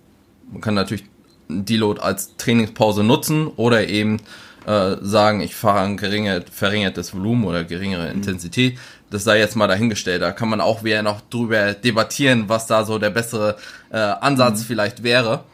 man 0.51 0.61
kann 0.61 0.74
natürlich 0.74 1.05
Deload 1.49 2.01
als 2.01 2.36
Trainingspause 2.36 3.03
nutzen 3.03 3.49
oder 3.49 3.88
eben 3.88 4.18
äh, 4.66 4.97
sagen, 5.01 5.40
ich 5.40 5.55
fahre 5.55 5.80
ein 5.80 5.97
geringe, 5.97 6.45
verringertes 6.51 7.14
Volumen 7.14 7.45
oder 7.45 7.64
geringere 7.64 8.09
mhm. 8.09 8.16
Intensität. 8.16 8.78
Das 9.11 9.24
sei 9.24 9.38
jetzt 9.38 9.57
mal 9.57 9.66
dahingestellt. 9.66 10.22
Da 10.22 10.32
kann 10.32 10.49
man 10.49 10.61
auch 10.61 10.84
wieder 10.84 11.03
noch 11.03 11.20
drüber 11.20 11.74
debattieren, 11.74 12.49
was 12.49 12.66
da 12.66 12.84
so 12.84 12.99
der 12.99 13.11
bessere 13.11 13.57
äh, 13.90 13.99
Ansatz 13.99 14.61
mhm. 14.61 14.64
vielleicht 14.64 15.03
wäre 15.03 15.45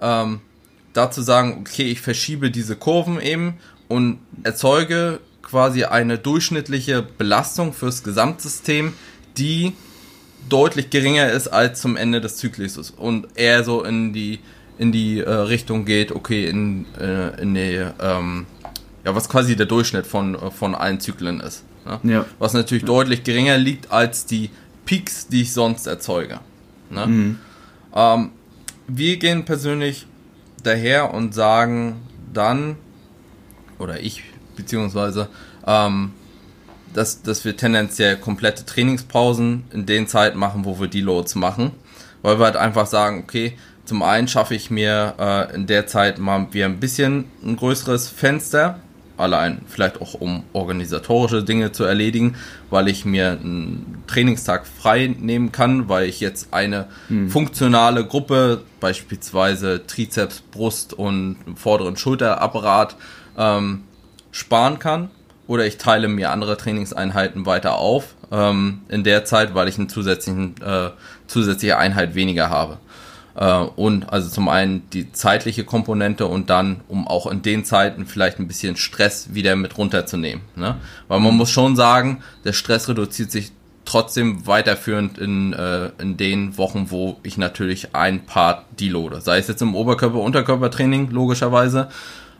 ähm, 0.00 0.40
dazu 0.92 1.22
sagen, 1.22 1.58
okay, 1.60 1.90
ich 1.90 2.00
verschiebe 2.00 2.50
diese 2.50 2.76
Kurven 2.76 3.20
eben 3.20 3.58
und 3.88 4.18
erzeuge 4.42 5.20
quasi 5.50 5.84
eine 5.84 6.18
durchschnittliche 6.18 7.02
Belastung 7.02 7.72
fürs 7.72 8.02
Gesamtsystem, 8.04 8.94
die 9.36 9.72
deutlich 10.48 10.90
geringer 10.90 11.30
ist 11.30 11.48
als 11.48 11.80
zum 11.80 11.96
Ende 11.96 12.20
des 12.20 12.36
Zykluses 12.36 12.90
und 12.90 13.26
eher 13.34 13.64
so 13.64 13.82
in 13.84 14.12
die 14.12 14.38
in 14.78 14.92
die 14.92 15.18
äh, 15.20 15.30
Richtung 15.30 15.84
geht, 15.84 16.10
okay, 16.10 16.48
in, 16.48 16.86
äh, 16.98 17.42
in 17.42 17.52
die, 17.52 17.84
ähm, 18.00 18.46
ja, 19.04 19.14
was 19.14 19.28
quasi 19.28 19.54
der 19.54 19.66
Durchschnitt 19.66 20.06
von, 20.06 20.38
von 20.52 20.74
allen 20.74 21.00
Zyklen 21.00 21.40
ist. 21.40 21.64
Ne? 21.84 22.00
Ja. 22.02 22.24
Was 22.38 22.54
natürlich 22.54 22.84
ja. 22.84 22.86
deutlich 22.86 23.22
geringer 23.22 23.58
liegt 23.58 23.92
als 23.92 24.24
die 24.24 24.48
Peaks, 24.86 25.28
die 25.28 25.42
ich 25.42 25.52
sonst 25.52 25.86
erzeuge. 25.86 26.40
Ne? 26.88 27.06
Mhm. 27.06 27.38
Ähm, 27.94 28.30
wir 28.88 29.18
gehen 29.18 29.44
persönlich 29.44 30.06
daher 30.62 31.12
und 31.12 31.34
sagen 31.34 31.96
dann, 32.32 32.76
oder 33.78 34.00
ich 34.00 34.22
beziehungsweise, 34.60 35.28
ähm, 35.66 36.12
dass, 36.94 37.22
dass 37.22 37.44
wir 37.44 37.56
tendenziell 37.56 38.16
komplette 38.16 38.64
Trainingspausen 38.64 39.64
in 39.72 39.86
den 39.86 40.06
Zeiten 40.06 40.38
machen, 40.38 40.64
wo 40.64 40.80
wir 40.80 40.88
die 40.88 41.00
Loads 41.00 41.34
machen. 41.34 41.72
Weil 42.22 42.38
wir 42.38 42.46
halt 42.46 42.56
einfach 42.56 42.86
sagen, 42.86 43.20
okay, 43.22 43.56
zum 43.84 44.02
einen 44.02 44.28
schaffe 44.28 44.54
ich 44.54 44.70
mir 44.70 45.14
äh, 45.18 45.54
in 45.54 45.66
der 45.66 45.86
Zeit 45.86 46.18
mal 46.18 46.46
wieder 46.52 46.66
ein 46.66 46.80
bisschen 46.80 47.24
ein 47.42 47.56
größeres 47.56 48.08
Fenster, 48.08 48.78
allein 49.16 49.62
vielleicht 49.66 50.00
auch 50.00 50.14
um 50.14 50.44
organisatorische 50.52 51.42
Dinge 51.42 51.72
zu 51.72 51.84
erledigen, 51.84 52.36
weil 52.70 52.88
ich 52.88 53.04
mir 53.04 53.32
einen 53.32 54.02
Trainingstag 54.06 54.66
frei 54.66 55.14
nehmen 55.18 55.52
kann, 55.52 55.88
weil 55.88 56.08
ich 56.08 56.20
jetzt 56.20 56.52
eine 56.52 56.86
hm. 57.08 57.30
funktionale 57.30 58.04
Gruppe, 58.04 58.62
beispielsweise 58.80 59.86
Trizeps, 59.86 60.40
Brust 60.40 60.94
und 60.94 61.36
vorderen 61.56 61.96
Schulterapparat, 61.96 62.96
ähm, 63.36 63.82
sparen 64.32 64.78
kann. 64.78 65.10
Oder 65.46 65.66
ich 65.66 65.78
teile 65.78 66.06
mir 66.06 66.30
andere 66.30 66.56
Trainingseinheiten 66.56 67.44
weiter 67.44 67.76
auf 67.76 68.14
ähm, 68.30 68.82
in 68.88 69.02
der 69.02 69.24
Zeit, 69.24 69.54
weil 69.54 69.66
ich 69.66 69.78
eine 69.78 69.88
zusätzlichen, 69.88 70.54
äh, 70.62 70.90
zusätzliche 71.26 71.76
Einheit 71.76 72.14
weniger 72.14 72.50
habe. 72.50 72.78
Äh, 73.34 73.54
und 73.54 74.12
also 74.12 74.28
zum 74.28 74.48
einen 74.48 74.88
die 74.90 75.12
zeitliche 75.12 75.64
Komponente 75.64 76.26
und 76.26 76.50
dann, 76.50 76.82
um 76.88 77.08
auch 77.08 77.26
in 77.26 77.42
den 77.42 77.64
Zeiten 77.64 78.06
vielleicht 78.06 78.38
ein 78.38 78.48
bisschen 78.48 78.76
Stress 78.76 79.34
wieder 79.34 79.56
mit 79.56 79.76
runterzunehmen. 79.76 80.44
Ne? 80.56 80.76
Weil 81.08 81.20
man 81.20 81.36
muss 81.36 81.50
schon 81.50 81.76
sagen, 81.76 82.22
der 82.44 82.52
Stress 82.52 82.88
reduziert 82.88 83.30
sich 83.30 83.52
trotzdem 83.84 84.46
weiterführend 84.46 85.18
in, 85.18 85.52
äh, 85.52 85.90
in 86.00 86.16
den 86.16 86.58
Wochen, 86.58 86.90
wo 86.90 87.18
ich 87.22 87.38
natürlich 87.38 87.94
ein 87.94 88.24
Part 88.26 88.64
deloade. 88.78 89.20
Sei 89.20 89.38
es 89.38 89.48
jetzt 89.48 89.62
im 89.62 89.74
Oberkörper-Unterkörpertraining, 89.74 91.10
logischerweise, 91.10 91.88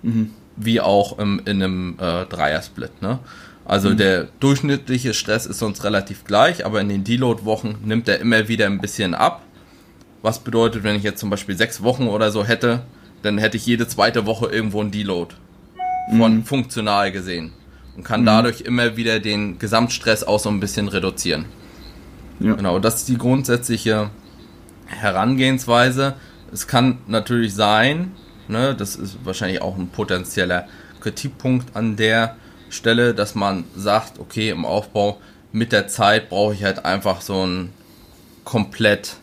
mhm. 0.03 0.31
Wie 0.57 0.81
auch 0.81 1.19
im, 1.19 1.41
in 1.45 1.63
einem 1.63 1.97
äh, 1.99 2.27
Dreier-Split. 2.27 3.03
Ne? 3.03 3.19
Also 3.65 3.91
mhm. 3.91 3.97
der 3.99 4.29
durchschnittliche 4.41 5.15
Stress 5.15 5.47
ist 5.47 5.59
sonst 5.59 5.85
relativ 5.85 6.25
gleich, 6.25 6.67
aber 6.67 6.81
in 6.81 6.89
den 6.89 7.05
Deload-Wochen 7.05 7.77
nimmt 7.85 8.09
er 8.09 8.19
immer 8.19 8.49
wieder 8.49 8.67
ein 8.67 8.81
bisschen 8.81 9.15
ab. 9.15 9.43
Was 10.23 10.41
bedeutet, 10.41 10.83
wenn 10.83 10.97
ich 10.97 11.03
jetzt 11.03 11.21
zum 11.21 11.31
Beispiel 11.31 11.57
sechs 11.57 11.83
Wochen 11.83 12.09
oder 12.09 12.31
so 12.31 12.45
hätte, 12.45 12.83
dann 13.23 13.39
hätte 13.39 13.57
ich 13.57 13.67
jede 13.67 13.87
zweite 13.87 14.27
Woche 14.27 14.47
irgendwo 14.47 14.81
einen 14.81 14.91
Deload. 14.91 15.35
Von 16.11 16.37
mhm. 16.37 16.45
funktional 16.45 17.13
gesehen. 17.13 17.53
Und 17.97 18.05
kann 18.05 18.23
mhm. 18.23 18.27
dadurch 18.27 18.63
immer 18.63 18.97
wieder 18.97 19.21
den 19.21 19.59
Gesamtstress 19.59 20.25
auch 20.25 20.41
so 20.41 20.49
ein 20.49 20.61
bisschen 20.61 20.89
reduzieren. 20.89 21.45
Ja. 22.41 22.55
Genau, 22.55 22.79
das 22.79 22.97
ist 22.97 23.09
die 23.09 23.19
grundsätzliche 23.19 24.11
Herangehensweise. 24.87 26.15
Es 26.53 26.67
kann 26.67 26.99
natürlich 27.07 27.55
sein, 27.55 28.13
ne, 28.51 28.75
das 28.75 28.97
ist 28.97 29.19
wahrscheinlich 29.25 29.63
auch 29.63 29.77
ein 29.77 29.89
potenzieller 29.89 30.67
Kritikpunkt 31.01 31.77
an 31.77 31.97
der 31.97 32.37
Stelle, 32.69 33.15
dass 33.15 33.35
man 33.35 33.65
sagt, 33.75 34.19
okay, 34.19 34.51
im 34.51 34.65
Aufbau 34.65 35.21
mit 35.53 35.73
der 35.73 35.89
Zeit 35.89 36.29
brauche 36.29 36.55
ich 36.55 36.65
halt 36.65 36.85
einfach 36.85 37.21
so 37.21 37.45
ein 37.47 37.73
komplett 38.45 39.17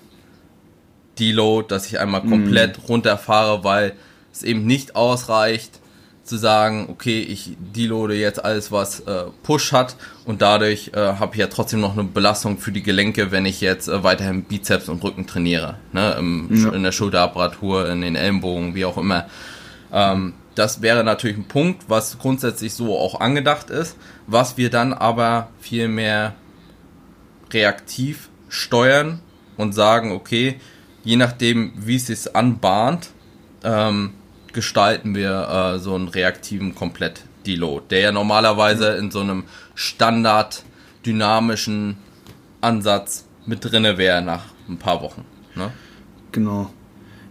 Deload, 1.19 1.67
dass 1.69 1.87
ich 1.87 1.99
einmal 1.99 2.21
komplett 2.21 2.77
mm. 2.77 2.85
runterfahre, 2.87 3.63
weil 3.63 3.93
es 4.33 4.43
eben 4.43 4.65
nicht 4.65 4.95
ausreicht 4.95 5.79
zu 6.27 6.37
sagen, 6.37 6.87
okay, 6.89 7.21
ich 7.21 7.55
deloade 7.57 8.15
jetzt 8.15 8.43
alles, 8.43 8.71
was 8.71 9.01
äh, 9.01 9.25
Push 9.43 9.71
hat 9.71 9.95
und 10.25 10.41
dadurch 10.41 10.91
äh, 10.93 10.99
habe 10.99 11.33
ich 11.33 11.39
ja 11.39 11.47
trotzdem 11.47 11.79
noch 11.79 11.93
eine 11.93 12.03
Belastung 12.03 12.57
für 12.57 12.71
die 12.71 12.83
Gelenke, 12.83 13.31
wenn 13.31 13.45
ich 13.45 13.61
jetzt 13.61 13.87
äh, 13.87 14.03
weiterhin 14.03 14.43
Bizeps 14.43 14.89
und 14.89 15.03
Rücken 15.03 15.25
trainiere, 15.25 15.75
ne? 15.93 16.15
Im, 16.19 16.49
ja. 16.51 16.71
in 16.71 16.83
der 16.83 16.91
Schulterapparatur, 16.91 17.89
in 17.89 18.01
den 18.01 18.15
Ellenbogen, 18.15 18.75
wie 18.75 18.85
auch 18.85 18.97
immer. 18.97 19.27
Ähm, 19.91 20.33
das 20.55 20.81
wäre 20.81 21.03
natürlich 21.03 21.37
ein 21.37 21.47
Punkt, 21.47 21.85
was 21.87 22.17
grundsätzlich 22.17 22.73
so 22.73 22.97
auch 22.97 23.19
angedacht 23.19 23.69
ist, 23.69 23.95
was 24.25 24.57
wir 24.57 24.69
dann 24.69 24.91
aber 24.91 25.49
viel 25.59 25.87
mehr 25.87 26.35
reaktiv 27.53 28.29
steuern 28.49 29.19
und 29.55 29.73
sagen, 29.73 30.11
okay, 30.11 30.59
je 31.03 31.15
nachdem, 31.15 31.73
wie 31.75 31.95
es 31.95 32.07
sich 32.07 32.35
anbahnt, 32.35 33.09
ähm, 33.63 34.13
gestalten 34.57 35.13
wir 35.13 35.75
äh, 35.75 35.79
so 35.79 35.93
einen 35.93 36.07
reaktiven 36.07 36.73
Komplett-Deload, 36.73 37.85
der 37.91 37.99
ja 37.99 38.11
normalerweise 38.11 38.97
in 38.97 39.11
so 39.11 39.19
einem 39.19 39.43
Standard 39.75 40.63
dynamischen 41.05 41.97
Ansatz 42.59 43.27
mit 43.45 43.63
drinne 43.63 43.99
wäre 43.99 44.23
nach 44.23 44.45
ein 44.67 44.79
paar 44.79 45.03
Wochen. 45.03 45.23
Ne? 45.53 45.71
Genau. 46.31 46.71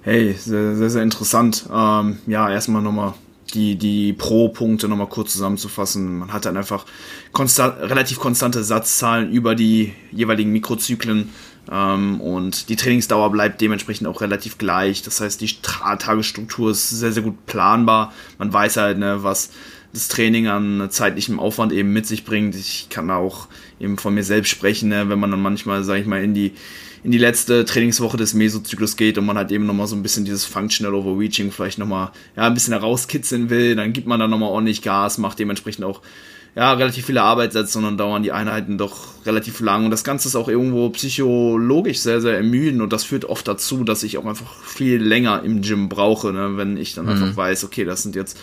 Hey, 0.03 0.35
sehr, 0.35 0.77
sehr, 0.77 0.89
sehr 0.89 1.03
interessant. 1.03 1.67
Ähm, 1.69 2.21
ja, 2.29 2.49
erstmal 2.49 2.81
nochmal 2.81 3.15
die, 3.55 3.75
die 3.75 4.13
Pro-Punkte 4.13 4.87
nochmal 4.87 5.09
kurz 5.09 5.33
zusammenzufassen. 5.33 6.21
Man 6.21 6.33
hat 6.33 6.45
dann 6.45 6.57
einfach 6.57 6.87
konstant, 7.33 7.81
relativ 7.81 8.21
konstante 8.21 8.63
Satzzahlen 8.63 9.33
über 9.33 9.57
die 9.57 9.95
jeweiligen 10.13 10.53
Mikrozyklen 10.53 11.31
und 11.69 12.69
die 12.69 12.77
Trainingsdauer 12.77 13.31
bleibt 13.33 13.61
dementsprechend 13.61 14.07
auch 14.07 14.21
relativ 14.21 14.59
gleich. 14.59 15.03
Das 15.03 15.21
heißt, 15.21 15.41
die 15.41 15.51
Tagesstruktur 15.63 16.71
ist 16.71 16.91
sehr, 16.91 17.13
sehr 17.13 17.25
gut 17.25 17.47
planbar. 17.47 18.13
Man 18.39 18.53
weiß 18.53 18.77
halt, 18.77 18.99
ne, 18.99 19.23
was 19.23 19.51
das 19.93 20.09
Training 20.09 20.47
an 20.47 20.89
zeitlichem 20.91 21.41
Aufwand 21.41 21.73
eben 21.73 21.93
mit 21.93 22.07
sich 22.07 22.25
bringt. 22.25 22.55
Ich 22.55 22.89
kann 22.91 23.11
auch 23.11 23.49
eben 23.81 23.99
von 23.99 24.15
mir 24.15 24.25
selbst 24.25 24.51
sprechen, 24.51 24.91
ne, 24.91 25.09
wenn 25.09 25.19
man 25.19 25.31
dann 25.31 25.43
manchmal, 25.43 25.83
sage 25.83 26.01
ich 26.01 26.07
mal, 26.07 26.23
in 26.23 26.35
die 26.35 26.53
in 27.03 27.13
die 27.13 27.19
letzte 27.19 27.65
Trainingswoche 27.65 28.17
des 28.17 28.35
Mesozyklus 28.35 28.97
geht 28.97 29.17
und 29.17 29.27
man 29.27 29.37
halt 29.37 29.53
eben 29.53 29.65
nochmal 29.65 29.87
so 29.87 29.95
ein 29.95 30.03
bisschen 30.03 30.25
dieses 30.25 30.45
Functional 30.45 30.93
Overreaching 30.93 31.53
vielleicht 31.53 31.79
nochmal 31.79 32.11
ja, 32.37 32.49
ein 32.49 32.55
bisschen 32.55 32.73
herauskitzeln 32.73 33.49
will, 33.49 33.77
dann 33.77 33.93
gibt 33.93 34.09
man 34.09 34.19
dann 34.19 34.29
nochmal 34.29 34.51
ordentlich 34.51 34.83
Gas, 34.83 35.17
macht 35.19 35.39
dementsprechend 35.39 35.85
auch 35.85 36.03
ja, 36.57 36.73
relativ 36.73 37.05
viele 37.05 37.23
Arbeitssätze 37.23 37.77
und 37.77 37.85
dann 37.85 37.99
dauern 37.99 38.23
die 38.23 38.33
Einheiten 38.33 38.79
doch 38.79 39.27
relativ 39.27 39.61
lang. 39.61 39.85
Und 39.85 39.91
das 39.91 40.05
Ganze 40.05 40.27
ist 40.27 40.37
auch 40.37 40.49
irgendwo 40.49 40.89
psychologisch 40.89 41.99
sehr, 41.99 42.23
sehr 42.23 42.35
ermüdend 42.35 42.81
und 42.81 42.95
das 42.95 43.05
führt 43.05 43.27
oft 43.27 43.47
dazu, 43.47 43.85
dass 43.85 44.03
ich 44.03 44.17
auch 44.17 44.25
einfach 44.25 44.65
viel 44.65 44.97
länger 45.03 45.43
im 45.43 45.61
Gym 45.61 45.91
brauche, 45.91 46.33
ne? 46.33 46.57
wenn 46.57 46.79
ich 46.79 46.95
dann 46.95 47.05
mhm. 47.05 47.13
einfach 47.13 47.37
weiß, 47.37 47.65
okay, 47.65 47.85
das 47.85 48.03
sind 48.03 48.17
jetzt 48.17 48.39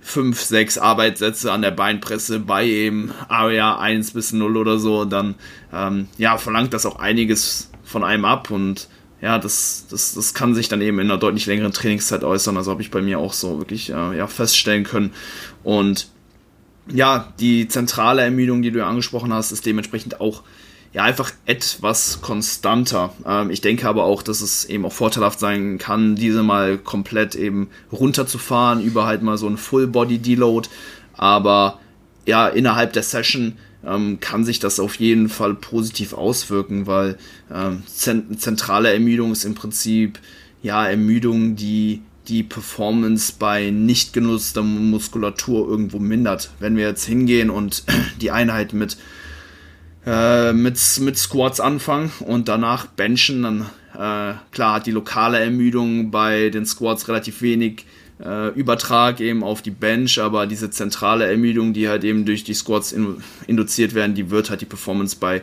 fünf, 0.00 0.40
sechs 0.40 0.78
Arbeitssätze 0.78 1.52
an 1.52 1.62
der 1.62 1.70
Beinpresse 1.70 2.40
bei 2.40 2.66
eben 2.66 3.12
Area 3.28 3.78
1 3.78 4.12
bis 4.12 4.32
0 4.32 4.56
oder 4.56 4.80
so, 4.80 5.04
dann 5.04 5.36
ähm, 5.72 6.08
ja, 6.18 6.38
verlangt 6.38 6.74
das 6.74 6.86
auch 6.86 6.98
einiges 6.98 7.70
von 7.84 8.02
einem 8.02 8.24
ab 8.24 8.50
und 8.50 8.88
ja, 9.20 9.38
das, 9.38 9.86
das, 9.90 10.14
das 10.14 10.34
kann 10.34 10.56
sich 10.56 10.68
dann 10.68 10.80
eben 10.80 10.98
in 10.98 11.08
einer 11.08 11.18
deutlich 11.18 11.46
längeren 11.46 11.72
Trainingszeit 11.72 12.22
äußern. 12.22 12.56
Also 12.56 12.70
habe 12.70 12.82
ich 12.82 12.92
bei 12.92 13.02
mir 13.02 13.18
auch 13.18 13.32
so 13.32 13.58
wirklich 13.58 13.90
äh, 13.90 14.16
ja, 14.16 14.28
feststellen 14.28 14.84
können. 14.84 15.12
Und 15.64 16.08
ja, 16.90 17.32
die 17.40 17.68
zentrale 17.68 18.22
Ermüdung, 18.22 18.62
die 18.62 18.70
du 18.70 18.84
angesprochen 18.84 19.32
hast, 19.32 19.52
ist 19.52 19.66
dementsprechend 19.66 20.20
auch 20.20 20.42
ja 20.92 21.02
einfach 21.02 21.32
etwas 21.46 22.20
konstanter. 22.22 23.12
Ähm, 23.26 23.50
ich 23.50 23.60
denke 23.60 23.88
aber 23.88 24.04
auch, 24.04 24.22
dass 24.22 24.40
es 24.40 24.64
eben 24.64 24.84
auch 24.84 24.92
vorteilhaft 24.92 25.38
sein 25.38 25.78
kann, 25.78 26.16
diese 26.16 26.42
mal 26.42 26.78
komplett 26.78 27.34
eben 27.34 27.68
runterzufahren, 27.92 28.82
über 28.82 29.06
halt 29.06 29.22
mal 29.22 29.38
so 29.38 29.46
ein 29.46 29.58
Full 29.58 29.86
Body 29.86 30.18
Deload. 30.18 30.68
Aber 31.14 31.78
ja, 32.26 32.48
innerhalb 32.48 32.92
der 32.92 33.02
Session 33.02 33.58
ähm, 33.86 34.18
kann 34.20 34.44
sich 34.44 34.58
das 34.58 34.80
auf 34.80 34.96
jeden 34.96 35.28
Fall 35.28 35.54
positiv 35.54 36.12
auswirken, 36.12 36.86
weil 36.86 37.18
ähm, 37.52 37.82
zentrale 37.86 38.92
Ermüdung 38.92 39.32
ist 39.32 39.44
im 39.44 39.54
Prinzip 39.54 40.18
ja 40.62 40.86
Ermüdung, 40.86 41.54
die 41.54 42.02
die 42.28 42.42
Performance 42.42 43.32
bei 43.38 43.70
nicht 43.70 44.12
genutzter 44.12 44.62
Muskulatur 44.62 45.68
irgendwo 45.68 45.98
mindert. 45.98 46.50
Wenn 46.60 46.76
wir 46.76 46.86
jetzt 46.86 47.04
hingehen 47.04 47.50
und 47.50 47.84
die 48.20 48.30
Einheit 48.30 48.72
mit, 48.72 48.96
äh, 50.06 50.52
mit, 50.52 50.78
mit 51.00 51.18
Squats 51.18 51.60
anfangen 51.60 52.12
und 52.20 52.48
danach 52.48 52.86
benchen, 52.86 53.42
dann 53.42 53.60
äh, 53.94 54.34
klar 54.52 54.74
hat 54.74 54.86
die 54.86 54.92
lokale 54.92 55.38
Ermüdung 55.38 56.10
bei 56.10 56.50
den 56.50 56.66
Squats 56.66 57.08
relativ 57.08 57.42
wenig 57.42 57.86
äh, 58.24 58.48
Übertrag 58.50 59.20
eben 59.20 59.42
auf 59.42 59.62
die 59.62 59.70
Bench, 59.70 60.20
aber 60.20 60.46
diese 60.46 60.70
zentrale 60.70 61.26
Ermüdung, 61.26 61.72
die 61.72 61.88
halt 61.88 62.04
eben 62.04 62.24
durch 62.24 62.44
die 62.44 62.54
Squats 62.54 62.92
in, 62.92 63.22
induziert 63.46 63.94
werden, 63.94 64.14
die 64.14 64.30
wird 64.30 64.50
halt 64.50 64.60
die 64.60 64.66
Performance 64.66 65.16
bei 65.18 65.42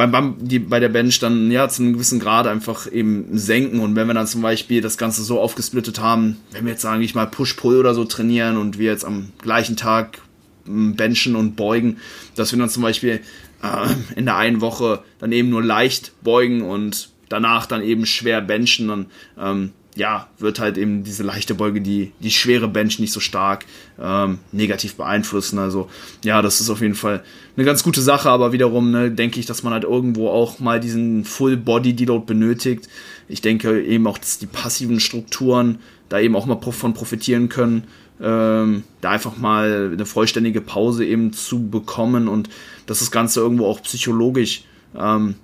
beim, 0.00 0.12
beim, 0.12 0.36
die, 0.38 0.58
bei 0.58 0.80
der 0.80 0.88
Bench 0.88 1.18
dann 1.18 1.50
ja 1.50 1.68
zu 1.68 1.82
einem 1.82 1.92
gewissen 1.92 2.20
Grad 2.20 2.46
einfach 2.46 2.90
eben 2.90 3.36
senken. 3.36 3.80
Und 3.80 3.96
wenn 3.96 4.06
wir 4.06 4.14
dann 4.14 4.26
zum 4.26 4.40
Beispiel 4.40 4.80
das 4.80 4.96
Ganze 4.96 5.22
so 5.22 5.38
aufgesplittet 5.38 6.00
haben, 6.00 6.38
wenn 6.52 6.64
wir 6.64 6.72
jetzt 6.72 6.80
sagen 6.80 7.02
ich 7.02 7.14
mal 7.14 7.26
Push-Pull 7.26 7.76
oder 7.76 7.92
so 7.92 8.06
trainieren 8.06 8.56
und 8.56 8.78
wir 8.78 8.90
jetzt 8.90 9.04
am 9.04 9.28
gleichen 9.42 9.76
Tag 9.76 10.22
hm, 10.64 10.96
benchen 10.96 11.36
und 11.36 11.54
beugen, 11.54 11.98
dass 12.34 12.50
wir 12.50 12.58
dann 12.58 12.70
zum 12.70 12.82
Beispiel 12.82 13.20
äh, 13.62 14.16
in 14.16 14.24
der 14.24 14.36
einen 14.36 14.62
Woche 14.62 15.02
dann 15.18 15.32
eben 15.32 15.50
nur 15.50 15.62
leicht 15.62 16.12
beugen 16.22 16.62
und 16.62 17.10
danach 17.28 17.66
dann 17.66 17.82
eben 17.82 18.06
schwer 18.06 18.40
benchen, 18.40 18.88
dann 18.88 19.06
ähm, 19.38 19.72
ja, 20.00 20.28
wird 20.38 20.60
halt 20.60 20.78
eben 20.78 21.04
diese 21.04 21.22
leichte 21.22 21.54
Beuge 21.54 21.82
die, 21.82 22.12
die 22.20 22.30
schwere 22.30 22.68
Bench 22.68 22.98
nicht 23.00 23.12
so 23.12 23.20
stark 23.20 23.66
ähm, 24.00 24.38
negativ 24.50 24.94
beeinflussen. 24.94 25.58
Also 25.58 25.90
ja, 26.24 26.40
das 26.40 26.58
ist 26.62 26.70
auf 26.70 26.80
jeden 26.80 26.94
Fall 26.94 27.22
eine 27.54 27.66
ganz 27.66 27.82
gute 27.82 28.00
Sache, 28.00 28.30
aber 28.30 28.52
wiederum 28.52 28.90
ne, 28.92 29.10
denke 29.10 29.38
ich, 29.38 29.44
dass 29.44 29.62
man 29.62 29.74
halt 29.74 29.84
irgendwo 29.84 30.30
auch 30.30 30.58
mal 30.58 30.80
diesen 30.80 31.26
Full 31.26 31.58
Body 31.58 31.92
Deload 31.92 32.24
benötigt. 32.24 32.88
Ich 33.28 33.42
denke 33.42 33.82
eben 33.82 34.06
auch, 34.06 34.16
dass 34.16 34.38
die 34.38 34.46
passiven 34.46 35.00
Strukturen 35.00 35.80
da 36.08 36.18
eben 36.18 36.34
auch 36.34 36.46
mal 36.46 36.58
von 36.58 36.94
profitieren 36.94 37.50
können, 37.50 37.84
ähm, 38.22 38.84
da 39.02 39.10
einfach 39.10 39.36
mal 39.36 39.90
eine 39.92 40.06
vollständige 40.06 40.62
Pause 40.62 41.04
eben 41.04 41.34
zu 41.34 41.68
bekommen 41.68 42.26
und 42.26 42.48
dass 42.86 43.00
das 43.00 43.10
Ganze 43.10 43.40
irgendwo 43.40 43.66
auch 43.66 43.82
psychologisch 43.82 44.64
ähm, 44.98 45.34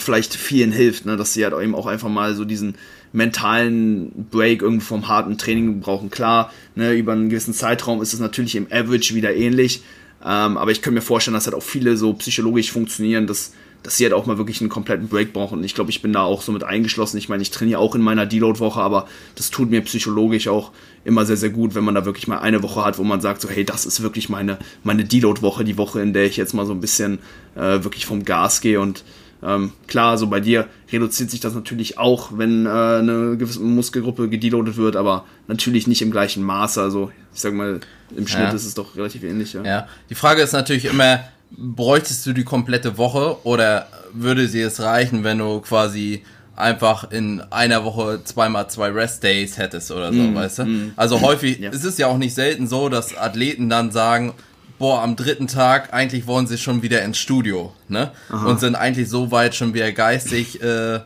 vielleicht 0.00 0.34
vielen 0.34 0.72
hilft, 0.72 1.06
ne, 1.06 1.16
dass 1.16 1.32
sie 1.32 1.44
halt 1.44 1.54
eben 1.60 1.74
auch 1.74 1.86
einfach 1.86 2.08
mal 2.08 2.34
so 2.34 2.44
diesen 2.44 2.74
mentalen 3.12 4.26
Break 4.30 4.62
irgendwo 4.62 4.84
vom 4.84 5.08
harten 5.08 5.38
Training 5.38 5.80
brauchen. 5.80 6.10
Klar, 6.10 6.52
ne, 6.74 6.92
über 6.92 7.12
einen 7.12 7.28
gewissen 7.28 7.54
Zeitraum 7.54 8.02
ist 8.02 8.12
es 8.12 8.20
natürlich 8.20 8.56
im 8.56 8.66
Average 8.70 9.14
wieder 9.14 9.34
ähnlich, 9.34 9.82
ähm, 10.24 10.56
aber 10.56 10.70
ich 10.70 10.82
könnte 10.82 10.96
mir 10.96 11.02
vorstellen, 11.02 11.34
dass 11.34 11.46
halt 11.46 11.54
auch 11.54 11.62
viele 11.62 11.96
so 11.96 12.12
psychologisch 12.14 12.72
funktionieren, 12.72 13.26
dass, 13.26 13.52
dass 13.82 13.96
sie 13.96 14.04
halt 14.04 14.12
auch 14.12 14.26
mal 14.26 14.38
wirklich 14.38 14.60
einen 14.60 14.70
kompletten 14.70 15.08
Break 15.08 15.32
brauchen. 15.32 15.58
Und 15.58 15.64
ich 15.64 15.74
glaube, 15.74 15.90
ich 15.90 16.02
bin 16.02 16.12
da 16.12 16.22
auch 16.22 16.42
so 16.42 16.52
mit 16.52 16.64
eingeschlossen. 16.64 17.18
Ich 17.18 17.28
meine, 17.28 17.42
ich 17.42 17.50
trainiere 17.50 17.78
auch 17.78 17.94
in 17.94 18.00
meiner 18.00 18.26
Deload-Woche, 18.26 18.80
aber 18.80 19.06
das 19.34 19.50
tut 19.50 19.70
mir 19.70 19.82
psychologisch 19.82 20.48
auch 20.48 20.72
immer 21.04 21.24
sehr, 21.24 21.36
sehr 21.36 21.50
gut, 21.50 21.74
wenn 21.74 21.84
man 21.84 21.94
da 21.94 22.04
wirklich 22.04 22.26
mal 22.26 22.38
eine 22.38 22.62
Woche 22.62 22.84
hat, 22.84 22.98
wo 22.98 23.04
man 23.04 23.20
sagt, 23.20 23.40
so, 23.40 23.48
hey, 23.48 23.64
das 23.64 23.86
ist 23.86 24.02
wirklich 24.02 24.28
meine, 24.28 24.58
meine 24.82 25.04
Deload-Woche, 25.04 25.64
die 25.64 25.78
Woche, 25.78 26.00
in 26.00 26.12
der 26.12 26.24
ich 26.24 26.36
jetzt 26.36 26.54
mal 26.54 26.66
so 26.66 26.72
ein 26.72 26.80
bisschen 26.80 27.18
äh, 27.54 27.84
wirklich 27.84 28.06
vom 28.06 28.24
Gas 28.24 28.60
gehe 28.60 28.80
und 28.80 29.04
ähm, 29.42 29.72
klar, 29.86 30.18
so 30.18 30.26
bei 30.28 30.40
dir 30.40 30.66
reduziert 30.90 31.30
sich 31.30 31.40
das 31.40 31.54
natürlich 31.54 31.98
auch, 31.98 32.30
wenn 32.36 32.66
äh, 32.66 32.68
eine 32.68 33.36
gewisse 33.36 33.60
Muskelgruppe 33.60 34.28
gedeloadet 34.28 34.76
wird, 34.76 34.96
aber 34.96 35.24
natürlich 35.46 35.86
nicht 35.86 36.02
im 36.02 36.10
gleichen 36.10 36.42
Maße. 36.42 36.80
Also 36.80 37.10
ich 37.34 37.40
sag 37.40 37.52
mal, 37.54 37.80
im 38.16 38.26
Schnitt 38.26 38.48
ja. 38.48 38.52
ist 38.52 38.64
es 38.64 38.74
doch 38.74 38.96
relativ 38.96 39.22
ähnlich. 39.22 39.52
Ja. 39.52 39.64
ja, 39.64 39.88
die 40.08 40.14
Frage 40.14 40.42
ist 40.42 40.52
natürlich 40.52 40.86
immer, 40.86 41.20
bräuchtest 41.50 42.26
du 42.26 42.32
die 42.32 42.44
komplette 42.44 42.98
Woche 42.98 43.36
oder 43.44 43.88
würde 44.12 44.48
sie 44.48 44.62
es 44.62 44.80
reichen, 44.80 45.22
wenn 45.22 45.38
du 45.38 45.60
quasi 45.60 46.22
einfach 46.56 47.10
in 47.10 47.42
einer 47.50 47.84
Woche 47.84 48.20
zweimal 48.24 48.68
zwei 48.70 48.88
Rest 48.88 49.22
Days 49.22 49.58
hättest 49.58 49.90
oder 49.90 50.12
so, 50.12 50.18
mm, 50.18 50.34
weißt 50.34 50.58
du? 50.60 50.64
Mm. 50.64 50.92
Also 50.96 51.20
häufig 51.20 51.58
ja. 51.58 51.70
ist 51.70 51.84
es 51.84 51.98
ja 51.98 52.06
auch 52.06 52.16
nicht 52.16 52.34
selten 52.34 52.66
so, 52.66 52.88
dass 52.88 53.16
Athleten 53.16 53.68
dann 53.68 53.92
sagen, 53.92 54.32
boah, 54.78 55.02
am 55.02 55.16
dritten 55.16 55.46
Tag, 55.46 55.92
eigentlich 55.92 56.26
wollen 56.26 56.46
sie 56.46 56.58
schon 56.58 56.82
wieder 56.82 57.02
ins 57.02 57.18
Studio, 57.18 57.72
ne? 57.88 58.12
Aha. 58.30 58.46
Und 58.46 58.60
sind 58.60 58.74
eigentlich 58.74 59.08
so 59.08 59.30
weit 59.30 59.54
schon 59.54 59.74
wieder 59.74 59.92
geistig 59.92 60.62
äh, 60.62 61.00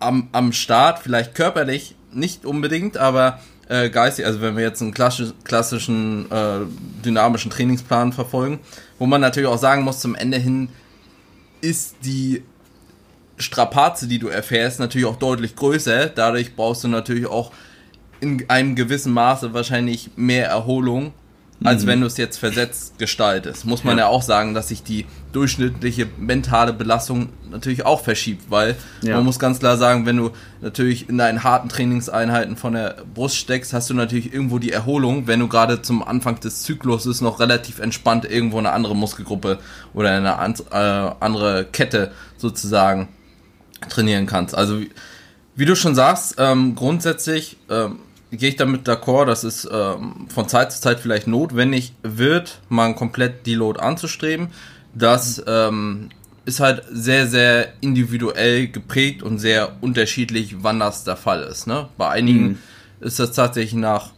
am, 0.00 0.28
am 0.32 0.52
Start, 0.52 1.00
vielleicht 1.00 1.34
körperlich 1.34 1.94
nicht 2.12 2.44
unbedingt, 2.44 2.96
aber 2.96 3.40
äh, 3.68 3.88
geistig, 3.90 4.26
also 4.26 4.40
wenn 4.40 4.56
wir 4.56 4.64
jetzt 4.64 4.82
einen 4.82 4.92
klassisch, 4.92 5.30
klassischen 5.44 6.30
äh, 6.30 6.60
dynamischen 7.04 7.50
Trainingsplan 7.50 8.12
verfolgen, 8.12 8.60
wo 8.98 9.06
man 9.06 9.20
natürlich 9.20 9.48
auch 9.48 9.58
sagen 9.58 9.82
muss, 9.82 10.00
zum 10.00 10.14
Ende 10.14 10.38
hin 10.38 10.68
ist 11.60 11.96
die 12.04 12.42
Strapaze, 13.38 14.08
die 14.08 14.18
du 14.18 14.28
erfährst, 14.28 14.80
natürlich 14.80 15.06
auch 15.06 15.16
deutlich 15.16 15.56
größer. 15.56 16.06
Dadurch 16.06 16.54
brauchst 16.54 16.84
du 16.84 16.88
natürlich 16.88 17.26
auch 17.26 17.52
in 18.20 18.48
einem 18.48 18.76
gewissen 18.76 19.12
Maße 19.12 19.52
wahrscheinlich 19.52 20.10
mehr 20.16 20.48
Erholung 20.48 21.12
als 21.64 21.82
mhm. 21.82 21.86
wenn 21.88 22.00
du 22.00 22.06
es 22.06 22.16
jetzt 22.16 22.38
versetzt 22.38 22.98
gestaltest. 22.98 23.64
Muss 23.64 23.84
man 23.84 23.98
ja. 23.98 24.04
ja. 24.04 24.10
auch 24.10 24.22
sagen, 24.22 24.54
dass 24.54 24.68
sich 24.68 24.82
die 24.82 25.06
durchschnittliche 25.32 26.06
mentale 26.18 26.72
Belastung 26.72 27.30
natürlich 27.50 27.86
auch 27.86 28.02
verschiebt, 28.02 28.50
weil 28.50 28.76
ja. 29.02 29.16
man 29.16 29.24
muss 29.24 29.38
ganz 29.38 29.58
klar 29.58 29.76
sagen, 29.76 30.06
wenn 30.06 30.16
du 30.16 30.30
natürlich 30.60 31.08
in 31.08 31.18
deinen 31.18 31.42
harten 31.42 31.68
Trainingseinheiten 31.68 32.56
von 32.56 32.74
der 32.74 32.96
Brust 33.14 33.36
steckst, 33.36 33.72
hast 33.72 33.90
du 33.90 33.94
natürlich 33.94 34.32
irgendwo 34.32 34.58
die 34.58 34.72
Erholung, 34.72 35.26
wenn 35.26 35.40
du 35.40 35.48
gerade 35.48 35.82
zum 35.82 36.02
Anfang 36.02 36.38
des 36.40 36.62
Zykluses 36.62 37.20
noch 37.20 37.40
relativ 37.40 37.78
entspannt 37.78 38.24
irgendwo 38.24 38.58
eine 38.58 38.72
andere 38.72 38.94
Muskelgruppe 38.94 39.58
oder 39.94 40.10
eine 40.10 40.54
äh, 40.70 41.14
andere 41.24 41.66
Kette 41.70 42.12
sozusagen 42.36 43.08
trainieren 43.88 44.26
kannst. 44.26 44.54
Also 44.54 44.80
wie, 44.80 44.90
wie 45.54 45.64
du 45.64 45.76
schon 45.76 45.94
sagst, 45.94 46.36
ähm, 46.38 46.74
grundsätzlich 46.74 47.56
ähm, 47.70 47.98
gehe 48.32 48.48
ich 48.48 48.56
damit 48.56 48.88
d'accord, 48.88 49.26
dass 49.26 49.44
es 49.44 49.68
ähm, 49.70 50.26
von 50.28 50.48
Zeit 50.48 50.72
zu 50.72 50.80
Zeit 50.80 51.00
vielleicht 51.00 51.26
notwendig 51.26 51.92
wird, 52.02 52.60
mal 52.68 52.86
ein 52.86 52.96
komplett 52.96 53.46
Deload 53.46 53.78
anzustreben. 53.78 54.48
Das 54.94 55.42
ähm, 55.46 56.08
ist 56.44 56.60
halt 56.60 56.82
sehr, 56.90 57.26
sehr 57.26 57.68
individuell 57.80 58.68
geprägt 58.68 59.22
und 59.22 59.38
sehr 59.38 59.76
unterschiedlich, 59.80 60.56
wann 60.62 60.80
das 60.80 61.04
der 61.04 61.16
Fall 61.16 61.42
ist. 61.42 61.66
Ne? 61.66 61.88
Bei 61.96 62.08
einigen 62.08 62.44
mhm. 62.44 62.58
ist 63.00 63.20
das 63.20 63.32
tatsächlich 63.32 63.74
nach 63.74 64.10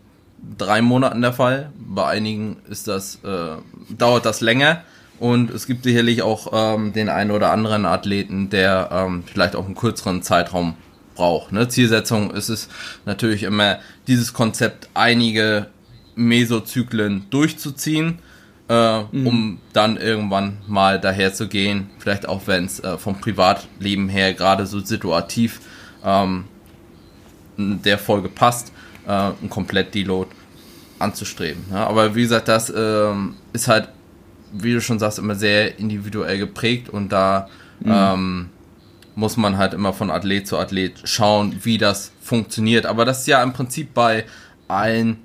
drei 0.58 0.80
Monaten 0.80 1.20
der 1.20 1.32
Fall, 1.32 1.70
bei 1.76 2.06
einigen 2.06 2.58
ist 2.68 2.86
das, 2.88 3.18
äh, 3.24 3.56
dauert 3.96 4.26
das 4.26 4.40
länger. 4.40 4.82
Und 5.20 5.50
es 5.50 5.66
gibt 5.66 5.84
sicherlich 5.84 6.22
auch 6.22 6.48
ähm, 6.52 6.92
den 6.92 7.08
einen 7.08 7.30
oder 7.30 7.52
anderen 7.52 7.86
Athleten, 7.86 8.50
der 8.50 8.90
ähm, 8.92 9.22
vielleicht 9.24 9.54
auch 9.54 9.64
einen 9.64 9.76
kürzeren 9.76 10.22
Zeitraum 10.22 10.74
braucht. 11.14 11.52
Ne? 11.52 11.68
Zielsetzung 11.68 12.30
ist 12.30 12.48
es 12.48 12.68
natürlich 13.06 13.42
immer, 13.42 13.78
dieses 14.06 14.32
Konzept 14.32 14.88
einige 14.94 15.68
Mesozyklen 16.16 17.26
durchzuziehen, 17.30 18.18
äh, 18.68 19.00
mhm. 19.00 19.26
um 19.26 19.58
dann 19.72 19.96
irgendwann 19.96 20.58
mal 20.66 21.00
daher 21.00 21.34
zu 21.34 21.48
gehen, 21.48 21.90
vielleicht 21.98 22.28
auch 22.28 22.42
wenn 22.46 22.64
es 22.64 22.80
äh, 22.80 22.98
vom 22.98 23.20
Privatleben 23.20 24.08
her 24.08 24.34
gerade 24.34 24.66
so 24.66 24.80
situativ 24.80 25.60
ähm, 26.04 26.44
der 27.56 27.98
Folge 27.98 28.28
passt, 28.28 28.72
äh, 29.06 29.10
ein 29.10 29.50
komplett 29.50 29.94
Deload 29.94 30.30
anzustreben. 30.98 31.64
Ne? 31.70 31.78
Aber 31.78 32.14
wie 32.14 32.22
gesagt, 32.22 32.48
das 32.48 32.72
ähm, 32.74 33.34
ist 33.52 33.68
halt, 33.68 33.88
wie 34.52 34.72
du 34.72 34.80
schon 34.80 34.98
sagst, 34.98 35.18
immer 35.18 35.34
sehr 35.34 35.78
individuell 35.78 36.38
geprägt 36.38 36.88
und 36.88 37.10
da 37.10 37.48
mhm. 37.80 37.92
ähm, 37.92 38.50
muss 39.14 39.36
man 39.36 39.56
halt 39.56 39.74
immer 39.74 39.92
von 39.92 40.10
Athlet 40.10 40.46
zu 40.46 40.58
Athlet 40.58 41.00
schauen, 41.04 41.60
wie 41.62 41.78
das 41.78 42.12
funktioniert. 42.20 42.86
Aber 42.86 43.04
das 43.04 43.20
ist 43.20 43.26
ja 43.26 43.42
im 43.42 43.52
Prinzip 43.52 43.94
bei 43.94 44.24
allen 44.68 45.18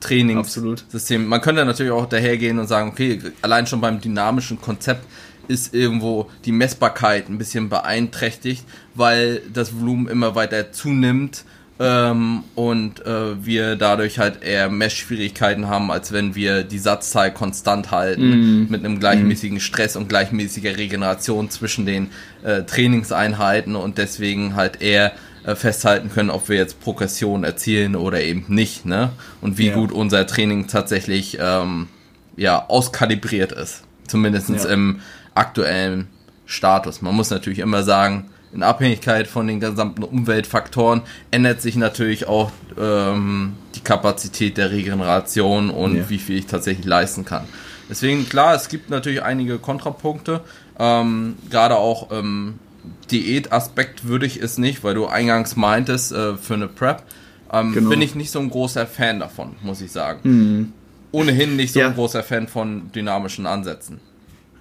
Trainingssystemen. 0.00 1.26
Man 1.26 1.40
könnte 1.40 1.64
natürlich 1.64 1.92
auch 1.92 2.06
dahergehen 2.06 2.58
und 2.58 2.66
sagen, 2.66 2.90
okay, 2.90 3.20
allein 3.40 3.66
schon 3.66 3.80
beim 3.80 4.00
dynamischen 4.00 4.60
Konzept 4.60 5.06
ist 5.48 5.74
irgendwo 5.74 6.30
die 6.44 6.52
Messbarkeit 6.52 7.28
ein 7.28 7.38
bisschen 7.38 7.68
beeinträchtigt, 7.68 8.64
weil 8.94 9.42
das 9.52 9.78
Volumen 9.78 10.08
immer 10.08 10.34
weiter 10.34 10.72
zunimmt 10.72 11.44
ähm, 11.80 12.44
und 12.54 13.04
äh, 13.06 13.44
wir 13.44 13.76
dadurch 13.76 14.18
halt 14.18 14.42
eher 14.42 14.68
Mesh-Schwierigkeiten 14.68 15.68
haben, 15.68 15.90
als 15.90 16.12
wenn 16.12 16.34
wir 16.34 16.64
die 16.64 16.78
Satzzahl 16.78 17.32
konstant 17.32 17.90
halten 17.90 18.64
mm. 18.64 18.70
mit 18.70 18.84
einem 18.84 19.00
gleichmäßigen 19.00 19.58
Stress 19.58 19.96
und 19.96 20.08
gleichmäßiger 20.08 20.76
Regeneration 20.76 21.50
zwischen 21.50 21.86
den 21.86 22.10
äh, 22.44 22.62
Trainingseinheiten 22.62 23.74
und 23.74 23.98
deswegen 23.98 24.54
halt 24.54 24.82
eher 24.82 25.12
äh, 25.44 25.56
festhalten 25.56 26.10
können, 26.10 26.30
ob 26.30 26.48
wir 26.48 26.56
jetzt 26.56 26.80
Progression 26.80 27.42
erzielen 27.42 27.96
oder 27.96 28.20
eben 28.20 28.44
nicht, 28.48 28.84
ne? 28.84 29.10
Und 29.40 29.58
wie 29.58 29.68
ja. 29.68 29.74
gut 29.74 29.90
unser 29.90 30.26
Training 30.26 30.68
tatsächlich 30.68 31.38
ähm, 31.40 31.88
ja 32.36 32.68
auskalibriert 32.68 33.50
ist, 33.50 33.82
zumindest 34.06 34.50
ja. 34.50 34.66
im 34.66 35.00
aktuellen 35.34 36.06
Status. 36.46 37.02
Man 37.02 37.14
muss 37.14 37.30
natürlich 37.30 37.58
immer 37.58 37.82
sagen, 37.82 38.30
in 38.52 38.62
Abhängigkeit 38.62 39.26
von 39.26 39.46
den 39.46 39.60
gesamten 39.60 40.02
Umweltfaktoren 40.02 41.02
ändert 41.30 41.62
sich 41.62 41.76
natürlich 41.76 42.26
auch 42.28 42.50
ähm, 42.78 43.54
die 43.74 43.80
Kapazität 43.80 44.58
der 44.58 44.70
Regeneration 44.70 45.70
und 45.70 45.96
ja. 45.96 46.10
wie 46.10 46.18
viel 46.18 46.38
ich 46.38 46.46
tatsächlich 46.46 46.86
leisten 46.86 47.24
kann. 47.24 47.44
Deswegen, 47.88 48.28
klar, 48.28 48.54
es 48.54 48.68
gibt 48.68 48.90
natürlich 48.90 49.22
einige 49.22 49.58
Kontrapunkte. 49.58 50.40
Ähm, 50.78 51.36
Gerade 51.50 51.76
auch 51.76 52.10
ähm, 52.12 52.58
Diätaspekt 53.10 54.06
würde 54.06 54.26
ich 54.26 54.40
es 54.40 54.58
nicht, 54.58 54.84
weil 54.84 54.94
du 54.94 55.06
eingangs 55.06 55.56
meintest, 55.56 56.12
äh, 56.12 56.36
für 56.36 56.54
eine 56.54 56.68
Prep. 56.68 57.02
Ähm, 57.52 57.72
genau. 57.72 57.90
Bin 57.90 58.02
ich 58.02 58.14
nicht 58.14 58.30
so 58.30 58.38
ein 58.38 58.50
großer 58.50 58.86
Fan 58.86 59.20
davon, 59.20 59.56
muss 59.62 59.80
ich 59.80 59.92
sagen. 59.92 60.20
Mhm. 60.22 60.72
Ohnehin 61.10 61.56
nicht 61.56 61.72
so 61.72 61.80
ja. 61.80 61.88
ein 61.88 61.94
großer 61.94 62.22
Fan 62.22 62.48
von 62.48 62.90
dynamischen 62.92 63.46
Ansätzen. 63.46 64.00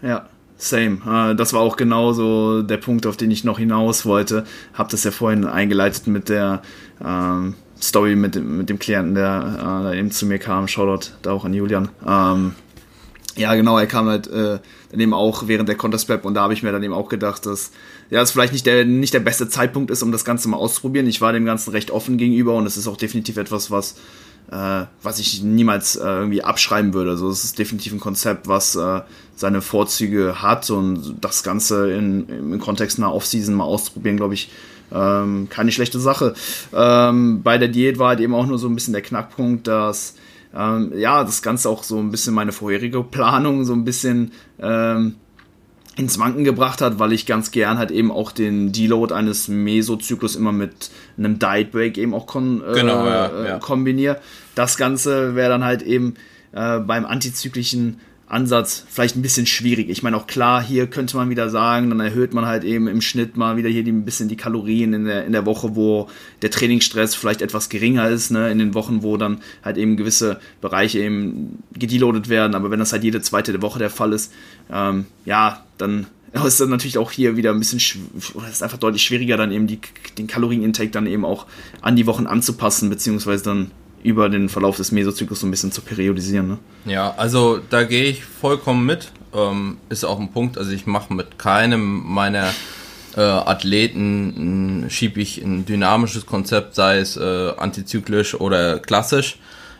Ja, 0.01 0.27
Same. 0.61 0.99
Äh, 1.05 1.35
das 1.35 1.53
war 1.53 1.61
auch 1.61 1.75
genauso 1.75 2.61
der 2.61 2.77
Punkt, 2.77 3.07
auf 3.07 3.17
den 3.17 3.31
ich 3.31 3.43
noch 3.43 3.57
hinaus 3.57 4.05
wollte. 4.05 4.45
Hab 4.73 4.89
das 4.89 5.03
ja 5.03 5.11
vorhin 5.11 5.45
eingeleitet 5.45 6.07
mit 6.07 6.29
der 6.29 6.61
ähm, 7.03 7.55
Story 7.81 8.15
mit, 8.15 8.35
mit 8.35 8.69
dem 8.69 8.77
Klienten, 8.77 9.15
der 9.15 9.91
äh, 9.91 9.99
eben 9.99 10.11
zu 10.11 10.25
mir 10.27 10.37
kam. 10.37 10.67
Shoutout 10.67 11.09
da 11.23 11.31
auch 11.31 11.45
an 11.45 11.53
Julian. 11.53 11.89
Ähm, 12.07 12.53
ja, 13.35 13.55
genau, 13.55 13.79
er 13.79 13.87
kam 13.87 14.07
halt 14.07 14.27
äh, 14.27 14.59
dann 14.91 14.99
eben 14.99 15.13
auch 15.13 15.47
während 15.47 15.67
der 15.67 15.77
Counter-Spap 15.77 16.25
und 16.25 16.35
da 16.35 16.41
habe 16.41 16.53
ich 16.53 16.63
mir 16.63 16.71
dann 16.71 16.83
eben 16.83 16.93
auch 16.93 17.09
gedacht, 17.09 17.45
dass 17.45 17.71
ja, 18.09 18.21
es 18.21 18.31
vielleicht 18.31 18.53
nicht 18.53 18.65
der, 18.65 18.85
nicht 18.85 19.13
der 19.13 19.21
beste 19.21 19.47
Zeitpunkt 19.47 19.89
ist, 19.89 20.03
um 20.03 20.11
das 20.11 20.25
Ganze 20.25 20.49
mal 20.49 20.57
auszuprobieren. 20.57 21.07
Ich 21.07 21.21
war 21.21 21.31
dem 21.31 21.45
Ganzen 21.45 21.71
recht 21.71 21.91
offen 21.91 22.17
gegenüber 22.17 22.53
und 22.55 22.65
es 22.65 22.77
ist 22.77 22.87
auch 22.87 22.97
definitiv 22.97 23.37
etwas, 23.37 23.71
was 23.71 23.95
äh, 24.51 24.85
was 25.01 25.19
ich 25.19 25.41
niemals 25.43 25.95
äh, 25.95 26.03
irgendwie 26.03 26.43
abschreiben 26.43 26.93
würde. 26.93 27.11
Also 27.11 27.29
es 27.29 27.43
ist 27.43 27.57
definitiv 27.57 27.93
ein 27.93 27.99
Konzept, 27.99 28.47
was 28.47 28.75
äh, 28.75 29.01
seine 29.35 29.61
Vorzüge 29.61 30.41
hat 30.41 30.69
und 30.69 31.15
das 31.21 31.43
Ganze 31.43 31.91
in, 31.91 32.27
im 32.29 32.59
Kontext 32.59 32.97
einer 32.97 33.13
Offseason 33.13 33.55
mal 33.55 33.63
auszuprobieren, 33.63 34.17
glaube 34.17 34.33
ich, 34.33 34.51
ähm, 34.91 35.47
keine 35.49 35.71
schlechte 35.71 35.99
Sache. 35.99 36.33
Ähm, 36.73 37.41
bei 37.43 37.57
der 37.57 37.69
Diät 37.69 37.97
war 37.97 38.09
halt 38.09 38.19
eben 38.19 38.35
auch 38.35 38.45
nur 38.45 38.59
so 38.59 38.67
ein 38.67 38.75
bisschen 38.75 38.93
der 38.93 39.01
Knackpunkt, 39.01 39.67
dass 39.67 40.15
ähm, 40.53 40.91
ja, 40.97 41.23
das 41.23 41.41
Ganze 41.41 41.69
auch 41.69 41.83
so 41.83 41.97
ein 41.97 42.11
bisschen 42.11 42.33
meine 42.33 42.51
vorherige 42.51 43.03
Planung 43.03 43.63
so 43.63 43.73
ein 43.73 43.85
bisschen 43.85 44.33
ähm, 44.59 45.15
ins 45.97 46.17
Wanken 46.19 46.43
gebracht 46.43 46.81
hat, 46.81 46.99
weil 46.99 47.11
ich 47.11 47.25
ganz 47.25 47.51
gern 47.51 47.77
halt 47.77 47.91
eben 47.91 48.11
auch 48.11 48.31
den 48.31 48.71
Deload 48.71 49.13
eines 49.13 49.47
Mesozyklus 49.47 50.35
immer 50.35 50.51
mit 50.51 50.89
einem 51.17 51.37
Diet 51.37 51.71
Break 51.71 51.97
eben 51.97 52.13
auch 52.13 52.27
kon 52.27 52.61
äh, 52.61 52.73
genau, 52.73 53.05
ja, 53.05 53.25
äh, 53.27 53.47
ja. 53.47 53.59
kombiniere. 53.59 54.19
Das 54.55 54.77
Ganze 54.77 55.35
wäre 55.35 55.49
dann 55.49 55.63
halt 55.63 55.81
eben 55.81 56.15
äh, 56.53 56.79
beim 56.79 57.05
antizyklischen 57.05 57.99
Ansatz 58.31 58.85
vielleicht 58.89 59.17
ein 59.17 59.21
bisschen 59.21 59.45
schwierig. 59.45 59.89
Ich 59.89 60.03
meine 60.03 60.15
auch 60.15 60.25
klar, 60.25 60.63
hier 60.63 60.87
könnte 60.87 61.17
man 61.17 61.29
wieder 61.29 61.49
sagen, 61.49 61.89
dann 61.89 61.99
erhöht 61.99 62.33
man 62.33 62.45
halt 62.45 62.63
eben 62.63 62.87
im 62.87 63.01
Schnitt 63.01 63.35
mal 63.35 63.57
wieder 63.57 63.67
hier 63.67 63.83
die, 63.83 63.91
ein 63.91 64.05
bisschen 64.05 64.29
die 64.29 64.37
Kalorien 64.37 64.93
in 64.93 65.05
der, 65.05 65.25
in 65.25 65.33
der 65.33 65.45
Woche, 65.45 65.75
wo 65.75 66.07
der 66.41 66.49
Trainingsstress 66.49 67.13
vielleicht 67.13 67.41
etwas 67.41 67.67
geringer 67.67 68.07
ist, 68.07 68.31
ne? 68.31 68.49
in 68.49 68.59
den 68.59 68.73
Wochen, 68.73 69.03
wo 69.03 69.17
dann 69.17 69.41
halt 69.63 69.77
eben 69.77 69.97
gewisse 69.97 70.39
Bereiche 70.61 70.99
eben 70.99 71.61
gedeloadet 71.73 72.29
werden. 72.29 72.55
Aber 72.55 72.71
wenn 72.71 72.79
das 72.79 72.93
halt 72.93 73.03
jede 73.03 73.21
zweite 73.21 73.61
Woche 73.61 73.79
der 73.79 73.89
Fall 73.89 74.13
ist, 74.13 74.31
ähm, 74.71 75.05
ja, 75.25 75.63
dann 75.77 76.07
ist 76.45 76.59
das 76.59 76.67
natürlich 76.67 76.97
auch 76.97 77.11
hier 77.11 77.35
wieder 77.37 77.51
ein 77.51 77.59
bisschen, 77.59 77.81
oder 78.33 78.47
ist 78.47 78.63
einfach 78.63 78.77
deutlich 78.77 79.03
schwieriger, 79.03 79.37
dann 79.37 79.51
eben 79.51 79.67
die, 79.67 79.79
den 80.17 80.27
Kalorienintake 80.27 80.91
dann 80.91 81.07
eben 81.07 81.25
auch 81.25 81.45
an 81.81 81.95
die 81.95 82.05
Wochen 82.07 82.27
anzupassen, 82.27 82.89
beziehungsweise 82.89 83.43
dann 83.43 83.71
über 84.03 84.29
den 84.29 84.49
Verlauf 84.49 84.77
des 84.77 84.91
Mesozyklus 84.91 85.41
so 85.41 85.47
ein 85.47 85.51
bisschen 85.51 85.71
zu 85.71 85.81
periodisieren. 85.81 86.47
Ne? 86.47 86.57
Ja, 86.85 87.13
also 87.17 87.59
da 87.69 87.83
gehe 87.83 88.05
ich 88.05 88.23
vollkommen 88.23 88.85
mit. 88.85 89.11
Ähm, 89.33 89.77
ist 89.89 90.03
auch 90.03 90.19
ein 90.19 90.31
Punkt, 90.31 90.57
also 90.57 90.71
ich 90.71 90.87
mache 90.87 91.13
mit 91.13 91.37
keinem 91.37 92.03
meiner 92.05 92.51
äh, 93.15 93.21
Athleten 93.21 94.85
schiebe 94.89 95.21
ich 95.21 95.41
ein 95.41 95.65
dynamisches 95.65 96.25
Konzept, 96.25 96.75
sei 96.75 96.97
es 96.97 97.17
äh, 97.17 97.53
antizyklisch 97.57 98.35
oder 98.35 98.79
klassisch, 98.79 99.37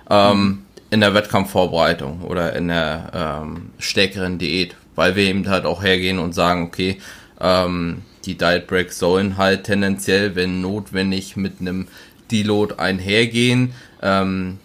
ähm, 0.09 0.37
mhm. 0.37 0.59
in 0.89 1.01
der 1.01 1.13
Wettkampfvorbereitung 1.13 2.21
oder 2.21 2.55
in 2.55 2.67
der 2.67 3.41
ähm, 3.43 3.71
stärkeren 3.77 4.37
Diät, 4.37 4.75
weil 4.95 5.15
wir 5.15 5.23
eben 5.23 5.47
halt 5.47 5.65
auch 5.65 5.83
hergehen 5.83 6.19
und 6.19 6.33
sagen, 6.33 6.63
okay, 6.63 6.97
ähm, 7.39 8.03
die 8.25 8.37
Diet 8.37 8.67
Breaks 8.67 8.99
sollen 8.99 9.37
halt 9.37 9.63
tendenziell, 9.63 10.35
wenn 10.35 10.61
notwendig, 10.61 11.35
mit 11.35 11.59
einem 11.59 11.87
Deload 12.31 12.75
einhergehen. 12.77 13.73
Ähm, 14.01 14.59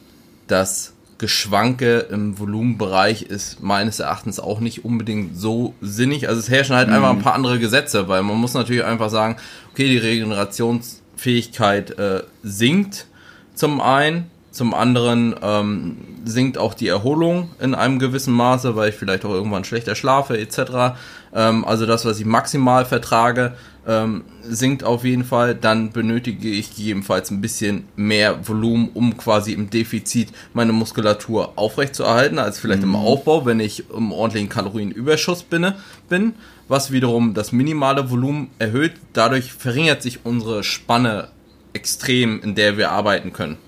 das 0.46 0.94
Geschwanke 1.18 2.00
im 2.10 2.38
Volumenbereich 2.38 3.22
ist 3.22 3.62
meines 3.62 4.00
Erachtens 4.00 4.38
auch 4.38 4.60
nicht 4.60 4.84
unbedingt 4.84 5.36
so 5.36 5.74
sinnig. 5.80 6.28
Also 6.28 6.40
es 6.40 6.50
herrschen 6.50 6.76
halt 6.76 6.88
mhm. 6.88 6.94
einfach 6.94 7.10
ein 7.10 7.22
paar 7.22 7.34
andere 7.34 7.58
Gesetze, 7.58 8.08
weil 8.08 8.22
man 8.22 8.36
muss 8.36 8.54
natürlich 8.54 8.84
einfach 8.84 9.08
sagen, 9.08 9.36
okay, 9.72 9.88
die 9.88 9.98
Regenerationsfähigkeit 9.98 11.98
äh, 11.98 12.22
sinkt 12.42 13.06
zum 13.54 13.80
einen, 13.80 14.30
zum 14.56 14.72
anderen 14.72 15.34
ähm, 15.42 15.98
sinkt 16.24 16.56
auch 16.56 16.72
die 16.72 16.88
Erholung 16.88 17.50
in 17.60 17.74
einem 17.74 17.98
gewissen 17.98 18.32
Maße, 18.32 18.74
weil 18.74 18.88
ich 18.88 18.94
vielleicht 18.94 19.26
auch 19.26 19.30
irgendwann 19.30 19.64
schlechter 19.64 19.94
schlafe 19.94 20.38
etc. 20.38 20.96
Ähm, 21.34 21.66
also 21.66 21.84
das, 21.84 22.06
was 22.06 22.18
ich 22.18 22.24
maximal 22.24 22.86
vertrage, 22.86 23.52
ähm, 23.86 24.24
sinkt 24.42 24.82
auf 24.82 25.04
jeden 25.04 25.24
Fall, 25.24 25.54
dann 25.54 25.92
benötige 25.92 26.48
ich 26.48 26.74
gegebenenfalls 26.74 27.30
ein 27.30 27.42
bisschen 27.42 27.86
mehr 27.96 28.48
Volumen, 28.48 28.88
um 28.94 29.18
quasi 29.18 29.52
im 29.52 29.68
Defizit 29.68 30.30
meine 30.54 30.72
Muskulatur 30.72 31.52
aufrechtzuerhalten, 31.56 32.38
als 32.38 32.58
vielleicht 32.58 32.82
mhm. 32.82 32.94
im 32.94 32.96
Aufbau, 32.96 33.44
wenn 33.44 33.60
ich 33.60 33.90
im 33.90 34.10
ordentlichen 34.10 34.48
Kalorienüberschuss 34.48 35.42
bin, 35.42 35.74
bin, 36.08 36.32
was 36.66 36.92
wiederum 36.92 37.34
das 37.34 37.52
minimale 37.52 38.10
Volumen 38.10 38.48
erhöht. 38.58 38.94
Dadurch 39.12 39.52
verringert 39.52 40.00
sich 40.00 40.24
unsere 40.24 40.64
Spanne 40.64 41.28
extrem, 41.74 42.40
in 42.40 42.54
der 42.54 42.78
wir 42.78 42.90
arbeiten 42.90 43.34
können. 43.34 43.58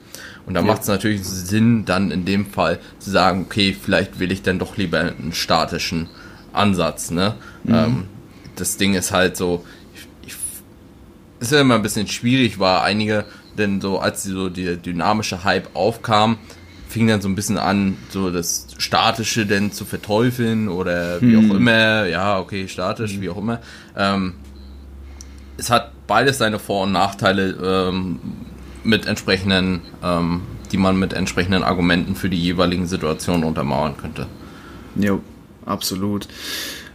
Und 0.49 0.55
da 0.55 0.61
ja. 0.61 0.66
macht 0.66 0.80
es 0.80 0.88
natürlich 0.88 1.24
Sinn, 1.24 1.84
dann 1.84 2.11
in 2.11 2.24
dem 2.24 2.46
Fall 2.46 2.78
zu 3.01 3.11
sagen, 3.11 3.42
okay, 3.42 3.76
vielleicht 3.78 4.18
will 4.18 4.32
ich 4.32 4.40
dann 4.40 4.59
doch 4.59 4.78
lieber 4.78 4.99
einen 4.99 5.34
statischen 5.34 6.09
Ansatz. 6.55 7.11
Ne? 7.11 7.34
Mhm. 7.64 7.74
Ähm, 7.74 8.05
das 8.57 8.78
Ding 8.78 8.94
ist 8.94 9.12
halt 9.12 9.36
so, 9.36 9.66
ist 11.38 11.53
ja 11.53 11.61
immer 11.61 11.74
ein 11.74 11.82
bisschen 11.82 12.09
schwierig 12.09 12.59
war. 12.59 12.82
Einige, 12.82 13.26
denn 13.59 13.82
so 13.82 13.99
als 13.99 14.22
so 14.22 14.49
der 14.49 14.76
dynamische 14.76 15.44
Hype 15.44 15.68
aufkam, 15.74 16.38
fing 16.88 17.07
dann 17.09 17.20
so 17.20 17.28
ein 17.28 17.34
bisschen 17.34 17.59
an, 17.59 17.99
so 18.09 18.30
das 18.30 18.68
Statische 18.78 19.44
denn 19.44 19.70
zu 19.70 19.84
verteufeln 19.84 20.70
oder 20.70 21.20
wie 21.20 21.36
hm. 21.36 21.51
auch 21.51 21.55
immer. 21.57 22.07
Ja, 22.07 22.38
okay, 22.38 22.68
statisch, 22.68 23.12
hm. 23.12 23.20
wie 23.20 23.28
auch 23.28 23.36
immer. 23.36 23.61
Ähm, 23.94 24.32
es 25.59 25.68
hat 25.68 25.92
beides 26.07 26.38
seine 26.38 26.59
Vor- 26.59 26.84
und 26.84 26.92
Nachteile 26.92 27.90
ähm, 27.90 28.18
mit 28.89 29.07
entsprechenden, 29.07 29.82
ähm, 30.03 30.43
die 30.72 30.76
man 30.76 30.99
mit 30.99 31.12
entsprechenden 31.12 31.62
Argumenten 31.62 32.16
für 32.16 32.28
die 32.28 32.41
jeweiligen 32.41 32.86
Situationen 32.86 33.45
untermauern 33.45 33.97
könnte. 33.97 34.26
Jo, 34.97 35.20
absolut 35.64 36.26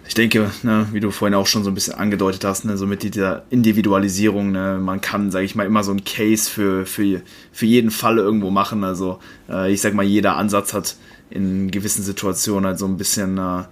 ich 0.06 0.16
denke, 0.16 0.52
ne, 0.64 0.88
wie 0.92 1.00
du 1.00 1.12
vorhin 1.12 1.34
auch 1.34 1.48
schon 1.48 1.64
so 1.64 1.72
ein 1.72 1.74
bisschen 1.74 1.96
angedeutet 1.96 2.44
hast, 2.44 2.66
ne, 2.66 2.78
so 2.78 2.86
mit 2.86 3.04
dieser 3.04 3.44
Individualisierung, 3.50 4.52
ne, 4.52 4.80
man 4.80 5.02
kann, 5.02 5.32
sage 5.32 5.46
ich 5.46 5.56
mal, 5.56 5.66
immer 5.66 5.84
so 5.84 5.92
ein 5.92 6.04
Case 6.04 6.50
für, 6.50 6.86
für, 6.86 7.22
für 7.52 7.66
jeden 7.66 7.90
Fall 7.90 8.18
irgendwo 8.18 8.52
machen. 8.52 8.84
Also 8.84 9.20
äh, 9.50 9.72
ich 9.72 9.82
sag 9.82 9.94
mal, 9.94 10.04
jeder 10.04 10.36
Ansatz 10.36 10.74
hat 10.74 10.98
in 11.30 11.72
gewissen 11.72 12.04
Situationen 12.04 12.66
halt 12.68 12.80
so 12.80 12.86
ein 12.86 12.98
bisschen 12.98 13.38
äh, 13.38 13.64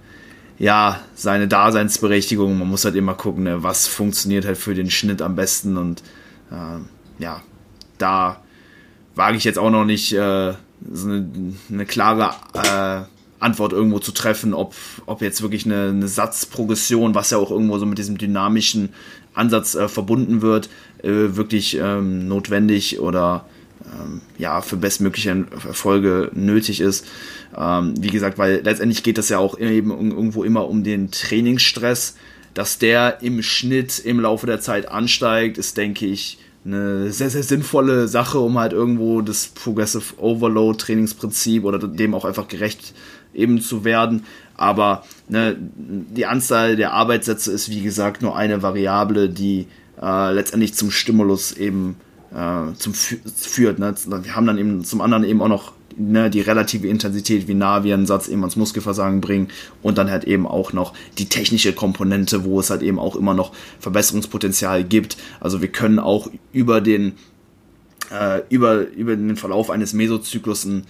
ja, 0.58 1.00
seine 1.14 1.48
Daseinsberechtigung. 1.48 2.58
Man 2.58 2.68
muss 2.68 2.84
halt 2.84 2.96
immer 2.96 3.14
gucken, 3.14 3.44
ne, 3.44 3.62
was 3.62 3.86
funktioniert 3.86 4.46
halt 4.46 4.58
für 4.58 4.74
den 4.74 4.90
Schnitt 4.90 5.20
am 5.20 5.36
besten 5.36 5.76
und 5.76 6.02
äh, 6.50 7.22
ja, 7.22 7.42
da 8.02 8.42
wage 9.14 9.36
ich 9.36 9.44
jetzt 9.44 9.58
auch 9.58 9.70
noch 9.70 9.84
nicht 9.84 10.12
äh, 10.12 10.54
so 10.92 11.08
eine, 11.08 11.28
eine 11.70 11.86
klare 11.86 12.34
äh, 12.54 13.06
Antwort 13.42 13.72
irgendwo 13.72 13.98
zu 13.98 14.12
treffen, 14.12 14.54
ob, 14.54 14.74
ob 15.06 15.20
jetzt 15.20 15.42
wirklich 15.42 15.66
eine, 15.66 15.88
eine 15.88 16.08
Satzprogression, 16.08 17.14
was 17.14 17.30
ja 17.30 17.38
auch 17.38 17.50
irgendwo 17.50 17.78
so 17.78 17.86
mit 17.86 17.98
diesem 17.98 18.18
dynamischen 18.18 18.90
Ansatz 19.34 19.74
äh, 19.74 19.88
verbunden 19.88 20.42
wird, 20.42 20.68
äh, 21.02 21.08
wirklich 21.36 21.76
ähm, 21.80 22.28
notwendig 22.28 23.00
oder 23.00 23.46
ähm, 23.84 24.20
ja 24.38 24.60
für 24.60 24.76
bestmögliche 24.76 25.46
Erfolge 25.66 26.30
nötig 26.34 26.80
ist. 26.80 27.06
Ähm, 27.56 27.94
wie 28.00 28.10
gesagt, 28.10 28.38
weil 28.38 28.60
letztendlich 28.62 29.02
geht 29.02 29.18
es 29.18 29.28
ja 29.28 29.38
auch 29.38 29.58
eben 29.58 29.90
irgendwo 29.90 30.44
immer 30.44 30.68
um 30.68 30.84
den 30.84 31.10
Trainingsstress, 31.10 32.16
dass 32.54 32.78
der 32.78 33.22
im 33.22 33.42
Schnitt 33.42 33.98
im 33.98 34.20
Laufe 34.20 34.46
der 34.46 34.60
Zeit 34.60 34.88
ansteigt, 34.88 35.58
ist 35.58 35.76
denke 35.76 36.06
ich 36.06 36.38
eine 36.64 37.10
sehr, 37.10 37.30
sehr 37.30 37.42
sinnvolle 37.42 38.06
Sache, 38.06 38.38
um 38.38 38.58
halt 38.58 38.72
irgendwo 38.72 39.20
das 39.20 39.48
Progressive 39.48 40.14
Overload 40.18 40.78
Trainingsprinzip 40.78 41.64
oder 41.64 41.78
dem 41.78 42.14
auch 42.14 42.24
einfach 42.24 42.48
gerecht 42.48 42.94
eben 43.34 43.60
zu 43.60 43.84
werden. 43.84 44.24
Aber 44.56 45.04
ne, 45.28 45.56
die 45.58 46.26
Anzahl 46.26 46.76
der 46.76 46.92
Arbeitssätze 46.92 47.50
ist, 47.50 47.68
wie 47.70 47.82
gesagt, 47.82 48.22
nur 48.22 48.36
eine 48.36 48.62
Variable, 48.62 49.28
die 49.28 49.66
äh, 50.00 50.32
letztendlich 50.32 50.74
zum 50.74 50.90
Stimulus 50.90 51.52
eben 51.52 51.96
äh, 52.32 52.72
zum 52.76 52.94
führt. 52.94 53.78
Ne? 53.78 53.94
Wir 54.06 54.36
haben 54.36 54.46
dann 54.46 54.58
eben 54.58 54.84
zum 54.84 55.00
anderen 55.00 55.24
eben 55.24 55.42
auch 55.42 55.48
noch 55.48 55.72
ne, 55.96 56.30
die 56.30 56.40
relative 56.40 56.86
Intensität, 56.86 57.48
wie 57.48 57.54
nah 57.54 57.84
wir 57.84 57.94
einen 57.94 58.06
Satz 58.06 58.28
eben 58.28 58.42
ans 58.42 58.56
Muskelversagen 58.56 59.20
bringen 59.20 59.48
und 59.82 59.98
dann 59.98 60.10
halt 60.10 60.24
eben 60.24 60.46
auch 60.46 60.72
noch 60.72 60.92
die 61.18 61.28
technische 61.28 61.72
Komponente, 61.72 62.44
wo 62.44 62.60
es 62.60 62.70
halt 62.70 62.82
eben 62.82 62.98
auch 62.98 63.16
immer 63.16 63.34
noch 63.34 63.52
Verbesserungspotenzial 63.80 64.84
gibt. 64.84 65.16
Also 65.40 65.60
wir 65.60 65.68
können 65.68 65.98
auch 65.98 66.30
über 66.52 66.80
den 66.80 67.14
äh, 68.12 68.42
über, 68.48 68.88
über 68.88 69.16
den 69.16 69.36
Verlauf 69.36 69.70
eines 69.70 69.92
Mesozyklus 69.92 70.66
einen, 70.66 70.84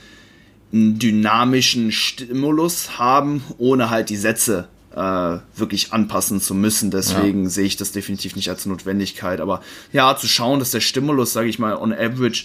einen 0.72 0.98
dynamischen 0.98 1.92
Stimulus 1.92 2.98
haben, 2.98 3.42
ohne 3.58 3.90
halt 3.90 4.10
die 4.10 4.16
Sätze 4.16 4.68
äh, 4.94 5.38
wirklich 5.56 5.92
anpassen 5.92 6.40
zu 6.40 6.54
müssen. 6.54 6.90
Deswegen 6.90 7.44
ja. 7.44 7.50
sehe 7.50 7.64
ich 7.64 7.76
das 7.76 7.92
definitiv 7.92 8.36
nicht 8.36 8.48
als 8.48 8.66
Notwendigkeit. 8.66 9.40
Aber 9.40 9.62
ja, 9.92 10.16
zu 10.16 10.26
schauen, 10.26 10.58
dass 10.58 10.70
der 10.70 10.80
Stimulus, 10.80 11.32
sage 11.32 11.48
ich 11.48 11.58
mal, 11.58 11.76
on 11.76 11.92
average 11.92 12.44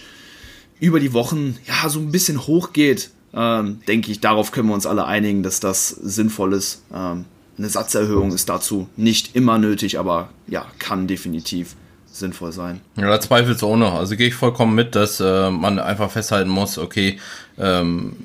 über 0.79 0.99
die 0.99 1.13
Wochen 1.13 1.57
ja 1.65 1.89
so 1.89 1.99
ein 1.99 2.11
bisschen 2.11 2.45
hochgeht, 2.45 3.09
ähm, 3.33 3.81
denke 3.87 4.11
ich, 4.11 4.19
darauf 4.19 4.51
können 4.51 4.69
wir 4.69 4.73
uns 4.73 4.85
alle 4.85 5.05
einigen, 5.05 5.43
dass 5.43 5.59
das 5.59 5.89
sinnvoll 5.89 6.53
ist. 6.53 6.81
Ähm, 6.93 7.25
eine 7.57 7.69
Satzerhöhung 7.69 8.31
ist 8.31 8.49
dazu 8.49 8.87
nicht 8.95 9.35
immer 9.35 9.57
nötig, 9.57 9.97
aber 9.97 10.29
ja, 10.47 10.65
kann 10.79 11.07
definitiv 11.07 11.75
sinnvoll 12.11 12.51
sein. 12.51 12.81
Ja, 12.95 13.19
zweifelsohne. 13.19 13.91
Also 13.91 14.15
gehe 14.15 14.27
ich 14.27 14.35
vollkommen 14.35 14.75
mit, 14.75 14.95
dass 14.95 15.19
äh, 15.19 15.49
man 15.49 15.79
einfach 15.79 16.11
festhalten 16.11 16.49
muss, 16.49 16.77
okay, 16.77 17.19
ähm, 17.57 18.15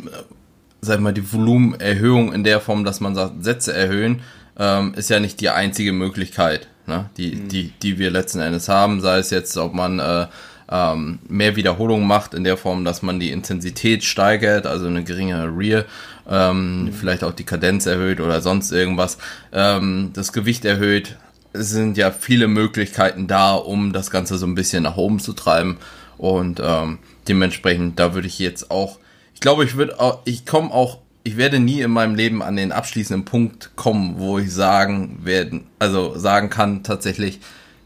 sag 0.80 1.00
mal, 1.00 1.12
die 1.12 1.32
Volumenerhöhung 1.32 2.32
in 2.32 2.44
der 2.44 2.60
Form, 2.60 2.84
dass 2.84 3.00
man 3.00 3.14
sagt, 3.14 3.44
Sätze 3.44 3.72
erhöhen, 3.72 4.22
ähm, 4.58 4.94
ist 4.94 5.10
ja 5.10 5.20
nicht 5.20 5.40
die 5.40 5.50
einzige 5.50 5.92
Möglichkeit, 5.92 6.68
ne? 6.86 7.08
die, 7.16 7.34
mhm. 7.34 7.48
die, 7.48 7.72
die 7.82 7.98
wir 7.98 8.10
letzten 8.10 8.40
Endes 8.40 8.68
haben. 8.68 9.00
Sei 9.00 9.18
es 9.18 9.30
jetzt, 9.30 9.56
ob 9.56 9.74
man 9.74 9.98
äh, 9.98 10.26
ähm, 10.72 11.18
mehr 11.28 11.54
Wiederholungen 11.54 12.06
macht 12.06 12.32
in 12.32 12.44
der 12.44 12.56
Form, 12.56 12.84
dass 12.84 13.02
man 13.02 13.20
die 13.20 13.30
Intensität 13.30 14.04
steigert, 14.04 14.66
also 14.66 14.86
eine 14.86 15.04
geringere 15.04 15.54
Rear, 15.54 15.84
ähm, 16.28 16.84
mhm. 16.84 16.92
vielleicht 16.92 17.24
auch 17.24 17.34
die 17.34 17.44
Kadenz 17.44 17.84
erhöht 17.84 18.20
oder 18.20 18.40
sonst 18.40 18.72
irgendwas, 18.72 19.18
ähm, 19.52 20.10
das 20.14 20.32
Gewicht 20.32 20.64
erhöht. 20.64 21.16
Es 21.52 21.68
sind 21.68 21.98
ja 21.98 22.10
viele 22.10 22.48
Möglichkeiten 22.48 23.26
da, 23.26 23.54
um 23.54 23.92
das 23.92 24.10
Ganze 24.10 24.38
so 24.38 24.46
ein 24.46 24.54
bisschen 24.54 24.84
nach 24.84 24.96
oben 24.96 25.20
zu 25.20 25.34
treiben 25.34 25.76
und 26.16 26.60
ähm, 26.64 26.98
dementsprechend, 27.28 28.00
da 28.00 28.14
würde 28.14 28.28
ich 28.28 28.38
jetzt 28.38 28.70
auch, 28.70 28.98
ich 29.34 29.40
glaube, 29.40 29.64
ich 29.64 29.76
würde 29.76 30.00
auch, 30.00 30.20
ich 30.24 30.46
komme 30.46 30.70
auch 30.72 30.98
ich 31.24 31.36
werde 31.36 31.60
nie 31.60 31.80
in 31.80 31.92
meinem 31.92 32.16
Leben 32.16 32.42
an 32.42 32.56
den 32.56 32.72
abschließenden 32.72 33.24
Punkt 33.24 33.70
kommen, 33.76 34.14
wo 34.18 34.40
ich 34.40 34.52
sagen 34.52 35.20
werden, 35.22 35.68
also 35.78 36.18
sagen 36.18 36.50
kann 36.50 36.82
tatsächlich, 36.82 37.38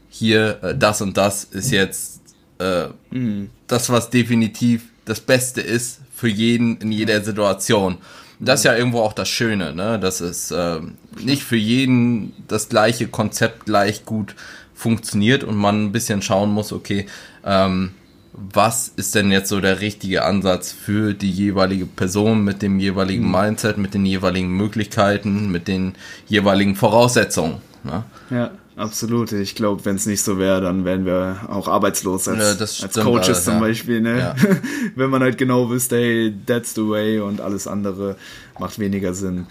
hier 0.09 0.63
äh, 0.63 0.75
das 0.75 1.01
und 1.01 1.17
das 1.17 1.43
ist 1.43 1.71
jetzt 1.71 2.16
äh, 2.59 2.87
mhm. 3.11 3.49
das, 3.67 3.89
was 3.89 4.09
definitiv 4.09 4.83
das 5.05 5.19
Beste 5.19 5.61
ist 5.61 5.99
für 6.13 6.27
jeden 6.27 6.77
in 6.77 6.91
jeder 6.91 7.23
Situation. 7.23 7.97
das 8.39 8.61
ist 8.61 8.63
ja 8.65 8.75
irgendwo 8.75 9.01
auch 9.01 9.13
das 9.13 9.29
Schöne, 9.29 9.73
ne? 9.73 9.99
dass 9.99 10.19
es 10.19 10.51
äh, 10.51 10.79
nicht 11.21 11.43
für 11.43 11.57
jeden 11.57 12.33
das 12.47 12.69
gleiche 12.69 13.07
Konzept 13.07 13.65
gleich 13.65 14.05
gut 14.05 14.35
funktioniert 14.73 15.43
und 15.43 15.55
man 15.55 15.85
ein 15.85 15.91
bisschen 15.91 16.21
schauen 16.21 16.51
muss, 16.51 16.71
okay, 16.71 17.07
ähm, 17.43 17.91
was 18.37 18.89
ist 18.95 19.15
denn 19.15 19.31
jetzt 19.31 19.49
so 19.49 19.59
der 19.59 19.81
richtige 19.81 20.23
Ansatz 20.23 20.71
für 20.71 21.15
die 21.15 21.31
jeweilige 21.31 21.87
Person 21.87 22.43
mit 22.43 22.61
dem 22.61 22.79
jeweiligen 22.79 23.25
mhm. 23.25 23.31
Mindset, 23.31 23.77
mit 23.79 23.95
den 23.95 24.05
jeweiligen 24.05 24.49
Möglichkeiten, 24.49 25.49
mit 25.49 25.67
den 25.67 25.95
jeweiligen 26.27 26.75
Voraussetzungen. 26.75 27.55
Ne? 27.83 28.03
Ja. 28.29 28.51
Absolut. 28.77 29.31
Ich 29.31 29.55
glaube, 29.55 29.83
wenn 29.85 29.95
es 29.95 30.05
nicht 30.05 30.21
so 30.21 30.37
wäre, 30.37 30.61
dann 30.61 30.85
wären 30.85 31.03
wir 31.03 31.47
auch 31.49 31.67
arbeitslos 31.67 32.27
als, 32.27 32.59
ja, 32.59 32.85
als 32.85 32.93
Coaches 32.93 33.27
alles, 33.27 33.43
zum 33.45 33.53
ja. 33.55 33.59
Beispiel. 33.59 34.01
Ne? 34.01 34.19
Ja. 34.19 34.35
wenn 34.95 35.09
man 35.09 35.23
halt 35.23 35.39
genau 35.39 35.71
wüsste, 35.71 35.97
hey, 35.97 36.35
that's 36.45 36.75
the 36.75 36.87
way 36.87 37.19
und 37.19 37.41
alles 37.41 37.65
andere 37.65 38.17
macht 38.59 38.77
weniger 38.77 39.15
Sinn. 39.15 39.47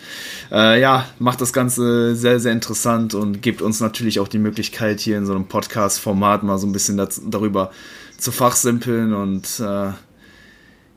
Äh, 0.53 0.81
ja, 0.81 1.07
macht 1.19 1.41
das 1.41 1.53
Ganze 1.53 2.15
sehr, 2.15 2.39
sehr 2.39 2.53
interessant 2.53 3.15
und 3.15 3.43
gibt 3.43 3.63
uns 3.63 3.81
natürlich 3.81 4.21
auch 4.21 4.29
die 4.29 4.39
Möglichkeit, 4.39 5.01
hier 5.01 5.19
in 5.19 5.27
so 5.27 5.35
einem 5.35 5.47
Podcast-Format 5.47 6.45
mal 6.45 6.59
so 6.59 6.69
ein 6.69 6.73
bisschen 6.73 6.97
das, 6.97 7.21
darüber 7.27 7.73
zu 8.19 8.31
fachsimpeln 8.31 9.13
und 9.13 9.59
äh, 9.59 9.91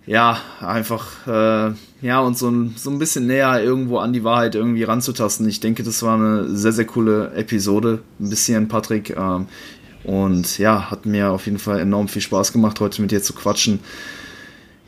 ja, 0.06 0.40
einfach, 0.60 1.28
äh, 1.28 1.74
ja, 2.02 2.20
und 2.22 2.38
so 2.38 2.50
ein, 2.50 2.76
so 2.78 2.90
ein 2.90 3.00
bisschen 3.00 3.28
näher 3.28 3.62
irgendwo 3.62 3.98
an 3.98 4.14
die 4.14 4.24
Wahrheit 4.24 4.56
irgendwie 4.56 4.84
ranzutasten. 4.84 5.48
Ich 5.50 5.60
denke, 5.60 5.84
das 5.84 6.02
war 6.02 6.16
eine 6.16 6.56
sehr, 6.56 6.72
sehr 6.72 6.86
coole 6.86 7.34
Episode. 7.34 8.00
Ein 8.20 8.30
bisschen, 8.30 8.68
Patrick. 8.68 9.16
Ähm, 9.18 9.48
und 10.04 10.58
ja, 10.58 10.90
hat 10.90 11.06
mir 11.06 11.32
auf 11.32 11.46
jeden 11.46 11.60
Fall 11.60 11.80
enorm 11.80 12.08
viel 12.08 12.22
Spaß 12.22 12.54
gemacht, 12.54 12.80
heute 12.80 13.02
mit 13.02 13.12
dir 13.12 13.22
zu 13.22 13.34
quatschen. 13.34 13.82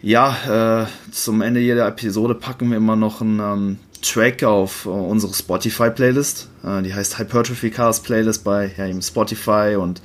Ja, 0.01 0.83
äh, 0.83 1.11
zum 1.11 1.41
Ende 1.41 1.59
jeder 1.59 1.85
Episode 1.87 2.33
packen 2.33 2.69
wir 2.69 2.77
immer 2.77 2.95
noch 2.95 3.21
einen 3.21 3.39
ähm, 3.39 3.77
Track 4.01 4.43
auf 4.43 4.85
äh, 4.85 4.89
unsere 4.89 5.33
Spotify-Playlist. 5.33 6.49
Äh, 6.63 6.81
die 6.81 6.93
heißt 6.93 7.19
Hypertrophy 7.19 7.71
Cars 7.71 7.99
Playlist 7.99 8.43
bei 8.43 8.71
ja, 8.77 9.01
Spotify 9.01 9.75
und 9.77 10.01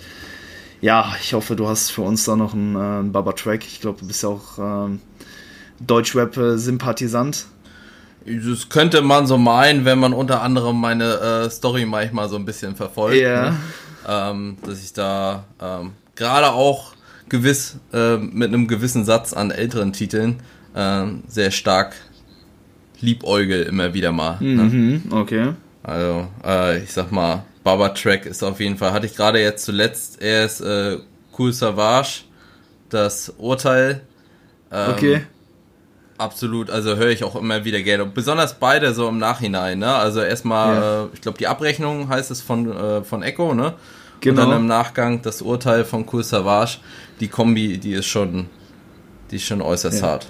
ja, 0.83 1.15
ich 1.23 1.33
hoffe, 1.33 1.57
du 1.57 1.67
hast 1.67 1.91
für 1.91 2.03
uns 2.03 2.25
da 2.25 2.37
noch 2.37 2.53
einen, 2.53 2.77
äh, 2.77 2.79
einen 2.79 3.13
Baba-Track. 3.13 3.65
Ich 3.65 3.81
glaube, 3.81 4.01
du 4.01 4.07
bist 4.07 4.23
ja 4.23 4.29
auch 4.29 4.59
ähm, 4.59 5.01
Deutschrap-Sympathisant. 5.81 7.47
Das 8.25 8.69
könnte 8.69 9.03
man 9.03 9.27
so 9.27 9.39
meinen, 9.39 9.85
wenn 9.85 9.99
man 9.99 10.13
unter 10.13 10.43
anderem 10.43 10.81
meine 10.81 11.45
äh, 11.45 11.51
Story 11.51 11.87
manchmal 11.87 12.29
so 12.29 12.37
ein 12.37 12.45
bisschen 12.45 12.75
verfolgt. 12.75 13.17
Yeah. 13.17 13.51
Ne? 13.51 13.57
Ähm, 14.09 14.57
dass 14.65 14.83
ich 14.83 14.93
da 14.93 15.45
ähm, 15.61 15.93
gerade 16.17 16.51
auch 16.51 16.95
gewiss 17.29 17.79
äh, 17.93 18.17
mit 18.17 18.49
einem 18.49 18.67
gewissen 18.67 19.05
Satz 19.05 19.33
an 19.33 19.51
älteren 19.51 19.93
Titeln 19.93 20.41
äh, 20.75 21.07
sehr 21.29 21.51
stark 21.51 21.95
liebäugel 23.01 23.63
immer 23.63 23.95
wieder 23.95 24.13
mal. 24.13 24.39
Ne? 24.41 24.63
Mhm, 24.63 25.03
okay. 25.13 25.53
Also, 25.83 26.29
äh, 26.45 26.83
ich 26.83 26.93
sag 26.93 27.13
mal, 27.13 27.45
Baba 27.63 27.91
Track 27.91 28.27
ist 28.27 28.43
auf 28.43 28.61
jeden 28.61 28.77
Fall, 28.77 28.93
hatte 28.93 29.07
ich 29.07 29.15
gerade 29.15 29.41
jetzt 29.41 29.65
zuletzt 29.65 30.21
erst 30.21 30.61
äh, 30.63 30.99
Cool 31.37 31.53
Savage, 31.53 32.23
das 32.89 33.33
Urteil. 33.39 34.03
Ähm, 34.73 34.93
okay. 34.93 35.21
Absolut, 36.19 36.71
also 36.71 36.97
höre 36.97 37.11
ich 37.11 37.25
auch 37.25 37.37
immer 37.37 37.65
wieder 37.65 37.83
gerne. 37.83 38.05
Und 38.05 38.15
besonders 38.15 38.59
beide 38.59 38.95
so 38.95 39.09
im 39.09 39.19
Nachhinein, 39.19 39.79
ne? 39.79 39.95
Also 39.95 40.21
erstmal, 40.21 40.75
ja. 40.75 41.05
äh, 41.05 41.09
ich 41.13 41.21
glaube, 41.21 41.39
die 41.39 41.47
Abrechnung 41.47 42.09
heißt 42.09 42.31
es 42.31 42.41
von, 42.41 42.71
äh, 42.71 43.05
von 43.05 43.23
Echo, 43.23 43.55
ne? 43.55 43.75
Genau. 44.21 44.43
Und 44.43 44.49
dann 44.49 44.61
im 44.61 44.67
Nachgang 44.67 45.21
das 45.23 45.43
Urteil 45.43 45.85
von 45.85 46.07
Cool 46.11 46.25
Savage. 46.25 46.79
Die 47.21 47.29
Kombi, 47.29 47.79
die 47.79 47.93
ist 47.93 48.07
schon, 48.07 48.47
die 49.31 49.37
ist 49.37 49.45
schon 49.45 49.61
äußerst 49.61 50.01
ja. 50.01 50.07
hart. 50.07 50.27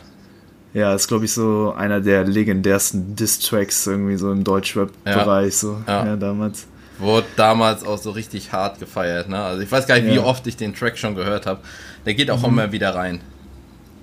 Ja, 0.74 0.94
ist 0.94 1.08
glaube 1.08 1.24
ich 1.24 1.32
so 1.32 1.72
einer 1.76 2.00
der 2.00 2.24
legendärsten 2.24 3.16
Diss-Tracks 3.16 3.86
irgendwie 3.86 4.16
so 4.16 4.30
im 4.30 4.44
Deutschrap-Bereich, 4.44 5.52
ja. 5.54 5.58
so 5.58 5.82
ja. 5.86 6.04
ja. 6.04 6.16
damals. 6.16 6.66
Wurde 6.98 7.26
damals 7.36 7.84
auch 7.84 7.98
so 7.98 8.10
richtig 8.10 8.52
hart 8.52 8.80
gefeiert, 8.80 9.28
ne? 9.28 9.38
Also 9.38 9.62
ich 9.62 9.70
weiß 9.70 9.86
gar 9.86 9.98
nicht, 9.98 10.12
wie 10.12 10.18
oft 10.18 10.46
ich 10.46 10.56
den 10.56 10.74
Track 10.74 10.98
schon 10.98 11.14
gehört 11.14 11.46
habe. 11.46 11.60
Der 12.04 12.14
geht 12.14 12.30
auch 12.30 12.40
mhm. 12.40 12.46
immer 12.46 12.72
wieder 12.72 12.94
rein. 12.94 13.20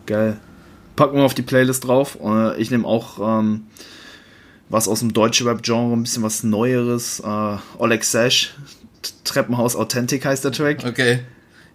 Geil. 0.06 0.38
Packen 0.96 1.18
wir 1.18 1.24
auf 1.24 1.34
die 1.34 1.42
Playlist 1.42 1.86
drauf. 1.86 2.18
Äh, 2.24 2.62
ich 2.62 2.72
nehme 2.72 2.88
auch 2.88 3.40
ähm, 3.40 3.68
was 4.70 4.88
aus 4.88 5.00
dem 5.00 5.14
deutschen 5.14 5.48
Rap-Genre, 5.48 5.94
ein 5.94 6.04
bisschen 6.04 6.24
was 6.24 6.44
Neueres. 6.44 7.20
Äh, 7.20 7.58
Oleg 7.78 8.04
Sash, 8.04 8.56
Treppenhaus 9.24 9.76
Authentic 9.76 10.26
heißt 10.26 10.44
der 10.44 10.52
Track. 10.52 10.84
Okay. 10.86 11.20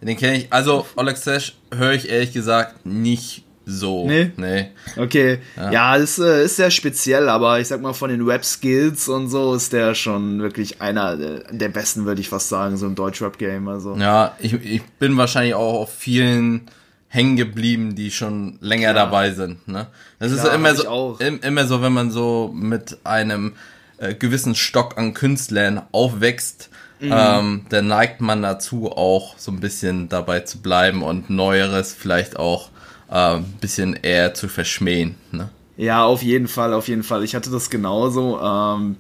Den 0.01 0.17
kenne 0.17 0.39
ich. 0.39 0.53
Also, 0.53 0.87
Oleg 0.97 1.17
Sash 1.17 1.57
höre 1.75 1.93
ich 1.93 2.09
ehrlich 2.09 2.33
gesagt 2.33 2.87
nicht 2.87 3.45
so. 3.69 4.07
Nee? 4.07 4.33
Nee. 4.37 4.71
Okay. 4.97 5.41
Ja, 5.57 5.71
ja 5.71 5.97
ist, 5.97 6.19
äh, 6.19 6.45
ist 6.45 6.57
sehr 6.57 6.71
speziell, 6.71 7.29
aber 7.29 7.61
ich 7.61 7.69
sag 7.69 7.83
mal, 7.83 7.93
von 7.93 8.09
den 8.09 8.23
Rap-Skills 8.27 9.09
und 9.09 9.29
so 9.29 9.55
ist 9.55 9.73
der 9.73 9.95
schon 9.95 10.41
wirklich 10.41 10.81
einer 10.81 11.17
der 11.17 11.69
besten, 11.69 12.07
würde 12.07 12.21
ich 12.21 12.29
fast 12.29 12.49
sagen, 12.49 12.77
so 12.77 12.87
im 12.87 12.95
Deutsch-Rap-Game. 12.95 13.69
Also. 13.69 13.97
Ja, 13.97 14.37
ich, 14.39 14.55
ich 14.55 14.83
bin 14.99 15.17
wahrscheinlich 15.17 15.55
auch 15.55 15.81
auf 15.81 15.93
vielen 15.93 16.71
hängen 17.09 17.37
geblieben, 17.37 17.95
die 17.95 18.11
schon 18.11 18.59
länger 18.61 18.93
Klar. 18.93 19.07
dabei 19.07 19.31
sind. 19.33 19.67
Ne? 19.67 19.87
Das 20.19 20.31
ist 20.33 20.43
Klar, 20.43 20.55
immer 20.55 20.69
hab 20.69 20.77
ich 20.77 20.83
so, 20.83 21.17
im, 21.21 21.41
immer 21.41 21.67
so, 21.67 21.83
wenn 21.83 21.93
man 21.93 22.11
so 22.11 22.51
mit 22.55 22.99
einem 23.05 23.55
äh, 23.99 24.15
gewissen 24.15 24.55
Stock 24.55 24.99
an 24.99 25.15
Künstlern 25.15 25.83
aufwächst, 25.93 26.71
Mhm. 27.01 27.13
ähm, 27.15 27.67
dann 27.69 27.87
neigt 27.87 28.21
man 28.21 28.43
dazu 28.43 28.91
auch 28.91 29.39
so 29.39 29.53
ein 29.53 29.61
bisschen 29.61 30.09
dabei 30.09 30.41
zu 30.41 30.59
bleiben 30.59 31.05
und 31.05 31.31
Neueres 31.31 31.95
vielleicht 31.95 32.37
auch 32.37 32.71
äh, 33.09 33.37
ein 33.37 33.45
bisschen 33.61 33.95
eher 33.95 34.35
zu 34.35 34.49
verschmähen. 34.49 35.15
Ne? 35.31 35.49
Ja, 35.77 36.03
auf 36.05 36.23
jeden 36.25 36.49
Fall, 36.49 36.75
auf 36.75 36.89
jeden 36.89 37.05
Fall. 37.05 37.23
Ich 37.23 37.37
hatte 37.37 37.51
das 37.51 37.71
genauso. 37.71 38.41
Ähm, 38.43 38.97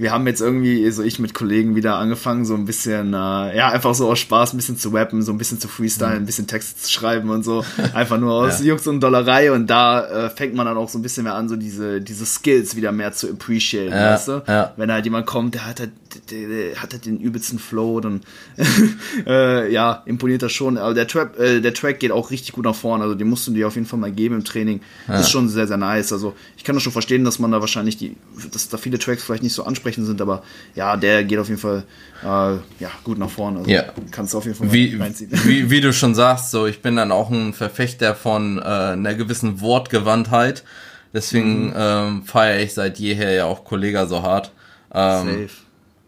wir 0.00 0.12
haben 0.12 0.26
jetzt 0.26 0.40
irgendwie, 0.40 0.90
so 0.90 1.02
ich 1.02 1.18
mit 1.18 1.34
Kollegen 1.34 1.76
wieder 1.76 1.96
angefangen, 1.96 2.44
so 2.44 2.54
ein 2.54 2.64
bisschen, 2.64 3.12
äh, 3.12 3.56
ja, 3.56 3.68
einfach 3.70 3.94
so 3.94 4.08
aus 4.10 4.18
Spaß 4.18 4.54
ein 4.54 4.56
bisschen 4.56 4.78
zu 4.78 4.88
rappen, 4.90 5.22
so 5.22 5.30
ein 5.32 5.38
bisschen 5.38 5.60
zu 5.60 5.68
freestylen, 5.68 6.14
ein 6.16 6.26
bisschen 6.26 6.46
Texte 6.46 6.80
zu 6.80 6.90
schreiben 6.90 7.28
und 7.30 7.44
so. 7.44 7.64
Einfach 7.94 8.18
nur 8.18 8.32
aus 8.32 8.60
Ja. 8.60 8.66
Jux 8.66 8.86
und 8.86 9.00
Dollerei 9.00 9.52
und 9.52 9.66
da 9.68 10.26
äh, 10.26 10.30
fängt 10.30 10.54
man 10.54 10.66
dann 10.66 10.76
auch 10.78 10.88
so 10.88 10.98
ein 10.98 11.02
bisschen 11.02 11.24
mehr 11.24 11.34
an, 11.34 11.48
so 11.48 11.56
diese, 11.56 12.00
diese 12.00 12.24
Skills 12.24 12.76
wieder 12.76 12.92
mehr 12.92 13.12
zu 13.12 13.28
appreciaten, 13.30 13.92
Ja, 13.92 14.14
weißt 14.14 14.28
du? 14.28 14.42
ja. 14.48 14.72
Wenn 14.76 14.90
halt 14.90 15.04
jemand 15.04 15.26
kommt, 15.26 15.54
der 15.54 15.66
hat 15.66 15.80
halt, 15.80 15.90
der, 16.30 16.48
der 16.48 16.76
hat 16.82 16.92
halt 16.92 17.04
den 17.06 17.20
übelsten 17.20 17.58
Flow, 17.58 18.00
dann 18.00 18.22
äh, 19.26 19.72
ja, 19.72 20.02
imponiert 20.06 20.42
das 20.42 20.52
schon. 20.52 20.78
Aber 20.78 20.94
der 20.94 21.06
Trap, 21.06 21.38
äh, 21.38 21.60
der 21.60 21.74
Track 21.74 22.00
geht 22.00 22.12
auch 22.12 22.30
richtig 22.30 22.52
gut 22.52 22.64
nach 22.64 22.74
vorne, 22.74 23.04
also 23.04 23.14
den 23.14 23.28
musst 23.28 23.46
du 23.46 23.52
dir 23.52 23.66
auf 23.66 23.74
jeden 23.74 23.86
Fall 23.86 23.98
mal 23.98 24.10
geben 24.12 24.36
im 24.36 24.44
Training. 24.44 24.80
Ist 25.08 25.30
schon 25.30 25.48
sehr, 25.48 25.66
sehr 25.66 25.76
nice. 25.76 26.12
Also 26.12 26.34
ich 26.56 26.64
kann 26.64 26.74
das 26.74 26.82
schon 26.82 26.92
verstehen, 26.92 27.24
dass 27.24 27.38
man 27.38 27.50
da 27.52 27.60
wahrscheinlich 27.60 27.96
die, 27.96 28.16
dass 28.52 28.68
da 28.68 28.76
viele 28.78 28.98
Tracks 28.98 29.22
vielleicht 29.24 29.42
nicht 29.42 29.54
so 29.54 29.64
ansprechend 29.90 30.06
sind, 30.06 30.20
aber 30.20 30.42
ja, 30.74 30.96
der 30.96 31.24
geht 31.24 31.38
auf 31.38 31.48
jeden 31.48 31.60
Fall 31.60 31.84
äh, 32.22 32.26
ja, 32.26 32.90
gut 33.04 33.18
nach 33.18 33.30
vorne. 33.30 33.58
Also 33.60 33.70
Ja. 33.70 33.84
kannst 34.10 34.32
du 34.34 34.38
auf 34.38 34.44
jeden 34.44 34.56
Fall 34.56 34.72
Wie, 34.72 34.96
reinziehen. 34.96 35.30
wie, 35.44 35.70
wie 35.70 35.80
du 35.80 35.92
schon 35.92 36.14
sagst, 36.14 36.50
so 36.50 36.66
ich 36.66 36.82
bin 36.82 36.96
dann 36.96 37.12
auch 37.12 37.30
ein 37.30 37.52
Verfechter 37.52 38.14
von 38.14 38.58
äh, 38.58 38.62
einer 38.62 39.14
gewissen 39.14 39.60
Wortgewandtheit. 39.60 40.64
Deswegen 41.12 41.66
Mhm. 41.68 41.74
ähm, 41.76 42.22
feiere 42.24 42.60
ich 42.60 42.74
seit 42.74 42.98
jeher 42.98 43.32
ja 43.32 43.44
auch 43.46 43.64
Kollega 43.64 44.06
so 44.06 44.22
hart. 44.22 44.52
Ähm, 44.94 45.26
Safe. 45.26 45.48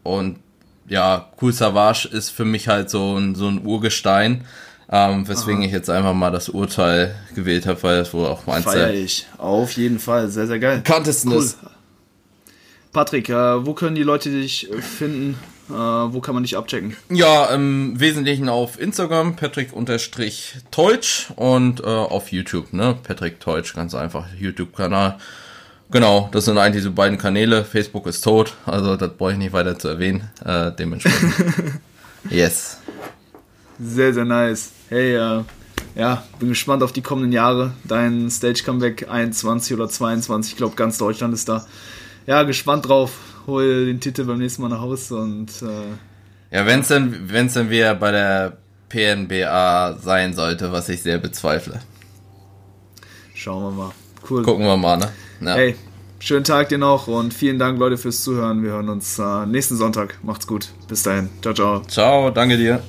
und 0.05 0.39
ja, 0.89 1.29
Cool 1.41 1.53
Savage 1.53 2.09
ist 2.09 2.31
für 2.31 2.45
mich 2.45 2.69
halt 2.69 2.91
so 2.91 3.17
ein, 3.17 3.35
so 3.35 3.49
ein 3.49 3.65
Urgestein, 3.65 4.45
ähm, 4.91 5.27
weswegen 5.27 5.63
ich 5.63 5.73
jetzt 5.73 5.89
einfach 5.89 6.13
mal 6.13 6.31
das 6.31 6.49
Urteil 6.51 7.15
gewählt 7.35 7.67
habe, 7.67 7.83
weil 7.83 7.97
das 7.99 8.13
wohl 8.13 8.27
auch 8.27 8.47
meins 8.47 8.65
Feier 8.65 8.93
ich. 8.93 9.27
Auf 9.39 9.73
jeden 9.73 9.99
Fall. 9.99 10.29
Sehr, 10.29 10.47
sehr 10.47 10.59
geil. 10.59 10.79
bekanntesten 10.85 11.31
Cool. 11.33 11.39
ist. 11.45 11.59
Patrick, 12.93 13.29
äh, 13.31 13.67
wo 13.67 13.73
können 13.75 13.95
die 13.97 14.03
Leute 14.03 14.31
dich 14.31 14.71
äh, 14.71 14.83
finden? 14.83 15.39
Äh, 15.71 15.73
wo 15.73 16.21
kann 16.21 16.35
man 16.35 16.43
dich 16.43 16.57
abchecken? 16.57 16.97
Ja, 17.09 17.47
im 17.47 17.99
Wesentlichen 17.99 18.49
auf 18.51 18.79
Instagram, 18.79 19.37
Patrick-Teutsch 19.37 21.31
und 21.37 21.81
äh, 21.81 21.85
auf 21.85 22.31
YouTube, 22.31 22.73
ne? 22.75 22.99
Patrick 23.03 23.41
Teutsch, 23.41 23.75
ganz 23.75 23.95
einfach, 23.95 24.27
YouTube-Kanal. 24.39 25.19
Genau, 25.91 26.29
das 26.33 26.45
sind 26.47 26.59
eigentlich 26.59 26.85
so 26.85 26.93
beiden 26.93 27.19
Kanäle. 27.19 27.65
Facebook 27.65 28.07
ist 28.07 28.23
tot, 28.23 28.55
also 28.67 28.97
das 28.97 29.13
brauche 29.17 29.33
ich 29.33 29.39
nicht 29.39 29.53
weiter 29.53 29.79
zu 29.79 29.89
erwähnen. 29.89 30.29
Äh, 30.45 30.73
dementsprechend. 30.73 31.81
yes. 32.31 32.79
Sehr, 33.81 34.13
sehr 34.13 34.25
nice. 34.25 34.73
Hey, 34.89 35.17
äh, 35.17 35.45
ja, 35.95 36.25
bin 36.39 36.51
gespannt 36.51 36.83
auf 36.83 36.93
die 36.93 37.03
kommenden 37.03 37.33
Jahre. 37.33 37.73
Dein 37.85 38.31
Stage-Comeback 38.31 39.09
21 39.09 39.75
oder 39.75 39.89
22. 39.89 40.53
Ich 40.53 40.57
glaube, 40.59 40.77
ganz 40.77 40.99
Deutschland 40.99 41.33
ist 41.33 41.49
da. 41.49 41.67
Ja, 42.27 42.43
gespannt 42.45 42.89
drauf. 42.89 43.13
Hol 43.47 43.87
den 43.87 44.01
Titel 44.01 44.25
beim 44.25 44.39
nächsten 44.39 44.63
Mal 44.63 44.69
nach 44.69 44.81
Hause 44.81 45.17
und 45.17 45.51
äh, 45.63 46.57
Ja, 46.57 46.67
wenn 46.67 46.81
es 46.81 46.89
dann, 46.89 47.31
wenn's 47.31 47.55
dann 47.55 47.71
wieder 47.71 47.95
bei 47.95 48.13
der 48.13 48.57
PNBA 48.89 49.97
sein 50.01 50.35
sollte, 50.35 50.71
was 50.73 50.89
ich 50.89 51.03
sehr 51.03 51.19
bezweifle. 51.19 51.81
schauen 53.35 53.63
wir 53.63 53.71
mal. 53.85 53.93
Cool. 54.29 54.43
Gucken 54.45 54.65
wir 54.67 54.77
mal, 54.77 54.99
ne? 54.99 55.09
Ja. 55.41 55.55
Hey, 55.55 55.75
schönen 56.21 56.45
Tag 56.45 56.69
dir 56.69 56.79
noch 56.79 57.09
und 57.09 57.35
vielen 57.35 57.59
Dank, 57.59 57.79
Leute, 57.79 57.99
fürs 57.99 58.23
Zuhören. 58.23 58.63
Wir 58.63 58.71
hören 58.71 58.89
uns 58.89 59.19
äh, 59.19 59.47
nächsten 59.47 59.77
Sonntag. 59.77 60.19
Macht's 60.23 60.47
gut. 60.47 60.69
Bis 60.87 61.03
dahin. 61.03 61.29
Ciao, 61.41 61.55
ciao. 61.55 61.83
Ciao, 61.89 62.31
danke 62.31 62.57
dir. 62.57 62.81